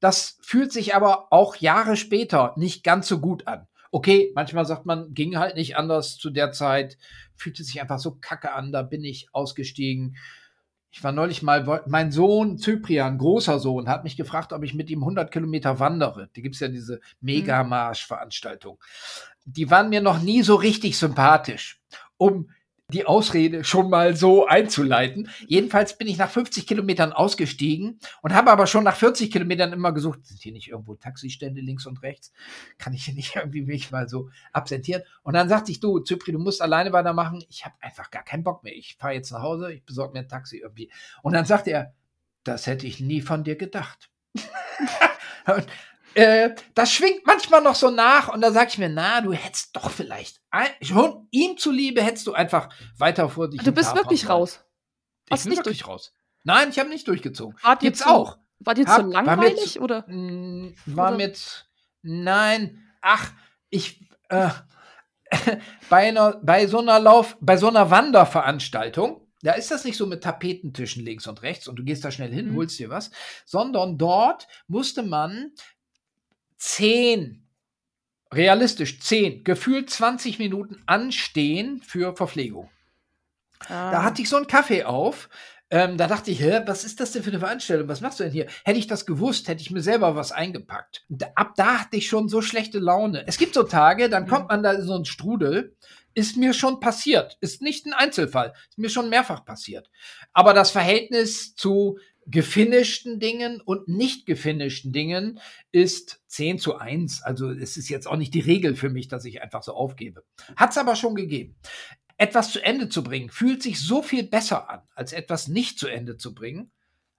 Das 0.00 0.38
fühlt 0.42 0.72
sich 0.72 0.96
aber 0.96 1.32
auch 1.32 1.54
Jahre 1.54 1.96
später 1.96 2.52
nicht 2.56 2.82
ganz 2.82 3.06
so 3.06 3.20
gut 3.20 3.46
an 3.46 3.68
okay, 3.94 4.32
manchmal 4.34 4.66
sagt 4.66 4.86
man, 4.86 5.14
ging 5.14 5.38
halt 5.38 5.54
nicht 5.54 5.76
anders 5.76 6.18
zu 6.18 6.30
der 6.30 6.50
Zeit, 6.50 6.98
fühlte 7.36 7.62
sich 7.62 7.80
einfach 7.80 8.00
so 8.00 8.16
kacke 8.20 8.52
an, 8.52 8.72
da 8.72 8.82
bin 8.82 9.04
ich 9.04 9.28
ausgestiegen. 9.32 10.16
Ich 10.90 11.04
war 11.04 11.12
neulich 11.12 11.44
mal, 11.44 11.84
mein 11.86 12.10
Sohn 12.10 12.58
Cyprian, 12.58 13.18
großer 13.18 13.60
Sohn, 13.60 13.88
hat 13.88 14.02
mich 14.02 14.16
gefragt, 14.16 14.52
ob 14.52 14.64
ich 14.64 14.74
mit 14.74 14.90
ihm 14.90 15.04
100 15.04 15.30
Kilometer 15.30 15.78
wandere. 15.78 16.28
Da 16.34 16.42
gibt's 16.42 16.58
ja 16.58 16.66
diese 16.66 17.00
Megamarsch-Veranstaltung. 17.20 18.82
Die 19.44 19.70
waren 19.70 19.90
mir 19.90 20.00
noch 20.00 20.20
nie 20.20 20.42
so 20.42 20.56
richtig 20.56 20.98
sympathisch. 20.98 21.80
Um 22.16 22.50
die 22.92 23.06
Ausrede 23.06 23.64
schon 23.64 23.88
mal 23.88 24.14
so 24.14 24.46
einzuleiten. 24.46 25.30
Jedenfalls 25.46 25.96
bin 25.96 26.06
ich 26.06 26.18
nach 26.18 26.30
50 26.30 26.66
Kilometern 26.66 27.12
ausgestiegen 27.12 27.98
und 28.20 28.34
habe 28.34 28.50
aber 28.50 28.66
schon 28.66 28.84
nach 28.84 28.96
40 28.96 29.30
Kilometern 29.30 29.72
immer 29.72 29.92
gesucht, 29.92 30.26
sind 30.26 30.42
hier 30.42 30.52
nicht 30.52 30.68
irgendwo 30.68 30.94
Taxistände 30.94 31.62
links 31.62 31.86
und 31.86 32.02
rechts? 32.02 32.32
Kann 32.76 32.92
ich 32.92 33.06
hier 33.06 33.14
nicht 33.14 33.36
irgendwie 33.36 33.62
mich 33.62 33.90
mal 33.90 34.08
so 34.08 34.28
absentieren? 34.52 35.02
Und 35.22 35.34
dann 35.34 35.48
sagte 35.48 35.72
ich, 35.72 35.80
du, 35.80 35.98
Zypri, 36.00 36.32
du 36.32 36.38
musst 36.38 36.60
alleine 36.60 36.92
weitermachen. 36.92 37.42
Ich 37.48 37.64
habe 37.64 37.74
einfach 37.80 38.10
gar 38.10 38.22
keinen 38.22 38.44
Bock 38.44 38.62
mehr. 38.62 38.76
Ich 38.76 38.96
fahre 38.96 39.14
jetzt 39.14 39.32
nach 39.32 39.42
Hause, 39.42 39.72
ich 39.72 39.84
besorge 39.84 40.12
mir 40.12 40.20
ein 40.20 40.28
Taxi 40.28 40.58
irgendwie. 40.58 40.90
Und 41.22 41.32
dann 41.32 41.46
sagte 41.46 41.70
er, 41.70 41.94
das 42.44 42.66
hätte 42.66 42.86
ich 42.86 43.00
nie 43.00 43.22
von 43.22 43.44
dir 43.44 43.56
gedacht. 43.56 44.10
Äh, 46.14 46.54
das 46.74 46.92
schwingt 46.92 47.26
manchmal 47.26 47.60
noch 47.60 47.74
so 47.74 47.90
nach 47.90 48.28
und 48.28 48.40
da 48.40 48.52
sag 48.52 48.68
ich 48.68 48.78
mir, 48.78 48.88
na, 48.88 49.20
du 49.20 49.32
hättest 49.32 49.74
doch 49.76 49.90
vielleicht, 49.90 50.40
schon 50.80 51.28
ihm 51.30 51.56
zuliebe 51.58 52.02
hättest 52.02 52.26
du 52.26 52.32
einfach 52.32 52.68
weiter 52.98 53.28
vor 53.28 53.50
dich. 53.50 53.62
Du 53.62 53.72
bist 53.72 53.94
wirklich 53.94 54.28
raus. 54.28 54.64
Hast 55.30 55.44
ich 55.44 55.50
bin 55.50 55.58
wirklich 55.58 55.80
durch 55.80 55.88
raus. 55.88 56.12
Nein, 56.44 56.68
ich 56.70 56.78
habe 56.78 56.90
nicht 56.90 57.08
durchgezogen. 57.08 57.56
War 57.62 57.76
Gibt's 57.76 58.00
zu, 58.00 58.08
auch. 58.08 58.38
War 58.60 58.74
dir 58.74 58.86
zu 58.86 59.02
langweilig 59.02 59.76
war 59.76 59.82
oder? 59.82 60.04
Mm, 60.06 60.74
war 60.86 61.08
oder? 61.08 61.16
mit 61.16 61.66
nein, 62.02 62.82
ach, 63.00 63.32
ich 63.70 64.08
äh, 64.28 64.50
bei 65.90 66.08
einer 66.08 66.38
bei 66.42 66.66
so 66.66 66.78
einer 66.78 67.00
Lauf, 67.00 67.36
bei 67.40 67.56
so 67.56 67.68
einer 67.68 67.90
Wanderveranstaltung 67.90 69.24
da 69.44 69.52
ist 69.52 69.70
das 69.70 69.84
nicht 69.84 69.98
so 69.98 70.06
mit 70.06 70.24
Tapetentischen 70.24 71.04
links 71.04 71.26
und 71.26 71.42
rechts 71.42 71.68
und 71.68 71.76
du 71.76 71.84
gehst 71.84 72.02
da 72.02 72.10
schnell 72.10 72.32
hin, 72.32 72.52
mhm. 72.52 72.56
holst 72.56 72.78
dir 72.78 72.88
was, 72.88 73.10
sondern 73.44 73.98
dort 73.98 74.48
musste 74.68 75.02
man 75.02 75.52
zehn, 76.64 77.46
realistisch 78.32 79.00
zehn, 79.00 79.44
gefühlt 79.44 79.90
20 79.90 80.38
Minuten 80.38 80.82
anstehen 80.86 81.82
für 81.82 82.16
Verpflegung. 82.16 82.70
Ah. 83.68 83.90
Da 83.90 84.02
hatte 84.02 84.22
ich 84.22 84.28
so 84.28 84.36
einen 84.36 84.46
Kaffee 84.46 84.84
auf. 84.84 85.28
Ähm, 85.70 85.96
da 85.96 86.06
dachte 86.06 86.30
ich, 86.30 86.40
hä, 86.40 86.62
was 86.66 86.84
ist 86.84 87.00
das 87.00 87.12
denn 87.12 87.22
für 87.22 87.30
eine 87.30 87.38
Veranstaltung? 87.38 87.88
Was 87.88 88.00
machst 88.00 88.20
du 88.20 88.24
denn 88.24 88.32
hier? 88.32 88.46
Hätte 88.64 88.78
ich 88.78 88.86
das 88.86 89.06
gewusst, 89.06 89.48
hätte 89.48 89.62
ich 89.62 89.70
mir 89.70 89.82
selber 89.82 90.16
was 90.16 90.32
eingepackt. 90.32 91.04
ab 91.34 91.52
da 91.56 91.80
hatte 91.80 91.96
ich 91.96 92.08
schon 92.08 92.28
so 92.28 92.42
schlechte 92.42 92.78
Laune. 92.78 93.24
Es 93.26 93.38
gibt 93.38 93.54
so 93.54 93.62
Tage, 93.62 94.08
dann 94.08 94.24
mhm. 94.24 94.28
kommt 94.28 94.48
man 94.48 94.62
da 94.62 94.72
in 94.72 94.82
so 94.82 94.94
einen 94.94 95.04
Strudel. 95.04 95.76
Ist 96.14 96.36
mir 96.36 96.54
schon 96.54 96.80
passiert. 96.80 97.36
Ist 97.40 97.60
nicht 97.60 97.86
ein 97.86 97.92
Einzelfall. 97.92 98.54
Ist 98.70 98.78
mir 98.78 98.88
schon 98.88 99.08
mehrfach 99.08 99.44
passiert. 99.44 99.90
Aber 100.32 100.54
das 100.54 100.70
Verhältnis 100.70 101.56
zu 101.56 101.98
gefinischten 102.26 103.20
Dingen 103.20 103.60
und 103.60 103.88
nicht 103.88 104.26
gefinischten 104.26 104.92
Dingen 104.92 105.40
ist 105.72 106.22
10 106.28 106.58
zu 106.58 106.76
1. 106.76 107.22
Also 107.22 107.50
es 107.50 107.76
ist 107.76 107.88
jetzt 107.88 108.06
auch 108.06 108.16
nicht 108.16 108.34
die 108.34 108.40
Regel 108.40 108.76
für 108.76 108.90
mich, 108.90 109.08
dass 109.08 109.24
ich 109.24 109.42
einfach 109.42 109.62
so 109.62 109.74
aufgebe. 109.74 110.24
Hat 110.56 110.70
es 110.70 110.78
aber 110.78 110.96
schon 110.96 111.14
gegeben. 111.14 111.56
Etwas 112.16 112.52
zu 112.52 112.62
Ende 112.62 112.88
zu 112.88 113.02
bringen, 113.02 113.30
fühlt 113.30 113.62
sich 113.62 113.80
so 113.80 114.02
viel 114.02 114.24
besser 114.24 114.70
an, 114.70 114.82
als 114.94 115.12
etwas 115.12 115.48
nicht 115.48 115.78
zu 115.78 115.88
Ende 115.88 116.16
zu 116.16 116.34
bringen. 116.34 116.70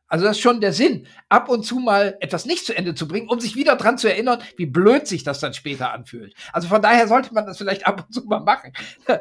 Also 0.08 0.26
das 0.26 0.38
ist 0.38 0.44
schon 0.44 0.62
der 0.62 0.74
Sinn, 0.74 1.08
ab 1.30 1.50
und 1.50 1.64
zu 1.66 1.80
mal 1.80 2.18
etwas 2.20 2.46
nicht 2.46 2.66
zu 2.66 2.76
Ende 2.76 2.94
zu 2.94 3.08
bringen, 3.08 3.28
um 3.28 3.40
sich 3.40 3.56
wieder 3.56 3.76
dran 3.76 3.98
zu 3.98 4.08
erinnern, 4.08 4.42
wie 4.58 4.68
blöd 4.68 5.08
sich 5.08 5.24
das 5.24 5.40
dann 5.40 5.54
später 5.54 5.92
anfühlt. 5.92 6.36
Also 6.54 6.68
von 6.68 6.82
daher 6.82 7.08
sollte 7.08 7.34
man 7.34 7.46
das 7.46 7.58
vielleicht 7.58 7.88
ab 7.88 8.06
und 8.06 8.14
zu 8.14 8.26
mal 8.26 8.42
machen. 8.42 8.74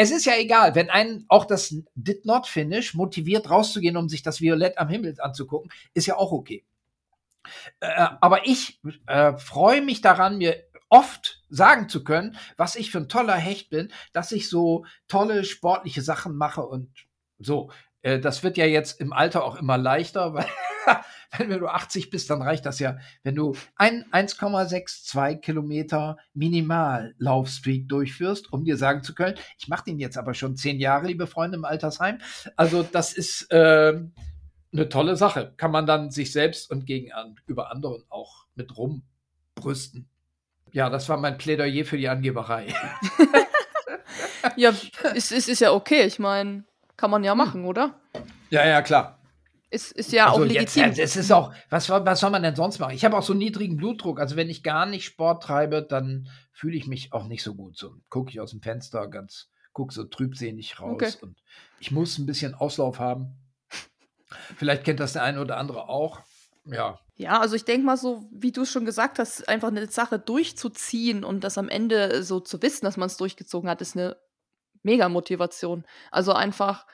Es 0.00 0.12
ist 0.12 0.26
ja 0.26 0.34
egal, 0.38 0.76
wenn 0.76 0.90
einen 0.90 1.24
auch 1.26 1.44
das 1.44 1.74
Did 1.96 2.24
Not 2.24 2.46
Finish 2.46 2.94
motiviert 2.94 3.50
rauszugehen, 3.50 3.96
um 3.96 4.08
sich 4.08 4.22
das 4.22 4.40
Violett 4.40 4.78
am 4.78 4.88
Himmel 4.88 5.16
anzugucken, 5.18 5.72
ist 5.92 6.06
ja 6.06 6.16
auch 6.16 6.30
okay. 6.30 6.64
Äh, 7.80 8.06
aber 8.20 8.46
ich 8.46 8.80
äh, 9.08 9.36
freue 9.36 9.82
mich 9.82 10.00
daran, 10.00 10.38
mir 10.38 10.54
oft 10.88 11.42
sagen 11.50 11.88
zu 11.88 12.04
können, 12.04 12.36
was 12.56 12.76
ich 12.76 12.90
für 12.90 12.98
ein 12.98 13.08
toller 13.08 13.34
Hecht 13.34 13.70
bin, 13.70 13.92
dass 14.12 14.32
ich 14.32 14.48
so 14.48 14.84
tolle 15.08 15.44
sportliche 15.44 16.02
Sachen 16.02 16.36
mache 16.36 16.62
und 16.64 16.90
so. 17.38 17.70
Äh, 18.02 18.20
das 18.20 18.42
wird 18.42 18.56
ja 18.56 18.66
jetzt 18.66 19.00
im 19.00 19.12
Alter 19.12 19.44
auch 19.44 19.56
immer 19.56 19.78
leichter, 19.78 20.34
weil 20.34 20.46
wenn 21.38 21.60
du 21.60 21.68
80 21.68 22.10
bist, 22.10 22.30
dann 22.30 22.42
reicht 22.42 22.66
das 22.66 22.78
ja, 22.78 22.98
wenn 23.22 23.34
du 23.34 23.54
ein 23.76 24.04
1,62 24.12 25.36
Kilometer 25.36 26.16
Minimal-Laufstreak 26.34 27.88
durchführst, 27.88 28.52
um 28.52 28.64
dir 28.64 28.76
sagen 28.76 29.02
zu 29.02 29.14
können, 29.14 29.36
ich 29.58 29.68
mache 29.68 29.84
den 29.84 29.98
jetzt 29.98 30.16
aber 30.16 30.34
schon 30.34 30.56
zehn 30.56 30.78
Jahre, 30.78 31.06
liebe 31.06 31.26
Freunde 31.26 31.56
im 31.56 31.64
Altersheim. 31.64 32.18
Also 32.56 32.82
das 32.82 33.12
ist 33.12 33.50
äh, 33.50 34.00
eine 34.72 34.88
tolle 34.88 35.16
Sache. 35.16 35.52
Kann 35.56 35.70
man 35.70 35.86
dann 35.86 36.10
sich 36.10 36.32
selbst 36.32 36.70
und 36.70 36.86
gegen 36.86 37.10
über 37.46 37.70
anderen 37.70 38.04
auch 38.08 38.46
mit 38.54 38.76
rumbrüsten. 38.76 40.08
Ja, 40.72 40.90
das 40.90 41.08
war 41.08 41.16
mein 41.16 41.38
Plädoyer 41.38 41.84
für 41.84 41.96
die 41.96 42.08
Angeberei. 42.08 42.74
ja, 44.56 44.72
es, 45.14 45.32
es 45.32 45.48
ist 45.48 45.60
ja 45.60 45.72
okay. 45.72 46.02
Ich 46.04 46.18
meine, 46.18 46.64
kann 46.98 47.10
man 47.10 47.24
ja 47.24 47.32
hm. 47.32 47.38
machen, 47.38 47.64
oder? 47.64 47.98
Ja, 48.50 48.66
ja, 48.66 48.82
klar. 48.82 49.18
Ist, 49.70 49.92
ist 49.92 50.12
ja 50.12 50.28
also 50.28 50.42
auch 50.42 50.46
legitim. 50.46 50.84
Jetzt, 50.84 50.98
es 50.98 51.16
ist 51.16 51.30
auch, 51.30 51.52
was, 51.68 51.88
was 51.90 52.20
soll 52.20 52.30
man 52.30 52.42
denn 52.42 52.56
sonst 52.56 52.78
machen? 52.78 52.94
Ich 52.94 53.04
habe 53.04 53.16
auch 53.16 53.22
so 53.22 53.34
niedrigen 53.34 53.76
Blutdruck. 53.76 54.18
Also 54.18 54.36
wenn 54.36 54.48
ich 54.48 54.62
gar 54.62 54.86
nicht 54.86 55.04
Sport 55.04 55.42
treibe, 55.42 55.82
dann 55.82 56.28
fühle 56.52 56.76
ich 56.76 56.86
mich 56.86 57.12
auch 57.12 57.26
nicht 57.26 57.42
so 57.42 57.54
gut. 57.54 57.76
So 57.76 57.94
gucke 58.08 58.30
ich 58.30 58.40
aus 58.40 58.50
dem 58.50 58.62
Fenster 58.62 59.08
ganz, 59.08 59.50
gucke 59.72 59.92
so 59.92 60.04
trübsehnig 60.04 60.80
raus. 60.80 60.92
Okay. 60.94 61.12
Und 61.20 61.36
ich 61.80 61.90
muss 61.90 62.18
ein 62.18 62.26
bisschen 62.26 62.54
Auslauf 62.54 62.98
haben. 62.98 63.36
Vielleicht 64.56 64.84
kennt 64.84 65.00
das 65.00 65.12
der 65.12 65.22
eine 65.22 65.40
oder 65.40 65.58
andere 65.58 65.88
auch. 65.88 66.20
Ja. 66.64 66.98
Ja, 67.16 67.40
also 67.40 67.54
ich 67.56 67.64
denke 67.64 67.84
mal 67.84 67.96
so, 67.96 68.28
wie 68.30 68.52
du 68.52 68.62
es 68.62 68.70
schon 68.70 68.84
gesagt 68.84 69.18
hast, 69.18 69.48
einfach 69.48 69.68
eine 69.68 69.86
Sache 69.88 70.18
durchzuziehen 70.18 71.24
und 71.24 71.42
das 71.44 71.58
am 71.58 71.68
Ende 71.68 72.22
so 72.22 72.40
zu 72.40 72.62
wissen, 72.62 72.84
dass 72.84 72.96
man 72.96 73.08
es 73.08 73.16
durchgezogen 73.16 73.68
hat, 73.68 73.80
ist 73.80 73.96
eine 73.96 74.16
mega 74.82 75.08
Motivation. 75.08 75.84
Also 76.10 76.32
einfach 76.32 76.86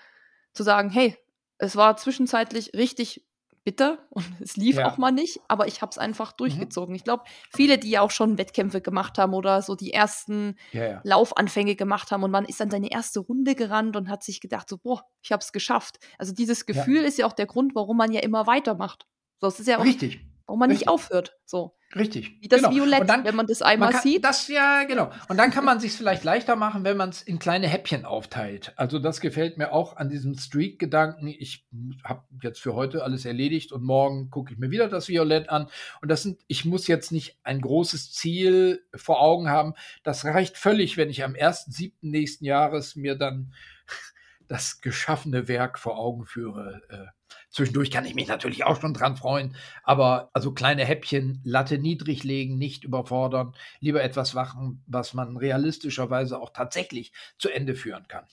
zu 0.53 0.63
sagen, 0.63 0.91
hey, 0.91 1.17
es 1.59 1.77
war 1.77 1.97
zwischenzeitlich 1.97 2.73
richtig 2.75 3.25
bitter 3.65 3.99
und 4.11 4.27
es 4.41 4.57
lief 4.57 4.77
ja. 4.77 4.87
auch 4.87 4.99
mal 4.99 5.11
nicht, 5.11 5.41
aber 5.49 5.67
ich 5.67 5.83
habe 5.83 5.91
es 5.91 5.99
einfach 5.99 6.33
mhm. 6.33 6.37
durchgezogen. 6.39 6.93
Mhm. 6.93 6.97
Ich 6.97 7.05
glaube, 7.05 7.25
viele, 7.55 7.79
die 7.79 7.91
ja 7.91 8.03
auch 8.03 8.11
schon 8.11 8.39
Wettkämpfe 8.39 8.81
gemacht 8.81 9.19
haben 9.19 9.35
oder 9.35 9.63
so 9.63 9.75
die 9.75 9.93
ersten 9.93 10.57
ja, 10.73 10.87
ja. 10.87 11.01
Laufanfänge 11.03 11.75
gemacht 11.75 12.11
haben 12.11 12.23
und 12.23 12.31
man 12.31 12.45
ist 12.45 12.61
dann 12.61 12.71
seine 12.71 12.91
erste 12.91 13.21
Runde 13.21 13.55
gerannt 13.55 13.97
und 13.97 14.09
hat 14.09 14.23
sich 14.23 14.41
gedacht, 14.41 14.69
so, 14.69 14.79
boah, 14.79 15.05
ich 15.23 15.33
habe 15.33 15.41
es 15.41 15.53
geschafft. 15.53 15.99
Also 16.19 16.33
dieses 16.33 16.67
Gefühl 16.67 17.05
ist 17.05 17.19
ja 17.19 17.27
auch 17.27 17.33
der 17.33 17.47
Grund, 17.47 17.75
warum 17.75 17.97
man 17.97 18.13
ja 18.13 18.21
immer 18.21 18.47
weitermacht. 18.47 19.07
So, 19.41 19.49
es 19.49 19.59
ist 19.59 19.67
ja 19.67 19.79
auch, 19.79 19.85
Richtig. 19.85 20.21
Warum 20.47 20.61
man 20.61 20.71
Richtig. 20.71 20.87
nicht 20.87 20.89
aufhört. 20.89 21.37
So. 21.45 21.77
Richtig. 21.95 22.41
Wie 22.41 22.49
das 22.49 22.63
genau. 22.63 22.75
Violett, 22.75 23.09
dann, 23.09 23.25
wenn 23.25 23.37
man 23.37 23.47
das 23.47 23.63
einmal 23.63 23.89
man 23.89 23.93
kann, 23.93 24.03
sieht. 24.03 24.25
Das 24.25 24.49
ja, 24.49 24.83
genau. 24.85 25.13
Und 25.29 25.37
dann 25.37 25.53
kann 25.53 25.65
man 25.65 25.79
sich 25.79 25.93
vielleicht 25.93 26.25
leichter 26.25 26.57
machen, 26.57 26.83
wenn 26.83 26.97
man 26.97 27.11
es 27.11 27.23
in 27.23 27.39
kleine 27.39 27.69
Häppchen 27.69 28.05
aufteilt. 28.05 28.73
Also 28.77 28.99
das 28.99 29.21
gefällt 29.21 29.59
mir 29.59 29.73
auch 29.73 29.97
an 29.97 30.09
diesem 30.09 30.37
Streak-Gedanken. 30.37 31.29
Ich 31.29 31.67
habe 32.03 32.25
jetzt 32.43 32.61
für 32.61 32.75
heute 32.75 33.05
alles 33.05 33.25
erledigt 33.25 33.71
und 33.71 33.85
morgen 33.85 34.31
gucke 34.31 34.53
ich 34.53 34.59
mir 34.59 34.71
wieder 34.71 34.89
das 34.89 35.09
Violett 35.09 35.51
an. 35.51 35.69
Und 36.03 36.11
das 36.11 36.23
sind, 36.23 36.41
ich 36.49 36.65
muss 36.65 36.89
jetzt 36.89 37.13
nicht 37.13 37.39
ein 37.45 37.61
großes 37.61 38.13
Ziel 38.13 38.85
vor 38.95 39.21
Augen 39.21 39.49
haben. 39.49 39.75
Das 40.03 40.25
reicht 40.25 40.59
völlig, 40.59 40.97
wenn 40.97 41.11
ich 41.11 41.23
am 41.23 41.35
1.7. 41.35 41.93
nächsten 42.01 42.45
Jahres 42.45 42.97
mir 42.97 43.15
dann 43.15 43.53
das 44.49 44.81
geschaffene 44.81 45.47
Werk 45.47 45.79
vor 45.79 45.97
Augen 45.97 46.27
führe. 46.27 46.83
Zwischendurch 47.55 47.93
kann 47.93 48.05
ich 48.05 48.17
mich 48.17 48.27
natürlich 48.27 48.65
auch 48.65 48.81
schon 48.81 48.95
dran 48.95 49.17
freuen, 49.17 49.55
aber 49.85 50.29
also 50.33 50.51
kleine 50.53 50.85
Häppchen, 50.85 51.41
Latte 51.45 51.79
niedrig 51.79 52.25
legen, 52.25 52.59
nicht 52.59 52.83
überfordern, 52.83 53.55
lieber 53.79 54.03
etwas 54.03 54.35
machen, 54.35 54.83
was 54.89 55.15
man 55.15 55.37
realistischerweise 55.37 56.41
auch 56.41 56.51
tatsächlich 56.53 57.13
zu 57.39 57.49
Ende 57.51 57.77
führen 57.77 58.09
kann. 58.09 58.27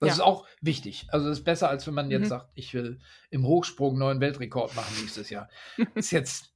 Das 0.00 0.08
ja. 0.08 0.14
ist 0.14 0.20
auch 0.20 0.46
wichtig. 0.62 1.08
Also 1.10 1.28
das 1.28 1.40
ist 1.40 1.44
besser, 1.44 1.68
als 1.68 1.86
wenn 1.86 1.92
man 1.92 2.10
jetzt 2.10 2.22
mhm. 2.22 2.28
sagt, 2.28 2.50
ich 2.54 2.72
will 2.72 3.00
im 3.28 3.44
Hochsprung 3.44 3.98
neuen 3.98 4.18
Weltrekord 4.18 4.74
machen 4.74 4.96
nächstes 4.98 5.28
Jahr. 5.28 5.50
ist 5.94 6.10
jetzt 6.10 6.54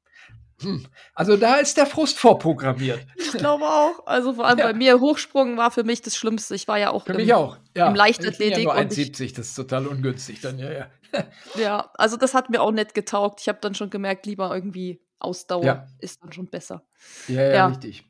also 1.15 1.37
da 1.37 1.57
ist 1.57 1.77
der 1.77 1.87
Frust 1.87 2.19
vorprogrammiert. 2.19 3.07
Ich 3.17 3.33
glaube 3.33 3.65
auch. 3.65 4.07
Also 4.07 4.35
vor 4.35 4.47
allem 4.47 4.59
ja. 4.59 4.67
bei 4.67 4.75
mir 4.75 5.01
Hochsprung 5.01 5.57
war 5.57 5.71
für 5.71 5.85
mich 5.85 6.03
das 6.03 6.17
Schlimmste. 6.17 6.55
Ich 6.55 6.69
war 6.69 6.79
ja 6.79 6.91
auch 6.91 7.05
für 7.05 7.13
im, 7.13 7.19
mich 7.19 7.35
auch. 7.35 7.57
Ja. 7.77 7.89
im 7.89 7.95
Leichtathletik. 7.95 8.59
Ich 8.59 8.65
bin 8.65 8.77
ja 8.77 8.83
nur 8.83 8.91
1,70, 8.91 9.37
das 9.37 9.49
ist 9.49 9.55
total 9.55 9.87
ungünstig 9.87 10.41
dann 10.41 10.59
ja 10.59 10.71
ja. 10.71 10.87
Ja, 11.57 11.91
also 11.95 12.17
das 12.17 12.35
hat 12.35 12.51
mir 12.51 12.63
auch 12.63 12.73
nicht 12.73 12.95
getaugt. 12.95 13.41
Ich 13.41 13.49
habe 13.49 13.59
dann 13.61 13.75
schon 13.75 13.91
gemerkt, 13.91 14.27
lieber 14.27 14.55
irgendwie 14.55 15.01
Ausdauer 15.19 15.65
ja. 15.65 15.87
ist 15.99 16.23
dann 16.23 16.33
schon 16.33 16.49
besser. 16.49 16.83
Ja, 17.29 17.43
ja, 17.43 17.53
ja. 17.53 17.67
richtig. 17.69 18.05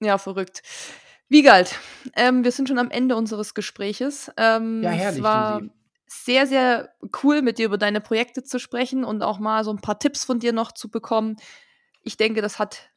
Ja, 0.00 0.18
verrückt. 0.18 0.62
Wiegald, 1.28 1.74
ähm, 2.14 2.44
wir 2.44 2.52
sind 2.52 2.68
schon 2.68 2.78
am 2.78 2.90
Ende 2.90 3.16
unseres 3.16 3.54
Gesprächs. 3.54 4.30
Ähm, 4.36 4.82
ja, 4.82 4.90
herrlich. 4.90 5.18
Es 5.18 5.22
war 5.22 5.62
sehr, 6.06 6.46
sehr 6.46 6.90
cool, 7.22 7.42
mit 7.42 7.58
dir 7.58 7.66
über 7.66 7.78
deine 7.78 8.00
Projekte 8.00 8.44
zu 8.44 8.58
sprechen 8.58 9.04
und 9.04 9.22
auch 9.22 9.38
mal 9.38 9.64
so 9.64 9.70
ein 9.70 9.80
paar 9.80 9.98
Tipps 9.98 10.24
von 10.24 10.38
dir 10.38 10.52
noch 10.52 10.72
zu 10.72 10.88
bekommen. 10.88 11.36
Ich 12.06 12.16
denke, 12.16 12.40
das 12.40 12.58
hat 12.60 12.90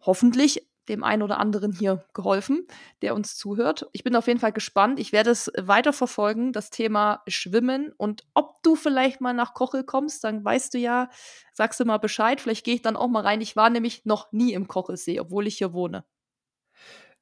hoffentlich 0.00 0.66
dem 0.88 1.04
einen 1.04 1.22
oder 1.22 1.38
anderen 1.38 1.72
hier 1.72 2.04
geholfen, 2.14 2.66
der 3.00 3.14
uns 3.14 3.36
zuhört. 3.36 3.86
Ich 3.92 4.04
bin 4.04 4.16
auf 4.16 4.26
jeden 4.26 4.40
Fall 4.40 4.52
gespannt. 4.52 4.98
Ich 4.98 5.12
werde 5.12 5.30
es 5.30 5.50
weiter 5.56 5.92
verfolgen, 5.92 6.52
das 6.52 6.70
Thema 6.70 7.22
Schwimmen. 7.28 7.92
Und 7.96 8.24
ob 8.34 8.62
du 8.62 8.74
vielleicht 8.76 9.20
mal 9.20 9.34
nach 9.34 9.54
Kochel 9.54 9.84
kommst, 9.84 10.24
dann 10.24 10.44
weißt 10.44 10.74
du 10.74 10.78
ja, 10.78 11.08
sagst 11.52 11.78
du 11.80 11.84
mal 11.84 11.98
Bescheid. 11.98 12.40
Vielleicht 12.40 12.64
gehe 12.64 12.74
ich 12.74 12.82
dann 12.82 12.96
auch 12.96 13.08
mal 13.08 13.22
rein. 13.22 13.40
Ich 13.40 13.56
war 13.56 13.70
nämlich 13.70 14.04
noch 14.04 14.32
nie 14.32 14.52
im 14.52 14.68
Kochelsee, 14.68 15.20
obwohl 15.20 15.46
ich 15.46 15.58
hier 15.58 15.72
wohne. 15.72 16.04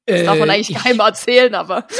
Das 0.07 0.23
darf 0.23 0.37
man 0.37 0.49
äh, 0.49 0.53
eigentlich 0.53 0.77
keinem 0.77 0.99
erzählen, 0.99 1.53
aber. 1.55 1.87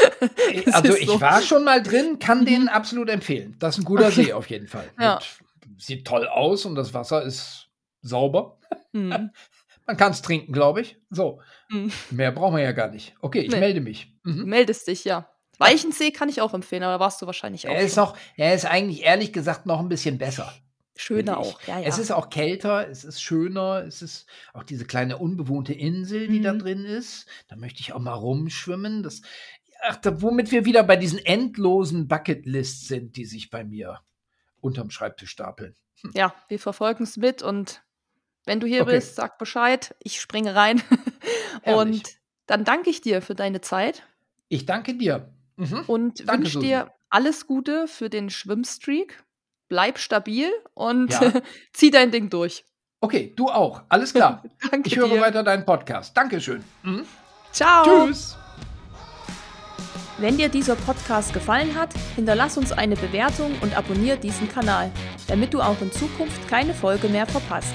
Äh, 0.52 0.70
also 0.70 0.94
ich 0.94 1.06
so. 1.06 1.20
war 1.20 1.42
schon 1.42 1.64
mal 1.64 1.82
drin, 1.82 2.18
kann 2.18 2.40
mhm. 2.40 2.46
den 2.46 2.68
absolut 2.68 3.10
empfehlen. 3.10 3.56
Das 3.58 3.76
ist 3.76 3.82
ein 3.82 3.84
guter 3.84 4.06
okay. 4.06 4.24
See 4.24 4.32
auf 4.32 4.48
jeden 4.48 4.68
Fall. 4.68 4.88
Ja. 4.98 5.18
sieht 5.76 6.06
toll 6.06 6.28
aus 6.28 6.64
und 6.64 6.76
das 6.76 6.94
Wasser 6.94 7.22
ist 7.22 7.65
sauber. 8.06 8.58
Mhm. 8.92 9.30
Man 9.86 9.96
kann 9.96 10.12
es 10.12 10.22
trinken, 10.22 10.52
glaube 10.52 10.80
ich. 10.80 10.96
So. 11.10 11.40
Mhm. 11.70 11.92
Mehr 12.10 12.32
brauchen 12.32 12.56
wir 12.56 12.64
ja 12.64 12.72
gar 12.72 12.88
nicht. 12.88 13.14
Okay, 13.20 13.40
ich 13.40 13.52
nee. 13.52 13.60
melde 13.60 13.80
mich. 13.80 14.12
Mhm. 14.24 14.38
Du 14.38 14.46
meldest 14.46 14.88
dich, 14.88 15.04
ja. 15.04 15.30
Weichensee 15.58 16.10
kann 16.10 16.28
ich 16.28 16.40
auch 16.40 16.54
empfehlen, 16.54 16.82
aber 16.82 16.94
da 16.94 17.00
warst 17.00 17.22
du 17.22 17.26
wahrscheinlich 17.26 17.68
auch. 17.68 17.72
Er 17.72 17.80
ist, 17.80 17.96
noch, 17.96 18.16
er 18.36 18.54
ist 18.54 18.66
eigentlich 18.66 19.04
ehrlich 19.04 19.32
gesagt 19.32 19.64
noch 19.64 19.80
ein 19.80 19.88
bisschen 19.88 20.18
besser. 20.18 20.52
Schöner 20.98 21.38
auch, 21.38 21.60
ja, 21.66 21.78
ja. 21.78 21.86
Es 21.86 21.98
ist 21.98 22.10
auch 22.10 22.30
kälter, 22.30 22.88
es 22.88 23.04
ist 23.04 23.20
schöner, 23.20 23.84
es 23.86 24.00
ist 24.00 24.26
auch 24.54 24.62
diese 24.62 24.86
kleine 24.86 25.18
unbewohnte 25.18 25.74
Insel, 25.74 26.26
die 26.26 26.38
mhm. 26.38 26.42
da 26.42 26.52
drin 26.54 26.84
ist. 26.84 27.26
Da 27.48 27.56
möchte 27.56 27.80
ich 27.80 27.92
auch 27.92 27.98
mal 27.98 28.14
rumschwimmen. 28.14 29.02
Das, 29.02 29.20
ach, 29.82 29.96
da, 29.96 30.22
womit 30.22 30.52
wir 30.52 30.64
wieder 30.64 30.82
bei 30.82 30.96
diesen 30.96 31.18
endlosen 31.18 32.08
Bucketlists 32.08 32.88
sind, 32.88 33.16
die 33.16 33.26
sich 33.26 33.50
bei 33.50 33.62
mir 33.62 34.00
unterm 34.60 34.90
Schreibtisch 34.90 35.30
stapeln. 35.30 35.76
Hm. 36.00 36.12
Ja, 36.14 36.34
wir 36.48 36.58
verfolgen 36.58 37.04
es 37.04 37.18
mit 37.18 37.42
und 37.42 37.82
wenn 38.46 38.60
du 38.60 38.66
hier 38.66 38.82
okay. 38.82 38.92
bist, 38.92 39.16
sag 39.16 39.38
Bescheid, 39.38 39.94
ich 40.02 40.20
springe 40.20 40.54
rein. 40.54 40.82
und 41.64 42.02
dann 42.46 42.64
danke 42.64 42.88
ich 42.88 43.00
dir 43.00 43.20
für 43.20 43.34
deine 43.34 43.60
Zeit. 43.60 44.04
Ich 44.48 44.64
danke 44.64 44.94
dir. 44.94 45.28
Mhm. 45.56 45.84
Und 45.86 46.28
wünsche 46.28 46.60
dir 46.60 46.92
alles 47.10 47.46
Gute 47.46 47.88
für 47.88 48.08
den 48.08 48.30
Schwimmstreak. 48.30 49.22
Bleib 49.68 49.98
stabil 49.98 50.50
und 50.74 51.12
ja. 51.12 51.32
zieh 51.72 51.90
dein 51.90 52.12
Ding 52.12 52.30
durch. 52.30 52.64
Okay, 53.00 53.34
du 53.36 53.48
auch. 53.48 53.82
Alles 53.88 54.14
klar. 54.14 54.44
danke 54.70 54.88
ich 54.88 54.96
höre 54.96 55.08
dir. 55.08 55.20
weiter 55.20 55.42
deinen 55.42 55.66
Podcast. 55.66 56.16
Dankeschön. 56.16 56.64
Mhm. 56.82 57.04
Ciao. 57.52 58.06
Tschüss. 58.06 58.36
Wenn 60.18 60.38
dir 60.38 60.48
dieser 60.48 60.76
Podcast 60.76 61.34
gefallen 61.34 61.74
hat, 61.74 61.90
hinterlass 62.14 62.56
uns 62.56 62.72
eine 62.72 62.96
Bewertung 62.96 63.54
und 63.60 63.76
abonniere 63.76 64.16
diesen 64.16 64.48
Kanal, 64.48 64.90
damit 65.28 65.52
du 65.52 65.60
auch 65.60 65.80
in 65.82 65.92
Zukunft 65.92 66.48
keine 66.48 66.72
Folge 66.72 67.08
mehr 67.08 67.26
verpasst. 67.26 67.74